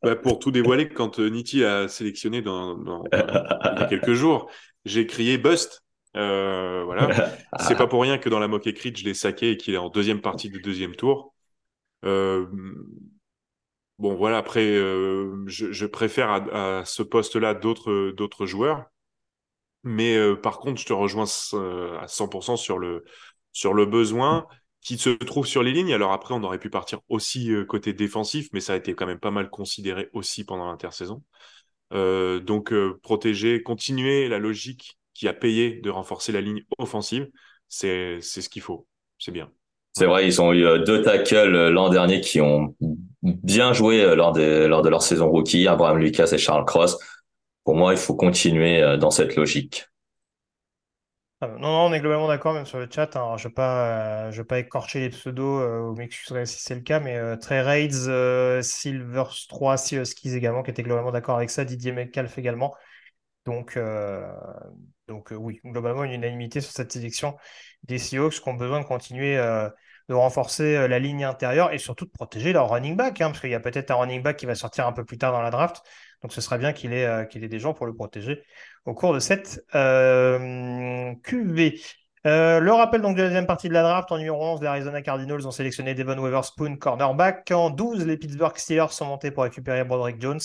Bah, 0.05 0.15
pour 0.15 0.37
tout 0.37 0.51
dévoiler, 0.51 0.87
quand 0.87 1.19
euh, 1.19 1.29
Nitti 1.29 1.63
a 1.63 1.87
sélectionné 1.87 2.43
dans, 2.43 2.77
il 3.11 3.17
y 3.17 3.81
a 3.81 3.87
quelques 3.89 4.13
jours, 4.13 4.51
j'ai 4.85 5.07
crié 5.07 5.39
Bust. 5.39 5.83
Euh, 6.15 6.83
voilà. 6.85 7.07
C'est 7.59 7.75
pas 7.75 7.87
pour 7.87 8.03
rien 8.03 8.19
que 8.19 8.29
dans 8.29 8.37
la 8.37 8.47
moque 8.47 8.67
écrite, 8.67 8.97
je 8.97 9.03
l'ai 9.03 9.15
saqué 9.15 9.49
et 9.49 9.57
qu'il 9.57 9.73
est 9.73 9.77
en 9.77 9.89
deuxième 9.89 10.21
partie 10.21 10.51
du 10.51 10.61
deuxième 10.61 10.95
tour. 10.95 11.33
Euh, 12.05 12.45
bon, 13.97 14.13
voilà. 14.13 14.37
Après, 14.37 14.75
je, 15.47 15.85
préfère 15.87 16.29
à, 16.29 16.85
ce 16.85 17.01
poste-là 17.01 17.55
d'autres 17.55 18.11
d'autres 18.11 18.45
joueurs. 18.45 18.85
Mais 19.81 20.35
par 20.35 20.59
contre, 20.59 20.79
je 20.79 20.85
te 20.85 20.93
rejoins 20.93 21.23
à 21.23 22.05
100% 22.05 22.57
sur 22.57 22.77
le 22.77 23.05
sur 23.53 23.73
le 23.73 23.87
besoin 23.87 24.45
qui 24.85 24.99
se 24.99 25.09
trouve 25.09 25.47
sur 25.47 25.63
les 25.63 25.73
lignes. 25.73 25.93
Alors 25.93 26.13
après, 26.13 26.35
on 26.35 26.43
aurait 26.43 26.59
pu 26.59 26.69
partir 26.69 26.99
aussi 27.09 27.51
euh, 27.51 27.65
côté 27.65 27.91
défensif, 27.91 28.49
mais 28.53 28.59
ça 28.59 28.73
a 28.73 28.75
été 28.75 28.93
quand 28.93 29.07
même 29.07 29.19
pas 29.19 29.31
mal 29.31 29.49
considéré 29.49 30.09
aussi 30.13 30.45
pendant 30.45 30.67
l'intersaison. 30.67 31.23
Euh, 31.91 32.39
donc 32.39 32.71
euh, 32.71 32.99
protéger, 33.01 33.63
continuer 33.63 34.29
la 34.29 34.37
logique 34.37 34.99
qui 35.15 35.27
a 35.27 35.33
payé 35.33 35.81
de 35.81 35.89
renforcer 35.89 36.31
la 36.31 36.39
ligne 36.39 36.63
offensive, 36.77 37.27
c'est 37.67 38.21
ce 38.21 38.47
qu'il 38.47 38.61
faut. 38.61 38.87
C'est 39.17 39.31
bien. 39.31 39.49
C'est 39.93 40.05
vrai, 40.05 40.27
ils 40.27 40.41
ont 40.41 40.53
eu 40.53 40.61
deux 40.83 41.01
tackles 41.01 41.69
l'an 41.69 41.89
dernier 41.89 42.21
qui 42.21 42.41
ont 42.41 42.75
bien 43.21 43.71
joué 43.71 44.13
lors, 44.13 44.33
des, 44.33 44.67
lors 44.67 44.81
de 44.81 44.89
leur 44.89 45.01
saison 45.01 45.29
rookie, 45.29 45.67
Abraham 45.67 45.99
Lucas 45.99 46.29
et 46.33 46.37
Charles 46.37 46.65
Cross. 46.65 46.97
Pour 47.63 47.75
moi, 47.75 47.93
il 47.93 47.97
faut 47.97 48.13
continuer 48.13 48.97
dans 48.99 49.09
cette 49.09 49.37
logique. 49.37 49.85
Non, 51.47 51.59
non, 51.59 51.85
on 51.85 51.93
est 51.93 51.99
globalement 51.99 52.27
d'accord, 52.27 52.53
même 52.53 52.65
sur 52.65 52.79
le 52.79 52.87
chat. 52.89 53.15
Hein. 53.15 53.37
Je 53.37 53.47
ne 53.47 53.53
euh, 53.57 54.31
vais 54.31 54.43
pas 54.43 54.59
écorcher 54.59 54.99
les 54.99 55.09
pseudos, 55.09 55.61
euh, 55.61 55.79
ou 55.81 55.95
m'excuserai 55.95 56.45
si 56.45 56.59
c'est 56.59 56.75
le 56.75 56.81
cas, 56.81 56.99
mais 56.99 57.15
euh, 57.17 57.35
Trey 57.37 57.61
Raids, 57.61 58.07
euh, 58.07 58.61
Silvers 58.61 59.33
3, 59.47 59.77
Skis 59.77 60.35
également, 60.35 60.63
qui 60.63 60.71
étaient 60.71 60.83
globalement 60.83 61.11
d'accord 61.11 61.37
avec 61.37 61.49
ça, 61.49 61.65
Didier 61.65 61.91
Metcalf 61.91 62.37
également. 62.37 62.75
Donc, 63.45 63.77
donc 65.07 65.31
oui, 65.31 65.59
globalement, 65.63 66.03
une 66.03 66.13
unanimité 66.13 66.61
sur 66.61 66.71
cette 66.71 66.91
sélection 66.91 67.37
des 67.83 67.99
Seahawks 67.99 68.41
qui 68.41 68.49
ont 68.49 68.55
besoin 68.55 68.79
de 68.79 68.85
continuer 68.85 69.37
de 69.37 70.13
renforcer 70.15 70.87
la 70.87 70.97
ligne 70.97 71.23
intérieure 71.23 71.71
et 71.71 71.77
surtout 71.77 72.05
de 72.05 72.09
protéger 72.09 72.53
leur 72.53 72.71
running 72.71 72.95
back, 72.95 73.21
hein, 73.21 73.27
parce 73.27 73.41
qu'il 73.41 73.51
y 73.51 73.55
a 73.55 73.59
peut-être 73.59 73.91
un 73.91 73.95
running 73.95 74.23
back 74.23 74.37
qui 74.37 74.47
va 74.47 74.55
sortir 74.55 74.87
un 74.87 74.93
peu 74.93 75.05
plus 75.05 75.19
tard 75.19 75.31
dans 75.31 75.43
la 75.43 75.51
draft. 75.51 75.83
Donc 76.23 76.33
ce 76.33 76.41
serait 76.41 76.57
bien 76.57 76.73
qu'il 76.73 76.91
ait, 76.91 77.27
qu'il 77.29 77.43
ait 77.43 77.47
des 77.47 77.59
gens 77.59 77.75
pour 77.75 77.85
le 77.85 77.93
protéger 77.93 78.43
au 78.85 78.93
cours 78.93 79.13
de 79.13 79.19
cette 79.19 79.63
euh, 79.75 81.13
QV. 81.23 81.79
Euh, 82.25 82.59
le 82.59 82.71
rappel 82.73 83.01
donc 83.01 83.15
de 83.15 83.21
la 83.21 83.27
deuxième 83.27 83.45
partie 83.45 83.69
de 83.69 83.73
la 83.73 83.83
draft, 83.83 84.11
en 84.11 84.17
numéro 84.17 84.43
11, 84.43 84.61
les 84.61 84.67
Arizona 84.67 85.01
Cardinals 85.03 85.45
ont 85.45 85.51
sélectionné 85.51 85.93
Devon 85.93 86.17
Weatherspoon, 86.17 86.77
cornerback. 86.77 87.51
En 87.51 87.69
12, 87.69 88.07
les 88.07 88.17
Pittsburgh 88.17 88.57
Steelers 88.57 88.91
sont 88.91 89.05
montés 89.05 89.29
pour 89.29 89.43
récupérer 89.43 89.83
Broderick 89.83 90.19
Jones. 90.19 90.39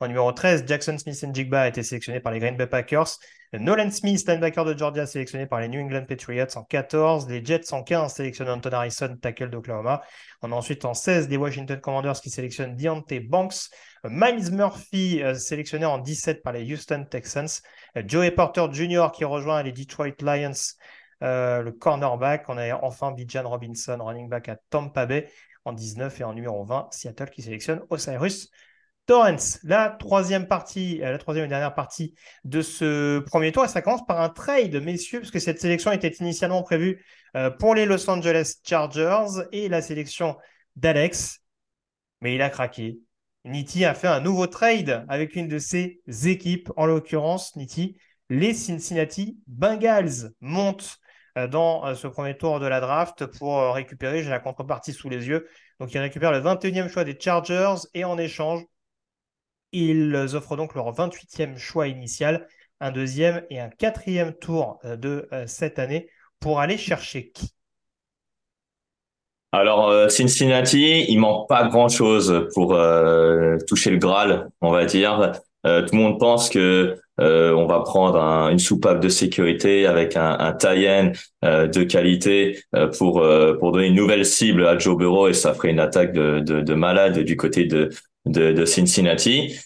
En 0.00 0.08
numéro 0.08 0.30
13, 0.30 0.64
Jackson 0.66 0.98
Smith 0.98 1.22
Njigba 1.22 1.62
a 1.62 1.68
été 1.68 1.82
sélectionné 1.82 2.20
par 2.20 2.32
les 2.32 2.40
Green 2.40 2.56
Bay 2.56 2.66
Packers. 2.66 3.18
Nolan 3.54 3.90
Smith, 3.90 4.26
linebacker 4.26 4.64
de 4.64 4.76
Georgia, 4.76 5.06
sélectionné 5.06 5.46
par 5.46 5.60
les 5.60 5.68
New 5.68 5.80
England 5.80 6.04
Patriots 6.06 6.56
en 6.56 6.64
14. 6.64 7.28
Les 7.28 7.44
Jets 7.44 7.72
en 7.72 7.82
15 7.82 8.12
sélectionnent 8.12 8.48
Anton 8.48 8.72
Harrison, 8.72 9.16
tackle 9.20 9.50
d'Oklahoma. 9.50 10.02
On 10.42 10.52
a 10.52 10.54
ensuite 10.54 10.84
en 10.84 10.94
16 10.94 11.28
les 11.28 11.36
Washington 11.36 11.80
Commanders 11.80 12.20
qui 12.20 12.30
sélectionnent 12.30 12.76
Deontay 12.76 13.20
Banks. 13.20 13.68
Miles 14.04 14.52
Murphy, 14.52 15.22
euh, 15.22 15.34
sélectionné 15.34 15.84
en 15.84 15.98
17 15.98 16.42
par 16.42 16.54
les 16.54 16.64
Houston 16.70 17.06
Texans. 17.08 17.60
Joey 17.96 18.30
Porter 18.30 18.66
Jr. 18.72 19.08
qui 19.12 19.24
rejoint 19.24 19.62
les 19.62 19.72
Detroit 19.72 20.14
Lions 20.20 20.52
euh, 21.22 21.62
le 21.62 21.72
cornerback. 21.72 22.48
On 22.48 22.58
a 22.58 22.74
enfin 22.82 23.12
Bijan 23.12 23.48
Robinson, 23.48 23.98
running 24.00 24.28
back 24.28 24.48
à 24.48 24.56
Tampa 24.70 25.06
Bay 25.06 25.28
en 25.64 25.72
19 25.72 26.20
et 26.20 26.24
en 26.24 26.34
numéro 26.34 26.64
20, 26.64 26.88
Seattle 26.90 27.30
qui 27.30 27.42
sélectionne 27.42 27.82
Osiris 27.90 28.50
Torrance. 29.06 29.60
La 29.62 29.90
troisième 29.90 30.48
partie, 30.48 31.00
euh, 31.02 31.12
la 31.12 31.18
troisième 31.18 31.46
et 31.46 31.48
dernière 31.48 31.74
partie 31.74 32.14
de 32.44 32.60
ce 32.60 33.20
premier 33.20 33.52
tour, 33.52 33.66
ça 33.68 33.82
commence 33.82 34.04
par 34.04 34.20
un 34.20 34.30
trade, 34.30 34.74
messieurs, 34.82 35.20
parce 35.20 35.30
que 35.30 35.38
cette 35.38 35.60
sélection 35.60 35.92
était 35.92 36.08
initialement 36.08 36.62
prévue 36.62 37.04
euh, 37.36 37.50
pour 37.50 37.76
les 37.76 37.86
Los 37.86 38.08
Angeles 38.10 38.54
Chargers 38.64 39.44
et 39.52 39.68
la 39.68 39.80
sélection 39.80 40.36
d'Alex, 40.74 41.40
mais 42.20 42.34
il 42.34 42.42
a 42.42 42.50
craqué. 42.50 42.98
Nitti 43.44 43.84
a 43.84 43.94
fait 43.94 44.08
un 44.08 44.20
nouveau 44.20 44.46
trade 44.46 45.04
avec 45.08 45.34
une 45.34 45.48
de 45.48 45.58
ses 45.58 46.00
équipes, 46.24 46.70
en 46.76 46.86
l'occurrence, 46.86 47.56
Nitti, 47.56 47.96
les 48.30 48.54
Cincinnati 48.54 49.38
Bengals 49.46 50.32
montent 50.40 50.98
euh, 51.38 51.48
dans 51.48 51.84
euh, 51.86 51.94
ce 51.94 52.06
premier 52.06 52.36
tour 52.36 52.60
de 52.60 52.66
la 52.66 52.80
draft 52.80 53.26
pour 53.26 53.58
euh, 53.58 53.72
récupérer, 53.72 54.22
j'ai 54.22 54.30
la 54.30 54.38
contrepartie 54.38 54.92
sous 54.92 55.08
les 55.08 55.28
yeux. 55.28 55.48
Donc 55.80 55.92
ils 55.92 55.98
récupèrent 55.98 56.32
le 56.32 56.40
21e 56.40 56.88
choix 56.88 57.04
des 57.04 57.18
Chargers 57.18 57.74
et 57.94 58.04
en 58.04 58.18
échange, 58.18 58.62
ils 59.72 60.14
offrent 60.34 60.56
donc 60.56 60.74
leur 60.74 60.92
28e 60.92 61.56
choix 61.56 61.88
initial, 61.88 62.46
un 62.80 62.92
deuxième 62.92 63.44
et 63.50 63.58
un 63.58 63.70
quatrième 63.70 64.34
tour 64.34 64.78
de 64.84 65.28
cette 65.46 65.78
année 65.78 66.10
pour 66.40 66.60
aller 66.60 66.76
chercher 66.76 67.30
qui? 67.30 67.54
Alors 69.52 70.10
Cincinnati, 70.10 71.04
il 71.08 71.18
manque 71.18 71.48
pas 71.48 71.68
grand-chose 71.68 72.48
pour 72.54 72.76
toucher 73.68 73.90
le 73.90 73.98
Graal, 73.98 74.48
on 74.60 74.70
va 74.70 74.86
dire. 74.86 75.32
tout 75.64 75.70
le 75.70 75.96
monde 75.98 76.18
pense 76.18 76.48
que 76.48 76.96
euh, 77.20 77.52
on 77.52 77.66
va 77.66 77.80
prendre 77.80 78.18
une 78.50 78.58
soupape 78.58 79.00
de 79.00 79.08
sécurité 79.08 79.86
avec 79.86 80.16
un, 80.16 80.36
un 80.38 80.52
tie 80.54 81.12
euh, 81.44 81.66
de 81.66 81.82
qualité 81.82 82.58
euh, 82.74 82.88
pour 82.88 83.22
pour 83.60 83.72
donner 83.72 83.88
une 83.88 83.94
nouvelle 83.94 84.24
cible 84.24 84.66
à 84.66 84.78
Joe 84.78 84.96
Burrow 84.96 85.28
et 85.28 85.34
ça 85.34 85.52
ferait 85.52 85.70
une 85.70 85.80
attaque 85.80 86.12
de, 86.12 86.40
de, 86.40 86.62
de 86.62 86.74
malade 86.74 87.18
du 87.18 87.36
côté 87.36 87.66
de, 87.66 87.90
de, 88.24 88.52
de 88.52 88.64
Cincinnati. 88.64 89.58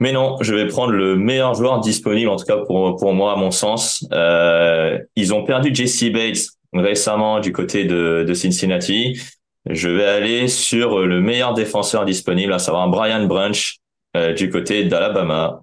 Mais 0.00 0.12
non, 0.12 0.36
je 0.40 0.54
vais 0.54 0.66
prendre 0.66 0.92
le 0.92 1.16
meilleur 1.16 1.54
joueur 1.54 1.80
disponible, 1.80 2.28
en 2.28 2.36
tout 2.36 2.44
cas 2.44 2.58
pour, 2.58 2.96
pour 2.96 3.12
moi, 3.14 3.32
à 3.32 3.36
mon 3.36 3.50
sens. 3.50 4.06
Euh, 4.12 4.98
ils 5.14 5.32
ont 5.34 5.44
perdu 5.44 5.74
Jesse 5.74 6.10
Bates 6.10 6.46
récemment 6.72 7.40
du 7.40 7.52
côté 7.52 7.84
de, 7.84 8.24
de 8.26 8.34
Cincinnati. 8.34 9.20
Je 9.66 9.88
vais 9.88 10.06
aller 10.06 10.48
sur 10.48 11.06
le 11.06 11.20
meilleur 11.20 11.54
défenseur 11.54 12.04
disponible, 12.04 12.52
à 12.52 12.58
savoir 12.58 12.88
Brian 12.88 13.26
Branch 13.26 13.76
euh, 14.16 14.32
du 14.32 14.50
côté 14.50 14.84
d'Alabama. 14.84 15.62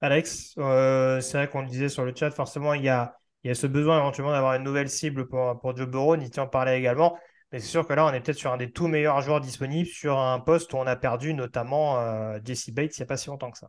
Alex, 0.00 0.54
euh, 0.58 1.20
c'est 1.20 1.36
vrai 1.36 1.48
qu'on 1.48 1.62
le 1.62 1.68
disait 1.68 1.88
sur 1.88 2.04
le 2.04 2.14
chat, 2.14 2.30
forcément, 2.30 2.74
il 2.74 2.84
y 2.84 2.88
a, 2.88 3.14
il 3.44 3.48
y 3.48 3.50
a 3.50 3.54
ce 3.54 3.66
besoin 3.66 3.98
éventuellement 3.98 4.32
d'avoir 4.32 4.54
une 4.54 4.62
nouvelle 4.62 4.88
cible 4.88 5.28
pour, 5.28 5.60
pour 5.60 5.76
Joe 5.76 5.88
Burrow, 5.88 6.16
Niti 6.16 6.40
en 6.40 6.46
parlait 6.46 6.78
également. 6.78 7.18
Mais 7.52 7.58
c'est 7.58 7.66
sûr 7.66 7.86
que 7.86 7.92
là, 7.92 8.06
on 8.06 8.12
est 8.12 8.20
peut-être 8.20 8.38
sur 8.38 8.52
un 8.52 8.56
des 8.56 8.70
tout 8.70 8.86
meilleurs 8.86 9.20
joueurs 9.22 9.40
disponibles 9.40 9.88
sur 9.88 10.18
un 10.18 10.38
poste 10.38 10.72
où 10.72 10.76
on 10.76 10.86
a 10.86 10.96
perdu 10.96 11.34
notamment 11.34 11.98
euh, 11.98 12.38
Jesse 12.44 12.70
Bates 12.70 12.96
il 12.96 13.00
n'y 13.00 13.04
a 13.04 13.06
pas 13.06 13.16
si 13.16 13.28
longtemps 13.28 13.50
que 13.50 13.58
ça. 13.58 13.68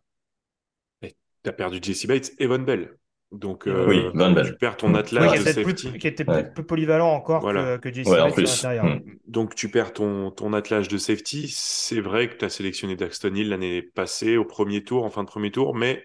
Tu 1.01 1.49
as 1.49 1.53
perdu 1.53 1.79
Jesse 1.81 2.05
Bates 2.05 2.31
et 2.37 2.45
Von 2.45 2.59
Bell. 2.59 2.95
Donc, 3.31 3.65
euh, 3.65 3.87
oui, 3.87 4.03
Von 4.13 4.31
Bell. 4.31 4.45
tu 4.45 4.57
perds 4.57 4.75
ton 4.75 4.93
atlas 4.93 5.31
de 5.31 5.51
safety. 5.51 5.97
qui 5.97 6.07
était 6.07 6.25
plus, 6.25 6.63
polyvalent 6.65 7.13
encore 7.13 7.41
que, 7.41 7.77
que, 7.77 7.89
l'intérieur. 7.89 8.85
Hmm. 8.85 8.99
Donc, 9.27 9.55
tu 9.55 9.69
perds 9.69 9.93
ton, 9.93 10.31
ton 10.31 10.51
attelage 10.51 10.89
de 10.89 10.97
safety. 10.97 11.47
C'est 11.49 12.01
vrai 12.01 12.29
que 12.29 12.35
tu 12.35 12.45
as 12.45 12.49
sélectionné 12.49 12.97
Daxton 12.97 13.33
Hill 13.33 13.49
l'année 13.49 13.81
passée 13.81 14.35
au 14.35 14.43
premier 14.43 14.83
tour, 14.83 15.05
en 15.05 15.09
fin 15.09 15.23
de 15.23 15.29
premier 15.29 15.51
tour, 15.51 15.75
mais 15.75 16.03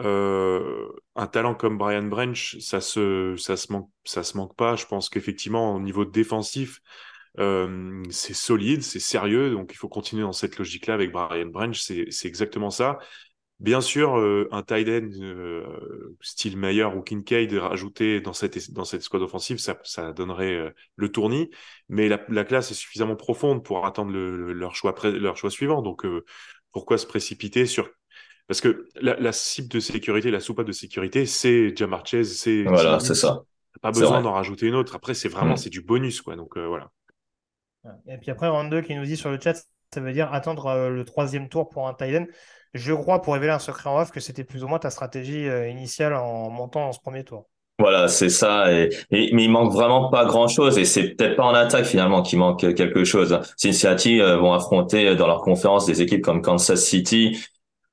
euh, 0.00 0.88
un 1.14 1.26
talent 1.28 1.54
comme 1.54 1.78
Brian 1.78 2.02
Branch, 2.02 2.56
ça 2.58 2.80
se, 2.80 3.34
ça 3.38 3.56
se 3.56 3.72
manque, 3.72 3.88
ça 4.04 4.24
se 4.24 4.36
manque 4.36 4.56
pas. 4.56 4.74
Je 4.74 4.86
pense 4.86 5.08
qu'effectivement, 5.08 5.74
au 5.74 5.80
niveau 5.80 6.04
défensif, 6.04 6.80
euh, 7.38 8.02
c'est 8.10 8.34
solide, 8.34 8.82
c'est 8.82 9.00
sérieux, 9.00 9.50
donc 9.50 9.72
il 9.72 9.76
faut 9.76 9.88
continuer 9.88 10.22
dans 10.22 10.32
cette 10.32 10.58
logique-là 10.58 10.94
avec 10.94 11.12
Brian 11.12 11.46
Branch. 11.46 11.78
C'est 11.78 12.26
exactement 12.26 12.70
ça. 12.70 12.98
Bien 13.58 13.80
sûr, 13.80 14.18
euh, 14.18 14.48
un 14.52 14.62
tight 14.62 14.86
end 14.88 15.08
euh, 15.22 16.16
style 16.20 16.58
Meyer 16.58 16.84
ou 16.84 17.00
Kincaid 17.00 17.52
rajouté 17.54 18.20
dans 18.20 18.34
cette 18.34 18.70
dans 18.70 18.84
cette 18.84 19.02
squad 19.02 19.22
offensive, 19.22 19.56
ça, 19.58 19.78
ça 19.82 20.12
donnerait 20.12 20.54
euh, 20.54 20.70
le 20.96 21.10
tournis. 21.10 21.50
Mais 21.88 22.08
la, 22.08 22.20
la, 22.28 22.44
classe 22.44 22.70
est 22.70 22.74
suffisamment 22.74 23.16
profonde 23.16 23.64
pour 23.64 23.86
attendre 23.86 24.12
le, 24.12 24.52
leur 24.52 24.74
choix 24.74 24.94
leur 25.04 25.38
choix 25.38 25.50
suivant. 25.50 25.80
Donc 25.80 26.04
pourquoi 26.70 26.98
se 26.98 27.06
précipiter 27.06 27.64
sur 27.64 27.88
parce 28.48 28.60
que 28.60 28.88
la, 29.00 29.32
cible 29.32 29.68
de 29.68 29.80
sécurité, 29.80 30.30
la 30.30 30.38
soupape 30.38 30.66
de 30.66 30.72
sécurité, 30.72 31.26
c'est 31.26 31.76
Jamar 31.76 32.06
Chase, 32.06 32.32
c'est. 32.32 32.62
Voilà, 32.62 33.00
c'est 33.00 33.14
ça. 33.14 33.42
Pas 33.82 33.90
besoin 33.90 34.22
d'en 34.22 34.32
rajouter 34.32 34.66
une 34.66 34.74
autre. 34.74 34.94
Après, 34.94 35.14
c'est 35.14 35.28
vraiment 35.28 35.54
mm. 35.54 35.58
c'est 35.58 35.70
du 35.70 35.82
bonus, 35.82 36.22
quoi. 36.22 36.36
Donc 36.36 36.56
euh, 36.56 36.66
voilà. 36.66 36.90
Et 38.06 38.18
puis 38.18 38.30
après, 38.30 38.48
Round 38.48 38.70
2 38.70 38.82
qui 38.82 38.94
nous 38.94 39.04
dit 39.04 39.16
sur 39.16 39.30
le 39.30 39.38
chat, 39.40 39.54
ça 39.92 40.00
veut 40.00 40.12
dire 40.12 40.32
attendre 40.32 40.66
euh, 40.66 40.90
le 40.90 41.04
troisième 41.04 41.48
tour 41.48 41.68
pour 41.68 41.88
un 41.88 41.94
Titan. 41.94 42.26
Je 42.76 42.92
crois, 42.92 43.22
pour 43.22 43.34
révéler 43.34 43.52
un 43.52 43.58
secret 43.58 43.90
en 43.90 44.00
off, 44.00 44.10
que 44.10 44.20
c'était 44.20 44.44
plus 44.44 44.64
ou 44.64 44.68
moins 44.68 44.78
ta 44.78 44.90
stratégie 44.90 45.48
euh, 45.48 45.68
initiale 45.68 46.14
en 46.14 46.50
montant 46.50 46.86
dans 46.86 46.92
ce 46.92 47.00
premier 47.00 47.24
tour. 47.24 47.46
Voilà, 47.78 48.08
c'est 48.08 48.30
ça. 48.30 48.72
Et, 48.72 48.88
mais 49.10 49.44
il 49.44 49.50
manque 49.50 49.72
vraiment 49.72 50.08
pas 50.08 50.24
grand-chose. 50.24 50.78
Et 50.78 50.86
c'est 50.86 51.10
peut-être 51.10 51.36
pas 51.36 51.44
en 51.44 51.54
attaque 51.54 51.84
finalement 51.84 52.22
qu'il 52.22 52.38
manque 52.38 52.74
quelque 52.74 53.04
chose. 53.04 53.38
Cincinnati 53.56 54.18
vont 54.18 54.54
affronter 54.54 55.14
dans 55.14 55.26
leur 55.26 55.42
conférence 55.42 55.84
des 55.84 56.00
équipes 56.00 56.22
comme 56.22 56.40
Kansas 56.40 56.82
City, 56.82 57.36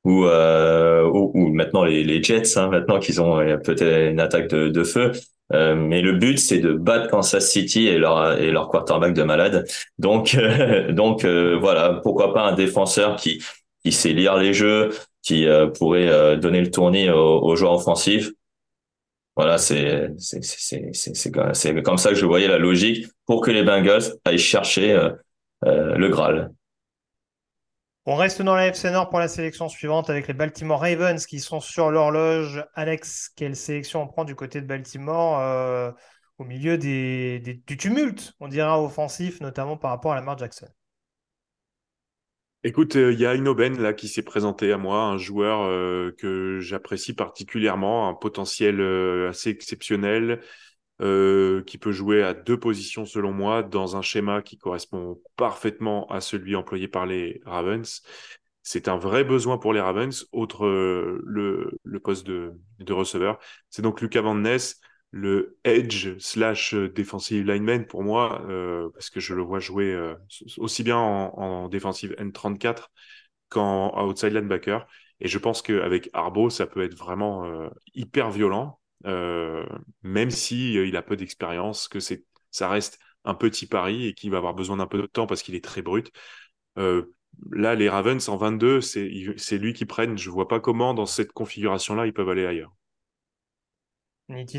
ou, 0.04 0.26
euh, 0.26 1.04
ou, 1.04 1.48
maintenant 1.50 1.84
les, 1.86 2.04
les 2.04 2.22
Jets, 2.22 2.58
hein, 2.58 2.70
maintenant 2.70 3.00
qu'ils 3.00 3.22
ont 3.22 3.40
euh, 3.40 3.58
peut-être 3.58 4.12
une 4.12 4.20
attaque 4.20 4.50
de, 4.50 4.68
de 4.70 4.84
feu. 4.84 5.12
Euh, 5.54 5.76
mais 5.76 6.02
le 6.02 6.14
but, 6.14 6.38
c'est 6.38 6.60
de 6.60 6.74
battre 6.74 7.10
Kansas 7.10 7.50
City 7.50 7.88
et 7.88 7.98
leur 7.98 8.40
et 8.40 8.52
leur 8.52 8.70
quarterback 8.70 9.14
de 9.14 9.24
malade. 9.24 9.66
Donc 10.00 10.38
donc 10.90 11.26
euh, 11.26 11.58
voilà, 11.60 12.00
pourquoi 12.04 12.34
pas 12.34 12.42
un 12.42 12.54
défenseur 12.54 13.16
qui 13.16 13.42
qui 13.84 13.92
sait 13.92 14.14
lire 14.14 14.38
les 14.38 14.54
jeux, 14.54 14.92
qui 15.22 15.48
euh, 15.48 15.68
pourrait 15.68 16.38
donner 16.38 16.62
le 16.62 16.72
tournis 16.72 17.10
aux, 17.10 17.56
joueurs 17.56 17.74
offensifs. 17.74 18.32
Voilà, 19.36 19.58
c'est 19.58 20.10
c'est 20.18 20.44
c'est 20.44 20.90
c'est 20.94 21.16
c'est 21.54 21.82
comme 21.82 21.98
ça 21.98 22.10
que 22.10 22.16
je 22.16 22.26
voyais 22.26 22.48
la 22.48 22.60
logique 22.60 23.08
pour 23.26 23.42
que 23.42 23.50
les 23.50 23.64
Bengals 23.64 24.14
aillent 24.26 24.38
chercher 24.38 25.10
le 25.64 26.08
Graal. 26.10 26.52
On 28.06 28.16
reste 28.16 28.42
dans 28.42 28.56
la 28.56 28.68
FC 28.68 28.92
Nord 28.92 29.10
pour 29.10 29.20
la 29.20 29.30
sélection 29.30 29.70
suivante 29.70 30.10
avec 30.10 30.28
les 30.28 30.34
Baltimore 30.34 30.82
Ravens 30.82 31.26
qui 31.26 31.40
sont 31.40 31.62
sur 31.62 31.90
l'horloge. 31.90 32.66
Alex, 32.76 33.30
quelle 33.34 33.56
sélection 33.56 34.02
on 34.02 34.08
prend 34.08 34.26
du 34.26 34.36
côté 34.36 34.60
de 34.60 34.66
Baltimore 34.68 35.40
euh, 35.40 35.90
au 36.38 36.44
milieu 36.44 36.78
des, 36.78 37.40
du 37.40 37.78
tumulte, 37.78 38.34
on 38.42 38.50
dira, 38.50 38.82
offensif, 38.82 39.40
notamment 39.40 39.78
par 39.78 39.92
rapport 39.92 40.12
à 40.12 40.16
Lamar 40.16 40.38
Jackson? 40.38 40.68
Écoute, 42.66 42.96
euh, 42.96 43.12
il 43.12 43.20
y 43.20 43.26
a 43.26 43.34
une 43.36 43.48
aubaine 43.48 43.82
là 43.82 43.94
qui 43.94 44.08
s'est 44.08 44.22
présenté 44.24 44.72
à 44.72 44.78
moi, 44.78 45.04
un 45.04 45.18
joueur 45.18 45.64
euh, 45.64 46.12
que 46.18 46.60
j'apprécie 46.62 47.14
particulièrement, 47.14 48.08
un 48.08 48.14
potentiel 48.14 48.82
assez 49.28 49.50
exceptionnel, 49.50 50.40
euh, 51.02 51.64
qui 51.64 51.78
peut 51.78 51.92
jouer 51.92 52.24
à 52.24 52.34
deux 52.34 52.60
positions 52.60 53.06
selon 53.06 53.34
moi 53.34 53.64
dans 53.64 53.98
un 53.98 54.02
schéma 54.02 54.42
qui 54.42 54.58
correspond 54.58 55.22
parfaitement 55.36 56.08
à 56.10 56.22
celui 56.22 56.56
employé 56.56 56.88
par 56.88 57.06
les 57.06 57.42
Ravens. 57.46 58.02
C'est 58.62 58.88
un 58.88 58.98
vrai 58.98 59.26
besoin 59.26 59.58
pour 59.58 59.74
les 59.74 59.82
Ravens, 59.82 60.26
autre 60.32 60.66
euh, 60.66 61.22
le, 61.26 61.80
le, 61.84 62.00
poste 62.00 62.26
de, 62.26 62.54
de 62.80 62.94
receveur. 62.94 63.40
C'est 63.70 63.82
donc 63.82 64.02
Lucas 64.02 64.22
Van 64.22 64.36
Ness, 64.36 64.80
le 65.16 65.58
edge 65.64 66.18
slash 66.18 66.74
defensive 66.74 67.46
lineman 67.46 67.86
pour 67.86 68.04
moi, 68.04 68.42
euh, 68.50 68.90
parce 68.96 69.12
que 69.12 69.20
je 69.20 69.36
le 69.36 69.44
vois 69.44 69.60
jouer 69.60 69.94
euh, 69.94 70.16
aussi 70.58 70.82
bien 70.84 70.98
en, 70.98 71.34
en 71.38 71.70
defensive 71.70 72.16
N34 72.18 72.88
qu'en 73.50 74.08
outside 74.08 74.34
linebacker. 74.34 74.88
Et 75.20 75.28
je 75.28 75.38
pense 75.38 75.62
qu'avec 75.62 76.10
Arbo, 76.14 76.50
ça 76.50 76.66
peut 76.66 76.84
être 76.84 76.96
vraiment 76.98 77.46
euh, 77.46 77.70
hyper 77.94 78.32
violent. 78.32 78.80
Euh, 79.06 79.66
même 80.02 80.32
si 80.32 80.78
euh, 80.78 80.88
il 80.88 80.96
a 80.98 81.04
peu 81.04 81.16
d'expérience, 81.16 81.88
que 81.88 82.00
c'est, 82.00 82.26
ça 82.52 82.68
reste 82.70 83.00
un 83.26 83.36
petit 83.36 83.68
pari 83.68 84.08
et 84.08 84.14
qu'il 84.14 84.32
va 84.32 84.38
avoir 84.38 84.56
besoin 84.56 84.78
d'un 84.78 84.88
peu 84.88 84.98
de 84.98 85.06
temps 85.06 85.28
parce 85.28 85.44
qu'il 85.44 85.56
est 85.56 85.64
très 85.64 85.84
brut. 85.84 86.12
Euh, 86.78 87.14
là, 87.52 87.76
les 87.76 87.90
Ravens 87.90 88.28
en 88.30 88.38
22, 88.38 88.82
c'est, 88.82 89.08
lui 89.58 89.74
qui 89.74 89.86
prenne. 89.86 90.18
Je 90.18 90.30
vois 90.32 90.48
pas 90.48 90.60
comment 90.60 90.94
dans 90.94 91.06
cette 91.06 91.34
configuration-là 91.34 92.08
ils 92.08 92.14
peuvent 92.14 92.30
aller 92.30 92.46
ailleurs. 92.46 92.74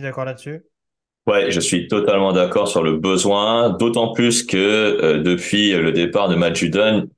D'accord 0.01 0.25
là-dessus? 0.25 0.63
Ouais, 1.27 1.51
je 1.51 1.61
suis 1.61 1.89
totalement 1.89 2.33
d'accord 2.33 2.69
sur 2.69 2.83
le 2.83 2.97
besoin, 2.97 3.71
d'autant 3.71 4.13
plus 4.13 4.45
que 4.45 4.57
euh, 4.57 5.23
depuis 5.23 5.73
le 5.73 5.91
départ 5.91 6.29
de 6.29 6.35
Matt 6.35 6.55
Judon, 6.55 7.09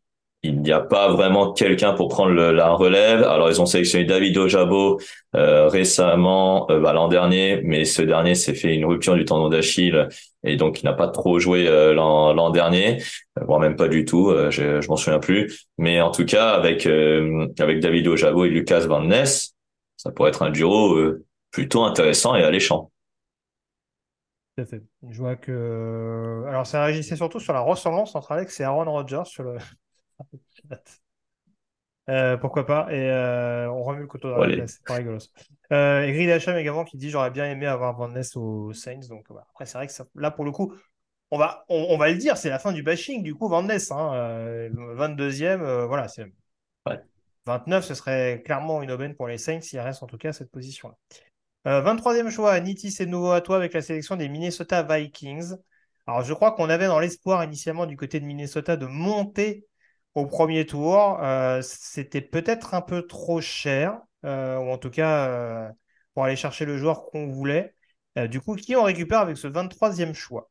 il 0.43 0.61
n'y 0.61 0.71
a 0.71 0.81
pas 0.81 1.13
vraiment 1.13 1.53
quelqu'un 1.53 1.93
pour 1.93 2.09
prendre 2.09 2.33
la 2.33 2.71
relève. 2.71 3.23
Alors 3.25 3.51
ils 3.51 3.61
ont 3.61 3.67
sélectionné 3.67 4.05
David 4.05 4.37
Ojabo 4.39 5.01
euh, 5.35 5.67
récemment, 5.69 6.71
euh, 6.71 6.79
bah, 6.79 6.93
l'an 6.93 7.09
dernier, 7.09 7.61
mais 7.65 7.85
ce 7.85 8.03
dernier 8.03 8.35
s'est 8.35 8.55
fait 8.55 8.75
une 8.75 8.85
rupture 8.85 9.15
du 9.17 9.25
tendon 9.25 9.49
d'Achille 9.49 10.09
et 10.45 10.57
donc 10.57 10.83
il 10.83 10.85
n'a 10.85 10.93
pas 10.93 11.09
trop 11.09 11.39
joué 11.41 11.67
euh, 11.67 11.95
l'an 11.95 12.51
dernier, 12.51 13.03
voire 13.41 13.59
même 13.59 13.77
pas 13.77 13.89
du 13.89 14.05
tout. 14.05 14.33
je, 14.51 14.81
je 14.81 14.89
m'en 14.89 14.97
souviens 14.97 15.19
plus. 15.19 15.67
Mais 15.79 16.01
en 16.01 16.11
tout 16.11 16.25
cas 16.25 16.51
avec 16.51 16.87
avec 16.87 17.81
David 17.81 18.07
Ojabo 18.07 18.45
et 18.45 18.51
Lucas 18.51 18.87
Van 18.87 19.03
Ness, 19.03 19.55
ça 19.97 20.13
pourrait 20.13 20.29
être 20.31 20.43
un 20.43 20.51
duo 20.51 21.17
plutôt 21.51 21.85
intéressant 21.85 22.35
et 22.35 22.43
alléchant. 22.43 22.91
Je 24.59 25.19
vois 25.19 25.37
que. 25.37 26.45
Alors, 26.49 26.67
ça 26.67 26.85
réagissait 26.85 27.17
surtout 27.17 27.41
sur 27.41 27.53
la 27.53 27.61
ressemblance 27.61 28.15
entre 28.15 28.33
Alex 28.33 28.59
et 28.61 28.65
Aaron 28.65 28.91
Rodgers 28.91 29.25
sur 29.25 29.43
le. 29.43 29.59
Euh, 32.09 32.37
pourquoi 32.37 32.65
pas 32.65 32.87
Et 32.93 33.11
euh, 33.11 33.69
on 33.69 33.83
remue 33.83 34.03
le 34.03 34.07
couteau 34.07 34.31
dans 34.31 34.37
la 34.37 34.69
c'est 34.69 34.85
pas 34.85 34.95
rigolo. 34.95 35.19
Euh, 35.73 36.03
et 36.03 36.13
Grid 36.13 36.31
Hacham 36.31 36.57
également 36.57 36.85
qui 36.85 36.97
dit 36.97 37.11
j'aurais 37.11 37.33
bien 37.33 37.51
aimé 37.51 37.67
avoir 37.67 37.97
Van 37.97 38.07
Ness 38.07 38.37
aux 38.37 38.73
Saints. 38.73 39.09
Donc 39.09 39.27
après, 39.29 39.67
c'est 39.67 39.77
vrai 39.77 39.89
que 39.89 39.93
là, 40.15 40.31
pour 40.31 40.45
le 40.45 40.53
coup, 40.53 40.73
on 41.33 41.37
va, 41.37 41.65
on, 41.69 41.99
va 41.99 42.09
le 42.09 42.17
dire, 42.17 42.37
c'est 42.37 42.49
la 42.49 42.61
fin 42.61 42.71
du 42.71 42.85
bashing 42.85 43.25
du 43.25 43.35
coup, 43.35 43.49
Van 43.49 43.65
Ness. 43.65 43.91
Hein, 43.91 44.69
22e, 44.71 45.87
voilà, 45.87 46.07
c'est. 46.07 46.27
29, 47.47 47.85
ce 47.85 47.95
serait 47.95 48.41
clairement 48.45 48.83
une 48.83 48.93
aubaine 48.93 49.17
pour 49.17 49.27
les 49.27 49.39
Saints 49.39 49.61
s'il 49.61 49.81
reste 49.81 50.05
en 50.05 50.07
tout 50.07 50.19
cas 50.19 50.29
à 50.29 50.33
cette 50.33 50.53
position-là. 50.53 50.97
23e 51.67 52.27
euh, 52.29 52.31
choix, 52.31 52.61
Niti, 52.61 52.93
c'est 52.93 53.07
nouveau 53.07 53.33
à 53.33 53.41
toi 53.41 53.57
avec 53.57 53.75
la 53.75 53.83
sélection 53.83 54.15
des 54.17 54.29
Minnesota 54.29 54.85
Vikings. 54.85 55.55
Alors, 56.07 56.23
je 56.23 56.33
crois 56.33 56.53
qu'on 56.53 56.71
avait 56.71 56.87
dans 56.87 57.01
l'espoir 57.01 57.43
initialement 57.43 57.87
du 57.87 57.97
côté 57.97 58.21
de 58.21 58.25
Minnesota 58.25 58.77
de 58.77 58.87
monter 58.87 59.67
au 60.15 60.27
premier 60.27 60.65
tour. 60.65 61.19
Euh, 61.23 61.61
c'était 61.63 62.21
peut-être 62.21 62.75
un 62.75 62.83
peu 62.83 63.03
trop 63.03 63.41
cher, 63.41 63.99
euh, 64.25 64.59
ou 64.59 64.71
en 64.71 64.79
tout 64.79 64.91
cas 64.91 65.73
pour 66.15 66.25
aller 66.25 66.37
chercher 66.37 66.65
le 66.65 66.79
joueur 66.79 67.05
qu'on 67.07 67.27
voulait. 67.27 67.75
du 68.29 68.41
coup, 68.41 68.55
qui 68.55 68.77
on 68.77 68.85
récupère 68.85 69.21
avec 69.21 69.37
ce 69.37 69.49
23e 69.49 70.15
choix? 70.15 70.49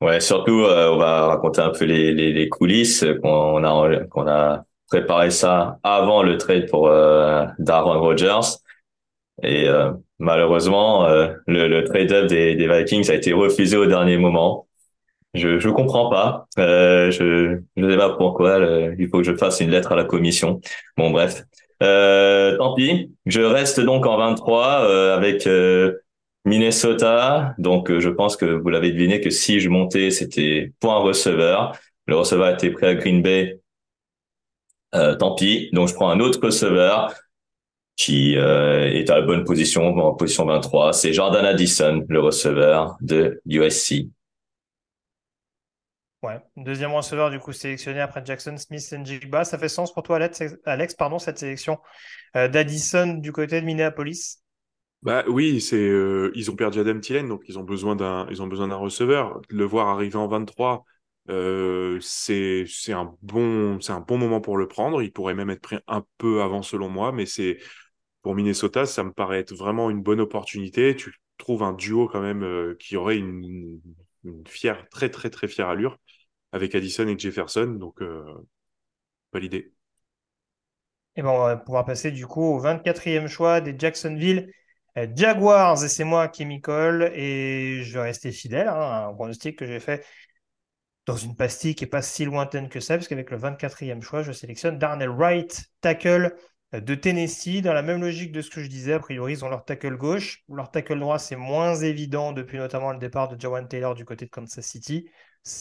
Ouais, 0.00 0.20
surtout, 0.20 0.64
on 0.64 0.98
va 0.98 1.26
raconter 1.26 1.60
un 1.60 1.70
peu 1.70 1.86
les, 1.86 2.48
coulisses 2.50 3.04
qu'on 3.22 3.64
a, 3.64 4.04
qu'on 4.04 4.28
a 4.28 4.64
préparé 4.86 5.30
ça 5.30 5.80
avant 5.82 6.22
le 6.22 6.36
trade 6.36 6.68
pour 6.68 6.88
Darren 6.88 7.98
Rodgers. 7.98 8.58
Et 9.42 9.68
euh, 9.68 9.92
malheureusement, 10.18 11.06
euh, 11.06 11.28
le, 11.46 11.68
le 11.68 11.84
trade-up 11.84 12.26
des, 12.26 12.54
des, 12.56 12.68
Vikings 12.68 13.10
a 13.10 13.14
été 13.14 13.32
refusé 13.32 13.76
au 13.76 13.86
dernier 13.86 14.16
moment. 14.16 14.66
Je 15.34 15.58
je 15.58 15.68
comprends 15.68 16.10
pas. 16.10 16.46
Euh, 16.58 17.10
je 17.10 17.60
je 17.76 17.90
sais 17.90 17.96
pas 17.96 18.10
pourquoi. 18.16 18.58
il 18.98 19.08
faut 19.08 19.18
que 19.18 19.24
je 19.24 19.36
fasse 19.36 19.60
une 19.60 19.70
lettre 19.70 19.92
à 19.92 19.96
la 19.96 20.04
commission. 20.04 20.60
Bon 20.96 21.10
bref. 21.10 21.44
Euh, 21.82 22.56
tant 22.56 22.74
pis. 22.74 23.12
Je 23.26 23.40
reste 23.42 23.80
donc 23.80 24.06
en 24.06 24.16
23 24.16 24.84
euh, 24.88 25.16
avec 25.16 25.48
Minnesota. 26.44 27.54
Donc 27.58 27.96
je 27.98 28.08
pense 28.08 28.36
que 28.36 28.46
vous 28.46 28.68
l'avez 28.70 28.90
deviné 28.92 29.20
que 29.20 29.30
si 29.30 29.60
je 29.60 29.68
montais, 29.68 30.10
c'était 30.10 30.72
pour 30.80 30.92
un 30.92 30.98
receveur. 30.98 31.76
Le 32.06 32.16
receveur 32.16 32.48
été 32.48 32.70
pris 32.70 32.86
à 32.86 32.94
Green 32.94 33.22
Bay. 33.22 33.60
tant 34.92 35.34
pis. 35.34 35.68
Donc 35.72 35.88
je 35.88 35.94
prends 35.94 36.10
un 36.10 36.20
autre 36.20 36.40
receveur 36.42 37.12
qui 37.98 38.36
euh, 38.36 38.88
est 38.90 39.10
à 39.10 39.16
la 39.16 39.22
bonne 39.22 39.44
position, 39.44 39.88
en 39.98 40.14
position 40.14 40.46
23. 40.46 40.92
C'est 40.92 41.12
Jordan 41.12 41.44
Addison, 41.44 42.06
le 42.08 42.20
receveur 42.20 42.96
de 43.00 43.42
USC. 43.44 44.06
Ouais, 46.22 46.40
deuxième 46.56 46.92
receveur 46.92 47.30
du 47.30 47.38
coup 47.38 47.52
sélectionné 47.52 48.00
après 48.00 48.22
Jackson 48.24 48.56
Smith 48.56 48.88
et 48.92 48.98
Njigba. 48.98 49.44
Ça 49.44 49.58
fait 49.58 49.68
sens 49.68 49.92
pour 49.92 50.04
toi, 50.04 50.16
Alex, 50.16 50.42
Alex 50.64 50.94
pardon, 50.94 51.18
cette 51.18 51.38
sélection 51.38 51.78
euh, 52.36 52.48
d'Addison 52.48 53.14
du 53.14 53.32
côté 53.32 53.60
de 53.60 53.66
Minneapolis? 53.66 54.42
Bah 55.02 55.24
oui, 55.28 55.60
c'est 55.60 55.76
euh, 55.76 56.32
ils 56.34 56.50
ont 56.50 56.56
perdu 56.56 56.80
Adam 56.80 56.98
Thielen, 56.98 57.28
donc 57.28 57.42
ils 57.48 57.58
ont 57.58 57.64
besoin 57.64 57.94
d'un 57.96 58.26
ils 58.30 58.42
ont 58.42 58.48
besoin 58.48 58.68
d'un 58.68 58.76
receveur. 58.76 59.40
Le 59.48 59.64
voir 59.64 59.88
arriver 59.88 60.16
en 60.16 60.26
23, 60.26 60.84
euh, 61.30 61.98
c'est 62.00 62.64
c'est 62.68 62.92
un 62.92 63.14
bon 63.22 63.80
c'est 63.80 63.92
un 63.92 64.00
bon 64.00 64.18
moment 64.18 64.40
pour 64.40 64.56
le 64.56 64.68
prendre. 64.68 65.02
Il 65.02 65.12
pourrait 65.12 65.34
même 65.34 65.50
être 65.50 65.62
pris 65.62 65.78
un 65.88 66.04
peu 66.18 66.42
avant 66.42 66.62
selon 66.62 66.88
moi, 66.88 67.12
mais 67.12 67.26
c'est 67.26 67.58
pour 68.22 68.34
Minnesota, 68.34 68.86
ça 68.86 69.04
me 69.04 69.12
paraît 69.12 69.40
être 69.40 69.54
vraiment 69.54 69.90
une 69.90 70.02
bonne 70.02 70.20
opportunité. 70.20 70.96
Tu 70.96 71.14
trouves 71.38 71.62
un 71.62 71.72
duo 71.72 72.08
quand 72.08 72.20
même 72.20 72.42
euh, 72.42 72.76
qui 72.78 72.96
aurait 72.96 73.16
une, 73.16 73.80
fière, 74.46 74.88
très 74.90 75.08
très 75.08 75.30
très 75.30 75.48
fière 75.48 75.68
allure 75.68 75.98
avec 76.52 76.74
Addison 76.74 77.06
et 77.06 77.18
Jefferson. 77.18 77.76
Donc, 77.78 78.02
euh, 78.02 78.24
pas 79.30 79.38
l'idée. 79.38 79.72
Et 81.16 81.22
ben, 81.22 81.30
on 81.30 81.38
va 81.38 81.56
pouvoir 81.56 81.84
passer 81.84 82.10
du 82.10 82.26
coup 82.26 82.42
au 82.42 82.60
24e 82.60 83.28
choix 83.28 83.60
des 83.60 83.74
Jacksonville 83.78 84.52
euh, 84.96 85.06
Jaguars. 85.14 85.82
Et 85.84 85.88
c'est 85.88 86.04
moi 86.04 86.28
qui 86.28 86.44
m'y 86.44 86.60
colle. 86.60 87.10
Et 87.14 87.82
je 87.82 87.94
vais 87.94 88.04
rester 88.04 88.32
fidèle 88.32 88.68
hein, 88.68 88.74
à 88.74 89.06
un 89.06 89.14
pronostic 89.14 89.58
que 89.58 89.66
j'ai 89.66 89.80
fait 89.80 90.04
dans 91.06 91.16
une 91.16 91.34
pastille 91.34 91.74
qui 91.74 91.84
n'est 91.84 91.90
pas 91.90 92.02
si 92.02 92.26
lointaine 92.26 92.68
que 92.68 92.80
ça, 92.80 92.96
parce 92.96 93.08
qu'avec 93.08 93.30
le 93.30 93.38
24e 93.38 94.02
choix, 94.02 94.22
je 94.22 94.30
sélectionne 94.30 94.78
Darnell 94.78 95.08
Wright, 95.08 95.64
tackle 95.80 96.34
de 96.72 96.94
Tennessee, 96.94 97.62
dans 97.62 97.72
la 97.72 97.82
même 97.82 98.00
logique 98.00 98.30
de 98.30 98.42
ce 98.42 98.50
que 98.50 98.62
je 98.62 98.68
disais, 98.68 98.92
a 98.92 98.98
priori, 98.98 99.32
ils 99.32 99.44
ont 99.44 99.48
leur 99.48 99.64
tackle 99.64 99.96
gauche. 99.96 100.42
Leur 100.50 100.70
tackle 100.70 100.98
droit, 100.98 101.18
c'est 101.18 101.36
moins 101.36 101.74
évident 101.76 102.32
depuis 102.32 102.58
notamment 102.58 102.92
le 102.92 102.98
départ 102.98 103.28
de 103.28 103.40
Jawan 103.40 103.66
Taylor 103.66 103.94
du 103.94 104.04
côté 104.04 104.26
de 104.26 104.30
Kansas 104.30 104.66
City. 104.66 105.08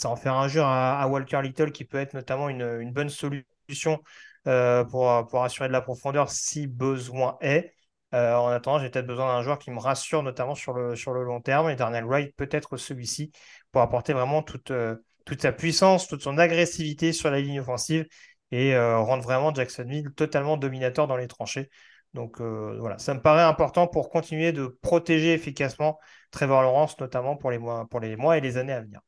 En 0.03 0.15
fait 0.17 0.29
un 0.29 0.47
jeu 0.47 0.61
à, 0.63 1.07
Walker 1.09 1.41
Little 1.41 1.71
qui 1.71 1.85
peut 1.85 1.97
être 1.97 2.13
notamment 2.13 2.49
une, 2.49 2.91
bonne 2.91 3.09
solution 3.09 4.01
euh, 4.47 4.83
pour, 4.83 5.09
assurer 5.43 5.67
de 5.69 5.73
la 5.73 5.81
profondeur 5.81 6.29
si 6.29 6.67
besoin 6.67 7.37
est. 7.41 7.73
Euh, 8.13 8.35
en 8.35 8.47
attendant, 8.49 8.79
j'ai 8.79 8.89
peut-être 8.89 9.07
besoin 9.07 9.27
d'un 9.27 9.43
joueur 9.43 9.59
qui 9.59 9.71
me 9.71 9.79
rassure, 9.79 10.23
notamment 10.23 10.55
sur 10.55 10.73
le, 10.73 11.23
long 11.23 11.41
terme. 11.41 11.69
Et 11.69 11.75
Darnell 11.75 12.05
Wright 12.05 12.35
peut 12.35 12.49
être 12.51 12.75
celui-ci 12.77 13.31
pour 13.71 13.81
apporter 13.81 14.13
vraiment 14.13 14.43
euh, 14.71 14.95
toute 15.25 15.41
sa 15.41 15.51
puissance, 15.53 16.07
toute 16.07 16.21
son 16.21 16.37
agressivité 16.37 17.13
sur 17.13 17.31
la 17.31 17.39
ligne 17.39 17.61
offensive 17.61 18.05
et 18.51 18.75
euh, 18.75 18.99
rendre 18.99 19.23
vraiment 19.23 19.53
Jacksonville 19.53 20.11
totalement 20.15 20.57
dominateur 20.57 21.07
dans 21.07 21.17
les 21.17 21.27
tranchées. 21.27 21.69
Donc 22.13 22.39
euh, 22.41 22.77
voilà, 22.79 22.97
ça 22.97 23.13
me 23.13 23.21
paraît 23.21 23.43
important 23.43 23.87
pour 23.87 24.09
continuer 24.09 24.51
de 24.51 24.67
protéger 24.81 25.33
efficacement 25.33 25.99
Trevor 26.31 26.61
Lawrence, 26.61 26.99
notamment 26.99 27.35
pour 27.35 27.51
les 27.51 27.57
mois, 27.57 27.85
pour 27.89 27.99
les 27.99 28.15
mois 28.15 28.37
et 28.37 28.41
les 28.41 28.57
années 28.57 28.73
à 28.73 28.81
venir. 28.81 29.01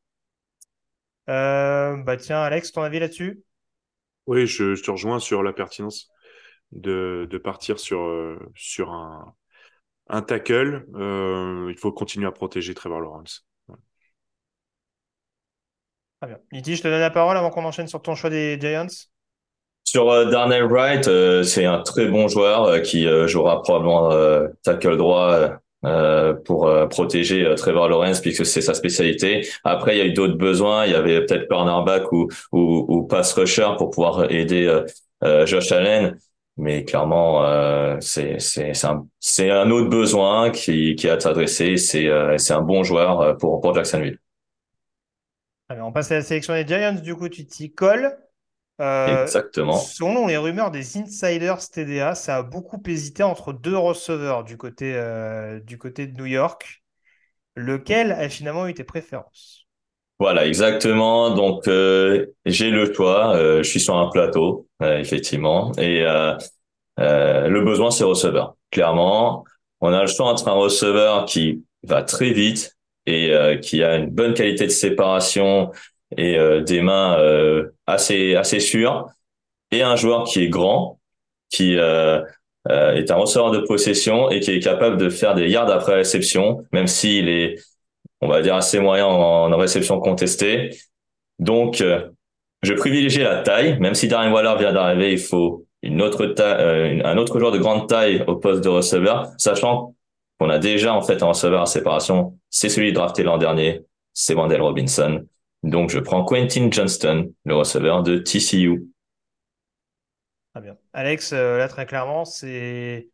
Euh, 1.28 1.96
bah 2.02 2.16
tiens, 2.16 2.42
Alex, 2.42 2.72
ton 2.72 2.82
avis 2.82 2.98
là-dessus? 2.98 3.42
Oui, 4.26 4.46
je, 4.46 4.80
te 4.80 4.90
rejoins 4.90 5.18
sur 5.18 5.42
la 5.42 5.52
pertinence 5.52 6.10
de, 6.72 7.26
de 7.30 7.38
partir 7.38 7.80
sur, 7.80 8.38
sur 8.54 8.92
un, 8.92 9.34
un 10.08 10.22
tackle. 10.22 10.84
il 10.94 11.78
faut 11.78 11.92
continuer 11.92 12.26
à 12.26 12.32
protéger 12.32 12.74
Trevor 12.74 13.00
Lawrence. 13.00 13.46
Très 16.20 16.28
bien. 16.28 16.38
Niti, 16.52 16.76
je 16.76 16.82
te 16.82 16.88
donne 16.88 17.00
la 17.00 17.10
parole 17.10 17.36
avant 17.38 17.48
qu'on 17.48 17.64
enchaîne 17.64 17.88
sur 17.88 18.02
ton 18.02 18.14
choix 18.14 18.28
des 18.28 18.58
Giants. 18.60 18.86
Sur 19.84 20.08
euh, 20.10 20.30
Darnell 20.30 20.64
Wright, 20.64 21.08
euh, 21.08 21.42
c'est 21.42 21.64
un 21.64 21.80
très 21.80 22.06
bon 22.06 22.28
joueur 22.28 22.64
euh, 22.64 22.78
qui 22.78 23.08
jouera 23.26 23.60
probablement 23.62 24.10
tackle 24.62 24.96
droit 24.96 25.50
pour 26.44 26.70
protéger 26.90 27.54
Trevor 27.56 27.88
Lawrence 27.88 28.20
puisque 28.20 28.44
c'est 28.44 28.60
sa 28.60 28.74
spécialité. 28.74 29.48
Après, 29.64 29.96
il 29.96 29.98
y 29.98 30.02
a 30.02 30.04
eu 30.04 30.12
d'autres 30.12 30.36
besoins. 30.36 30.84
Il 30.84 30.92
y 30.92 30.94
avait 30.94 31.24
peut-être 31.24 31.48
cornerback 31.48 32.12
ou, 32.12 32.28
ou, 32.52 32.84
ou 32.88 33.02
pass 33.04 33.32
rusher 33.32 33.68
pour 33.78 33.90
pouvoir 33.90 34.30
aider 34.30 34.82
Josh 35.46 35.72
Allen. 35.72 36.18
Mais 36.58 36.84
clairement, 36.84 37.98
c'est 38.00 38.36
un 38.84 39.06
un 39.40 39.70
autre 39.70 39.88
besoin 39.88 40.50
qui 40.50 40.94
qui 40.96 41.08
a 41.08 41.14
adressé. 41.14 41.78
C'est 41.78 42.08
un 42.10 42.60
bon 42.60 42.82
joueur 42.82 43.38
pour 43.38 43.60
pour 43.62 43.74
Jacksonville. 43.74 44.18
on 45.70 45.92
passe 45.92 46.12
à 46.12 46.16
la 46.16 46.22
sélection 46.22 46.52
des 46.52 46.66
Giants. 46.66 47.00
Du 47.02 47.16
coup, 47.16 47.30
tu 47.30 47.46
t'y 47.46 47.72
colles. 47.72 48.14
Euh, 48.80 49.24
Exactement. 49.24 49.76
Selon 49.76 50.26
les 50.26 50.38
rumeurs 50.38 50.70
des 50.70 50.96
insiders 50.96 51.58
TDA, 51.68 52.14
ça 52.14 52.36
a 52.36 52.42
beaucoup 52.42 52.82
hésité 52.86 53.22
entre 53.22 53.52
deux 53.52 53.76
receveurs 53.76 54.42
du 54.42 54.56
côté, 54.56 54.94
euh, 54.94 55.60
du 55.60 55.76
côté 55.76 56.06
de 56.06 56.16
New 56.16 56.26
York. 56.26 56.82
Lequel 57.56 58.12
a 58.12 58.28
finalement 58.28 58.66
eu 58.66 58.74
tes 58.74 58.84
préférences? 58.84 59.66
Voilà, 60.18 60.46
exactement. 60.46 61.34
Donc, 61.34 61.68
euh, 61.68 62.26
j'ai 62.46 62.70
le 62.70 62.92
choix. 62.92 63.34
je 63.36 63.62
suis 63.62 63.80
sur 63.80 63.96
un 63.96 64.08
plateau, 64.08 64.68
effectivement. 64.80 65.72
Et 65.78 66.04
le 66.96 67.60
besoin, 67.60 67.90
c'est 67.90 68.04
receveur. 68.04 68.56
Clairement, 68.70 69.44
on 69.80 69.92
a 69.92 70.00
le 70.02 70.06
choix 70.06 70.26
entre 70.28 70.48
un 70.48 70.54
receveur 70.54 71.24
qui 71.24 71.64
va 71.82 72.02
très 72.02 72.32
vite 72.32 72.76
et 73.06 73.58
qui 73.62 73.82
a 73.82 73.96
une 73.96 74.10
bonne 74.10 74.34
qualité 74.34 74.64
de 74.64 74.70
séparation 74.70 75.70
et 76.16 76.38
euh, 76.38 76.62
des 76.62 76.82
mains 76.82 77.18
euh, 77.18 77.70
assez 77.86 78.34
assez 78.34 78.60
sûres 78.60 79.06
et 79.70 79.82
un 79.82 79.96
joueur 79.96 80.24
qui 80.24 80.42
est 80.42 80.48
grand, 80.48 81.00
qui 81.50 81.76
euh, 81.76 82.20
euh, 82.68 82.94
est 82.94 83.10
un 83.10 83.16
receveur 83.16 83.50
de 83.50 83.60
possession 83.60 84.30
et 84.30 84.40
qui 84.40 84.50
est 84.50 84.60
capable 84.60 84.98
de 84.98 85.08
faire 85.08 85.34
des 85.34 85.48
yards 85.48 85.70
après 85.70 85.94
réception, 85.94 86.64
même 86.72 86.86
s'il 86.86 87.28
est, 87.28 87.56
on 88.20 88.28
va 88.28 88.42
dire, 88.42 88.54
assez 88.54 88.80
moyen 88.80 89.06
en, 89.06 89.56
réception 89.56 89.98
contestée. 90.00 90.70
Donc, 91.38 91.80
euh, 91.80 92.08
je 92.62 92.74
privilégie 92.74 93.20
la 93.20 93.42
taille, 93.42 93.78
même 93.80 93.94
si 93.94 94.08
Darren 94.08 94.30
Waller 94.30 94.54
vient 94.58 94.72
d'arriver, 94.72 95.12
il 95.12 95.18
faut 95.18 95.64
une 95.82 96.02
autre 96.02 96.26
taille, 96.26 97.00
euh, 97.00 97.02
un 97.04 97.16
autre 97.16 97.38
joueur 97.38 97.52
de 97.52 97.58
grande 97.58 97.88
taille 97.88 98.22
au 98.26 98.36
poste 98.36 98.62
de 98.62 98.68
receveur, 98.68 99.28
sachant 99.38 99.94
qu'on 100.38 100.50
a 100.50 100.58
déjà 100.58 100.92
en 100.94 101.00
fait 101.00 101.22
un 101.22 101.28
receveur 101.28 101.62
à 101.62 101.66
séparation, 101.66 102.38
c'est 102.50 102.68
celui 102.68 102.92
drafté 102.92 103.22
l'an 103.22 103.38
dernier, 103.38 103.82
c'est 104.12 104.34
Wendell 104.34 104.60
Robinson. 104.60 105.24
Donc 105.62 105.90
je 105.90 105.98
prends 105.98 106.24
Quentin 106.24 106.70
Johnston, 106.70 107.32
le 107.44 107.54
receveur 107.54 108.02
de 108.02 108.18
TCU. 108.18 108.88
Très 110.54 110.62
bien. 110.62 110.76
Alex, 110.92 111.32
euh, 111.32 111.58
là 111.58 111.68
très 111.68 111.86
clairement, 111.86 112.24
c'est 112.24 113.08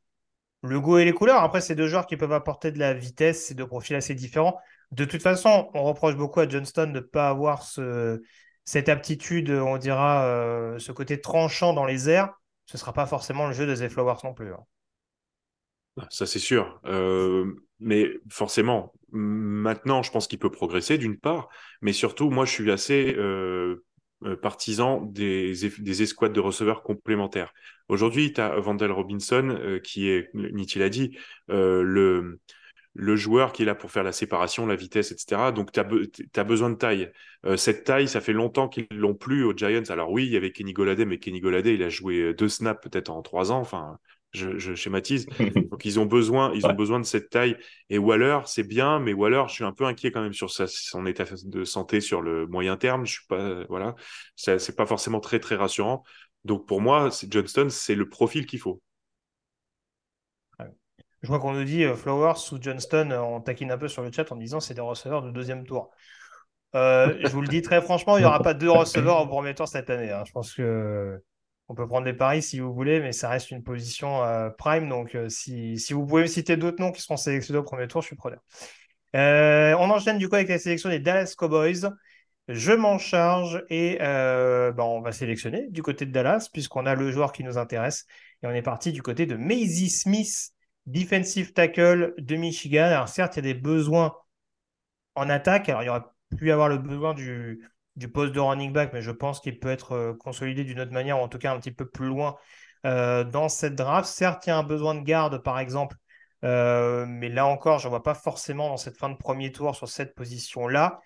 le 0.63 0.81
goût 0.81 0.99
et 0.99 1.05
les 1.05 1.13
couleurs. 1.13 1.43
Après, 1.43 1.61
c'est 1.61 1.75
deux 1.75 1.89
joueurs 1.89 2.07
qui 2.07 2.17
peuvent 2.17 2.33
apporter 2.33 2.73
de 2.73 2.79
la 2.79 2.95
vitesse 2.95 3.51
et 3.51 3.55
de 3.55 3.65
profils 3.65 3.97
assez 3.97 4.15
différents. 4.15 4.59
De 4.93 5.05
toute 5.05 5.23
façon, 5.23 5.71
on 5.75 5.83
reproche 5.83 6.17
beaucoup 6.17 6.41
à 6.41 6.49
Johnston 6.49 6.87
de 6.87 6.93
ne 6.93 7.01
pas 7.01 7.29
avoir 7.29 7.63
ce, 7.63 8.23
cette 8.65 8.89
aptitude, 8.89 9.51
on 9.51 9.77
dira, 9.77 10.25
euh, 10.25 10.79
ce 10.79 10.93
côté 10.93 11.21
tranchant 11.21 11.73
dans 11.73 11.85
les 11.85 12.09
airs 12.09 12.33
ce 12.67 12.77
ne 12.77 12.79
sera 12.79 12.93
pas 12.93 13.07
forcément 13.07 13.47
le 13.47 13.53
jeu 13.53 13.67
de 13.67 13.75
The 13.75 13.89
Flowers 13.89 14.19
non 14.25 14.35
plus. 14.35 14.53
Hein. 14.53 14.65
Ça, 16.11 16.27
c'est 16.27 16.41
sûr. 16.41 16.81
Euh, 16.85 17.55
mais 17.81 18.11
forcément, 18.31 18.93
maintenant, 19.13 20.03
je 20.03 20.11
pense 20.11 20.27
qu'il 20.27 20.39
peut 20.39 20.51
progresser 20.51 20.99
d'une 20.99 21.19
part, 21.19 21.49
mais 21.83 21.93
surtout, 21.93 22.31
moi, 22.31 22.45
je 22.45 22.53
suis 22.53 22.71
assez 22.71 23.15
euh, 23.17 23.85
euh, 24.25 24.37
partisan 24.37 25.03
des, 25.03 25.53
des 25.79 26.03
escouades 26.03 26.33
de 26.33 26.41
receveurs 26.41 26.83
complémentaires. 26.83 27.53
Aujourd'hui, 27.89 28.33
tu 28.33 28.41
as 28.41 28.59
Vandal 28.59 28.93
Robinson, 28.93 29.79
qui 29.85 30.09
est, 30.09 30.31
Niti 30.35 30.79
l'a 30.79 30.89
dit, 30.89 31.17
le 31.49 32.41
le 32.97 33.15
joueur 33.15 33.53
qui 33.53 33.63
est 33.63 33.67
là 33.67 33.75
pour 33.75 33.91
faire 33.91 34.03
la 34.03 34.13
séparation, 34.13 34.67
la 34.67 34.75
vitesse, 34.75 35.13
etc. 35.13 35.53
Donc, 35.53 35.71
tu 35.71 35.81
as, 35.81 36.45
besoin 36.45 36.71
de 36.71 36.77
taille. 36.77 37.13
Euh, 37.45 37.57
cette 37.57 37.85
taille, 37.85 38.09
ça 38.09 38.21
fait 38.21 38.33
longtemps 38.33 38.69
qu'ils 38.69 38.87
l'ont 38.91 39.15
plus 39.15 39.45
aux 39.45 39.55
Giants. 39.55 39.83
Alors 39.91 40.11
oui, 40.11 40.25
il 40.27 40.33
y 40.33 40.37
avait 40.37 40.51
Kenny 40.51 40.73
Golladay, 40.73 41.05
mais 41.05 41.19
Kenny 41.19 41.41
Golladay, 41.41 41.75
il 41.75 41.83
a 41.83 41.91
joué 41.91 42.33
deux 42.33 42.49
snaps 42.49 42.81
peut-être 42.83 43.11
en 43.11 43.23
trois 43.23 43.53
ans. 43.53 43.61
Enfin, 43.61 43.99
je, 44.37 44.75
schématise. 44.75 45.27
Donc, 45.71 45.85
ils 45.85 45.99
ont 45.99 46.07
besoin, 46.07 46.53
ils 46.55 46.67
ont 46.67 46.75
besoin 46.75 47.01
de 47.01 47.05
cette 47.05 47.31
taille. 47.31 47.57
Et 47.91 47.99
Waller, 47.99 48.41
c'est 48.47 48.63
bien, 48.63 48.99
mais 48.99 49.13
Waller, 49.13 49.45
je 49.49 49.55
suis 49.55 49.65
un 49.65 49.73
peu 49.73 49.85
inquiet 49.85 50.11
quand 50.11 50.23
même 50.23 50.33
sur 50.33 50.51
son 50.51 51.07
état 51.07 51.25
de 51.45 51.65
santé 51.65 52.01
sur 52.01 52.23
le 52.23 52.47
moyen 52.47 52.77
terme. 52.77 53.07
Je 53.07 53.13
suis 53.13 53.27
pas, 53.27 53.65
voilà, 53.69 53.95
c'est 54.37 54.77
pas 54.77 54.87
forcément 54.87 55.21
très 55.21 55.41
très 55.41 55.57
rassurant. 55.57 56.05
Donc 56.45 56.67
pour 56.67 56.81
moi, 56.81 57.11
Johnston, 57.29 57.69
c'est 57.71 57.95
le 57.95 58.09
profil 58.09 58.47
qu'il 58.47 58.61
faut. 58.61 58.81
Je 61.23 61.29
vois 61.29 61.41
qu'on 61.41 61.55
nous 61.55 61.65
dit 61.65 61.83
euh, 61.83 61.97
Flowers 61.97 62.53
ou 62.53 62.59
Johnston, 62.61 63.11
euh, 63.11 63.21
on 63.21 63.41
taquine 63.41 63.73
un 63.73 63.79
peu 63.79 63.89
sur 63.89 64.03
le 64.03 64.13
chat 64.13 64.31
en 64.31 64.37
disant 64.37 64.61
c'est 64.61 64.75
des 64.75 64.81
receveurs 64.81 65.23
de 65.23 65.33
deuxième 65.33 65.65
tour. 65.65 65.91
Euh, 66.77 67.19
je 67.21 67.29
vous 67.31 67.41
le 67.41 67.49
dis 67.49 67.63
très 67.63 67.83
franchement, 67.83 68.17
il 68.17 68.21
n'y 68.21 68.27
aura 68.27 68.41
pas 68.41 68.55
deux 68.55 68.71
receveurs 68.71 69.23
au 69.23 69.27
premier 69.27 69.53
tour 69.53 69.67
cette 69.67 69.91
année. 69.91 70.13
Hein. 70.13 70.23
Je 70.25 70.31
pense 70.31 70.55
que 70.55 71.21
on 71.69 71.75
peut 71.75 71.87
prendre 71.87 72.05
des 72.05 72.13
paris 72.15 72.43
si 72.43 72.61
vous 72.61 72.73
voulez, 72.73 73.01
mais 73.01 73.13
ça 73.13 73.29
reste 73.29 73.51
une 73.51 73.63
position 73.63 74.23
prime. 74.59 74.89
Donc, 74.89 75.17
si, 75.29 75.77
vous 75.91 76.07
pouvez 76.07 76.23
me 76.23 76.27
citer 76.27 76.57
d'autres 76.57 76.81
noms 76.81 76.93
qui 76.93 77.03
seront 77.03 77.17
sélectionnés 77.17 77.59
au 77.59 77.65
premier 77.65 77.89
tour, 77.89 78.03
je 78.03 78.07
suis 78.07 78.17
preneur. 78.17 78.41
on 79.15 79.91
enchaîne 79.91 80.19
du 80.19 80.29
coup 80.29 80.37
avec 80.37 80.49
la 80.49 80.59
sélection 80.59 80.89
des 80.89 81.01
Dallas 81.01 81.35
Cowboys. 81.37 81.91
Je 82.49 82.73
m'en 82.73 82.99
charge 82.99 83.65
et 83.71 83.99
ben, 83.99 84.75
on 84.79 85.01
va 85.01 85.11
sélectionner 85.13 85.69
du 85.71 85.83
côté 85.83 86.07
de 86.07 86.13
Dallas 86.13 86.49
puisqu'on 86.53 86.87
a 86.87 86.95
le 86.95 87.11
joueur 87.11 87.33
qui 87.33 87.43
nous 87.43 87.59
intéresse. 87.59 88.07
Et 88.43 88.47
on 88.47 88.51
est 88.51 88.63
parti 88.63 88.93
du 88.93 89.03
côté 89.03 89.27
de 89.27 89.37
Maisie 89.37 89.91
Smith 89.91 90.53
Defensive 90.87 91.53
tackle 91.53 92.15
de 92.17 92.37
Michigan. 92.37 92.85
Alors 92.85 93.09
certes, 93.09 93.37
il 93.37 93.45
y 93.45 93.51
a 93.51 93.53
des 93.53 93.61
besoins 93.61 94.15
en 95.17 95.29
attaque. 95.29 95.69
Alors 95.69 95.83
il 95.83 95.87
y 95.87 95.89
aurait 95.89 96.05
pu 96.39 96.53
avoir 96.53 96.69
le 96.69 96.79
besoin 96.79 97.15
du, 97.15 97.69
du 97.97 98.11
poste 98.11 98.33
de 98.33 98.41
running 98.41 98.73
back, 98.73 98.93
mais 98.93 99.03
je 99.03 99.11
pense 99.11 99.41
qu'il 99.41 99.59
peut 99.59 99.71
être 99.71 99.93
euh, 99.93 100.15
consolidé 100.15 100.65
d'une 100.65 100.81
autre 100.81 100.93
manière, 100.93 101.19
ou 101.19 101.23
en 101.23 101.29
tout 101.29 101.39
cas 101.39 101.53
un 101.53 101.59
petit 101.59 101.73
peu 101.73 101.89
plus 101.89 102.07
loin 102.07 102.37
euh, 102.85 103.25
dans 103.25 103.49
cette 103.49 103.75
draft. 103.75 104.09
Certes, 104.09 104.47
il 104.47 104.51
y 104.51 104.53
a 104.53 104.59
un 104.59 104.63
besoin 104.63 104.95
de 104.95 105.03
garde, 105.03 105.43
par 105.43 105.59
exemple, 105.59 105.97
euh, 106.45 107.07
mais 107.09 107.29
là 107.29 107.47
encore, 107.47 107.79
je 107.79 107.87
ne 107.87 107.91
vois 107.91 108.03
pas 108.03 108.15
forcément 108.15 108.69
dans 108.69 108.77
cette 108.77 108.99
fin 108.99 109.09
de 109.09 109.17
premier 109.17 109.53
tour 109.53 109.75
sur 109.75 109.89
cette 109.89 110.15
position-là. 110.15 111.01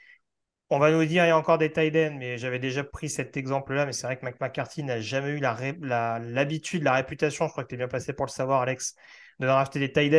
On 0.71 0.79
va 0.79 0.93
nous 0.93 1.05
dire, 1.05 1.25
il 1.25 1.29
y 1.29 1.31
a 1.31 1.37
encore 1.37 1.59
des 1.59 1.73
tight 1.73 1.95
ends, 1.97 2.17
mais 2.19 2.39
j'avais 2.39 2.59
déjà 2.61 2.85
pris 2.85 3.09
cet 3.09 3.37
exemple-là, 3.37 3.87
mais 3.87 3.93
c'est 3.93 4.07
vrai 4.07 4.17
que 4.19 4.25
Mac 4.25 4.41
McCarthy 4.41 4.85
n'a 4.85 5.01
jamais 5.01 5.31
eu 5.31 5.41
l'habitude, 5.41 6.83
la, 6.85 6.95
réputation, 6.95 7.47
je 7.47 7.53
crois 7.53 7.65
que 7.65 7.69
tu 7.69 7.75
es 7.75 7.79
bien 7.79 7.89
passé 7.89 8.13
pour 8.13 8.27
le 8.27 8.31
savoir, 8.31 8.63
Alex, 8.63 8.95
de 9.41 9.47
rafter 9.49 9.81
des 9.81 9.93
tight 9.93 10.13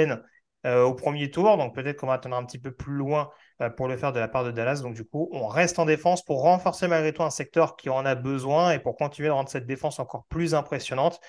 euh, 0.65 0.83
au 0.83 0.93
premier 0.93 1.31
tour. 1.31 1.57
Donc 1.57 1.73
peut-être 1.73 1.97
qu'on 1.99 2.07
va 2.07 2.13
attendre 2.13 2.35
un 2.35 2.45
petit 2.45 2.59
peu 2.59 2.71
plus 2.71 2.93
loin 2.93 3.29
pour 3.69 3.87
le 3.87 3.97
faire 3.97 4.11
de 4.11 4.19
la 4.19 4.27
part 4.27 4.43
de 4.43 4.51
Dallas. 4.51 4.81
Donc 4.81 4.93
du 4.93 5.05
coup, 5.05 5.29
on 5.31 5.47
reste 5.47 5.79
en 5.79 5.85
défense 5.85 6.23
pour 6.23 6.41
renforcer 6.41 6.87
malgré 6.87 7.13
tout 7.13 7.23
un 7.23 7.29
secteur 7.29 7.75
qui 7.75 7.89
en 7.89 8.05
a 8.05 8.15
besoin 8.15 8.71
et 8.71 8.79
pour 8.79 8.95
continuer 8.95 9.29
de 9.29 9.33
rendre 9.33 9.49
cette 9.49 9.65
défense 9.65 9.99
encore 9.99 10.25
plus 10.27 10.55
impressionnante 10.55 11.19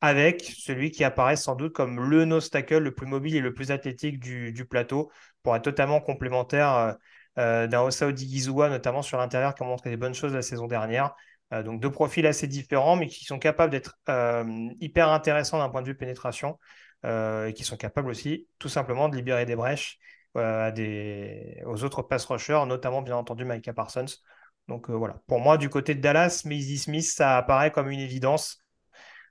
avec 0.00 0.42
celui 0.42 0.90
qui 0.90 1.02
apparaît 1.04 1.36
sans 1.36 1.56
doute 1.56 1.72
comme 1.72 2.08
le 2.08 2.24
nose 2.24 2.50
tackle 2.50 2.78
le 2.78 2.94
plus 2.94 3.06
mobile 3.06 3.34
et 3.34 3.40
le 3.40 3.52
plus 3.52 3.72
athlétique 3.72 4.20
du, 4.20 4.64
plateau 4.64 5.10
pour 5.42 5.56
être 5.56 5.62
totalement 5.62 6.00
complémentaire 6.00 6.96
euh, 7.38 7.66
d'un 7.66 7.82
Osa 7.82 8.06
Odigizua, 8.06 8.68
notamment 8.68 9.02
sur 9.02 9.18
l'intérieur 9.18 9.54
qui 9.54 9.64
a 9.64 9.66
montré 9.66 9.90
des 9.90 9.96
bonnes 9.96 10.14
choses 10.14 10.34
la 10.34 10.42
saison 10.42 10.66
dernière. 10.68 11.14
donc 11.64 11.80
deux 11.80 11.90
profils 11.90 12.26
assez 12.26 12.46
différents 12.46 12.96
mais 12.96 13.08
qui 13.08 13.24
sont 13.24 13.38
capables 13.38 13.72
d'être 13.72 13.96
hyper 14.80 15.08
intéressants 15.08 15.58
d'un 15.58 15.68
point 15.68 15.82
de 15.82 15.86
vue 15.88 15.96
pénétration. 15.96 16.58
Euh, 17.04 17.46
et 17.46 17.52
qui 17.52 17.62
sont 17.62 17.76
capables 17.76 18.10
aussi 18.10 18.48
tout 18.58 18.68
simplement 18.68 19.08
de 19.08 19.14
libérer 19.14 19.46
des 19.46 19.54
brèches 19.54 20.00
euh, 20.36 21.64
aux 21.66 21.84
autres 21.84 22.02
pass 22.02 22.24
rushers, 22.26 22.64
notamment 22.66 23.02
bien 23.02 23.16
entendu 23.16 23.44
Micah 23.44 23.72
Parsons. 23.72 24.06
Donc 24.68 24.90
euh, 24.90 24.92
voilà, 24.94 25.20
pour 25.26 25.40
moi, 25.40 25.58
du 25.58 25.68
côté 25.68 25.94
de 25.94 26.00
Dallas, 26.00 26.42
Maisie 26.44 26.78
Smith, 26.78 27.08
ça 27.08 27.38
apparaît 27.38 27.70
comme 27.70 27.90
une 27.90 28.00
évidence, 28.00 28.62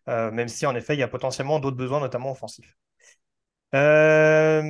même 0.07 0.47
si 0.47 0.65
en 0.65 0.75
effet, 0.75 0.95
il 0.95 0.99
y 0.99 1.03
a 1.03 1.07
potentiellement 1.07 1.59
d'autres 1.59 1.77
besoins, 1.77 1.99
notamment 1.99 2.31
offensifs. 2.31 2.75
Euh... 3.75 4.61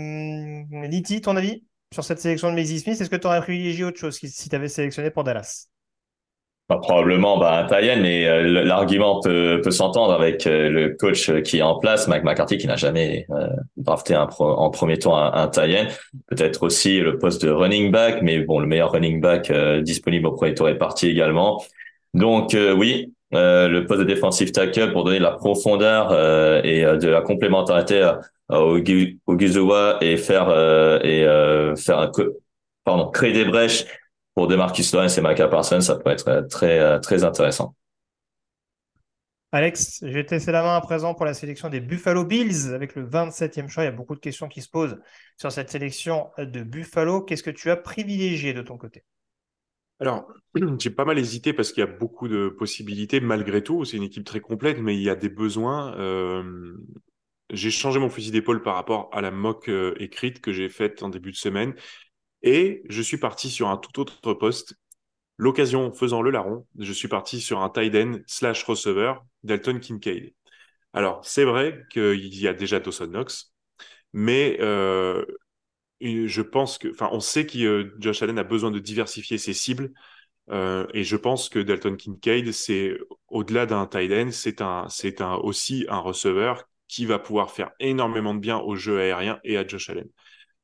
ton 1.23 1.37
avis 1.37 1.63
sur 1.93 2.03
cette 2.03 2.19
sélection 2.19 2.49
de 2.49 2.55
Maisie 2.55 2.79
Smith? 2.79 2.99
Est-ce 2.99 3.09
que 3.09 3.15
tu 3.15 3.27
aurais 3.27 3.41
privilégié 3.41 3.85
autre 3.85 3.99
chose 3.99 4.17
si 4.17 4.49
tu 4.49 4.55
avais 4.55 4.69
sélectionné 4.69 5.11
pour 5.11 5.23
Dallas? 5.23 5.69
Bah, 6.69 6.80
probablement 6.81 7.38
bah, 7.38 7.60
un 7.60 7.65
Tayen, 7.65 8.02
mais 8.02 8.27
euh, 8.27 8.65
l'argument 8.65 9.22
peut, 9.22 9.61
peut 9.64 9.72
s'entendre 9.72 10.11
avec 10.14 10.45
euh, 10.45 10.69
le 10.69 10.89
coach 10.95 11.31
qui 11.44 11.60
est 11.60 11.61
en 11.61 11.80
place, 11.80 12.10
Mike 12.10 12.26
McCarthy, 12.26 12.57
qui 12.57 12.68
n'a 12.68 12.76
jamais 12.76 13.26
euh, 13.30 13.48
drafté 13.77 14.15
un 14.15 14.27
en 14.38 14.69
premier 14.69 14.99
tour 14.99 15.18
un, 15.18 15.31
un 15.34 15.48
Peut-être 15.48 16.64
aussi 16.64 16.99
le 16.99 17.19
poste 17.19 17.45
de 17.45 17.49
running 17.49 17.89
back, 17.89 18.22
mais 18.22 18.39
bon, 18.39 18.60
le 18.60 18.68
meilleur 18.68 18.91
running 18.91 19.22
back 19.22 19.49
disponible 19.81 20.27
au 20.27 20.34
premier 20.34 20.53
tour 20.56 20.68
est 20.68 20.77
parti 20.77 21.07
également. 21.07 21.64
Donc 22.14 22.56
oui, 22.76 23.14
le 23.31 23.80
poste 23.81 24.02
de 24.02 24.06
defensive 24.06 24.52
tackle 24.52 24.91
pour 24.91 25.06
donner 25.06 25.19
de 25.19 25.23
la 25.23 25.31
profondeur 25.31 26.11
et 26.65 26.81
de 26.84 27.07
la 27.07 27.22
complémentarité 27.22 28.11
au, 28.49 28.77
au 28.77 29.38
et 29.39 30.18
faire 30.18 31.02
et 31.03 31.26
faire 31.77 32.11
pardon 32.84 33.07
créer 33.10 33.34
des 33.34 33.45
brèches 33.45 33.85
pour 34.38 34.47
Demarcus 34.47 34.93
Lawrence 34.93 35.18
et 35.18 35.22
Micah 35.23 35.47
Parsons, 35.47 35.81
ça 35.81 35.95
peut 35.95 36.11
être 36.11 36.45
très, 36.47 36.77
euh, 36.77 36.99
très 36.99 37.23
intéressant. 37.23 37.76
Alex, 39.51 39.97
je 40.03 40.14
vais 40.14 40.23
te 40.23 40.35
laisser 40.35 40.51
la 40.51 40.61
main 40.61 40.76
à 40.76 40.81
présent 40.81 41.15
pour 41.15 41.26
la 41.26 41.34
sélection 41.34 41.69
des 41.69 41.80
Buffalo 41.80 42.23
Bills 42.23 42.72
avec 42.72 42.93
le 42.93 43.03
27e 43.03 43.68
choix. 43.68 43.81
Il 43.81 43.88
y 43.88 43.89
a 43.89 43.93
beaucoup 43.93 44.14
de 44.14 44.19
questions 44.19 44.47
qui 44.47 44.61
se 44.61 44.69
posent 44.69 44.99
sur 45.38 45.51
cette 45.51 45.72
sélection 45.72 46.30
de 46.38 46.61
Buffalo. 46.61 47.22
Qu'est-ce 47.22 47.41
que 47.41 47.49
tu 47.49 47.72
as 47.72 47.77
privilégié 47.77 48.53
de 48.53 48.61
ton 48.61 48.77
côté? 48.77 49.03
Alors, 49.99 50.27
j'ai 50.77 50.91
pas 50.91 51.05
mal 51.05 51.18
hésité 51.18 51.51
parce 51.51 51.72
qu'il 51.72 51.84
y 51.84 51.88
a 51.88 51.91
beaucoup 51.91 52.27
de 52.27 52.49
possibilités 52.49 53.19
malgré 53.19 53.64
tout. 53.64 53.85
C'est 53.85 53.97
une 53.97 54.03
équipe 54.03 54.23
très 54.23 54.39
complète, 54.39 54.77
mais 54.77 54.95
il 54.95 55.01
y 55.01 55.09
a 55.09 55.15
des 55.15 55.30
besoins. 55.30 55.97
Euh, 55.97 56.77
j'ai 57.49 57.72
changé 57.72 57.99
mon 57.99 58.09
fusil 58.09 58.30
d'épaule 58.30 58.61
par 58.61 58.76
rapport 58.76 59.09
à 59.14 59.22
la 59.22 59.31
mock 59.31 59.68
euh, 59.69 59.95
écrite 59.97 60.41
que 60.41 60.51
j'ai 60.51 60.69
faite 60.69 61.01
en 61.01 61.09
début 61.09 61.31
de 61.31 61.38
semaine. 61.38 61.73
Et 62.43 62.84
je 62.89 63.01
suis 63.01 63.18
parti 63.18 63.49
sur 63.49 63.69
un 63.69 63.77
tout 63.77 63.99
autre 63.99 64.34
poste. 64.34 64.76
L'occasion 65.38 65.93
faisant 65.93 66.22
le 66.22 66.31
larron, 66.31 66.65
je 66.80 66.91
suis 66.91 67.07
parti 67.07 67.41
sur 67.41 67.61
un 67.61 67.69
tight 67.69 67.93
end 67.95 68.19
slash 68.26 68.64
receiver, 68.64 69.14
Dalton 69.43 69.80
Kincaid. 69.80 70.34
Alors, 70.93 71.23
c'est 71.23 71.43
vrai 71.43 71.84
qu'il 71.91 72.35
y 72.35 72.47
a 72.47 72.53
déjà 72.53 72.80
Dawson 72.80 73.07
Knox, 73.07 73.53
mais 74.14 74.57
euh, 74.61 75.26
je 76.01 76.41
pense 76.41 76.77
que, 76.77 76.89
enfin, 76.89 77.09
on 77.11 77.19
sait 77.19 77.45
que 77.45 77.57
euh, 77.59 77.95
Josh 77.99 78.22
Allen 78.22 78.39
a 78.39 78.43
besoin 78.43 78.72
de 78.72 78.80
diversifier 78.80 79.38
ses 79.38 79.53
cibles. 79.53 79.91
Euh, 80.49 80.88
et 80.93 81.03
je 81.03 81.18
pense 81.18 81.49
que 81.49 81.59
Dalton 81.59 81.97
Kincaid, 81.97 82.51
c'est 82.53 82.97
au-delà 83.27 83.65
d'un 83.65 83.85
tight 83.85 84.11
end, 84.11 84.31
c'est 84.31 84.61
un, 84.61 84.88
c'est 84.89 85.22
un 85.22 85.35
aussi 85.35 85.85
un 85.89 85.99
receveur 85.99 86.64
qui 86.88 87.05
va 87.05 87.19
pouvoir 87.19 87.51
faire 87.51 87.72
énormément 87.80 88.34
de 88.34 88.39
bien 88.39 88.57
au 88.59 88.76
jeu 88.76 88.99
aérien 88.99 89.39
et 89.43 89.57
à 89.57 89.68
Josh 89.68 89.89
Allen. 89.89 90.07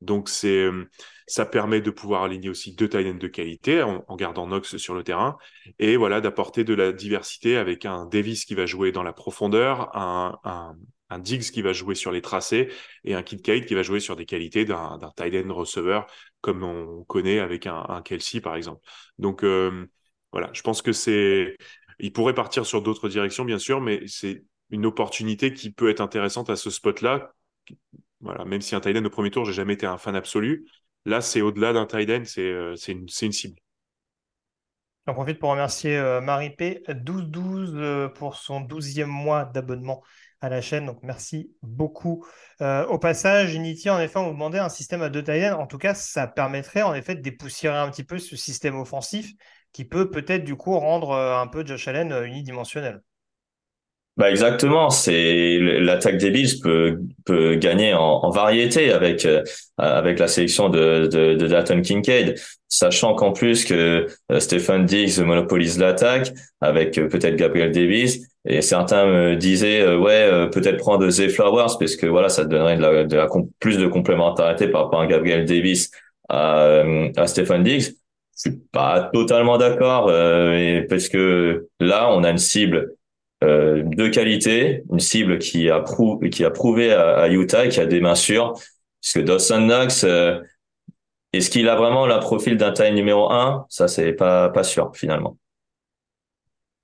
Donc 0.04 0.30
c'est 0.30 0.64
euh, 0.64 0.90
ça 1.28 1.46
permet 1.46 1.82
de 1.82 1.90
pouvoir 1.90 2.24
aligner 2.24 2.50
aussi 2.50 2.76
deux 2.76 2.90
tight 2.90 3.18
de 3.18 3.28
qualité 3.28 3.82
en, 3.82 4.16
gardant 4.16 4.46
Knox 4.46 4.78
sur 4.78 4.94
le 4.94 5.04
terrain 5.04 5.38
et 5.80 5.96
voilà 5.96 6.22
d'apporter 6.22 6.64
de 6.64 6.74
la 6.74 6.92
diversité 6.92 7.58
avec 7.58 7.86
un 7.86 8.06
Davis 8.06 8.46
qui 8.46 8.56
va 8.56 8.66
jouer 8.66 8.92
dans 8.92 9.04
la 9.04 9.14
profondeur, 9.14 9.96
un, 9.96 10.76
Diggs 11.20 11.52
qui 11.52 11.62
va 11.62 11.74
jouer 11.74 11.94
sur 11.94 12.12
les 12.12 12.24
tracés 12.24 12.70
et 13.04 13.14
un 13.14 13.22
Kincaid 13.22 13.68
qui 13.68 13.76
va 13.76 13.84
jouer 13.84 14.00
sur 14.00 14.16
des 14.16 14.26
qualités 14.26 14.66
d'un 14.66 14.98
tight 15.16 15.46
end 15.46 15.54
receveur 15.54 16.08
comme 16.42 16.64
on 16.64 17.04
connaît 17.04 17.38
avec 17.38 17.68
un, 17.68 17.86
un 17.88 18.02
Kelsey 18.02 18.42
par 18.42 18.56
exemple. 18.56 18.82
Donc 19.20 19.44
euh, 19.44 19.86
voilà, 20.32 20.50
je 20.54 20.64
pense 20.64 20.82
que 20.82 20.92
c'est, 20.92 21.56
il 22.00 22.12
pourrait 22.12 22.34
partir 22.34 22.66
sur 22.66 22.82
d'autres 22.82 23.10
directions 23.10 23.46
bien 23.46 23.60
sûr, 23.60 23.80
mais 23.80 24.02
c'est 24.08 24.44
une 24.72 24.88
opportunité 24.88 25.54
qui 25.54 25.72
peut 25.72 25.90
être 25.90 26.02
intéressante 26.02 26.50
à 26.50 26.56
ce 26.56 26.72
spot-là. 26.72 27.34
Voilà, 28.24 28.46
même 28.46 28.62
si 28.62 28.76
un 28.76 28.80
tight 28.80 28.98
end 28.98 29.06
au 29.06 29.10
premier 29.10 29.32
tour, 29.32 29.46
j'ai 29.46 29.54
jamais 29.54 29.74
été 29.74 29.86
un 29.86 29.98
fan 29.98 30.16
absolu. 30.16 30.66
Là, 31.06 31.22
c'est 31.22 31.42
au-delà 31.42 31.74
d'un 31.74 31.86
tight 31.86 32.10
end, 32.10 32.24
c'est 32.26 32.42
euh, 32.42 32.76
une, 32.88 33.08
une 33.22 33.32
cible. 33.32 33.56
J'en 35.06 35.14
profite 35.14 35.40
pour 35.40 35.50
remercier 35.50 35.98
euh, 35.98 36.22
Marie 36.22 36.52
P. 36.52 36.82
1212 36.88 37.74
euh, 37.76 38.08
pour 38.08 38.36
son 38.38 38.62
12e 38.62 39.10
mois 39.10 39.44
d'abonnement 39.46 40.02
à 40.40 40.48
la 40.48 40.62
chaîne. 40.62 40.86
Donc, 40.86 41.00
merci 41.04 41.52
beaucoup. 41.62 42.26
Euh, 42.62 42.86
au 42.88 42.98
passage, 43.00 43.54
Unity, 43.54 43.90
en 43.90 44.00
effet, 44.00 44.18
on 44.20 44.28
vous 44.28 44.34
demandait 44.34 44.60
un 44.60 44.70
système 44.70 45.02
à 45.02 45.10
deux 45.10 45.24
tailles. 45.24 45.52
En 45.52 45.68
tout 45.68 45.78
cas, 45.78 45.94
ça 45.94 46.28
permettrait 46.28 46.84
en 46.84 46.94
effet 46.94 47.16
de 47.16 47.22
dépoussiérer 47.22 47.78
un 47.78 47.90
petit 47.90 48.06
peu 48.06 48.18
ce 48.18 48.38
système 48.38 48.80
offensif 48.80 49.30
qui 49.74 49.84
peut 49.84 50.10
peut-être 50.10 50.46
du 50.46 50.56
coup 50.56 50.78
rendre 50.80 51.16
un 51.16 51.48
peu 51.48 51.66
Josh 51.66 51.88
Allen 51.88 52.14
unidimensionnel. 52.26 53.02
Bah 54.16 54.30
exactement, 54.30 54.92
c'est 54.92 55.58
l'attaque 55.60 56.18
des 56.18 56.30
Bills 56.30 56.60
peut 56.62 57.00
peut 57.26 57.56
gagner 57.56 57.96
en, 57.96 58.00
en 58.22 58.30
variété 58.30 58.92
avec 58.92 59.26
euh, 59.26 59.42
avec 59.80 60.20
la 60.20 60.28
sélection 60.28 60.70
de 60.70 61.08
de, 61.08 61.34
de 61.34 61.48
Dalton 61.48 61.82
Kincaid, 61.82 62.36
sachant 62.70 63.16
qu'en 63.16 63.32
plus 63.32 63.66
que 63.66 64.06
euh, 64.32 64.40
Stephen 64.40 64.86
Diggs 64.86 65.20
monopolise 65.20 65.80
l'attaque 65.80 66.32
avec 66.62 66.96
euh, 67.00 67.08
peut-être 67.10 67.36
Gabriel 67.38 67.72
Davis. 67.72 68.20
Et 68.46 68.62
certains 68.62 69.08
me 69.08 69.36
disaient 69.36 69.96
ouais 69.96 70.50
peut-être 70.52 70.78
prendre 70.78 71.10
Zay 71.10 71.30
Flowers 71.30 71.78
parce 71.80 71.96
que 71.96 72.06
voilà 72.06 72.30
ça 72.30 72.44
donnerait 72.46 72.76
de 72.78 72.82
la, 72.82 73.04
de 73.06 73.16
la 73.16 73.28
plus 73.60 73.78
de 73.78 73.88
complémentarité 73.88 74.68
par 74.68 74.84
rapport 74.84 75.00
à 75.02 75.08
Gabriel 75.08 75.46
Davis 75.46 75.90
à 76.30 76.84
à 77.16 77.26
Stephen 77.26 77.64
Diggs. 77.64 77.94
Je 78.36 78.50
suis 78.52 78.60
pas 78.72 79.10
totalement 79.14 79.58
d'accord 79.58 80.08
parce 80.90 81.08
que 81.08 81.68
là 81.80 82.10
on 82.12 82.24
a 82.26 82.30
une 82.32 82.38
cible 82.38 82.92
euh, 83.44 83.84
de 83.84 84.08
qualité, 84.08 84.84
une 84.92 85.00
cible 85.00 85.38
qui 85.40 85.70
a, 85.70 85.82
prouvé 85.82 86.92
à, 86.94 87.28
Utah 87.28 87.66
et 87.66 87.70
qui 87.70 87.80
a 87.80 87.86
des 87.86 88.02
mains 88.02 88.16
sûres. 88.16 88.54
Parce 88.54 89.14
que 89.14 89.20
Dawson 89.20 89.62
Knox, 89.62 90.04
euh, 90.06 90.40
est-ce 91.34 91.50
qu'il 91.50 91.68
a 91.68 91.76
vraiment 91.76 92.08
le 92.08 92.20
profil 92.20 92.58
d'un 92.58 92.72
taille 92.72 92.94
numéro 92.94 93.32
1 93.32 93.66
Ça, 93.70 93.88
c'est 93.88 94.14
pas, 94.14 94.50
pas 94.50 94.64
sûr 94.64 94.92
finalement. 94.96 95.38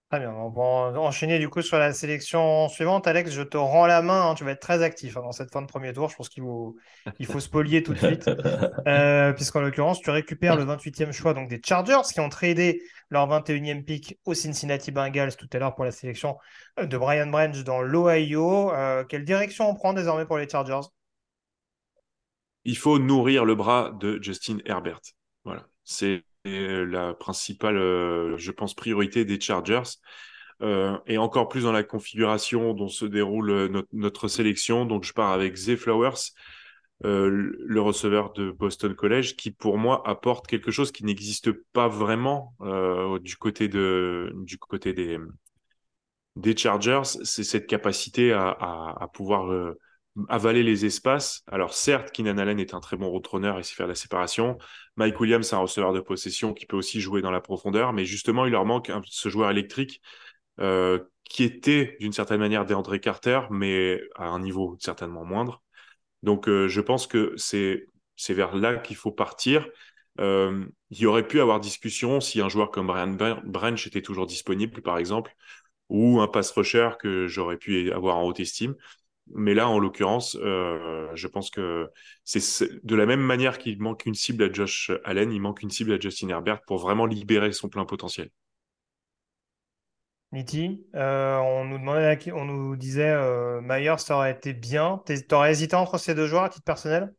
Très 0.09 0.21
bien, 0.21 0.31
on 0.31 0.49
va 0.49 0.99
enchaîner 0.99 1.37
du 1.37 1.49
coup 1.49 1.61
sur 1.61 1.77
la 1.77 1.93
sélection 1.93 2.67
suivante. 2.67 3.05
Alex, 3.05 3.29
je 3.29 3.43
te 3.43 3.57
rends 3.57 3.85
la 3.85 4.01
main, 4.01 4.31
hein. 4.31 4.33
tu 4.33 4.43
vas 4.43 4.51
être 4.51 4.59
très 4.59 4.81
actif 4.81 5.15
hein, 5.15 5.21
dans 5.21 5.31
cette 5.31 5.51
fin 5.51 5.61
de 5.61 5.67
premier 5.67 5.93
tour. 5.93 6.09
Je 6.09 6.15
pense 6.15 6.29
qu'il 6.29 6.41
faut, 6.41 6.75
il 7.19 7.27
faut 7.27 7.39
spolier 7.39 7.83
tout 7.83 7.93
de 7.93 7.99
suite, 7.99 8.27
euh, 8.87 9.33
puisqu'en 9.33 9.61
l'occurrence, 9.61 10.01
tu 10.01 10.09
récupères 10.09 10.55
le 10.55 10.63
28e 10.65 11.11
choix 11.11 11.35
donc 11.35 11.47
des 11.47 11.61
Chargers 11.63 12.01
qui 12.11 12.19
ont 12.21 12.29
tradé 12.29 12.81
leur 13.11 13.27
21e 13.27 13.83
pick 13.83 14.17
au 14.25 14.33
Cincinnati 14.33 14.91
Bengals 14.91 15.35
tout 15.35 15.47
à 15.53 15.59
l'heure 15.59 15.75
pour 15.75 15.85
la 15.85 15.91
sélection 15.91 16.39
euh, 16.79 16.87
de 16.87 16.97
Brian 16.97 17.27
Branch 17.27 17.63
dans 17.63 17.83
l'Ohio. 17.83 18.73
Euh, 18.73 19.03
quelle 19.03 19.25
direction 19.25 19.69
on 19.69 19.75
prend 19.75 19.93
désormais 19.93 20.25
pour 20.25 20.39
les 20.39 20.49
Chargers? 20.49 20.89
Il 22.65 22.77
faut 22.77 22.97
nourrir 22.97 23.45
le 23.45 23.53
bras 23.53 23.91
de 23.99 24.17
Justin 24.23 24.57
Herbert. 24.65 25.01
Voilà, 25.43 25.67
c'est 25.83 26.23
la 26.85 27.13
principale, 27.13 27.77
euh, 27.77 28.37
je 28.37 28.51
pense, 28.51 28.73
priorité 28.73 29.25
des 29.25 29.39
Chargers. 29.39 29.97
Euh, 30.61 30.97
et 31.07 31.17
encore 31.17 31.47
plus 31.47 31.63
dans 31.63 31.71
la 31.71 31.83
configuration 31.83 32.73
dont 32.73 32.89
se 32.89 33.05
déroule 33.05 33.85
notre, 33.93 34.27
sélection. 34.27 34.85
Donc, 34.85 35.03
je 35.03 35.13
pars 35.13 35.31
avec 35.31 35.55
Zay 35.55 35.77
Flowers, 35.77 36.33
le 37.01 37.79
receveur 37.79 38.33
de 38.33 38.51
Boston 38.51 38.93
College, 38.93 39.37
qui 39.37 39.51
pour 39.51 39.77
moi 39.77 40.03
apporte 40.05 40.47
quelque 40.47 40.69
chose 40.69 40.91
qui 40.91 41.05
n'existe 41.05 41.51
pas 41.71 41.87
vraiment 41.87 42.55
du 43.21 43.37
côté 43.37 43.69
de 43.69 44.33
du 44.35 44.57
côté 44.57 44.93
des 46.35 46.57
Chargers. 46.57 47.03
C'est 47.23 47.45
cette 47.45 47.67
capacité 47.67 48.33
à 48.33 49.07
pouvoir 49.13 49.75
avaler 50.27 50.63
les 50.63 50.85
espaces. 50.85 51.43
Alors 51.51 51.73
certes, 51.73 52.11
Keenan 52.11 52.37
Allen 52.37 52.59
est 52.59 52.73
un 52.73 52.79
très 52.79 52.97
bon 52.97 53.09
roadrunner 53.09 53.53
et 53.59 53.63
sait 53.63 53.75
faire 53.75 53.87
la 53.87 53.95
séparation. 53.95 54.57
Mike 54.95 55.19
Williams, 55.19 55.47
c'est 55.47 55.55
un 55.55 55.59
receveur 55.59 55.93
de 55.93 55.99
possession 55.99 56.53
qui 56.53 56.65
peut 56.65 56.77
aussi 56.77 56.99
jouer 57.01 57.21
dans 57.21 57.31
la 57.31 57.41
profondeur, 57.41 57.93
mais 57.93 58.05
justement, 58.05 58.45
il 58.45 58.51
leur 58.51 58.65
manque 58.65 58.91
ce 59.05 59.29
joueur 59.29 59.49
électrique 59.51 60.01
euh, 60.59 60.99
qui 61.23 61.43
était 61.43 61.95
d'une 61.99 62.11
certaine 62.13 62.39
manière 62.39 62.65
DeAndre 62.65 62.99
Carter, 62.99 63.41
mais 63.49 64.01
à 64.15 64.25
un 64.25 64.39
niveau 64.39 64.75
certainement 64.79 65.23
moindre. 65.23 65.61
Donc 66.23 66.49
euh, 66.49 66.67
je 66.67 66.81
pense 66.81 67.07
que 67.07 67.33
c'est 67.37 67.87
c'est 68.15 68.33
vers 68.33 68.55
là 68.55 68.77
qu'il 68.77 68.97
faut 68.97 69.11
partir. 69.11 69.67
Euh, 70.19 70.65
il 70.89 70.99
y 70.99 71.05
aurait 71.05 71.27
pu 71.27 71.39
avoir 71.39 71.59
discussion 71.59 72.19
si 72.19 72.41
un 72.41 72.49
joueur 72.49 72.71
comme 72.71 72.87
Brian 72.87 73.41
Branch 73.45 73.87
était 73.87 74.01
toujours 74.01 74.25
disponible, 74.27 74.81
par 74.81 74.97
exemple, 74.97 75.33
ou 75.89 76.19
un 76.21 76.27
pass 76.27 76.51
rusher 76.51 76.91
que 76.99 77.27
j'aurais 77.27 77.57
pu 77.57 77.91
avoir 77.91 78.17
en 78.17 78.23
haute 78.23 78.39
estime. 78.39 78.75
Mais 79.35 79.53
là, 79.53 79.69
en 79.69 79.79
l'occurrence, 79.79 80.37
euh, 80.41 81.09
je 81.13 81.27
pense 81.27 81.49
que 81.49 81.89
c'est 82.23 82.39
de 82.83 82.95
la 82.95 83.05
même 83.05 83.21
manière 83.21 83.57
qu'il 83.57 83.79
manque 83.79 84.05
une 84.05 84.15
cible 84.15 84.43
à 84.43 84.51
Josh 84.51 84.91
Allen, 85.03 85.31
il 85.31 85.41
manque 85.41 85.61
une 85.61 85.69
cible 85.69 85.93
à 85.93 85.99
Justin 85.99 86.29
Herbert 86.29 86.61
pour 86.65 86.77
vraiment 86.77 87.05
libérer 87.05 87.51
son 87.51 87.69
plein 87.69 87.85
potentiel. 87.85 88.29
Niti, 90.31 90.85
euh, 90.95 91.37
on 91.37 91.65
nous 91.65 91.79
demandait, 91.79 92.31
on 92.31 92.45
nous 92.45 92.75
disait, 92.75 93.09
euh, 93.09 93.61
Myers, 93.61 93.97
ça 93.97 94.15
aurait 94.15 94.31
été 94.31 94.53
bien. 94.53 95.01
T'aurais 95.27 95.51
hésité 95.51 95.75
entre 95.75 95.97
ces 95.97 96.13
deux 96.13 96.27
joueurs 96.27 96.43
à 96.43 96.49
titre 96.49 96.65
personnel? 96.65 97.11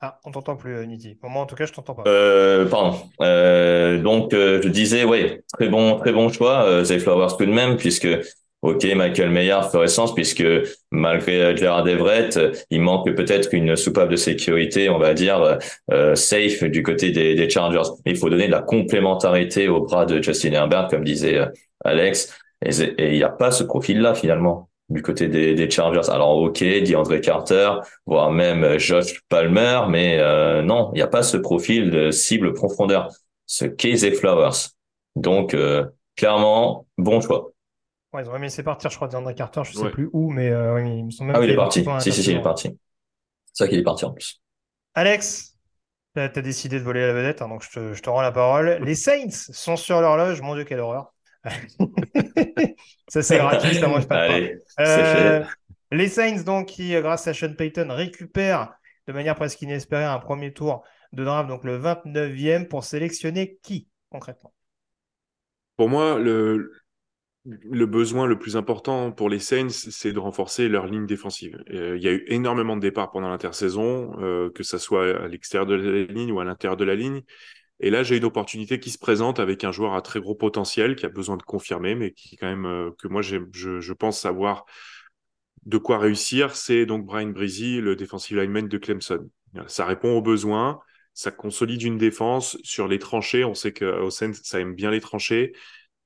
Ah, 0.00 0.20
on 0.24 0.30
t'entend 0.30 0.56
plus, 0.56 0.86
Niti. 0.86 1.16
Pour 1.16 1.28
moi, 1.28 1.42
en 1.42 1.46
tout 1.46 1.56
cas, 1.56 1.66
je 1.66 1.72
t'entends 1.72 1.94
pas. 1.94 2.04
pardon. 2.70 2.98
donc, 4.02 4.30
je 4.32 4.68
disais, 4.68 5.04
ouais, 5.04 5.42
très 5.52 5.68
bon, 5.68 5.98
très 5.98 6.12
bon 6.12 6.28
choix, 6.30 6.84
Zay 6.84 6.98
Flowers 6.98 7.36
tout 7.36 7.44
de 7.44 7.52
même, 7.52 7.76
puisque 7.76 8.08
Ok, 8.62 8.84
Michael 8.84 9.30
Mayer 9.30 9.60
ferait 9.70 9.86
sens 9.86 10.12
puisque 10.12 10.44
malgré 10.90 11.56
Gerard 11.56 11.86
Everett, 11.86 12.40
il 12.70 12.80
manque 12.80 13.08
peut-être 13.14 13.54
une 13.54 13.76
soupape 13.76 14.08
de 14.08 14.16
sécurité, 14.16 14.88
on 14.88 14.98
va 14.98 15.14
dire, 15.14 15.58
euh, 15.92 16.14
safe 16.16 16.64
du 16.64 16.82
côté 16.82 17.12
des, 17.12 17.48
Chargers. 17.48 17.88
Mais 18.04 18.12
il 18.12 18.18
faut 18.18 18.28
donner 18.28 18.48
de 18.48 18.52
la 18.52 18.62
complémentarité 18.62 19.68
au 19.68 19.82
bras 19.82 20.06
de 20.06 20.20
Justin 20.20 20.52
Herbert, 20.52 20.88
comme 20.88 21.04
disait 21.04 21.38
euh, 21.38 21.46
Alex. 21.84 22.36
Et 22.64 22.72
il 22.98 23.16
n'y 23.16 23.22
a 23.22 23.28
pas 23.28 23.52
ce 23.52 23.62
profil-là 23.62 24.14
finalement 24.14 24.68
du 24.88 25.02
côté 25.02 25.28
des, 25.28 25.70
Chargers. 25.70 26.10
Alors 26.10 26.36
ok, 26.38 26.58
dit 26.58 26.96
André 26.96 27.20
Carter, 27.20 27.70
voire 28.06 28.32
même 28.32 28.76
Josh 28.78 29.20
Palmer, 29.28 29.82
mais 29.88 30.18
euh, 30.18 30.62
non, 30.62 30.90
il 30.94 30.96
n'y 30.96 31.02
a 31.02 31.06
pas 31.06 31.22
ce 31.22 31.36
profil 31.36 31.90
de 31.90 32.10
cible 32.10 32.54
profondeur. 32.54 33.08
Ce 33.46 33.66
Casey 33.66 34.10
Flowers. 34.10 34.70
Donc 35.14 35.56
clairement, 36.16 36.86
bon 36.98 37.20
choix. 37.20 37.52
Ouais, 38.12 38.22
ils 38.22 38.28
ont 38.28 38.32
même 38.32 38.42
laissé 38.42 38.62
partir, 38.62 38.90
je 38.90 38.96
crois, 38.96 39.08
d'André 39.08 39.34
Carter, 39.34 39.62
je 39.64 39.78
ne 39.78 39.84
sais 39.84 39.90
plus 39.90 40.08
où, 40.12 40.30
mais 40.30 40.48
euh, 40.48 40.80
ils 40.80 41.04
me 41.04 41.10
sont 41.10 41.24
même. 41.24 41.36
Ah 41.36 41.40
oui, 41.40 41.46
il 41.46 41.52
est 41.52 41.56
parti. 41.56 41.84
Si, 42.00 42.12
si, 42.12 42.22
si, 42.22 42.30
il 42.30 42.38
est 42.38 42.42
parti. 42.42 42.68
C'est 43.52 43.64
ça 43.64 43.68
qu'il 43.68 43.78
est 43.78 43.82
parti 43.82 44.04
en 44.04 44.12
plus. 44.12 44.40
Alex, 44.94 45.56
tu 46.14 46.20
as 46.20 46.28
décidé 46.28 46.78
de 46.78 46.84
voler 46.84 47.06
la 47.06 47.12
vedette, 47.12 47.42
hein, 47.42 47.48
donc 47.48 47.62
je 47.62 47.70
te, 47.70 47.92
je 47.92 48.02
te, 48.02 48.08
rends 48.08 48.22
la 48.22 48.32
parole. 48.32 48.78
Les 48.82 48.94
Saints 48.94 49.30
sont 49.30 49.76
sur 49.76 50.00
l'horloge. 50.00 50.40
Mon 50.40 50.54
Dieu, 50.54 50.64
quelle 50.64 50.80
horreur. 50.80 51.14
ça, 53.08 53.22
c'est 53.22 53.38
gratuit, 53.38 53.76
ça 53.76 53.88
mange 53.88 54.08
pas 54.08 54.22
Allez, 54.22 54.58
euh, 54.80 55.44
Les 55.92 56.08
Saints, 56.08 56.42
donc, 56.42 56.66
qui, 56.66 56.92
grâce 57.00 57.26
à 57.26 57.34
Sean 57.34 57.54
Payton, 57.54 57.88
récupèrent 57.90 58.72
de 59.06 59.12
manière 59.12 59.34
presque 59.34 59.60
inespérée 59.62 60.04
un 60.04 60.18
premier 60.18 60.52
tour 60.52 60.82
de 61.12 61.24
draft, 61.24 61.48
donc 61.48 61.64
le 61.64 61.78
29e, 61.78 62.68
pour 62.68 62.84
sélectionner 62.84 63.58
qui 63.62 63.88
concrètement? 64.10 64.52
Pour 65.76 65.88
moi, 65.88 66.18
le, 66.18 66.72
le 67.48 67.86
besoin 67.86 68.26
le 68.26 68.38
plus 68.38 68.56
important 68.56 69.10
pour 69.10 69.30
les 69.30 69.38
Saints, 69.38 69.70
c'est 69.70 70.12
de 70.12 70.18
renforcer 70.18 70.68
leur 70.68 70.86
ligne 70.86 71.06
défensive. 71.06 71.62
Euh, 71.70 71.96
il 71.96 72.02
y 72.02 72.08
a 72.08 72.12
eu 72.12 72.24
énormément 72.28 72.76
de 72.76 72.82
départs 72.82 73.10
pendant 73.10 73.30
l'intersaison, 73.30 74.12
euh, 74.20 74.50
que 74.50 74.62
ce 74.62 74.78
soit 74.78 75.24
à 75.24 75.28
l'extérieur 75.28 75.66
de 75.66 75.74
la 75.74 76.12
ligne 76.12 76.32
ou 76.32 76.40
à 76.40 76.44
l'intérieur 76.44 76.76
de 76.76 76.84
la 76.84 76.94
ligne. 76.94 77.22
Et 77.80 77.90
là, 77.90 78.02
j'ai 78.02 78.16
une 78.16 78.24
opportunité 78.24 78.80
qui 78.80 78.90
se 78.90 78.98
présente 78.98 79.40
avec 79.40 79.64
un 79.64 79.72
joueur 79.72 79.94
à 79.94 80.02
très 80.02 80.20
gros 80.20 80.34
potentiel, 80.34 80.96
qui 80.96 81.06
a 81.06 81.08
besoin 81.08 81.36
de 81.36 81.42
confirmer, 81.42 81.94
mais 81.94 82.12
qui 82.12 82.36
quand 82.36 82.48
même 82.48 82.66
euh, 82.66 82.90
que 82.98 83.08
moi 83.08 83.22
je, 83.22 83.92
pense 83.92 84.20
savoir 84.20 84.66
de 85.64 85.78
quoi 85.78 85.98
réussir. 85.98 86.54
C'est 86.54 86.86
donc 86.86 87.06
Brian 87.06 87.28
Breezy, 87.28 87.80
le 87.80 87.96
defensive 87.96 88.36
lineman 88.36 88.68
de 88.68 88.78
Clemson. 88.78 89.28
Ça 89.66 89.86
répond 89.86 90.10
aux 90.10 90.22
besoins, 90.22 90.80
ça 91.14 91.30
consolide 91.30 91.82
une 91.82 91.96
défense 91.96 92.58
sur 92.62 92.88
les 92.88 92.98
tranchées. 92.98 93.44
On 93.44 93.54
sait 93.54 93.72
qu'au 93.72 94.10
Saints, 94.10 94.34
ça 94.34 94.60
aime 94.60 94.74
bien 94.74 94.90
les 94.90 95.00
tranchées. 95.00 95.52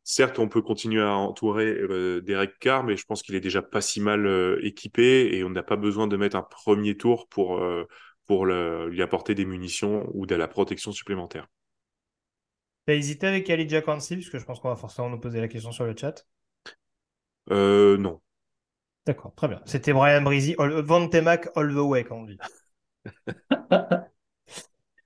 Certes, 0.05 0.39
on 0.39 0.49
peut 0.49 0.63
continuer 0.63 1.03
à 1.03 1.15
entourer 1.15 1.67
euh, 1.67 2.21
Derek 2.21 2.59
Carr, 2.59 2.83
mais 2.83 2.97
je 2.97 3.05
pense 3.05 3.23
qu'il 3.23 3.35
est 3.35 3.41
déjà 3.41 3.63
pas 3.63 3.81
si 3.81 4.01
mal 4.01 4.27
euh, 4.27 4.59
équipé 4.63 5.31
et 5.33 5.45
on 5.45 5.51
n'a 5.51 5.63
pas 5.63 5.77
besoin 5.77 6.09
de 6.09 6.17
mettre 6.17 6.37
un 6.37 6.43
premier 6.43 6.97
tour 6.97 7.29
pour, 7.29 7.59
euh, 7.59 7.87
pour 8.27 8.47
lui 8.47 9.03
apporter 9.03 9.35
des 9.35 9.45
munitions 9.45 10.09
ou 10.13 10.27
de 10.27 10.35
la 10.35 10.49
protection 10.49 10.91
supplémentaire. 10.91 11.47
Tu 12.87 12.93
as 12.93 12.97
hésité 12.97 13.29
avec 13.29 13.49
Ali 13.49 13.69
Jack 13.69 13.85
puisque 13.85 14.39
je 14.39 14.45
pense 14.45 14.59
qu'on 14.59 14.69
va 14.69 14.77
forcément 14.77 15.09
nous 15.09 15.21
poser 15.21 15.41
la 15.41 15.47
question 15.49 15.71
sur 15.71 15.85
le 15.85 15.95
chat. 15.97 16.27
Euh, 17.51 17.97
non. 17.97 18.21
D'accord, 19.07 19.35
très 19.35 19.49
bien. 19.49 19.61
C'était 19.67 19.93
Brian 19.93 20.23
Breezy, 20.23 20.55
Vantemac 20.59 21.49
all 21.57 21.73
the 21.73 21.79
way, 21.79 22.05
comme 22.05 22.19
on 22.19 22.25
dit. 22.25 22.39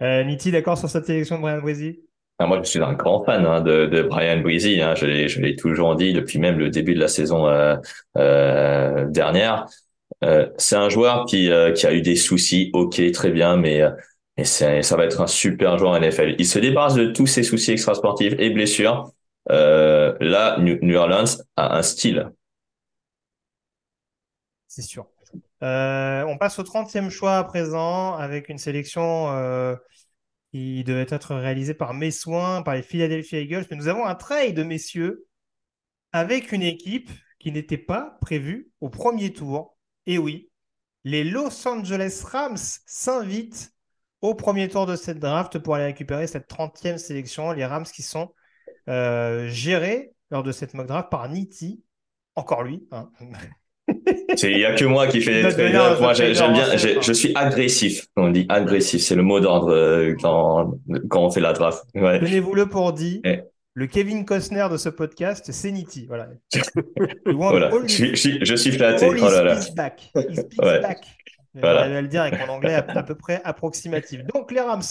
euh, 0.02 0.24
Niti, 0.24 0.50
d'accord 0.50 0.78
sur 0.78 0.88
cette 0.88 1.06
sélection 1.06 1.36
de 1.36 1.42
Brian 1.42 1.60
Breezy? 1.60 2.02
Moi, 2.40 2.60
je 2.62 2.68
suis 2.68 2.82
un 2.82 2.92
grand 2.92 3.24
fan 3.24 3.46
hein, 3.46 3.60
de, 3.62 3.86
de, 3.86 4.02
Brian 4.02 4.40
Breezy. 4.40 4.80
Hein. 4.80 4.94
Je 4.94 5.06
l'ai 5.40 5.56
toujours 5.56 5.96
dit 5.96 6.12
depuis 6.12 6.38
même 6.38 6.58
le 6.58 6.68
début 6.68 6.94
de 6.94 7.00
la 7.00 7.08
saison 7.08 7.48
euh, 7.48 7.76
euh, 8.18 9.06
dernière. 9.06 9.66
Euh, 10.24 10.48
c'est 10.58 10.76
un 10.76 10.88
joueur 10.88 11.26
qui, 11.26 11.50
euh, 11.50 11.72
qui 11.72 11.86
a 11.86 11.92
eu 11.92 12.02
des 12.02 12.16
soucis, 12.16 12.70
ok, 12.74 13.00
très 13.12 13.30
bien, 13.30 13.56
mais, 13.56 13.82
euh, 13.82 13.90
mais 14.36 14.44
ça 14.44 14.96
va 14.96 15.04
être 15.04 15.20
un 15.20 15.26
super 15.26 15.78
joueur 15.78 15.96
NFL. 15.96 16.36
Il 16.38 16.46
se 16.46 16.58
débarrasse 16.58 16.94
de 16.94 17.06
tous 17.06 17.26
ses 17.26 17.42
soucis 17.42 17.72
extrasportifs 17.72 18.34
et 18.38 18.50
blessures. 18.50 19.10
là, 19.48 20.58
New 20.58 20.96
Orleans 20.96 21.24
a 21.56 21.76
un 21.78 21.82
style 21.82 22.30
c'est 24.76 24.82
sûr. 24.82 25.06
Euh, 25.62 26.22
on 26.24 26.36
passe 26.36 26.58
au 26.58 26.62
30e 26.62 27.08
choix 27.08 27.38
à 27.38 27.44
présent 27.44 28.14
avec 28.14 28.50
une 28.50 28.58
sélection 28.58 29.28
qui 30.52 30.84
devait 30.84 31.06
être 31.08 31.34
réalisée 31.34 31.74
par 31.74 31.94
mes 31.94 32.10
soins, 32.10 32.62
par 32.62 32.74
les 32.74 32.82
Philadelphia 32.82 33.40
Eagles. 33.40 33.66
Mais 33.70 33.76
nous 33.76 33.88
avons 33.88 34.04
un 34.04 34.14
trade, 34.14 34.58
messieurs, 34.60 35.26
avec 36.12 36.52
une 36.52 36.62
équipe 36.62 37.10
qui 37.38 37.52
n'était 37.52 37.78
pas 37.78 38.18
prévue 38.20 38.70
au 38.80 38.88
premier 38.88 39.32
tour. 39.32 39.76
Et 40.06 40.18
oui, 40.18 40.50
les 41.04 41.24
Los 41.24 41.66
Angeles 41.68 42.22
Rams 42.24 42.56
s'invitent 42.56 43.72
au 44.20 44.34
premier 44.34 44.68
tour 44.68 44.86
de 44.86 44.96
cette 44.96 45.18
draft 45.18 45.58
pour 45.58 45.74
aller 45.74 45.84
récupérer 45.84 46.26
cette 46.26 46.48
30e 46.48 46.98
sélection. 46.98 47.52
Les 47.52 47.64
Rams 47.64 47.84
qui 47.84 48.02
sont 48.02 48.32
euh, 48.88 49.48
gérés 49.48 50.14
lors 50.30 50.42
de 50.42 50.52
cette 50.52 50.74
mock 50.74 50.86
draft 50.86 51.10
par 51.10 51.28
Nitti, 51.28 51.84
encore 52.34 52.62
lui. 52.62 52.86
Hein. 52.90 53.10
Il 54.42 54.56
n'y 54.56 54.64
a 54.64 54.74
que 54.74 54.84
moi 54.84 55.06
qui 55.06 55.20
fais 55.20 55.42
des 55.42 55.50
trade 55.50 56.00
Moi, 56.00 56.12
j'aime 56.14 56.52
bien. 56.52 56.76
Je 56.76 57.12
suis 57.12 57.32
agressif. 57.34 58.06
On 58.16 58.30
dit 58.30 58.46
agressif. 58.48 59.02
C'est 59.02 59.14
le 59.14 59.22
mot 59.22 59.40
d'ordre 59.40 59.72
euh, 59.72 60.14
quand, 60.20 60.74
quand 61.08 61.24
on 61.24 61.30
fait 61.30 61.40
la 61.40 61.52
draft. 61.52 61.84
Ouais. 61.94 62.20
Tenez-vous-le 62.20 62.68
pour 62.68 62.92
dit. 62.92 63.22
Le 63.74 63.86
Kevin 63.86 64.24
Costner 64.24 64.66
de 64.70 64.78
ce 64.78 64.88
podcast, 64.88 65.52
c'est 65.52 65.70
Niti. 65.70 66.06
Voilà. 66.06 66.28
voilà. 67.26 67.70
Je, 67.86 68.14
suis, 68.14 68.38
je, 68.42 68.54
suis 68.54 68.72
flatté. 68.72 69.06
oh 69.06 69.12
là 69.12 69.42
là. 69.42 69.60
back. 69.74 70.10
back. 70.56 71.04
Voilà. 71.54 71.86
Je 71.86 71.92
vais 71.92 72.02
le 72.02 72.08
dire 72.08 72.22
avec 72.22 72.40
mon 72.40 72.54
anglais 72.54 72.72
à, 72.72 73.02
peu 73.02 73.14
près 73.14 73.42
approximatif. 73.44 74.22
Donc, 74.34 74.50
les 74.50 74.60
Rams, 74.60 74.82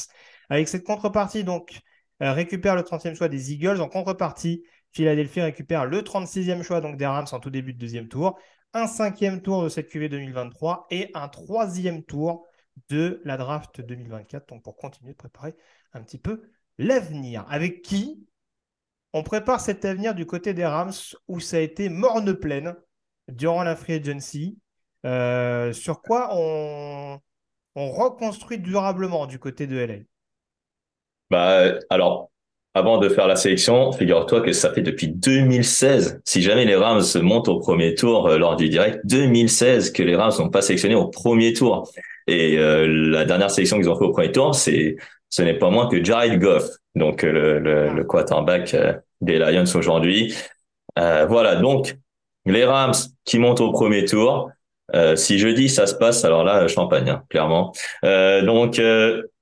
avec 0.52 0.68
cette 0.68 0.84
contrepartie, 0.84 1.44
donc, 1.44 1.80
euh, 2.22 2.32
récupèrent 2.32 2.76
le 2.76 2.84
30e 2.84 3.16
choix 3.16 3.28
des 3.28 3.52
Eagles. 3.52 3.82
En 3.82 3.88
contrepartie, 3.88 4.64
Philadelphie 4.92 5.42
récupère 5.42 5.86
le 5.86 6.02
36e 6.02 6.62
choix 6.62 6.80
donc 6.80 6.98
des 6.98 7.08
Rams 7.08 7.26
en 7.32 7.40
tout 7.40 7.50
début 7.50 7.74
de 7.74 7.80
deuxième 7.80 8.08
tour 8.08 8.38
un 8.76 8.88
cinquième 8.88 9.42
tour 9.42 9.64
de 9.64 9.70
cette 9.70 9.88
QV 9.90 10.10
2023 10.10 10.88
et 10.92 11.10
un 11.14 11.28
troisième 11.30 12.04
tour 12.04 12.46
de 12.90 13.22
la 13.24 13.38
draft 13.38 13.82
2024. 13.82 14.50
Donc 14.50 14.64
pour 14.64 14.76
continuer 14.76 15.14
de 15.14 15.18
préparer 15.18 15.56
un 15.94 16.04
petit 16.04 16.20
peu 16.20 16.44
l'avenir. 16.78 17.46
Avec 17.50 17.82
qui 17.82 18.28
on 19.14 19.24
prépare 19.24 19.62
cet 19.62 19.86
avenir 19.86 20.14
du 20.14 20.26
côté 20.26 20.54
des 20.54 20.66
Rams 20.66 20.92
où 21.30 21.40
ça 21.40 21.58
a 21.58 21.62
été 21.62 21.88
morne 21.88 22.34
pleine 22.34 22.76
durant 23.30 23.64
la 23.64 23.76
free 23.76 23.94
agency. 23.94 24.60
Euh, 25.06 25.72
sur 25.72 26.02
quoi 26.02 26.30
on, 26.34 27.20
on 27.76 27.92
reconstruit 27.92 28.60
durablement 28.60 29.26
du 29.26 29.40
côté 29.40 29.68
de 29.68 29.78
LA 29.78 29.96
bah, 31.30 31.80
alors, 31.90 32.30
avant 32.76 32.98
de 32.98 33.08
faire 33.08 33.28
la 33.28 33.38
sélection, 33.38 33.94
figure-toi 33.94 34.42
que 34.42 34.52
ça 34.52 34.74
fait 34.74 34.82
depuis 34.82 35.08
2016, 35.08 36.20
si 36.26 36.42
jamais 36.42 36.66
les 36.66 36.76
Rams 36.76 37.02
montent 37.22 37.48
au 37.48 37.58
premier 37.58 37.96
tour 37.96 38.28
euh, 38.28 38.38
lors 38.38 38.58
du 38.58 38.68
direct, 38.68 39.00
2016 39.06 39.94
que 39.94 40.04
les 40.04 40.14
Rams 40.14 40.34
n'ont 40.40 40.50
pas 40.50 40.62
sélectionné 40.62 40.94
au 40.94 41.08
premier 41.08 41.54
tour. 41.54 41.90
Et 42.28 42.58
euh, 42.58 42.86
la 42.86 43.24
dernière 43.24 43.50
sélection 43.50 43.78
qu'ils 43.78 43.90
ont 43.90 43.98
fait 43.98 44.04
au 44.04 44.12
premier 44.12 44.34
tour, 44.34 44.54
c'est 44.54 44.98
ce 45.30 45.42
n'est 45.42 45.54
pas 45.54 45.70
moins 45.70 45.88
que 45.88 46.04
Jared 46.04 46.38
Goff, 46.38 46.66
donc 46.96 47.24
euh, 47.24 47.32
le, 47.32 47.60
le, 47.60 47.94
le 47.94 48.04
quarterback 48.04 48.76
des 49.22 49.40
Lions 49.40 49.64
aujourd'hui. 49.74 50.36
voilà, 50.98 51.56
donc 51.56 51.96
les 52.46 52.66
Rams 52.66 52.94
qui 53.24 53.40
montent 53.40 53.62
au 53.62 53.72
premier 53.72 54.04
tour. 54.04 54.52
si 55.16 55.40
jeudi 55.40 55.70
ça 55.70 55.88
se 55.88 55.96
passe, 55.96 56.26
alors 56.26 56.44
là 56.44 56.68
champagne, 56.68 57.10
hein, 57.10 57.24
clairement. 57.30 57.72
donc 58.04 58.80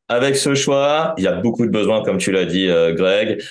avec 0.10 0.36
ce 0.36 0.56
choix, 0.56 1.14
il 1.18 1.24
y 1.24 1.28
a 1.28 1.34
beaucoup 1.34 1.66
de 1.66 1.72
besoins, 1.72 2.04
comme 2.04 2.18
tu 2.18 2.32
l'as 2.32 2.46
dit, 2.46 2.68
euh, 2.70 2.94
Greg. 2.94 3.42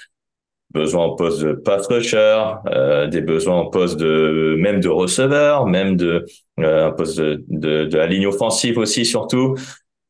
Besoins 0.70 1.04
en 1.04 1.16
poste 1.16 1.42
de 1.42 1.52
pass 1.52 1.86
rusher, 1.86 2.42
euh, 2.66 3.06
des 3.06 3.20
besoins 3.20 3.56
en 3.56 3.66
poste 3.66 3.98
de 3.98 4.56
même 4.58 4.80
de 4.80 4.88
receveur, 4.88 5.66
même 5.66 5.96
de 5.96 6.24
euh, 6.60 6.86
un 6.86 6.92
poste 6.92 7.18
de, 7.18 7.44
de, 7.48 7.84
de 7.84 7.98
la 7.98 8.06
ligne 8.06 8.26
offensive 8.26 8.78
aussi 8.78 9.04
surtout. 9.04 9.54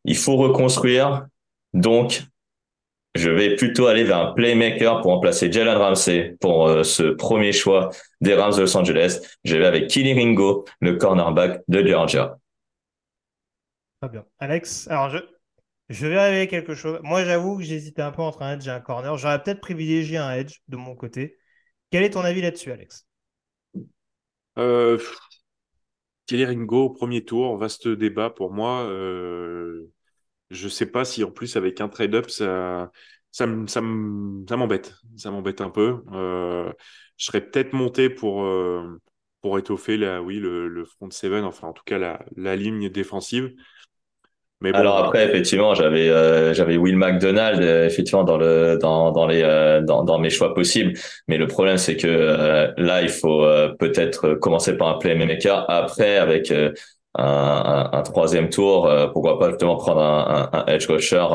Il 0.04 0.16
faut 0.16 0.36
reconstruire. 0.36 1.26
Donc, 1.74 2.22
je 3.14 3.28
vais 3.28 3.56
plutôt 3.56 3.88
aller 3.88 4.04
vers 4.04 4.18
un 4.18 4.32
playmaker 4.32 5.00
pour 5.00 5.10
remplacer 5.10 5.50
Jalen 5.50 5.76
Ramsey 5.76 6.36
pour 6.40 6.68
euh, 6.68 6.82
ce 6.82 7.02
premier 7.02 7.52
choix 7.52 7.90
des 8.20 8.34
Rams 8.34 8.54
de 8.54 8.60
Los 8.60 8.76
Angeles. 8.76 9.20
Je 9.44 9.56
vais 9.56 9.66
avec 9.66 9.88
Killy 9.88 10.14
Ringo, 10.14 10.64
le 10.80 10.94
cornerback 10.94 11.62
de 11.66 11.84
Georgia. 11.84 12.38
Très 14.00 14.10
bien. 14.10 14.24
Alex, 14.38 14.88
alors 14.88 15.10
je, 15.10 15.18
je 15.92 16.06
vais 16.06 16.18
révéler 16.18 16.48
quelque 16.48 16.74
chose. 16.74 16.98
Moi, 17.02 17.24
j'avoue 17.24 17.58
que 17.58 17.64
j'hésitais 17.64 18.02
un 18.02 18.12
peu 18.12 18.22
entre 18.22 18.42
un 18.42 18.54
edge 18.54 18.66
et 18.66 18.70
un 18.70 18.80
corner. 18.80 19.16
J'aurais 19.18 19.42
peut-être 19.42 19.60
privilégié 19.60 20.16
un 20.16 20.32
edge 20.32 20.60
de 20.68 20.76
mon 20.76 20.96
côté. 20.96 21.38
Quel 21.90 22.02
est 22.02 22.10
ton 22.10 22.22
avis 22.22 22.40
là-dessus, 22.40 22.72
Alex? 22.72 23.06
Euh, 24.58 24.98
Kelly 26.26 26.46
Ringo, 26.46 26.90
premier 26.90 27.24
tour, 27.24 27.56
vaste 27.58 27.88
débat 27.88 28.30
pour 28.30 28.52
moi. 28.52 28.84
Euh, 28.84 29.90
je 30.50 30.64
ne 30.64 30.70
sais 30.70 30.86
pas 30.86 31.04
si 31.04 31.24
en 31.24 31.30
plus 31.30 31.56
avec 31.56 31.80
un 31.80 31.88
trade-up, 31.88 32.30
ça, 32.30 32.90
m'embête. 33.46 34.94
Ça 35.16 35.30
m'embête 35.30 35.60
un 35.60 35.70
peu. 35.70 36.02
Euh, 36.12 36.72
je 37.18 37.26
serais 37.26 37.42
peut-être 37.42 37.74
monté 37.74 38.08
pour, 38.08 38.44
euh, 38.44 38.98
étoffer 39.58 39.96
le, 39.98 40.84
front 40.84 41.10
seven, 41.10 41.44
enfin 41.44 41.68
en 41.68 41.72
tout 41.72 41.84
cas 41.84 41.98
la 42.36 42.56
ligne 42.56 42.88
défensive. 42.88 43.54
Alors 44.74 44.98
après, 44.98 45.24
effectivement, 45.24 45.74
j'avais 45.74 46.08
euh, 46.08 46.54
j'avais 46.54 46.76
Will 46.76 46.96
McDonald 46.96 47.60
euh, 47.62 47.86
effectivement 47.86 48.24
dans 48.24 48.36
le 48.36 48.78
dans 48.80 49.10
dans 49.10 49.26
les 49.26 49.42
euh, 49.42 49.80
dans, 49.80 50.04
dans 50.04 50.18
mes 50.18 50.30
choix 50.30 50.54
possibles. 50.54 50.92
Mais 51.28 51.36
le 51.38 51.46
problème, 51.46 51.78
c'est 51.78 51.96
que 51.96 52.72
là, 52.76 53.02
il 53.02 53.08
faut 53.08 53.44
peut-être 53.78 54.34
commencer 54.34 54.76
par 54.76 54.88
un 54.88 54.98
playmaker. 54.98 55.68
Après, 55.70 56.16
avec 56.16 56.50
un, 56.50 56.72
un, 57.14 57.90
un, 57.92 58.02
troisième 58.02 58.48
tour, 58.50 58.90
pourquoi 59.12 59.38
pas 59.38 59.50
justement 59.50 59.76
prendre 59.76 60.00
un, 60.00 60.50
un, 60.52 60.66
edge 60.66 60.86
rusher 60.88 61.26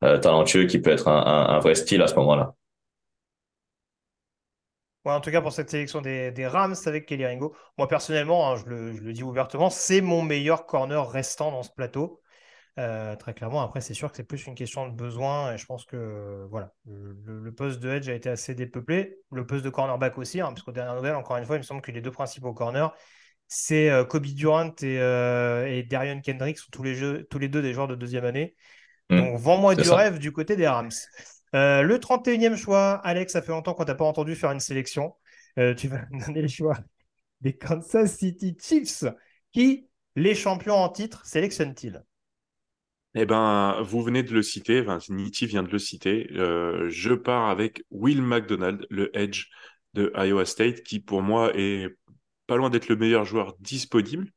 talentueux 0.00 0.64
qui 0.66 0.78
peut 0.80 0.90
être 0.90 1.08
un, 1.08 1.58
vrai 1.60 1.74
style 1.74 2.02
à 2.02 2.06
ce 2.06 2.14
moment-là. 2.16 2.54
Ouais, 5.04 5.12
en 5.12 5.20
tout 5.20 5.30
cas, 5.30 5.40
pour 5.40 5.52
cette 5.52 5.70
sélection 5.70 6.00
des, 6.02 6.32
des 6.32 6.46
Rams 6.48 6.74
avec 6.86 7.06
Kelly 7.06 7.24
Ringo, 7.26 7.54
moi 7.78 7.86
personnellement, 7.86 8.50
hein, 8.50 8.56
je, 8.56 8.64
le, 8.68 8.92
je, 8.92 9.02
le, 9.02 9.12
dis 9.12 9.22
ouvertement, 9.22 9.70
c'est 9.70 10.00
mon 10.00 10.20
meilleur 10.22 10.66
corner 10.66 11.08
restant 11.08 11.52
dans 11.52 11.62
ce 11.62 11.70
plateau. 11.70 12.20
Euh, 12.78 13.16
très 13.16 13.32
clairement, 13.32 13.62
après, 13.62 13.80
c'est 13.80 13.94
sûr 13.94 14.10
que 14.10 14.16
c'est 14.16 14.24
plus 14.24 14.46
une 14.46 14.54
question 14.54 14.86
de 14.86 14.92
besoin. 14.92 15.54
Et 15.54 15.58
je 15.58 15.64
pense 15.64 15.84
que 15.84 16.46
voilà, 16.50 16.74
le, 16.86 17.50
poste 17.50 17.80
de 17.80 17.90
edge 17.90 18.08
a 18.08 18.14
été 18.14 18.28
assez 18.28 18.54
dépeuplé. 18.54 19.16
Le 19.32 19.46
poste 19.46 19.64
de 19.64 19.70
cornerback 19.70 20.18
aussi, 20.18 20.40
hein, 20.40 20.48
parce 20.48 20.62
qu'aux 20.62 20.72
dernières 20.72 20.94
nouvelles, 20.94 21.14
encore 21.14 21.36
une 21.38 21.44
fois, 21.44 21.56
il 21.56 21.60
me 21.60 21.64
semble 21.64 21.80
que 21.80 21.90
les 21.90 22.02
deux 22.02 22.10
principaux 22.10 22.52
corners, 22.52 22.88
c'est 23.48 23.90
euh, 23.90 24.04
Kobe 24.04 24.26
Durant 24.26 24.74
et, 24.82 25.00
euh, 25.00 25.66
et, 25.66 25.84
Darion 25.84 26.20
Kendrick, 26.20 26.58
sont 26.58 26.70
tous 26.70 26.82
les, 26.82 26.94
jeux, 26.94 27.26
tous 27.30 27.38
les 27.38 27.48
deux 27.48 27.62
des 27.62 27.72
joueurs 27.72 27.88
de 27.88 27.94
deuxième 27.94 28.24
année. 28.24 28.54
Mmh. 29.08 29.16
Donc, 29.16 29.38
vends-moi 29.38 29.74
du 29.74 29.88
rêve 29.88 30.18
du 30.18 30.32
côté 30.32 30.56
des 30.56 30.66
Rams. 30.66 30.90
le 31.52 31.96
31e 31.96 32.56
choix, 32.56 33.00
Alex, 33.04 33.32
ça 33.32 33.40
fait 33.40 33.52
longtemps 33.52 33.72
qu'on 33.72 33.84
t'a 33.84 33.94
pas 33.94 34.04
entendu 34.04 34.34
faire 34.34 34.50
une 34.52 34.60
sélection. 34.60 35.14
tu 35.56 35.88
vas 35.88 36.04
donner 36.26 36.42
le 36.42 36.48
choix 36.48 36.76
des 37.40 37.56
Kansas 37.56 38.16
City 38.16 38.56
Chiefs 38.60 39.04
qui, 39.52 39.88
les 40.16 40.34
champions 40.34 40.74
en 40.74 40.88
titre, 40.88 41.24
sélectionnent-ils 41.24 42.02
eh 43.18 43.24
ben, 43.24 43.80
vous 43.82 44.02
venez 44.02 44.22
de 44.22 44.34
le 44.34 44.42
citer, 44.42 44.82
enfin, 44.82 44.98
Nitti 45.08 45.46
vient 45.46 45.62
de 45.62 45.70
le 45.70 45.78
citer. 45.78 46.28
Euh, 46.32 46.86
je 46.90 47.14
pars 47.14 47.48
avec 47.48 47.82
Will 47.90 48.20
McDonald, 48.20 48.86
le 48.90 49.16
edge 49.16 49.46
de 49.94 50.12
Iowa 50.14 50.44
State, 50.44 50.82
qui 50.82 51.00
pour 51.00 51.22
moi 51.22 51.50
est 51.54 51.88
pas 52.46 52.56
loin 52.56 52.68
d'être 52.68 52.88
le 52.88 52.96
meilleur 52.96 53.24
joueur 53.24 53.56
disponible. 53.58 54.30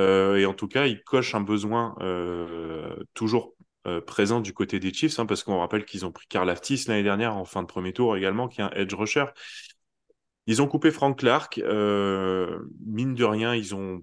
Euh, 0.00 0.36
et 0.38 0.44
en 0.44 0.54
tout 0.54 0.66
cas, 0.66 0.86
il 0.86 1.04
coche 1.04 1.36
un 1.36 1.40
besoin 1.40 1.94
euh, 2.00 2.96
toujours 3.14 3.54
présent 4.06 4.40
du 4.40 4.52
côté 4.52 4.80
des 4.80 4.92
Chiefs, 4.92 5.20
hein, 5.20 5.26
parce 5.26 5.44
qu'on 5.44 5.60
rappelle 5.60 5.84
qu'ils 5.84 6.04
ont 6.04 6.10
pris 6.10 6.26
Karl 6.28 6.50
Aftis 6.50 6.86
l'année 6.88 7.04
dernière 7.04 7.36
en 7.36 7.44
fin 7.44 7.62
de 7.62 7.68
premier 7.68 7.92
tour 7.92 8.16
également, 8.16 8.48
qui 8.48 8.60
est 8.60 8.64
un 8.64 8.70
edge 8.70 8.92
rusher. 8.92 9.26
Ils 10.48 10.60
ont 10.60 10.66
coupé 10.66 10.90
Frank 10.90 11.16
Clark. 11.20 11.58
mine 11.58 13.14
de 13.14 13.24
rien, 13.24 13.54
ils 13.54 13.76
ont 13.76 14.02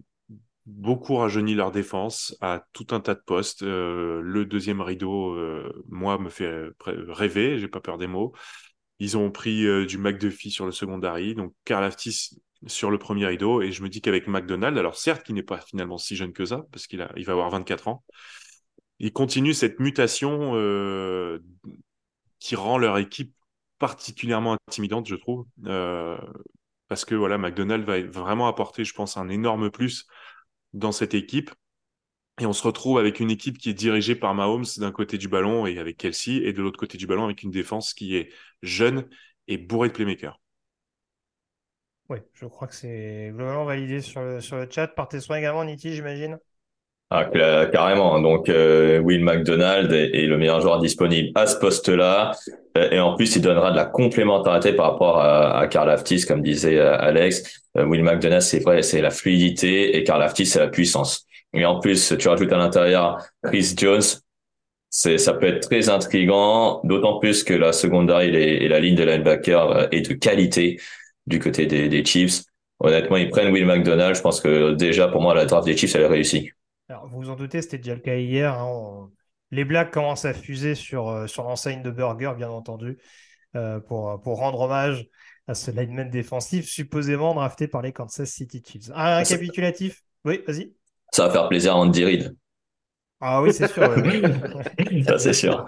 beaucoup 0.66 1.16
rajeuni 1.16 1.56
leur 1.56 1.72
défense 1.72 2.36
à 2.42 2.66
tout 2.74 2.88
un 2.92 3.00
tas 3.00 3.16
de 3.16 3.22
postes. 3.26 3.64
Euh, 3.64 4.22
le 4.22 4.46
deuxième 4.46 4.82
rideau, 4.82 5.34
euh, 5.34 5.84
moi, 5.88 6.18
me 6.18 6.30
fait 6.30 6.70
rêver, 6.80 7.60
j'ai 7.60 7.68
pas 7.68 7.82
peur 7.82 7.98
des 7.98 8.08
mots. 8.08 8.34
Ils 9.00 9.18
ont 9.18 9.32
pris 9.32 9.66
euh, 9.66 9.86
du 9.86 9.98
McDuffie 9.98 10.52
sur 10.52 10.66
le 10.66 10.72
secondary. 10.72 11.36
Donc, 11.36 11.54
Karl 11.66 11.84
Aftis, 11.84 12.42
sur 12.68 12.92
le 12.92 12.98
premier 12.98 13.26
rideau. 13.26 13.62
Et 13.62 13.72
je 13.72 13.84
me 13.84 13.90
dis 13.90 14.02
qu'avec 14.02 14.28
McDonald, 14.28 14.78
alors 14.78 14.96
certes, 14.96 15.24
qui 15.24 15.34
n'est 15.34 15.44
pas 15.44 15.60
finalement 15.60 15.98
si 15.98 16.16
jeune 16.16 16.34
que 16.34 16.46
ça, 16.46 16.64
parce 16.72 16.88
qu'il 16.88 17.06
il 17.18 17.26
va 17.26 17.34
avoir 17.34 17.50
24 17.50 17.90
ans, 17.90 18.04
il 19.00 19.12
continue 19.12 19.54
cette 19.54 19.80
mutation 19.80 20.54
qui 22.40 22.56
rend 22.56 22.78
leur 22.78 22.98
équipe 22.98 23.34
particulièrement 23.80 24.58
intimidante, 24.70 25.08
je 25.10 25.16
trouve. 25.16 25.46
Parce 26.88 27.06
que 27.06 27.16
voilà, 27.16 27.38
McDonald 27.38 27.84
va 27.86 28.02
vraiment 28.04 28.48
apporter, 28.48 28.86
je 28.86 28.94
pense, 28.94 29.18
un 29.18 29.28
énorme 29.28 29.70
plus 29.72 30.08
dans 30.74 30.92
cette 30.92 31.14
équipe. 31.14 31.52
Et 32.42 32.46
on 32.46 32.54
se 32.54 32.64
retrouve 32.64 32.98
avec 32.98 33.20
une 33.20 33.30
équipe 33.30 33.58
qui 33.60 33.70
est 33.70 33.76
dirigée 33.76 34.16
par 34.16 34.34
Mahomes 34.34 34.66
d'un 34.78 34.92
côté 34.92 35.18
du 35.18 35.28
ballon 35.28 35.68
et 35.68 35.78
avec 35.78 35.98
Kelsey, 35.98 36.38
et 36.38 36.54
de 36.54 36.62
l'autre 36.62 36.80
côté 36.80 36.98
du 36.98 37.06
ballon 37.06 37.26
avec 37.26 37.44
une 37.44 37.52
défense 37.52 37.94
qui 37.94 38.16
est 38.16 38.34
jeune 38.64 39.08
et 39.48 39.58
bourrée 39.58 39.90
de 39.90 39.94
playmakers. 39.94 40.40
Oui, 42.10 42.18
je 42.34 42.46
crois 42.46 42.68
que 42.68 42.76
c'est 42.76 43.32
globalement 43.34 43.66
validé 43.66 44.02
sur 44.02 44.22
le, 44.22 44.40
chat. 44.42 44.88
Par 44.88 45.08
tes 45.08 45.20
soins 45.20 45.38
également, 45.38 45.64
Niti, 45.64 45.94
j'imagine 45.94 46.40
ah, 47.16 47.26
carrément. 47.72 48.20
Donc, 48.20 48.50
euh, 48.50 48.98
Will 48.98 49.24
McDonald 49.24 49.94
est, 49.94 50.26
le 50.26 50.36
meilleur 50.36 50.62
joueur 50.62 50.80
disponible 50.80 51.30
à 51.36 51.46
ce 51.46 51.60
poste-là. 51.60 52.32
Euh, 52.76 52.90
et 52.90 53.00
en 53.00 53.14
plus, 53.16 53.36
il 53.36 53.44
donnera 53.44 53.70
de 53.70 53.76
la 53.76 53.86
complémentarité 53.86 54.74
par 54.74 54.94
rapport 54.94 55.20
à, 55.20 55.60
à 55.60 55.68
Karl 55.68 55.92
Aftis, 55.92 56.26
comme 56.26 56.42
disait 56.42 56.80
euh, 56.80 56.98
Alex. 56.98 57.62
Will 57.76 58.02
McDonald, 58.04 58.42
c'est 58.42 58.60
vrai, 58.60 58.82
c'est 58.82 59.00
la 59.00 59.12
fluidité 59.12 59.96
et 59.96 60.04
Karl 60.04 60.24
Aftis, 60.24 60.48
c'est 60.48 60.60
la 60.60 60.70
puissance. 60.70 61.28
Et 61.54 61.66
en 61.66 61.80
plus, 61.80 62.16
tu 62.18 62.28
rajoutes 62.28 62.52
à 62.52 62.58
l'intérieur 62.58 63.20
Chris 63.44 63.76
Jones. 63.78 64.02
C'est, 64.90 65.20
ça 65.20 65.34
peut 65.34 65.48
être 65.48 65.68
très 65.68 65.90
intrigant, 65.90 66.82
d'autant 66.84 67.20
plus 67.20 67.44
que 67.44 67.54
la 67.54 67.74
secondary 67.74 68.30
et, 68.30 68.68
la 68.68 68.80
ligne 68.80 68.96
de 68.96 69.04
linebacker 69.04 69.88
est 69.92 70.10
de 70.10 70.14
qualité 70.14 70.80
du 71.28 71.40
côté 71.40 71.68
des, 71.68 71.90
des 71.90 72.04
Chiefs. 72.04 72.42
Honnêtement, 72.80 73.18
ils 73.18 73.30
prennent 73.30 73.52
Will 73.52 73.68
McDonald. 73.68 74.16
Je 74.16 74.22
pense 74.22 74.42
que 74.42 74.74
déjà, 74.74 75.08
pour 75.08 75.22
moi, 75.22 75.36
la 75.36 75.46
draft 75.46 75.66
des 75.66 75.78
Chiefs, 75.78 75.96
elle 75.96 76.02
est 76.02 76.08
réussie. 76.08 76.52
Alors, 76.94 77.08
vous 77.08 77.22
vous 77.22 77.30
en 77.32 77.36
doutez, 77.36 77.64
c'était 77.64 77.80
déjà 77.80 77.96
le 77.96 78.02
cas 78.02 78.18
hier. 78.18 78.54
Hein. 78.54 79.10
Les 79.50 79.66
blagues 79.66 79.90
commencent 79.90 80.26
à 80.26 80.34
fuser 80.34 80.76
sur, 80.76 81.10
euh, 81.10 81.26
sur 81.26 81.42
l'enseigne 81.42 81.82
de 81.82 81.90
Burger, 81.90 82.34
bien 82.38 82.52
entendu, 82.52 83.00
euh, 83.56 83.80
pour, 83.80 84.22
pour 84.22 84.38
rendre 84.38 84.60
hommage 84.60 85.08
à 85.48 85.56
ce 85.56 85.72
lineman 85.72 86.12
défensif 86.12 86.68
supposément 86.68 87.34
drafté 87.34 87.68
par 87.68 87.82
les 87.82 87.94
Kansas 87.94 88.30
City 88.30 88.62
Chiefs. 88.64 88.92
Un 88.92 88.94
ah, 88.96 89.18
récapitulatif? 89.18 90.04
Oui, 90.24 90.42
vas-y. 90.46 90.72
Ça 91.12 91.26
va 91.26 91.34
faire 91.34 91.50
plaisir 91.50 91.74
à 91.74 91.78
Andy 91.78 92.06
Reid. 92.06 92.38
Ah 93.20 93.42
oui, 93.42 93.52
c'est 93.52 93.68
sûr. 93.68 93.92
Ça, 95.08 95.18
c'est 95.18 95.34
sûr. 95.34 95.68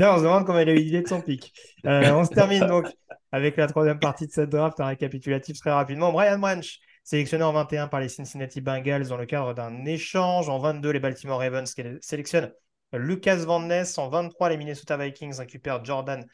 on 0.00 0.16
se 0.16 0.22
demande 0.22 0.46
comment 0.46 0.60
il 0.60 0.70
a 0.70 0.72
eu 0.72 0.76
l'idée 0.76 1.02
de 1.02 1.08
son 1.08 1.20
pic. 1.20 1.52
Euh, 1.84 2.12
on 2.12 2.24
se 2.24 2.30
termine 2.30 2.66
donc 2.66 2.86
avec 3.30 3.58
la 3.58 3.66
troisième 3.66 3.98
partie 3.98 4.26
de 4.26 4.32
cette 4.32 4.48
draft, 4.48 4.80
un 4.80 4.86
récapitulatif 4.86 5.58
très 5.58 5.70
rapidement. 5.70 6.12
Brian 6.12 6.38
Branch, 6.38 6.80
sélectionné 7.04 7.44
en 7.44 7.52
21 7.52 7.88
par 7.88 8.00
les 8.00 8.08
Cincinnati 8.08 8.60
Bengals 8.60 9.08
dans 9.08 9.16
le 9.16 9.26
cadre 9.26 9.54
d'un 9.54 9.84
échange. 9.84 10.48
En 10.48 10.58
22, 10.58 10.90
les 10.90 11.00
Baltimore 11.00 11.40
Ravens 11.40 11.74
sélectionnent 12.00 12.52
Lucas 12.92 13.44
Van 13.44 13.60
Ness. 13.60 13.98
En 13.98 14.08
23, 14.08 14.50
les 14.50 14.56
Minnesota 14.56 14.96
Vikings 14.96 15.38
récupèrent 15.38 15.84
Jordan 15.84 16.26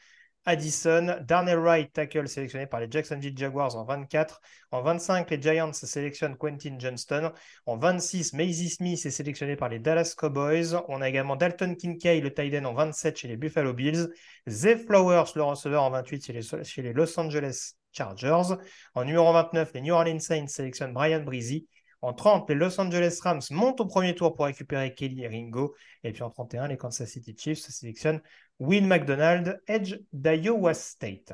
Addison. 0.45 1.17
Darnell 1.27 1.59
Wright, 1.59 1.91
tackle 1.93 2.27
sélectionné 2.27 2.65
par 2.65 2.79
les 2.79 2.87
Jacksonville 2.89 3.37
Jaguars 3.37 3.75
en 3.75 3.83
24. 3.85 4.41
En 4.71 4.81
25, 4.81 5.29
les 5.29 5.41
Giants 5.41 5.73
sélectionnent 5.73 6.37
Quentin 6.37 6.77
Johnston. 6.77 7.31
En 7.65 7.77
26, 7.77 8.33
Maisie 8.33 8.69
Smith 8.69 9.05
est 9.05 9.11
sélectionné 9.11 9.55
par 9.55 9.69
les 9.69 9.79
Dallas 9.79 10.13
Cowboys. 10.17 10.75
On 10.87 11.01
a 11.01 11.09
également 11.09 11.35
Dalton 11.35 11.75
Kincaid, 11.75 12.23
le 12.23 12.33
tight 12.33 12.53
end, 12.55 12.65
en 12.65 12.73
27 12.73 13.17
chez 13.17 13.27
les 13.27 13.37
Buffalo 13.37 13.73
Bills. 13.73 14.09
Zay 14.47 14.77
Flowers, 14.77 15.31
le 15.35 15.43
receveur, 15.43 15.83
en 15.83 15.89
28 15.91 16.25
chez 16.25 16.33
les, 16.33 16.63
chez 16.63 16.81
les 16.81 16.93
Los 16.93 17.19
Angeles 17.19 17.78
Chargers. 17.91 18.55
En 18.95 19.05
numéro 19.05 19.31
29, 19.31 19.71
les 19.73 19.81
New 19.81 19.93
Orleans 19.93 20.19
Saints 20.19 20.47
sélectionnent 20.47 20.93
Brian 20.93 21.21
Breezy. 21.21 21.67
En 22.01 22.13
30, 22.13 22.49
les 22.49 22.55
Los 22.55 22.79
Angeles 22.79 23.19
Rams 23.21 23.41
montent 23.51 23.81
au 23.81 23.85
premier 23.85 24.15
tour 24.15 24.33
pour 24.33 24.45
récupérer 24.45 24.93
Kelly 24.93 25.23
et 25.23 25.27
Ringo. 25.27 25.75
Et 26.03 26.13
puis 26.13 26.23
en 26.23 26.29
31, 26.29 26.67
les 26.67 26.77
Kansas 26.77 27.09
City 27.09 27.35
Chiefs 27.37 27.59
sélectionnent 27.59 28.21
Will 28.59 28.87
McDonald, 28.87 29.61
Edge 29.67 29.97
d'Iowa 30.13 30.73
State. 30.73 31.33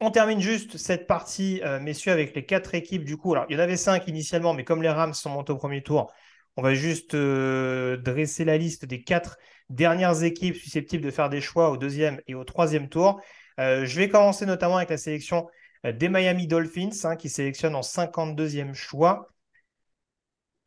On 0.00 0.10
termine 0.10 0.40
juste 0.40 0.78
cette 0.78 1.06
partie, 1.06 1.60
euh, 1.62 1.78
messieurs, 1.78 2.10
avec 2.10 2.34
les 2.34 2.44
quatre 2.44 2.74
équipes. 2.74 3.04
Du 3.04 3.16
coup, 3.16 3.34
alors 3.34 3.46
il 3.48 3.52
y 3.52 3.56
en 3.56 3.62
avait 3.62 3.76
cinq 3.76 4.08
initialement, 4.08 4.52
mais 4.52 4.64
comme 4.64 4.82
les 4.82 4.88
Rams 4.88 5.14
sont 5.14 5.30
montés 5.30 5.52
au 5.52 5.56
premier 5.56 5.82
tour, 5.82 6.12
on 6.56 6.62
va 6.62 6.74
juste 6.74 7.14
euh, 7.14 7.96
dresser 7.98 8.44
la 8.44 8.58
liste 8.58 8.84
des 8.84 9.04
quatre 9.04 9.38
dernières 9.70 10.24
équipes 10.24 10.56
susceptibles 10.56 11.04
de 11.04 11.10
faire 11.12 11.28
des 11.28 11.40
choix 11.40 11.70
au 11.70 11.76
deuxième 11.76 12.20
et 12.26 12.34
au 12.34 12.42
troisième 12.42 12.88
tour. 12.88 13.20
Euh, 13.60 13.84
je 13.84 13.98
vais 13.98 14.08
commencer 14.08 14.46
notamment 14.46 14.76
avec 14.76 14.90
la 14.90 14.98
sélection 14.98 15.48
euh, 15.86 15.92
des 15.92 16.08
Miami 16.08 16.46
Dolphins, 16.46 16.90
hein, 17.04 17.16
qui 17.16 17.28
sélectionnent 17.28 17.74
en 17.74 17.82
52e 17.82 18.74
choix. 18.74 19.28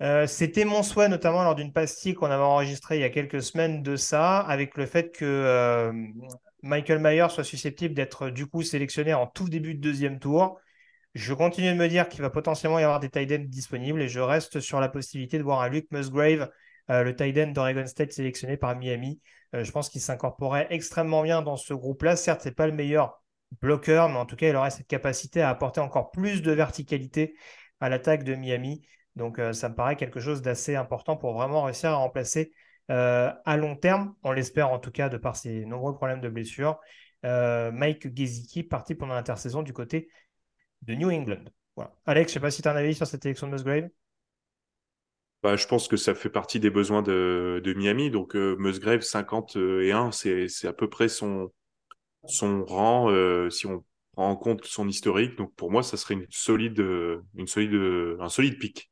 Euh, 0.02 0.28
c'était 0.28 0.66
mon 0.66 0.84
souhait, 0.84 1.08
notamment 1.08 1.44
lors 1.44 1.56
d'une 1.56 1.72
pastille 1.72 2.14
qu'on 2.14 2.30
avait 2.30 2.44
enregistrée 2.44 2.98
il 2.98 3.02
y 3.02 3.06
a 3.06 3.10
quelques 3.10 3.42
semaines 3.42 3.82
de 3.82 3.96
ça, 3.96 4.40
avec 4.40 4.76
le 4.76 4.86
fait 4.86 5.12
que 5.16 5.92
Michael 6.64 7.00
Mayer 7.00 7.28
soit 7.30 7.46
susceptible 7.46 7.94
d'être 7.94 8.30
du 8.30 8.46
coup 8.46 8.62
sélectionné 8.62 9.14
en 9.14 9.28
tout 9.28 9.48
début 9.48 9.74
de 9.74 9.80
deuxième 9.80 10.20
tour. 10.20 10.60
Je 11.14 11.34
continue 11.34 11.70
de 11.70 11.78
me 11.78 11.88
dire 11.88 12.10
qu'il 12.10 12.22
va 12.22 12.30
potentiellement 12.30 12.78
y 12.78 12.84
avoir 12.84 13.00
des 13.00 13.10
tight 13.10 13.32
ends 13.32 13.46
disponibles 13.48 14.02
et 14.02 14.10
je 14.10 14.20
reste 14.20 14.60
sur 14.60 14.82
la 14.82 14.90
possibilité 14.90 15.38
de 15.38 15.44
voir 15.44 15.62
un 15.62 15.70
Luke 15.70 15.88
Musgrave, 15.92 16.50
le 16.90 17.16
tight 17.16 17.38
end 17.38 17.52
d'Oregon 17.52 17.88
State 17.88 18.12
sélectionné 18.12 18.58
par 18.58 18.76
Miami, 18.76 19.22
je 19.64 19.72
pense 19.72 19.90
qu'il 19.90 20.02
s'incorporait 20.02 20.68
extrêmement 20.70 21.24
bien 21.24 21.42
dans 21.42 21.58
ce 21.58 21.74
groupe-là. 21.74 22.16
Certes, 22.16 22.42
ce 22.42 22.50
n'est 22.50 22.56
pas 22.56 22.68
le 22.68 22.74
meilleur 22.74 23.24
bloqueur, 23.62 24.10
mais 24.10 24.18
en 24.18 24.26
tout 24.26 24.36
cas, 24.36 24.50
il 24.50 24.56
aurait 24.56 24.72
cette 24.72 24.88
capacité 24.88 25.42
à 25.42 25.50
apporter 25.50 25.80
encore 25.80 26.12
plus 26.12 26.42
de 26.42 26.52
verticalité 26.52 27.36
à 27.80 27.90
l'attaque 27.90 28.24
de 28.24 28.36
Miami. 28.36 28.86
Donc, 29.16 29.40
euh, 29.40 29.54
ça 29.54 29.70
me 29.70 29.76
paraît 29.76 29.96
quelque 29.96 30.20
chose 30.20 30.42
d'assez 30.42 30.76
important 30.76 31.16
pour 31.16 31.34
vraiment 31.34 31.64
réussir 31.64 31.92
à 31.92 31.96
remplacer 31.96 32.54
euh, 32.92 33.32
à 33.46 33.58
long 33.58 33.76
terme, 33.76 34.14
on 34.24 34.32
l'espère 34.32 34.70
en 34.70 34.78
tout 34.78 34.92
cas 34.92 35.10
de 35.10 35.18
par 35.18 35.36
ses 35.36 35.66
nombreux 35.66 35.96
problèmes 35.96 36.22
de 36.22 36.30
blessure, 36.30 36.80
Mike 37.24 38.16
Gesicki 38.16 38.62
parti 38.62 38.94
pendant 38.94 39.16
l'intersaison 39.16 39.64
du 39.64 39.74
côté 39.74 40.10
de 40.84 40.94
New 40.94 41.10
England. 41.10 41.46
Voilà. 41.76 41.94
Alex, 42.06 42.32
je 42.32 42.38
ne 42.38 42.40
sais 42.40 42.40
pas 42.42 42.52
si 42.52 42.62
tu 42.62 42.68
as 42.68 42.72
un 42.72 42.76
avis 42.76 42.94
sur 42.94 43.08
cette 43.08 43.26
élection 43.26 43.48
de 43.48 43.54
Musgrave. 43.54 43.90
Bah, 45.46 45.58
je 45.58 45.68
pense 45.68 45.88
que 45.88 45.96
ça 45.96 46.16
fait 46.16 46.32
partie 46.32 46.60
des 46.60 46.72
besoins 46.72 47.04
de, 47.04 47.74
Miami. 47.78 48.10
Donc, 48.10 48.36
euh, 48.36 48.56
Musgrave, 48.58 49.02
51, 49.02 50.12
c'est, 50.12 50.48
c'est 50.48 50.68
à 50.68 50.74
peu 50.74 50.90
près 50.90 51.08
son, 51.08 51.52
son 52.26 52.66
rang, 52.66 53.12
euh, 53.12 53.52
si 53.52 53.68
on 53.68 53.86
prend 54.14 54.32
en 54.32 54.38
compte 54.38 54.66
son 54.66 54.88
historique. 54.88 55.38
Donc, 55.38 55.54
pour 55.54 55.70
moi, 55.70 55.84
ça 55.84 55.98
serait 55.98 56.16
une 56.16 56.26
solide, 56.32 56.80
une 57.36 57.46
solide, 57.46 57.76
un 58.20 58.28
solide 58.28 58.58
pic. 58.58 58.90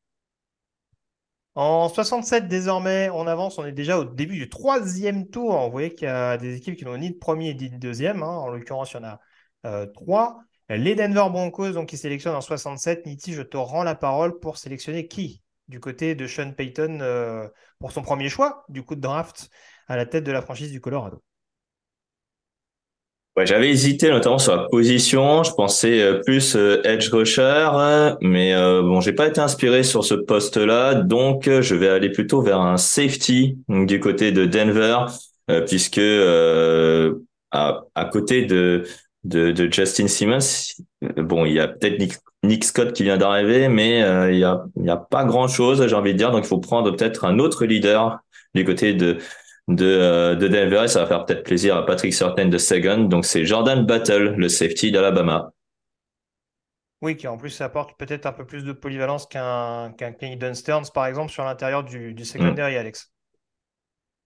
En 1.56 1.90
67, 1.90 2.48
désormais, 2.48 3.10
on 3.10 3.26
avance. 3.26 3.58
On 3.58 3.66
est 3.66 3.72
déjà 3.72 3.98
au 3.98 4.04
début 4.04 4.38
du 4.38 4.48
troisième 4.48 5.28
tour. 5.32 5.60
Vous 5.60 5.72
voyez 5.72 5.96
qu'il 5.96 6.08
y 6.08 6.12
a 6.12 6.38
des 6.38 6.56
équipes 6.56 6.76
qui 6.76 6.86
n'ont 6.86 7.00
ni 7.00 7.10
de 7.10 7.18
premier 7.18 7.56
ni 7.56 7.72
de 7.72 7.78
deuxième. 7.78 8.22
Hein. 8.22 8.28
En 8.28 8.50
l'occurrence, 8.50 8.92
il 8.92 8.98
y 8.98 9.00
en 9.00 9.06
a 9.06 9.20
euh, 9.66 9.88
trois. 9.88 10.38
Les 10.70 10.94
Denver 10.94 11.26
Broncos, 11.32 11.72
donc, 11.72 11.90
qui 11.90 11.98
sélectionnent 11.98 12.36
en 12.36 12.42
67. 12.42 13.08
Niti, 13.08 13.34
je 13.34 13.42
te 13.42 13.58
rends 13.58 13.84
la 13.84 13.96
parole 13.96 14.40
pour 14.40 14.60
sélectionner 14.60 15.08
qui? 15.08 15.43
Du 15.68 15.80
côté 15.80 16.16
de 16.16 16.28
Sean 16.28 16.52
Payton 16.52 17.00
euh, 17.02 17.48
pour 17.80 17.92
son 17.92 18.02
premier 18.02 18.30
choix 18.30 18.66
du 18.70 18.84
coup 18.84 18.96
de 18.96 19.02
draft 19.02 19.50
à 19.88 19.96
la 19.96 20.06
tête 20.06 20.24
de 20.24 20.32
la 20.32 20.42
franchise 20.42 20.72
du 20.72 20.82
Colorado. 20.82 21.22
J'avais 23.44 23.72
hésité 23.72 24.12
notamment 24.12 24.38
sur 24.38 24.56
la 24.56 24.68
position. 24.70 25.44
Je 25.44 25.52
pensais 25.54 26.02
euh, 26.02 26.22
plus 26.24 26.56
euh, 26.56 26.82
edge 26.84 27.10
rusher, 27.10 27.68
mais 28.22 28.54
bon, 28.54 29.02
j'ai 29.02 29.14
pas 29.14 29.28
été 29.28 29.42
inspiré 29.42 29.84
sur 29.84 30.06
ce 30.06 30.14
poste-là, 30.14 30.94
donc 30.94 31.50
je 31.50 31.76
vais 31.76 31.90
aller 31.90 32.12
plutôt 32.12 32.42
vers 32.42 32.62
un 32.62 32.78
safety 32.78 33.58
du 33.68 34.00
côté 34.00 34.32
de 34.32 34.46
Denver, 34.46 35.06
puisque 35.66 36.00
à, 37.54 38.06
côté 38.12 38.46
de, 38.46 38.84
de, 39.24 39.52
de 39.52 39.72
Justin 39.72 40.08
Simmons, 40.08 40.74
bon, 41.18 41.46
il 41.46 41.54
y 41.54 41.60
a 41.60 41.68
peut-être 41.68 42.00
Nick 42.00 42.14
Nick 42.44 42.66
Scott 42.66 42.92
qui 42.92 43.04
vient 43.04 43.18
d'arriver, 43.18 43.70
mais 43.70 44.04
euh, 44.04 44.32
il 44.32 44.38
n'y 44.38 44.44
a, 44.44 44.66
y 44.76 44.90
a 44.90 44.98
pas 44.98 45.24
grand-chose, 45.24 45.88
j'ai 45.88 45.96
envie 45.96 46.12
de 46.12 46.18
dire. 46.18 46.32
Donc, 46.32 46.44
il 46.44 46.48
faut 46.48 46.60
prendre 46.60 46.92
peut-être 46.92 47.24
un 47.24 47.40
autre 47.40 47.66
leader 47.66 48.20
du 48.54 48.66
côté 48.66 48.94
de, 48.94 49.18
de, 49.70 49.86
euh, 49.86 50.36
de 50.36 50.50
Denver 50.50 50.82
et 50.84 50.88
ça 50.90 51.00
va 51.00 51.08
faire 51.08 51.26
peut-être 51.26 51.44
plaisir 51.44 51.78
à 51.78 51.86
Patrick 51.86 52.14
Certain 52.14 52.48
de 52.48 52.58
Second. 52.58 53.06
Donc, 53.06 53.26
c'est 53.26 53.46
Jordan 53.46 53.86
Battle, 53.86 54.36
le 54.36 54.50
safety 54.50 54.92
d'Alabama. 54.92 55.52
Oui, 57.02 57.16
qui 57.16 57.28
en 57.28 57.38
plus 57.38 57.62
apporte 57.62 57.98
peut-être 57.98 58.26
un 58.26 58.34
peu 58.34 58.46
plus 58.46 58.64
de 58.64 58.74
polyvalence 58.74 59.26
qu'un 59.26 59.94
qu'un 59.98 60.12
Clayton 60.12 60.54
Stearns, 60.54 60.92
par 60.94 61.06
exemple, 61.06 61.32
sur 61.32 61.46
l'intérieur 61.46 61.84
du, 61.84 62.14
du 62.14 62.26
secondary, 62.26 62.76
mm. 62.76 62.78
Alex. 62.78 63.14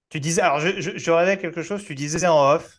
Tu 0.09 0.19
disais, 0.19 0.41
alors 0.41 0.59
je, 0.59 0.79
je, 0.79 0.97
je 0.97 1.11
rêvais 1.11 1.37
quelque 1.37 1.61
chose, 1.61 1.83
tu 1.83 1.93
disais 1.93 2.25
en 2.27 2.53
off, 2.53 2.76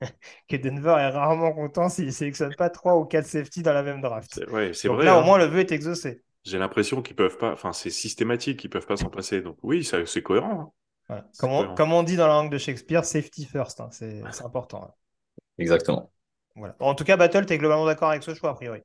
que 0.48 0.56
Denver 0.56 0.96
est 0.98 1.10
rarement 1.10 1.52
content 1.52 1.88
s'il 1.88 2.06
ne 2.06 2.10
sélectionne 2.10 2.54
pas 2.54 2.70
trois 2.70 2.96
ou 2.96 3.04
quatre 3.04 3.26
safety 3.26 3.62
dans 3.62 3.72
la 3.72 3.82
même 3.82 4.00
draft. 4.00 4.30
c'est 4.34 4.44
vrai. 4.44 4.72
Là, 5.04 5.16
au 5.16 5.20
hein. 5.20 5.24
moins, 5.24 5.38
le 5.38 5.44
vœu 5.44 5.60
est 5.60 5.72
exaucé. 5.72 6.22
J'ai 6.44 6.58
l'impression 6.58 7.02
qu'ils 7.02 7.16
peuvent 7.16 7.38
pas, 7.38 7.52
enfin, 7.52 7.72
c'est 7.72 7.90
systématique, 7.90 8.64
ils 8.64 8.68
peuvent 8.68 8.86
pas 8.86 8.96
s'en 8.96 9.10
passer. 9.10 9.42
Donc, 9.42 9.58
oui, 9.62 9.84
c'est 9.84 10.22
cohérent. 10.22 10.74
Hein. 11.08 11.24
Comme, 11.38 11.92
on, 11.92 12.02
dit 12.02 12.16
dans 12.16 12.26
la 12.26 12.34
langue 12.34 12.50
de 12.50 12.58
Shakespeare, 12.58 13.04
safety 13.04 13.44
first, 13.44 13.80
hein. 13.80 13.90
c'est 13.92 14.22
important. 14.44 14.94
Exactement. 15.58 16.12
Voilà. 16.56 16.76
En 16.80 16.94
tout 16.94 17.04
cas, 17.04 17.16
Battle, 17.16 17.46
tu 17.46 17.52
es 17.54 17.58
globalement 17.58 17.86
d'accord 17.86 18.10
avec 18.10 18.22
ce 18.22 18.34
choix, 18.34 18.50
a 18.50 18.54
priori. 18.54 18.80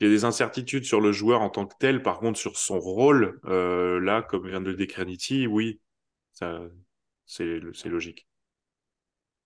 Il 0.00 0.06
y 0.06 0.10
a 0.10 0.12
des 0.12 0.24
incertitudes 0.24 0.84
sur 0.84 1.00
le 1.00 1.12
joueur 1.12 1.40
en 1.40 1.48
tant 1.48 1.66
que 1.66 1.74
tel. 1.78 2.02
Par 2.02 2.18
contre, 2.18 2.38
sur 2.38 2.58
son 2.58 2.78
rôle, 2.78 3.40
euh, 3.46 3.98
là, 4.00 4.22
comme 4.22 4.46
vient 4.46 4.60
de 4.60 4.70
le 4.70 4.76
décrire 4.76 5.06
Nitti, 5.06 5.46
oui, 5.46 5.80
c'est 7.26 7.88
logique. 7.88 8.26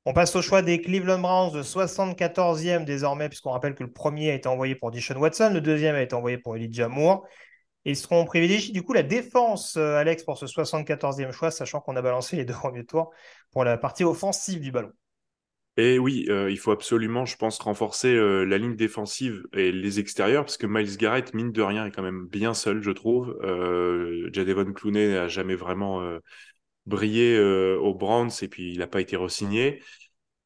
On 0.07 0.15
passe 0.15 0.35
au 0.35 0.41
choix 0.41 0.63
des 0.63 0.81
Cleveland 0.81 1.19
Browns, 1.19 1.53
de 1.53 1.63
74e 1.63 2.85
désormais, 2.85 3.29
puisqu'on 3.29 3.51
rappelle 3.51 3.75
que 3.75 3.85
le 3.85 3.93
premier 3.93 4.31
a 4.31 4.35
été 4.35 4.49
envoyé 4.49 4.75
pour 4.75 4.91
Dishon 4.91 5.17
Watson, 5.17 5.51
le 5.53 5.61
deuxième 5.61 5.95
a 5.95 6.03
été 6.03 6.15
envoyé 6.15 6.39
pour 6.39 6.57
Elijah 6.57 6.89
Moore. 6.89 7.27
Et 7.85 7.95
seront 7.95 8.25
privilégie 8.25 8.73
du 8.73 8.83
coup 8.83 8.93
la 8.93 9.03
défense, 9.03 9.77
euh, 9.77 9.97
Alex, 9.97 10.23
pour 10.23 10.37
ce 10.39 10.47
74e 10.47 11.33
choix, 11.33 11.51
sachant 11.51 11.81
qu'on 11.81 11.97
a 11.97 12.03
balancé 12.03 12.37
les 12.37 12.45
deux 12.47 12.55
premiers 12.55 12.85
tours 12.85 13.11
pour 13.53 13.65
la 13.65 13.77
partie 13.79 14.05
offensive 14.05 14.61
du 14.61 14.71
ballon. 14.71 14.93
Et 15.77 15.99
oui, 15.99 16.27
euh, 16.29 16.51
il 16.51 16.59
faut 16.59 16.73
absolument, 16.73 17.25
je 17.25 17.37
pense, 17.37 17.59
renforcer 17.59 18.15
euh, 18.15 18.45
la 18.45 18.59
ligne 18.59 18.77
défensive 18.77 19.47
et 19.55 19.73
les 19.73 20.01
extérieurs, 20.01 20.45
parce 20.45 20.57
que 20.57 20.67
Miles 20.67 20.97
Garrett, 20.99 21.33
mine 21.33 21.53
de 21.53 21.63
rien, 21.63 21.87
est 21.87 21.91
quand 21.91 22.03
même 22.03 22.27
bien 22.27 22.53
seul, 22.55 22.83
je 22.83 22.91
trouve. 22.91 23.39
Euh, 23.43 24.29
Jadevon 24.33 24.73
Clooney 24.73 25.15
n'a 25.15 25.29
jamais 25.29 25.55
vraiment 25.55 26.03
brillé 26.91 27.39
aux 27.41 27.95
Browns, 27.95 28.31
et 28.43 28.49
puis 28.49 28.73
il 28.73 28.79
n'a 28.81 28.87
pas 28.87 29.01
été 29.01 29.17
re-signé. 29.17 29.83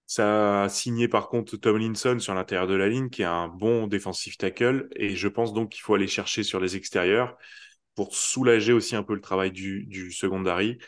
Ça 0.07 0.65
a 0.65 0.69
signé 0.69 1.09
par 1.09 1.29
contre 1.29 1.57
Tomlinson 1.57 2.19
sur 2.21 2.35
l'intérieur 2.35 2.67
de 2.67 2.75
la 2.75 2.89
ligne, 2.89 3.09
qui 3.09 3.23
est 3.23 3.25
un 3.25 3.49
bon 3.49 3.87
défensif 3.87 4.37
tackle, 4.37 4.89
et 4.95 5.17
je 5.17 5.29
pense 5.29 5.53
donc 5.55 5.71
qu'il 5.71 5.81
faut 5.81 5.95
aller 5.95 6.07
chercher 6.07 6.43
sur 6.43 6.61
les 6.61 6.77
extérieurs 6.77 7.37
pour 7.95 8.15
soulager 8.15 8.73
aussi 8.73 8.97
un 8.97 9.03
peu 9.03 9.15
le 9.15 9.21
travail 9.21 9.51
du, 9.51 9.87
du 9.87 10.13
secondary. 10.13 10.79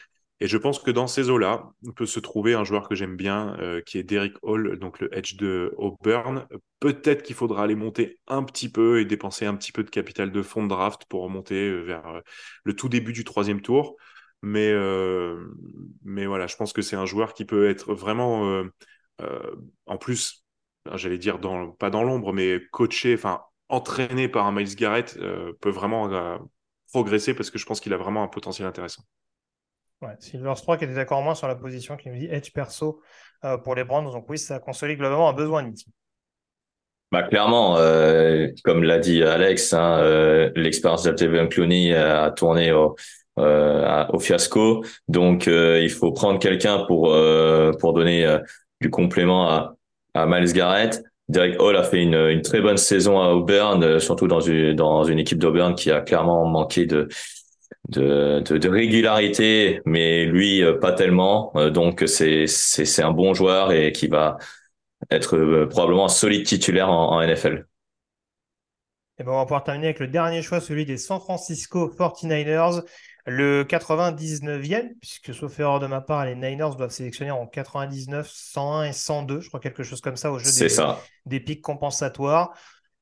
Et 0.41 0.49
je 0.49 0.59
pense 0.59 0.79
que 0.79 0.91
dans 0.91 1.07
ces 1.07 1.31
eaux-là, 1.31 1.71
on 1.87 1.93
peut 1.93 2.05
se 2.05 2.21
trouver 2.21 2.53
un 2.53 2.63
joueur 2.65 2.89
que 2.91 2.95
j'aime 2.95 3.17
bien, 3.17 3.57
euh, 3.59 3.81
qui 3.81 3.97
est 3.97 4.03
Derek 4.03 4.35
Hall, 4.43 4.79
donc 4.79 5.01
le 5.01 5.09
edge 5.17 5.37
de 5.37 5.73
Auburn. 5.79 6.47
Peut-être 6.79 7.23
qu'il 7.23 7.35
faudra 7.35 7.65
aller 7.65 7.75
monter 7.75 8.19
un 8.27 8.43
petit 8.43 8.69
peu 8.69 9.01
et 9.01 9.07
dépenser 9.07 9.47
un 9.47 9.57
petit 9.57 9.73
peu 9.73 9.83
de 9.83 9.89
capital 9.89 10.31
de 10.31 10.43
fond 10.43 10.63
de 10.63 10.69
draft 10.69 11.07
pour 11.09 11.23
remonter 11.23 11.69
euh, 11.71 11.81
vers 11.81 12.07
euh, 12.07 12.21
le 12.65 12.77
tout 12.77 12.91
début 12.91 13.15
du 13.15 13.25
troisième 13.25 13.63
tour. 13.63 13.97
Mais, 14.47 14.73
mais 16.05 16.27
voilà, 16.27 16.47
je 16.47 16.57
pense 16.57 16.73
que 16.73 16.83
c'est 16.83 16.97
un 16.97 17.07
joueur 17.07 17.35
qui 17.35 17.45
peut 17.45 17.69
être 17.69 17.95
vraiment, 17.95 18.63
en 19.87 19.97
plus, 19.99 20.45
j'allais 20.95 21.19
dire 21.19 21.39
dans, 21.41 21.73
pas 21.73 21.91
dans 21.91 22.05
l'ombre, 22.05 22.33
mais 22.33 22.61
coaché, 22.71 23.15
enfin 23.15 23.43
entraîné 23.69 24.29
par 24.29 24.47
un 24.47 24.53
Miles 24.53 24.77
Garrett, 24.77 25.19
peut 25.61 25.71
vraiment 25.71 26.39
progresser 26.93 27.35
parce 27.35 27.51
que 27.51 27.59
je 27.59 27.67
pense 27.67 27.81
qu'il 27.81 27.93
a 27.93 27.97
vraiment 27.97 28.23
un 28.23 28.29
potentiel 28.29 28.69
intéressant. 28.69 29.03
Ouais, 30.03 30.15
Silver 30.19 30.55
Stroke 30.57 30.83
était 30.83 30.95
d'accord 30.95 31.23
moins 31.23 31.35
sur 31.35 31.49
la 31.49 31.57
position 31.57 31.97
qui 31.97 32.11
nous 32.11 32.17
dit 32.17 32.29
edge 32.31 32.53
perso 32.53 33.01
euh, 33.45 33.57
pour 33.57 33.75
les 33.75 33.85
Browns. 33.85 34.11
Donc 34.13 34.29
oui, 34.29 34.39
ça 34.39 34.59
consolide 34.59 34.99
globalement 34.99 35.31
un 35.31 35.33
besoin 35.33 35.63
de 35.63 35.73
Bah, 37.11 37.23
clairement, 37.23 37.79
euh, 37.79 38.49
comme 38.63 38.83
l'a 38.83 38.99
dit 38.99 39.23
Alex, 39.23 39.73
hein, 39.73 39.99
euh, 40.01 40.51
l'expérience 40.55 41.05
d'Altevian 41.05 41.49
Clooney 41.49 41.95
a 41.95 42.31
tourné 42.31 42.73
au, 42.73 42.95
au 43.37 44.19
fiasco. 44.19 44.85
Donc 45.09 45.47
il 45.47 45.91
faut 45.91 46.13
prendre 46.13 46.39
quelqu'un 46.39 46.85
pour 46.87 47.15
pour 47.79 47.93
donner 47.93 48.39
du 48.81 48.91
complément 48.91 49.49
à, 49.49 49.77
à 50.15 50.27
Miles 50.27 50.53
Garrett. 50.53 51.03
Derek 51.29 51.61
Hall 51.61 51.77
a 51.77 51.83
fait 51.83 52.03
une, 52.03 52.15
une 52.15 52.43
très 52.43 52.61
bonne 52.61 52.77
saison 52.77 53.21
à 53.21 53.31
Auburn, 53.31 53.99
surtout 53.99 54.29
dans 54.29 54.41
une, 54.41 54.75
dans 54.75 55.03
une 55.03 55.19
équipe 55.19 55.39
d'Auburn 55.39 55.75
qui 55.75 55.91
a 55.91 56.01
clairement 56.01 56.47
manqué 56.47 56.87
de, 56.87 57.09
de, 57.89 58.41
de, 58.41 58.69
régularité, 58.69 59.81
mais 59.85 60.25
lui 60.25 60.63
euh, 60.63 60.79
pas 60.79 60.93
tellement. 60.93 61.53
Euh, 61.57 61.71
donc 61.71 62.05
c'est 62.07 62.47
c'est 62.47 63.03
un 63.03 63.13
bon 63.13 63.35
joueur 63.35 63.73
et 63.73 63.93
qui 63.93 64.09
va 64.09 64.39
être 65.11 65.37
euh, 65.37 65.67
probablement 65.69 66.07
un 66.07 66.09
solide 66.09 66.45
titulaire 66.45 66.91
en, 66.91 67.21
NFL. 67.25 67.67
Et 69.19 69.25
ben 69.25 69.33
on 69.33 69.37
va 69.37 69.45
pouvoir 69.45 69.65
terminer 69.65 69.87
avec 69.87 70.01
le 70.01 70.09
dernier 70.09 70.43
choix, 70.43 70.61
celui 70.61 70.85
des 70.85 70.99
San 70.99 71.21
Francisco 71.21 71.89
49ers, 71.89 72.83
le 73.27 73.65
99e, 73.65 74.95
puisque 75.01 75.35
sauf 75.35 75.59
erreur 75.59 75.81
de 75.81 75.89
ma 75.89 76.01
part, 76.01 76.25
les 76.25 76.37
Niners 76.37 76.77
doivent 76.77 76.91
sélectionner 76.91 77.33
en 77.33 77.47
99, 77.47 78.29
101 78.31 78.85
et 78.85 78.93
102, 78.93 79.41
je 79.41 79.49
crois 79.49 79.59
quelque 79.59 79.83
chose 79.83 80.01
comme 80.01 80.17
ça 80.17 80.31
au 80.31 80.39
jeu 80.39 80.51
des, 80.53 80.75
des 81.27 81.41
pics 81.41 81.63
compensatoires. 81.63 82.55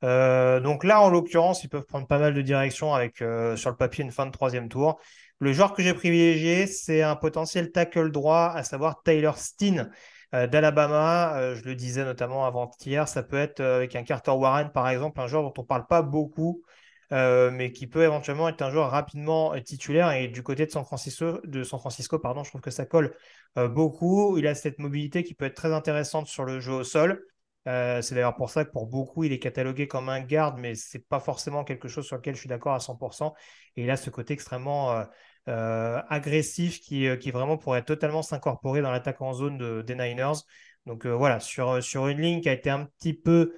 Euh, 0.02 0.60
donc 0.60 0.82
là, 0.82 1.00
en 1.02 1.10
l'occurrence, 1.10 1.62
ils 1.64 1.68
peuvent 1.68 1.84
prendre 1.84 2.06
pas 2.06 2.18
mal 2.18 2.32
de 2.32 2.40
directions 2.40 2.94
avec 2.94 3.20
euh, 3.20 3.56
sur 3.56 3.70
le 3.70 3.76
papier 3.76 4.02
une 4.02 4.12
fin 4.12 4.24
de 4.24 4.30
troisième 4.30 4.68
tour. 4.68 4.98
Le 5.40 5.52
joueur 5.52 5.74
que 5.74 5.82
j'ai 5.82 5.92
privilégié, 5.92 6.66
c'est 6.66 7.02
un 7.02 7.16
potentiel 7.16 7.70
tackle 7.70 8.10
droit, 8.10 8.52
à 8.54 8.62
savoir 8.62 9.02
Tyler 9.02 9.32
Steen 9.36 9.90
euh, 10.34 10.46
d'Alabama. 10.46 11.54
je 11.54 11.62
le 11.64 11.74
disais 11.74 12.04
notamment 12.04 12.46
avant-hier, 12.46 13.08
ça 13.08 13.22
peut 13.22 13.38
être 13.38 13.60
avec 13.60 13.94
un 13.94 14.04
Carter 14.04 14.30
Warren, 14.30 14.70
par 14.72 14.88
exemple, 14.88 15.20
un 15.20 15.26
joueur 15.26 15.42
dont 15.42 15.54
on 15.58 15.62
ne 15.62 15.66
parle 15.66 15.86
pas 15.86 16.02
beaucoup, 16.02 16.62
mais 17.10 17.72
qui 17.72 17.86
peut 17.86 18.04
éventuellement 18.04 18.48
être 18.48 18.62
un 18.62 18.70
joueur 18.70 18.90
rapidement 18.90 19.54
titulaire. 19.60 20.12
Et 20.12 20.28
du 20.28 20.42
côté 20.42 20.66
de 20.66 20.70
San 20.70 20.84
Francisco, 20.84 22.18
pardon, 22.18 22.44
je 22.44 22.50
trouve 22.50 22.60
que 22.60 22.70
ça 22.70 22.86
colle 22.86 23.14
beaucoup. 23.56 24.38
Il 24.38 24.46
a 24.46 24.54
cette 24.54 24.78
mobilité 24.78 25.24
qui 25.24 25.34
peut 25.34 25.44
être 25.44 25.54
très 25.54 25.72
intéressante 25.72 26.26
sur 26.26 26.44
le 26.44 26.60
jeu 26.60 26.72
au 26.72 26.84
sol. 26.84 27.22
Euh, 27.66 28.02
c'est 28.02 28.14
d'ailleurs 28.14 28.36
pour 28.36 28.50
ça 28.50 28.64
que 28.64 28.70
pour 28.70 28.86
beaucoup, 28.86 29.24
il 29.24 29.32
est 29.32 29.38
catalogué 29.38 29.88
comme 29.88 30.08
un 30.08 30.20
garde, 30.20 30.58
mais 30.58 30.74
ce 30.74 30.98
n'est 30.98 31.04
pas 31.04 31.20
forcément 31.20 31.64
quelque 31.64 31.88
chose 31.88 32.06
sur 32.06 32.16
lequel 32.16 32.34
je 32.34 32.40
suis 32.40 32.48
d'accord 32.48 32.74
à 32.74 32.80
100%. 32.80 33.34
Et 33.76 33.84
il 33.84 33.90
a 33.90 33.96
ce 33.96 34.10
côté 34.10 34.34
extrêmement 34.34 34.92
euh, 34.92 35.04
euh, 35.48 36.02
agressif 36.08 36.80
qui, 36.80 37.06
qui 37.18 37.30
vraiment 37.30 37.56
pourrait 37.56 37.84
totalement 37.84 38.22
s'incorporer 38.22 38.82
dans 38.82 38.90
l'attaque 38.90 39.20
en 39.22 39.32
zone 39.32 39.82
des 39.82 39.94
Niners. 39.94 40.42
Donc 40.86 41.06
voilà, 41.06 41.40
sur, 41.40 41.82
sur 41.82 42.08
une 42.08 42.20
ligne 42.20 42.40
qui 42.42 42.48
a 42.50 42.52
été 42.52 42.68
un 42.68 42.84
petit 42.84 43.14
peu 43.14 43.54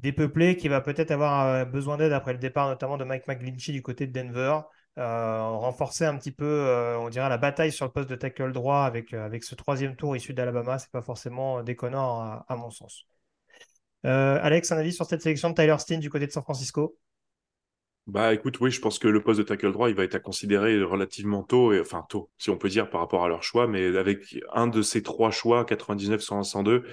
dépeuplée, 0.00 0.56
qui 0.56 0.68
va 0.68 0.80
peut-être 0.80 1.10
avoir 1.10 1.66
besoin 1.66 1.96
d'aide 1.96 2.12
après 2.12 2.32
le 2.32 2.38
départ 2.38 2.68
notamment 2.68 2.96
de 2.96 3.04
Mike 3.04 3.28
McGlinchey 3.28 3.72
du 3.72 3.82
côté 3.82 4.06
de 4.06 4.12
Denver. 4.12 4.60
Euh, 4.98 5.40
renforcer 5.42 6.04
un 6.04 6.16
petit 6.18 6.32
peu, 6.32 6.44
euh, 6.44 6.98
on 6.98 7.08
dirait, 7.08 7.28
la 7.28 7.38
bataille 7.38 7.70
sur 7.70 7.86
le 7.86 7.92
poste 7.92 8.10
de 8.10 8.16
tackle 8.16 8.52
droit 8.52 8.80
avec, 8.80 9.14
euh, 9.14 9.24
avec 9.24 9.44
ce 9.44 9.54
troisième 9.54 9.94
tour 9.94 10.16
issu 10.16 10.34
d'Alabama. 10.34 10.78
C'est 10.78 10.90
pas 10.90 11.02
forcément 11.02 11.62
déconnant 11.62 12.42
à, 12.46 12.56
mon 12.56 12.70
sens. 12.70 13.06
Alex, 14.02 14.72
un 14.72 14.78
avis 14.78 14.92
sur 14.92 15.06
cette 15.06 15.22
sélection 15.22 15.50
de 15.50 15.54
Tyler 15.54 15.76
Steen 15.78 16.00
du 16.00 16.10
côté 16.10 16.26
de 16.26 16.32
San 16.32 16.42
Francisco? 16.42 16.98
Bah 18.06 18.34
écoute, 18.34 18.58
oui, 18.60 18.70
je 18.70 18.80
pense 18.80 18.98
que 18.98 19.06
le 19.06 19.22
poste 19.22 19.38
de 19.38 19.44
tackle 19.44 19.72
droit, 19.72 19.88
il 19.88 19.94
va 19.94 20.02
être 20.02 20.16
à 20.16 20.18
considérer 20.18 20.82
relativement 20.82 21.44
tôt, 21.44 21.72
et, 21.72 21.80
enfin 21.80 22.04
tôt, 22.08 22.30
si 22.38 22.50
on 22.50 22.56
peut 22.56 22.68
dire 22.68 22.90
par 22.90 23.00
rapport 23.00 23.24
à 23.24 23.28
leur 23.28 23.42
choix, 23.42 23.68
mais 23.68 23.96
avec 23.96 24.38
un 24.52 24.66
de 24.66 24.82
ces 24.82 25.02
trois 25.02 25.30
choix, 25.30 25.64
99, 25.64 26.20
101, 26.20 26.42
102, 26.42 26.84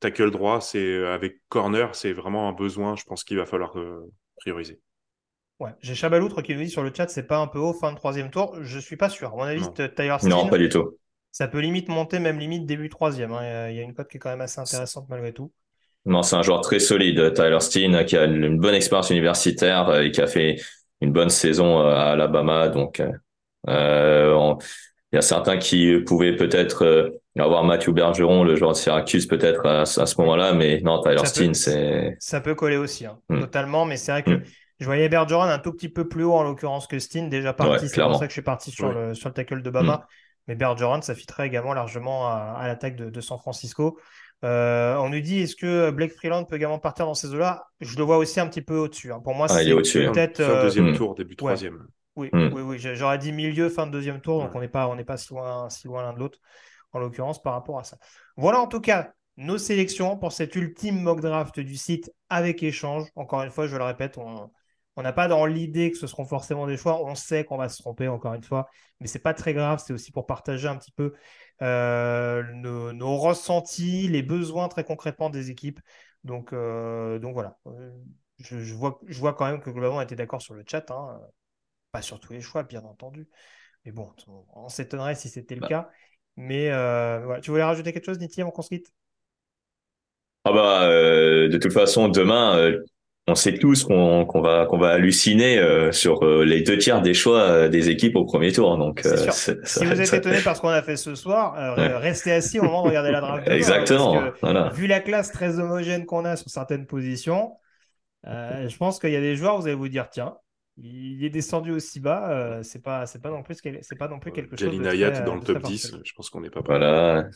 tackle 0.00 0.30
droit, 0.30 0.60
c'est 0.60 1.06
avec 1.06 1.40
corner, 1.48 1.94
c'est 1.94 2.12
vraiment 2.12 2.48
un 2.48 2.52
besoin, 2.52 2.96
je 2.96 3.04
pense 3.04 3.24
qu'il 3.24 3.36
va 3.36 3.46
falloir 3.46 3.74
prioriser. 4.36 4.80
Ouais, 5.60 5.70
j'ai 5.80 5.94
Chabaloutre 5.94 6.42
qui 6.42 6.54
nous 6.54 6.62
dit 6.62 6.70
sur 6.70 6.82
le 6.82 6.92
chat, 6.94 7.08
c'est 7.08 7.26
pas 7.26 7.38
un 7.38 7.46
peu 7.46 7.58
haut 7.58 7.72
fin 7.72 7.92
de 7.92 7.96
troisième 7.96 8.30
tour? 8.30 8.56
Je 8.60 8.78
suis 8.78 8.96
pas 8.96 9.08
sûr. 9.08 9.32
À 9.32 9.36
mon 9.36 9.42
avis, 9.42 9.62
Tyler 9.72 10.16
Non, 10.24 10.48
pas 10.48 10.58
du 10.58 10.68
tout. 10.68 10.98
Ça 11.30 11.48
peut 11.48 11.60
limite 11.60 11.88
monter, 11.88 12.18
même 12.18 12.38
limite 12.38 12.66
début 12.66 12.88
troisième. 12.88 13.32
Hein. 13.32 13.70
Il 13.70 13.76
y 13.76 13.80
a 13.80 13.82
une 13.82 13.94
cote 13.94 14.08
qui 14.08 14.18
est 14.18 14.20
quand 14.20 14.30
même 14.30 14.40
assez 14.40 14.60
intéressante 14.60 15.06
malgré 15.08 15.32
tout. 15.32 15.52
Non, 16.06 16.22
c'est 16.22 16.36
un 16.36 16.42
joueur 16.42 16.60
très 16.60 16.78
solide, 16.78 17.32
Tyler 17.32 17.60
Steen, 17.60 18.04
qui 18.04 18.16
a 18.16 18.24
une 18.24 18.58
bonne 18.58 18.74
expérience 18.74 19.10
universitaire 19.10 19.88
euh, 19.88 20.02
et 20.02 20.10
qui 20.10 20.20
a 20.20 20.26
fait 20.26 20.56
une 21.00 21.12
bonne 21.12 21.30
saison 21.30 21.80
euh, 21.80 21.94
à 21.94 22.12
Alabama. 22.12 22.68
Donc, 22.68 23.00
euh, 23.68 24.54
il 25.12 25.16
y 25.16 25.18
a 25.18 25.22
certains 25.22 25.56
qui 25.56 25.98
pouvaient 26.00 26.36
peut-être 26.36 27.20
avoir 27.42 27.64
Matthew 27.64 27.90
Bergeron, 27.90 28.44
le 28.44 28.56
joueur 28.56 28.72
de 28.72 28.76
Syracuse, 28.76 29.26
peut-être 29.26 29.66
à, 29.66 29.86
ce 29.86 30.20
moment-là, 30.20 30.52
mais 30.52 30.80
non, 30.82 31.00
Tyler 31.00 31.24
Steen, 31.24 31.54
c'est. 31.54 32.16
Ça 32.20 32.40
peut 32.40 32.54
coller 32.54 32.76
aussi, 32.76 33.06
hein, 33.06 33.18
hmm. 33.28 33.40
totalement, 33.40 33.84
mais 33.84 33.96
c'est 33.96 34.12
vrai 34.12 34.22
que. 34.22 34.30
Hmm. 34.30 34.42
Je 34.80 34.86
voyais 34.86 35.08
Bergeron 35.08 35.42
un 35.42 35.58
tout 35.58 35.72
petit 35.72 35.88
peu 35.88 36.08
plus 36.08 36.24
haut 36.24 36.34
en 36.34 36.42
l'occurrence 36.42 36.86
que 36.86 36.98
Steen, 36.98 37.28
déjà 37.28 37.52
parti. 37.52 37.88
c'est 37.88 38.02
pour 38.02 38.16
ça 38.16 38.26
que 38.26 38.30
je 38.30 38.34
suis 38.34 38.42
parti 38.42 38.70
sur, 38.70 38.92
le, 38.92 39.14
sur 39.14 39.28
le 39.28 39.34
tackle 39.34 39.62
de 39.62 39.70
Bama. 39.70 39.96
Mm. 39.96 40.06
Mais 40.48 40.54
Bergeron, 40.56 41.00
ça 41.00 41.14
fitterait 41.14 41.46
également 41.46 41.72
largement 41.72 42.28
à, 42.28 42.64
l'attaque 42.66 42.96
de, 42.96 43.20
San 43.20 43.38
Francisco. 43.38 43.98
Euh, 44.44 44.96
on 44.96 45.08
nous 45.08 45.20
dit 45.20 45.40
est-ce 45.40 45.56
que 45.56 45.90
Blake 45.90 46.12
Freeland 46.12 46.44
peut 46.44 46.56
également 46.56 46.78
partir 46.78 47.06
dans 47.06 47.14
ces 47.14 47.32
eaux-là? 47.32 47.64
Je 47.80 47.96
le 47.96 48.02
vois 48.02 48.18
aussi 48.18 48.40
un 48.40 48.46
petit 48.46 48.60
peu 48.60 48.76
au-dessus. 48.76 49.10
Hein. 49.10 49.20
Pour 49.24 49.34
moi, 49.34 49.46
ah, 49.48 49.54
c'est 49.54 50.06
hein. 50.06 50.12
peut-être. 50.12 50.40
Euh, 50.40 50.64
deuxième 50.64 50.94
tour, 50.94 51.14
début 51.14 51.36
troisième. 51.36 51.86
Oui, 52.16 52.28
oui, 52.32 52.48
oui, 52.52 52.76
j'aurais 52.78 53.18
dit 53.18 53.32
milieu, 53.32 53.68
fin 53.68 53.86
de 53.86 53.92
deuxième 53.92 54.20
tour, 54.20 54.40
donc 54.40 54.54
on 54.54 54.60
n'est 54.60 54.68
pas, 54.68 54.86
on 54.86 55.02
pas 55.02 55.16
si 55.16 55.30
loin, 55.30 55.68
si 55.68 55.88
loin 55.88 56.02
l'un 56.02 56.12
de 56.12 56.20
l'autre, 56.20 56.38
en 56.94 57.00
l'occurrence, 57.00 57.42
par 57.42 57.54
rapport 57.54 57.78
à 57.78 57.84
ça. 57.84 57.98
Voilà 58.36 58.60
en 58.60 58.66
tout 58.66 58.80
cas 58.80 59.12
nos 59.36 59.58
sélections 59.58 60.16
pour 60.16 60.32
cet 60.32 60.54
ultime 60.54 61.00
mock 61.00 61.20
draft 61.20 61.58
du 61.60 61.76
site 61.76 62.12
avec 62.28 62.62
échange. 62.62 63.08
Encore 63.16 63.42
une 63.42 63.50
fois, 63.50 63.66
je 63.66 63.76
le 63.76 63.84
répète, 63.84 64.18
on, 64.18 64.50
n'a 64.96 65.12
pas 65.12 65.26
dans 65.26 65.44
l'idée 65.46 65.90
que 65.90 65.98
ce 65.98 66.06
seront 66.06 66.24
forcément 66.24 66.66
des 66.66 66.76
choix. 66.76 67.04
On 67.04 67.14
sait 67.14 67.44
qu'on 67.44 67.56
va 67.56 67.68
se 67.68 67.82
tromper 67.82 68.06
encore 68.08 68.34
une 68.34 68.44
fois, 68.44 68.68
mais 69.00 69.08
c'est 69.08 69.18
pas 69.18 69.34
très 69.34 69.52
grave. 69.52 69.82
C'est 69.84 69.92
aussi 69.92 70.12
pour 70.12 70.26
partager 70.26 70.68
un 70.68 70.76
petit 70.76 70.92
peu 70.92 71.14
euh, 71.62 72.42
nos, 72.52 73.16
ressentis, 73.16 74.08
les 74.08 74.22
besoins 74.22 74.68
très 74.68 74.84
concrètement 74.84 75.30
des 75.30 75.50
équipes. 75.50 75.80
Donc, 76.22 76.52
euh, 76.52 77.18
donc 77.18 77.34
voilà. 77.34 77.58
Euh, 77.66 77.90
je, 78.38 78.74
vois, 78.74 79.00
je 79.06 79.18
vois 79.18 79.34
quand 79.34 79.46
même 79.46 79.60
que 79.60 79.70
globalement 79.70 79.96
on 79.96 80.00
était 80.00 80.16
d'accord 80.16 80.42
sur 80.42 80.54
le 80.54 80.64
chat. 80.66 80.90
Hein. 80.90 81.20
Pas 81.90 82.02
sur 82.02 82.20
tous 82.20 82.32
les 82.32 82.40
choix, 82.40 82.62
bien 82.62 82.82
entendu. 82.84 83.28
Mais 83.84 83.92
bon, 83.92 84.12
on 84.54 84.68
s'étonnerait 84.68 85.14
si 85.14 85.28
c'était 85.28 85.56
le 85.56 85.60
bah. 85.60 85.68
cas. 85.68 85.90
Mais 86.36 86.68
voilà. 86.70 87.40
Tu 87.40 87.50
voulais 87.50 87.64
rajouter 87.64 87.92
quelque 87.92 88.06
chose, 88.06 88.18
Niti, 88.18 88.40
avant 88.40 88.50
qu'on 88.50 88.62
se 88.62 88.68
quitte? 88.68 88.92
Ah 90.44 90.52
bah, 90.52 90.88
de 90.88 91.56
toute 91.58 91.72
façon, 91.72 92.08
demain, 92.08 92.74
on 93.26 93.34
sait 93.34 93.54
tous 93.54 93.84
qu'on 93.84 94.40
va 94.42 94.66
qu'on 94.66 94.78
va 94.78 94.90
halluciner 94.90 95.58
euh, 95.58 95.92
sur 95.92 96.22
euh, 96.24 96.44
les 96.44 96.60
deux 96.60 96.76
tiers 96.76 97.00
des 97.00 97.14
choix 97.14 97.40
euh, 97.40 97.68
des 97.68 97.88
équipes 97.88 98.16
au 98.16 98.26
premier 98.26 98.52
tour. 98.52 98.76
Donc, 98.76 99.00
si 99.02 99.84
vous 99.84 100.00
êtes 100.00 100.12
étonné 100.12 100.40
par 100.40 100.56
ce 100.56 100.60
qu'on 100.60 100.68
a 100.68 100.82
fait 100.82 100.96
ce 100.96 101.14
soir, 101.14 101.54
restez 102.00 102.32
assis 102.32 102.60
au 102.60 102.64
moment 102.64 102.82
de 102.82 102.88
regarder 102.88 103.10
la 103.10 103.20
draft. 103.20 103.48
Exactement. 103.48 104.30
Vu 104.74 104.86
la 104.86 105.00
classe 105.00 105.32
très 105.32 105.58
homogène 105.58 106.04
qu'on 106.04 106.24
a 106.24 106.36
sur 106.36 106.50
certaines 106.50 106.86
positions, 106.86 107.52
je 108.24 108.76
pense 108.76 108.98
qu'il 108.98 109.10
y 109.10 109.16
a 109.16 109.20
des 109.20 109.36
joueurs, 109.36 109.58
vous 109.58 109.66
allez 109.66 109.76
vous 109.76 109.88
dire, 109.88 110.08
tiens, 110.10 110.34
il 110.76 111.24
est 111.24 111.30
descendu 111.30 111.70
aussi 111.70 112.00
bas, 112.00 112.30
euh, 112.30 112.62
c'est 112.64 112.82
pas 112.82 113.06
c'est 113.06 113.22
pas 113.22 113.30
non 113.30 113.44
plus 113.44 113.56
c'est 113.82 113.96
pas 113.96 114.08
non 114.08 114.18
plus 114.18 114.32
quelque 114.32 114.56
chose 114.56 114.76
de 114.76 114.82
très, 114.82 115.22
dans 115.22 115.36
le 115.36 115.40
top 115.40 115.62
10, 115.62 115.98
je 116.02 116.12
pense 116.14 116.30
qu'on 116.30 116.40
n'est 116.40 116.50
pas 116.50 116.62
Voilà, 116.64 117.28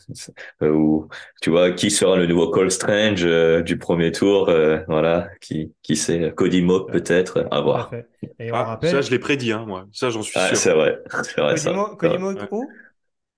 euh, 0.61 0.71
ou 0.71 1.07
tu 1.41 1.49
vois 1.49 1.71
qui 1.71 1.89
sera 1.89 2.17
le 2.17 2.27
nouveau 2.27 2.49
Cole 2.49 2.69
Strange 2.69 3.23
euh, 3.23 3.61
du 3.61 3.77
premier 3.77 4.11
tour, 4.11 4.51
voilà, 4.87 5.29
qui 5.39 5.73
qui 5.83 5.95
sait 5.95 6.33
Cody 6.35 6.61
Mock 6.61 6.91
peut-être, 6.91 7.47
à 7.49 7.61
voir. 7.61 7.93
Et 8.39 8.51
on 8.51 8.55
ah, 8.55 8.63
rappelle... 8.63 8.91
ça 8.91 9.01
je 9.01 9.09
l'ai 9.09 9.19
prédit 9.19 9.53
hein, 9.53 9.65
moi. 9.65 9.87
Ça 9.93 10.09
j'en 10.09 10.21
suis 10.21 10.37
ah, 10.37 10.47
sûr. 10.49 10.57
c'est 10.57 10.73
vrai, 10.73 10.99
c'est 11.23 11.39
vrai 11.39 11.55
Cody, 11.97 12.17
Mock 12.17 12.39
où? 12.51 12.69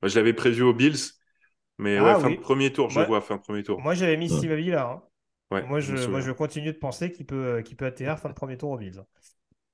Je 0.03 0.15
l'avais 0.15 0.33
prévu 0.33 0.63
aux 0.63 0.73
Bills. 0.73 0.97
Mais 1.77 1.97
ah 1.97 2.17
ouais, 2.17 2.21
fin 2.21 2.35
premier 2.41 2.73
tour, 2.73 2.89
je 2.89 2.99
le 2.99 3.05
vois 3.05 3.21
fin 3.21 3.37
premier 3.37 3.61
tour. 3.61 3.79
Moi 3.79 3.93
j'avais 3.93 4.17
mis 4.17 4.29
Steve 4.29 4.51
là. 4.51 5.03
Hein. 5.51 5.63
moi 5.67 5.79
je 5.79 6.07
moi 6.07 6.21
je 6.21 6.31
continue 6.31 6.73
de 6.73 6.77
penser 6.77 7.11
qu'il 7.11 7.27
peut 7.27 7.61
qu'il 7.63 7.77
peut 7.77 7.85
atterrir 7.85 8.17
fin 8.17 8.29
de 8.29 8.33
premier 8.33 8.57
tour 8.57 8.71
aux 8.71 8.77
Bills. 8.79 9.03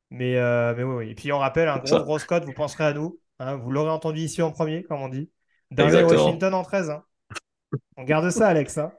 Mais, 0.10 0.38
euh, 0.38 0.74
mais 0.76 0.84
oui, 0.84 0.96
oui. 0.96 1.12
Et 1.12 1.16
puis 1.16 1.32
on 1.32 1.40
rappelle, 1.40 1.68
un 1.68 1.80
gros, 1.80 2.00
gros 2.00 2.20
Scott, 2.20 2.46
vous 2.46 2.54
penserez 2.54 2.86
à 2.86 2.94
nous. 2.94 3.20
Hein, 3.40 3.56
vous 3.58 3.72
l'aurez 3.72 3.92
entendu 3.92 4.22
ici 4.22 4.42
en 4.42 4.52
premier, 4.52 4.84
comme 4.84 5.02
on 5.02 5.10
dit. 5.10 5.30
Dernier 5.72 6.04
Washington 6.04 6.54
en 6.54 6.64
13. 6.64 6.90
Hein. 6.90 7.04
On 7.98 8.04
garde 8.04 8.30
ça, 8.30 8.48
Alex. 8.48 8.78
Hein. 8.78 8.92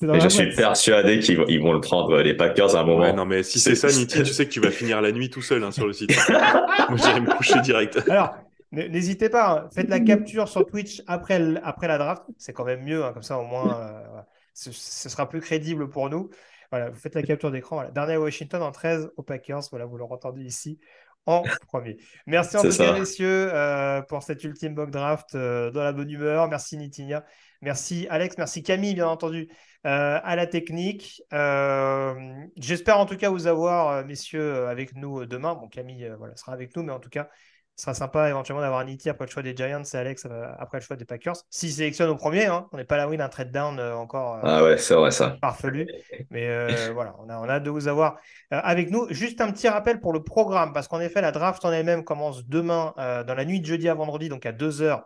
je 0.00 0.28
suis 0.28 0.54
persuadé 0.54 1.20
qu'ils 1.20 1.38
vont, 1.38 1.46
ils 1.48 1.60
vont 1.60 1.72
le 1.72 1.80
prendre, 1.80 2.20
les 2.20 2.34
Packers, 2.34 2.74
à 2.74 2.80
un 2.80 2.84
moment. 2.84 3.12
non, 3.12 3.24
mais 3.24 3.42
si 3.42 3.60
c'est 3.60 3.74
ça, 3.74 3.88
Niti, 3.92 4.22
tu 4.22 4.32
sais 4.32 4.46
que 4.46 4.50
tu 4.50 4.60
vas 4.60 4.70
finir 4.70 5.00
la 5.00 5.12
nuit 5.12 5.30
tout 5.30 5.42
seul 5.42 5.62
hein, 5.62 5.70
sur 5.70 5.86
le 5.86 5.92
site. 5.92 6.10
Moi, 6.28 6.96
j'irai 6.96 7.20
me 7.20 7.34
coucher 7.36 7.60
direct. 7.60 8.02
Alors, 8.08 8.34
n'hésitez 8.72 9.28
pas, 9.28 9.52
hein. 9.52 9.68
faites 9.72 9.88
la 9.88 10.00
capture 10.00 10.48
sur 10.48 10.66
Twitch 10.66 11.02
après, 11.06 11.40
après 11.62 11.88
la 11.88 11.98
draft. 11.98 12.24
C'est 12.38 12.52
quand 12.52 12.64
même 12.64 12.82
mieux, 12.82 13.02
comme 13.12 13.22
ça, 13.22 13.38
au 13.38 13.44
moins, 13.44 13.78
euh, 13.78 14.20
ce, 14.52 14.72
sera 14.72 15.28
plus 15.28 15.40
crédible 15.40 15.88
pour 15.88 16.10
nous. 16.10 16.30
Voilà, 16.74 16.90
vous 16.90 16.98
faites 16.98 17.14
la 17.14 17.22
capture 17.22 17.52
d'écran. 17.52 17.76
Voilà. 17.76 17.92
Dernier 17.92 18.16
Washington 18.16 18.60
en 18.60 18.72
13 18.72 19.12
aux 19.16 19.22
Packers. 19.22 19.60
Voilà, 19.70 19.86
vous 19.86 19.96
l'aurez 19.96 20.14
entendu 20.14 20.42
ici 20.42 20.80
en 21.24 21.44
premier. 21.68 21.98
Merci 22.26 22.56
en 22.56 22.62
tout 22.62 22.76
cas, 22.76 22.98
messieurs, 22.98 23.48
euh, 23.54 24.02
pour 24.02 24.24
cette 24.24 24.42
ultime 24.42 24.74
mock 24.74 24.90
draft 24.90 25.36
euh, 25.36 25.70
dans 25.70 25.84
la 25.84 25.92
bonne 25.92 26.10
humeur. 26.10 26.48
Merci 26.48 26.76
Nitinia. 26.76 27.24
Merci 27.62 28.08
Alex. 28.10 28.36
Merci 28.38 28.64
Camille, 28.64 28.92
bien 28.92 29.06
entendu, 29.06 29.48
euh, 29.86 30.18
à 30.20 30.34
la 30.34 30.48
technique. 30.48 31.22
J'espère 32.56 32.98
en 32.98 33.06
tout 33.06 33.16
cas 33.16 33.30
vous 33.30 33.46
avoir, 33.46 34.04
messieurs, 34.04 34.66
avec 34.66 34.96
nous 34.96 35.26
demain. 35.26 35.54
Bon, 35.54 35.68
Camille 35.68 36.12
voilà, 36.18 36.34
sera 36.34 36.54
avec 36.54 36.74
nous, 36.74 36.82
mais 36.82 36.92
en 36.92 36.98
tout 36.98 37.08
cas, 37.08 37.30
ce 37.76 37.82
sera 37.82 37.94
sympa 37.94 38.28
éventuellement 38.28 38.62
d'avoir 38.62 38.84
Nitti 38.84 39.08
après 39.08 39.26
le 39.26 39.30
choix 39.30 39.42
des 39.42 39.54
Giants 39.56 39.82
et 39.82 39.96
Alex 39.96 40.26
euh, 40.30 40.46
après 40.58 40.78
le 40.78 40.84
choix 40.84 40.94
des 40.94 41.04
Packers. 41.04 41.34
S'ils 41.50 41.72
sélectionnent 41.72 42.10
au 42.10 42.16
premier, 42.16 42.46
hein, 42.46 42.68
on 42.70 42.76
n'est 42.76 42.84
pas 42.84 42.96
là 42.96 43.08
oui 43.08 43.16
d'un 43.16 43.28
trade 43.28 43.50
down 43.50 43.80
euh, 43.80 43.96
encore. 43.96 44.36
Euh, 44.36 44.40
ah 44.44 44.62
ouais, 44.62 44.78
c'est 44.78 44.94
vrai 44.94 45.10
ça. 45.10 45.36
Parfelu. 45.40 45.88
Mais 46.30 46.92
voilà, 46.92 47.16
on 47.18 47.28
a, 47.28 47.36
on 47.38 47.48
a 47.48 47.54
hâte 47.54 47.64
de 47.64 47.70
vous 47.70 47.88
avoir 47.88 48.18
avec 48.50 48.90
nous. 48.90 49.08
Juste 49.10 49.40
un 49.40 49.50
petit 49.50 49.68
rappel 49.68 50.00
pour 50.00 50.12
le 50.12 50.22
programme, 50.22 50.72
parce 50.72 50.86
qu'en 50.86 51.00
effet, 51.00 51.20
la 51.20 51.32
draft 51.32 51.64
en 51.64 51.72
elle-même 51.72 52.04
commence 52.04 52.46
demain, 52.46 52.94
dans 52.96 53.34
la 53.34 53.44
nuit 53.44 53.60
de 53.60 53.66
jeudi 53.66 53.88
à 53.88 53.94
vendredi, 53.94 54.28
donc 54.28 54.46
à 54.46 54.52
2h 54.52 55.02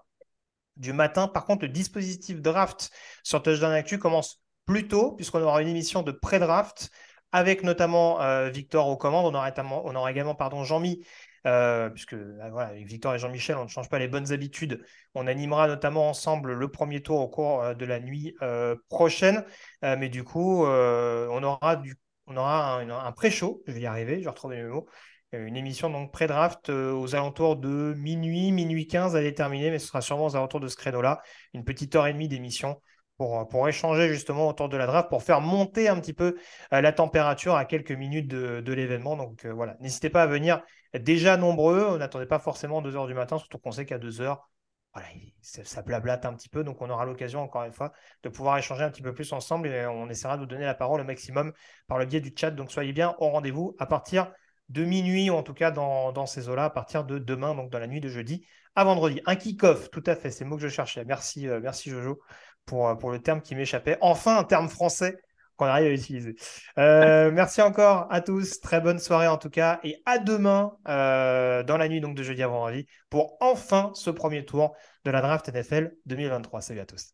du 0.76 0.92
matin. 0.92 1.26
Par 1.26 1.46
contre, 1.46 1.62
le 1.62 1.68
dispositif 1.70 2.40
draft 2.42 2.90
sur 3.22 3.42
Touchdown 3.42 3.72
Actu 3.72 3.98
commence 3.98 4.42
plus 4.66 4.88
tôt, 4.88 5.12
puisqu'on 5.12 5.42
aura 5.42 5.62
une 5.62 5.68
émission 5.68 6.02
de 6.02 6.12
pré-draft 6.12 6.90
avec 7.32 7.62
notamment 7.62 8.18
Victor 8.50 8.88
aux 8.88 8.96
commandes. 8.96 9.34
On 9.34 9.36
aura, 9.36 9.50
on 9.84 9.94
aura 9.94 10.10
également 10.10 10.34
pardon, 10.34 10.64
Jean-Mi 10.64 11.02
euh, 11.47 11.90
puisque 11.90 12.16
avec 12.60 12.86
Victor 12.86 13.15
et 13.15 13.19
Jean-Michel, 13.19 13.56
on 13.56 13.65
ne 13.65 13.69
change 13.69 13.89
pas 13.89 13.98
les 13.98 14.09
bonnes 14.09 14.32
habitudes. 14.32 14.85
On 15.15 15.27
animera 15.27 15.69
notamment 15.69 16.09
ensemble 16.09 16.52
le 16.52 16.69
premier 16.70 17.02
tour 17.02 17.20
au 17.20 17.28
cours 17.28 17.62
euh, 17.62 17.74
de 17.74 17.85
la 17.85 18.01
nuit 18.01 18.35
euh, 18.43 18.77
prochaine. 18.89 19.44
mais 19.82 20.09
du 20.09 20.24
coup, 20.24 20.65
on 20.65 21.43
aura, 21.43 21.82
un, 22.27 23.12
pré-show, 23.12 23.62
je 23.66 23.73
vais 23.73 23.81
y 23.81 23.86
arriver, 23.86 24.19
je 24.19 24.24
vais 24.24 24.31
retrouver 24.31 24.62
mes 24.62 24.69
mots. 24.69 24.86
Une 25.32 25.56
émission 25.56 25.90
donc 25.90 26.10
pré-draft 26.10 26.70
aux 26.70 27.15
alentours 27.15 27.56
de 27.56 27.94
minuit, 27.98 28.51
minuit 28.51 28.86
15 28.86 29.15
à 29.15 29.20
déterminer, 29.20 29.70
mais 29.70 29.78
ce 29.78 29.86
sera 29.89 30.01
sûrement 30.01 30.27
aux 30.27 30.36
alentours 30.36 30.60
de 30.60 30.69
ce 30.69 30.77
créneau-là. 30.77 31.20
Une 31.52 31.65
petite 31.65 31.94
heure 31.97 32.06
et 32.06 32.15
demie 32.15 32.28
d'émission 32.28 32.81
pour, 33.19 33.69
échanger 33.69 34.09
justement 34.09 34.48
autour 34.48 34.69
de 34.69 34.77
la 34.77 34.86
draft, 34.86 35.09
pour 35.09 35.23
faire 35.23 35.40
monter 35.40 35.89
un 35.89 36.01
petit 36.01 36.15
peu 36.15 36.36
la 36.70 36.93
température 36.93 37.56
à 37.56 37.65
quelques 37.65 37.93
minutes 37.93 38.28
de 38.28 38.73
l'événement. 38.73 39.16
Donc 39.16 39.44
voilà, 39.44 39.77
n'hésitez 39.81 40.09
pas 40.09 40.23
à 40.23 40.27
venir 40.27 40.62
déjà 40.94 41.36
nombreux. 41.36 41.85
On 41.85 41.98
n'attendait 41.98 42.27
pas 42.27 42.39
forcément 42.39 42.82
2 42.82 42.97
heures 42.97 43.06
du 43.06 43.15
matin, 43.15 43.39
surtout 43.39 43.59
qu'on 43.59 43.73
sait 43.73 43.86
qu'à 43.86 43.98
2 43.98 44.20
heures, 44.20 44.51
voilà, 44.94 45.09
ça, 45.43 45.82
blablate 45.82 46.24
un 46.24 46.35
petit 46.35 46.48
peu. 46.48 46.65
Donc, 46.65 46.81
on 46.81 46.90
aura 46.90 47.05
l'occasion, 47.05 47.40
encore 47.40 47.65
une 47.65 47.73
fois, 47.73 47.93
de 48.23 48.28
pouvoir 48.28 48.59
échanger 48.59 48.82
un 48.85 48.90
petit 48.90 49.02
peu 49.02 49.12
plus 49.12 49.32
ensemble 49.32 49.69
et 49.69 49.86
on 49.86 50.09
essaiera 50.09 50.36
de 50.36 50.43
vous 50.43 50.47
donner 50.47 50.65
la 50.65 50.74
parole 50.74 51.01
au 51.01 51.05
maximum 51.05 51.52
par 51.86 51.98
le 51.98 52.06
biais 52.06 52.20
du 52.20 52.32
chat. 52.35 52.51
Donc, 52.51 52.70
soyez 52.70 52.93
bien 52.93 53.15
au 53.19 53.28
rendez-vous 53.28 53.77
à 53.78 53.86
partir 53.86 54.32
de 54.69 54.85
minuit, 54.85 55.31
ou 55.31 55.35
en 55.35 55.43
tout 55.43 55.55
cas 55.55 55.70
dans, 55.70 56.27
ces 56.27 56.48
eaux-là, 56.48 56.65
à 56.65 56.70
partir 56.70 57.05
de 57.05 57.19
demain, 57.19 57.55
donc 57.55 57.70
dans 57.70 57.78
la 57.78 57.86
nuit 57.86 58.01
de 58.01 58.09
jeudi 58.09 58.47
à 58.74 58.85
vendredi. 58.85 59.20
Un 59.27 59.36
kick-off, 59.36 59.90
tout 59.90 60.02
à 60.06 60.15
fait, 60.15 60.31
c'est 60.31 60.44
le 60.44 60.51
mot 60.51 60.56
que 60.56 60.62
je 60.62 60.69
cherchais. 60.69 61.05
Merci, 61.05 61.48
euh, 61.48 61.60
merci 61.60 61.90
Jojo 61.90 62.20
pour, 62.66 62.97
pour 62.98 63.10
le 63.10 63.20
terme 63.20 63.40
qui 63.40 63.55
m'échappait. 63.55 63.97
Enfin, 64.01 64.39
un 64.39 64.44
terme 64.44 64.69
français 64.69 65.19
qu'on 65.59 65.66
arrive 65.66 65.89
à 65.89 65.90
utiliser. 65.90 66.36
Euh, 66.78 67.30
merci 67.30 67.60
encore 67.60 68.06
à 68.10 68.22
tous. 68.22 68.60
Très 68.60 68.80
bonne 68.80 68.98
soirée 68.98 69.26
en 69.26 69.36
tout 69.36 69.51
cas. 69.51 69.80
Et 69.82 70.01
à 70.06 70.18
demain, 70.18 70.72
euh, 70.89 71.62
dans 71.64 71.76
la 71.76 71.89
nuit 71.89 72.01
donc 72.01 72.16
de 72.16 72.22
jeudi 72.22 72.43
à 72.43 72.48
vendredi, 72.48 72.86
pour 73.10 73.36
enfin 73.40 73.90
ce 73.94 74.10
premier 74.10 74.44
tour 74.44 74.74
de 75.05 75.10
la 75.10 75.20
draft 75.20 75.48
NFL 75.48 75.93
2023. 76.06 76.62
Salut 76.62 76.80
à 76.80 76.86
tous. 76.86 77.12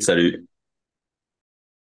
Salut. 0.00 0.48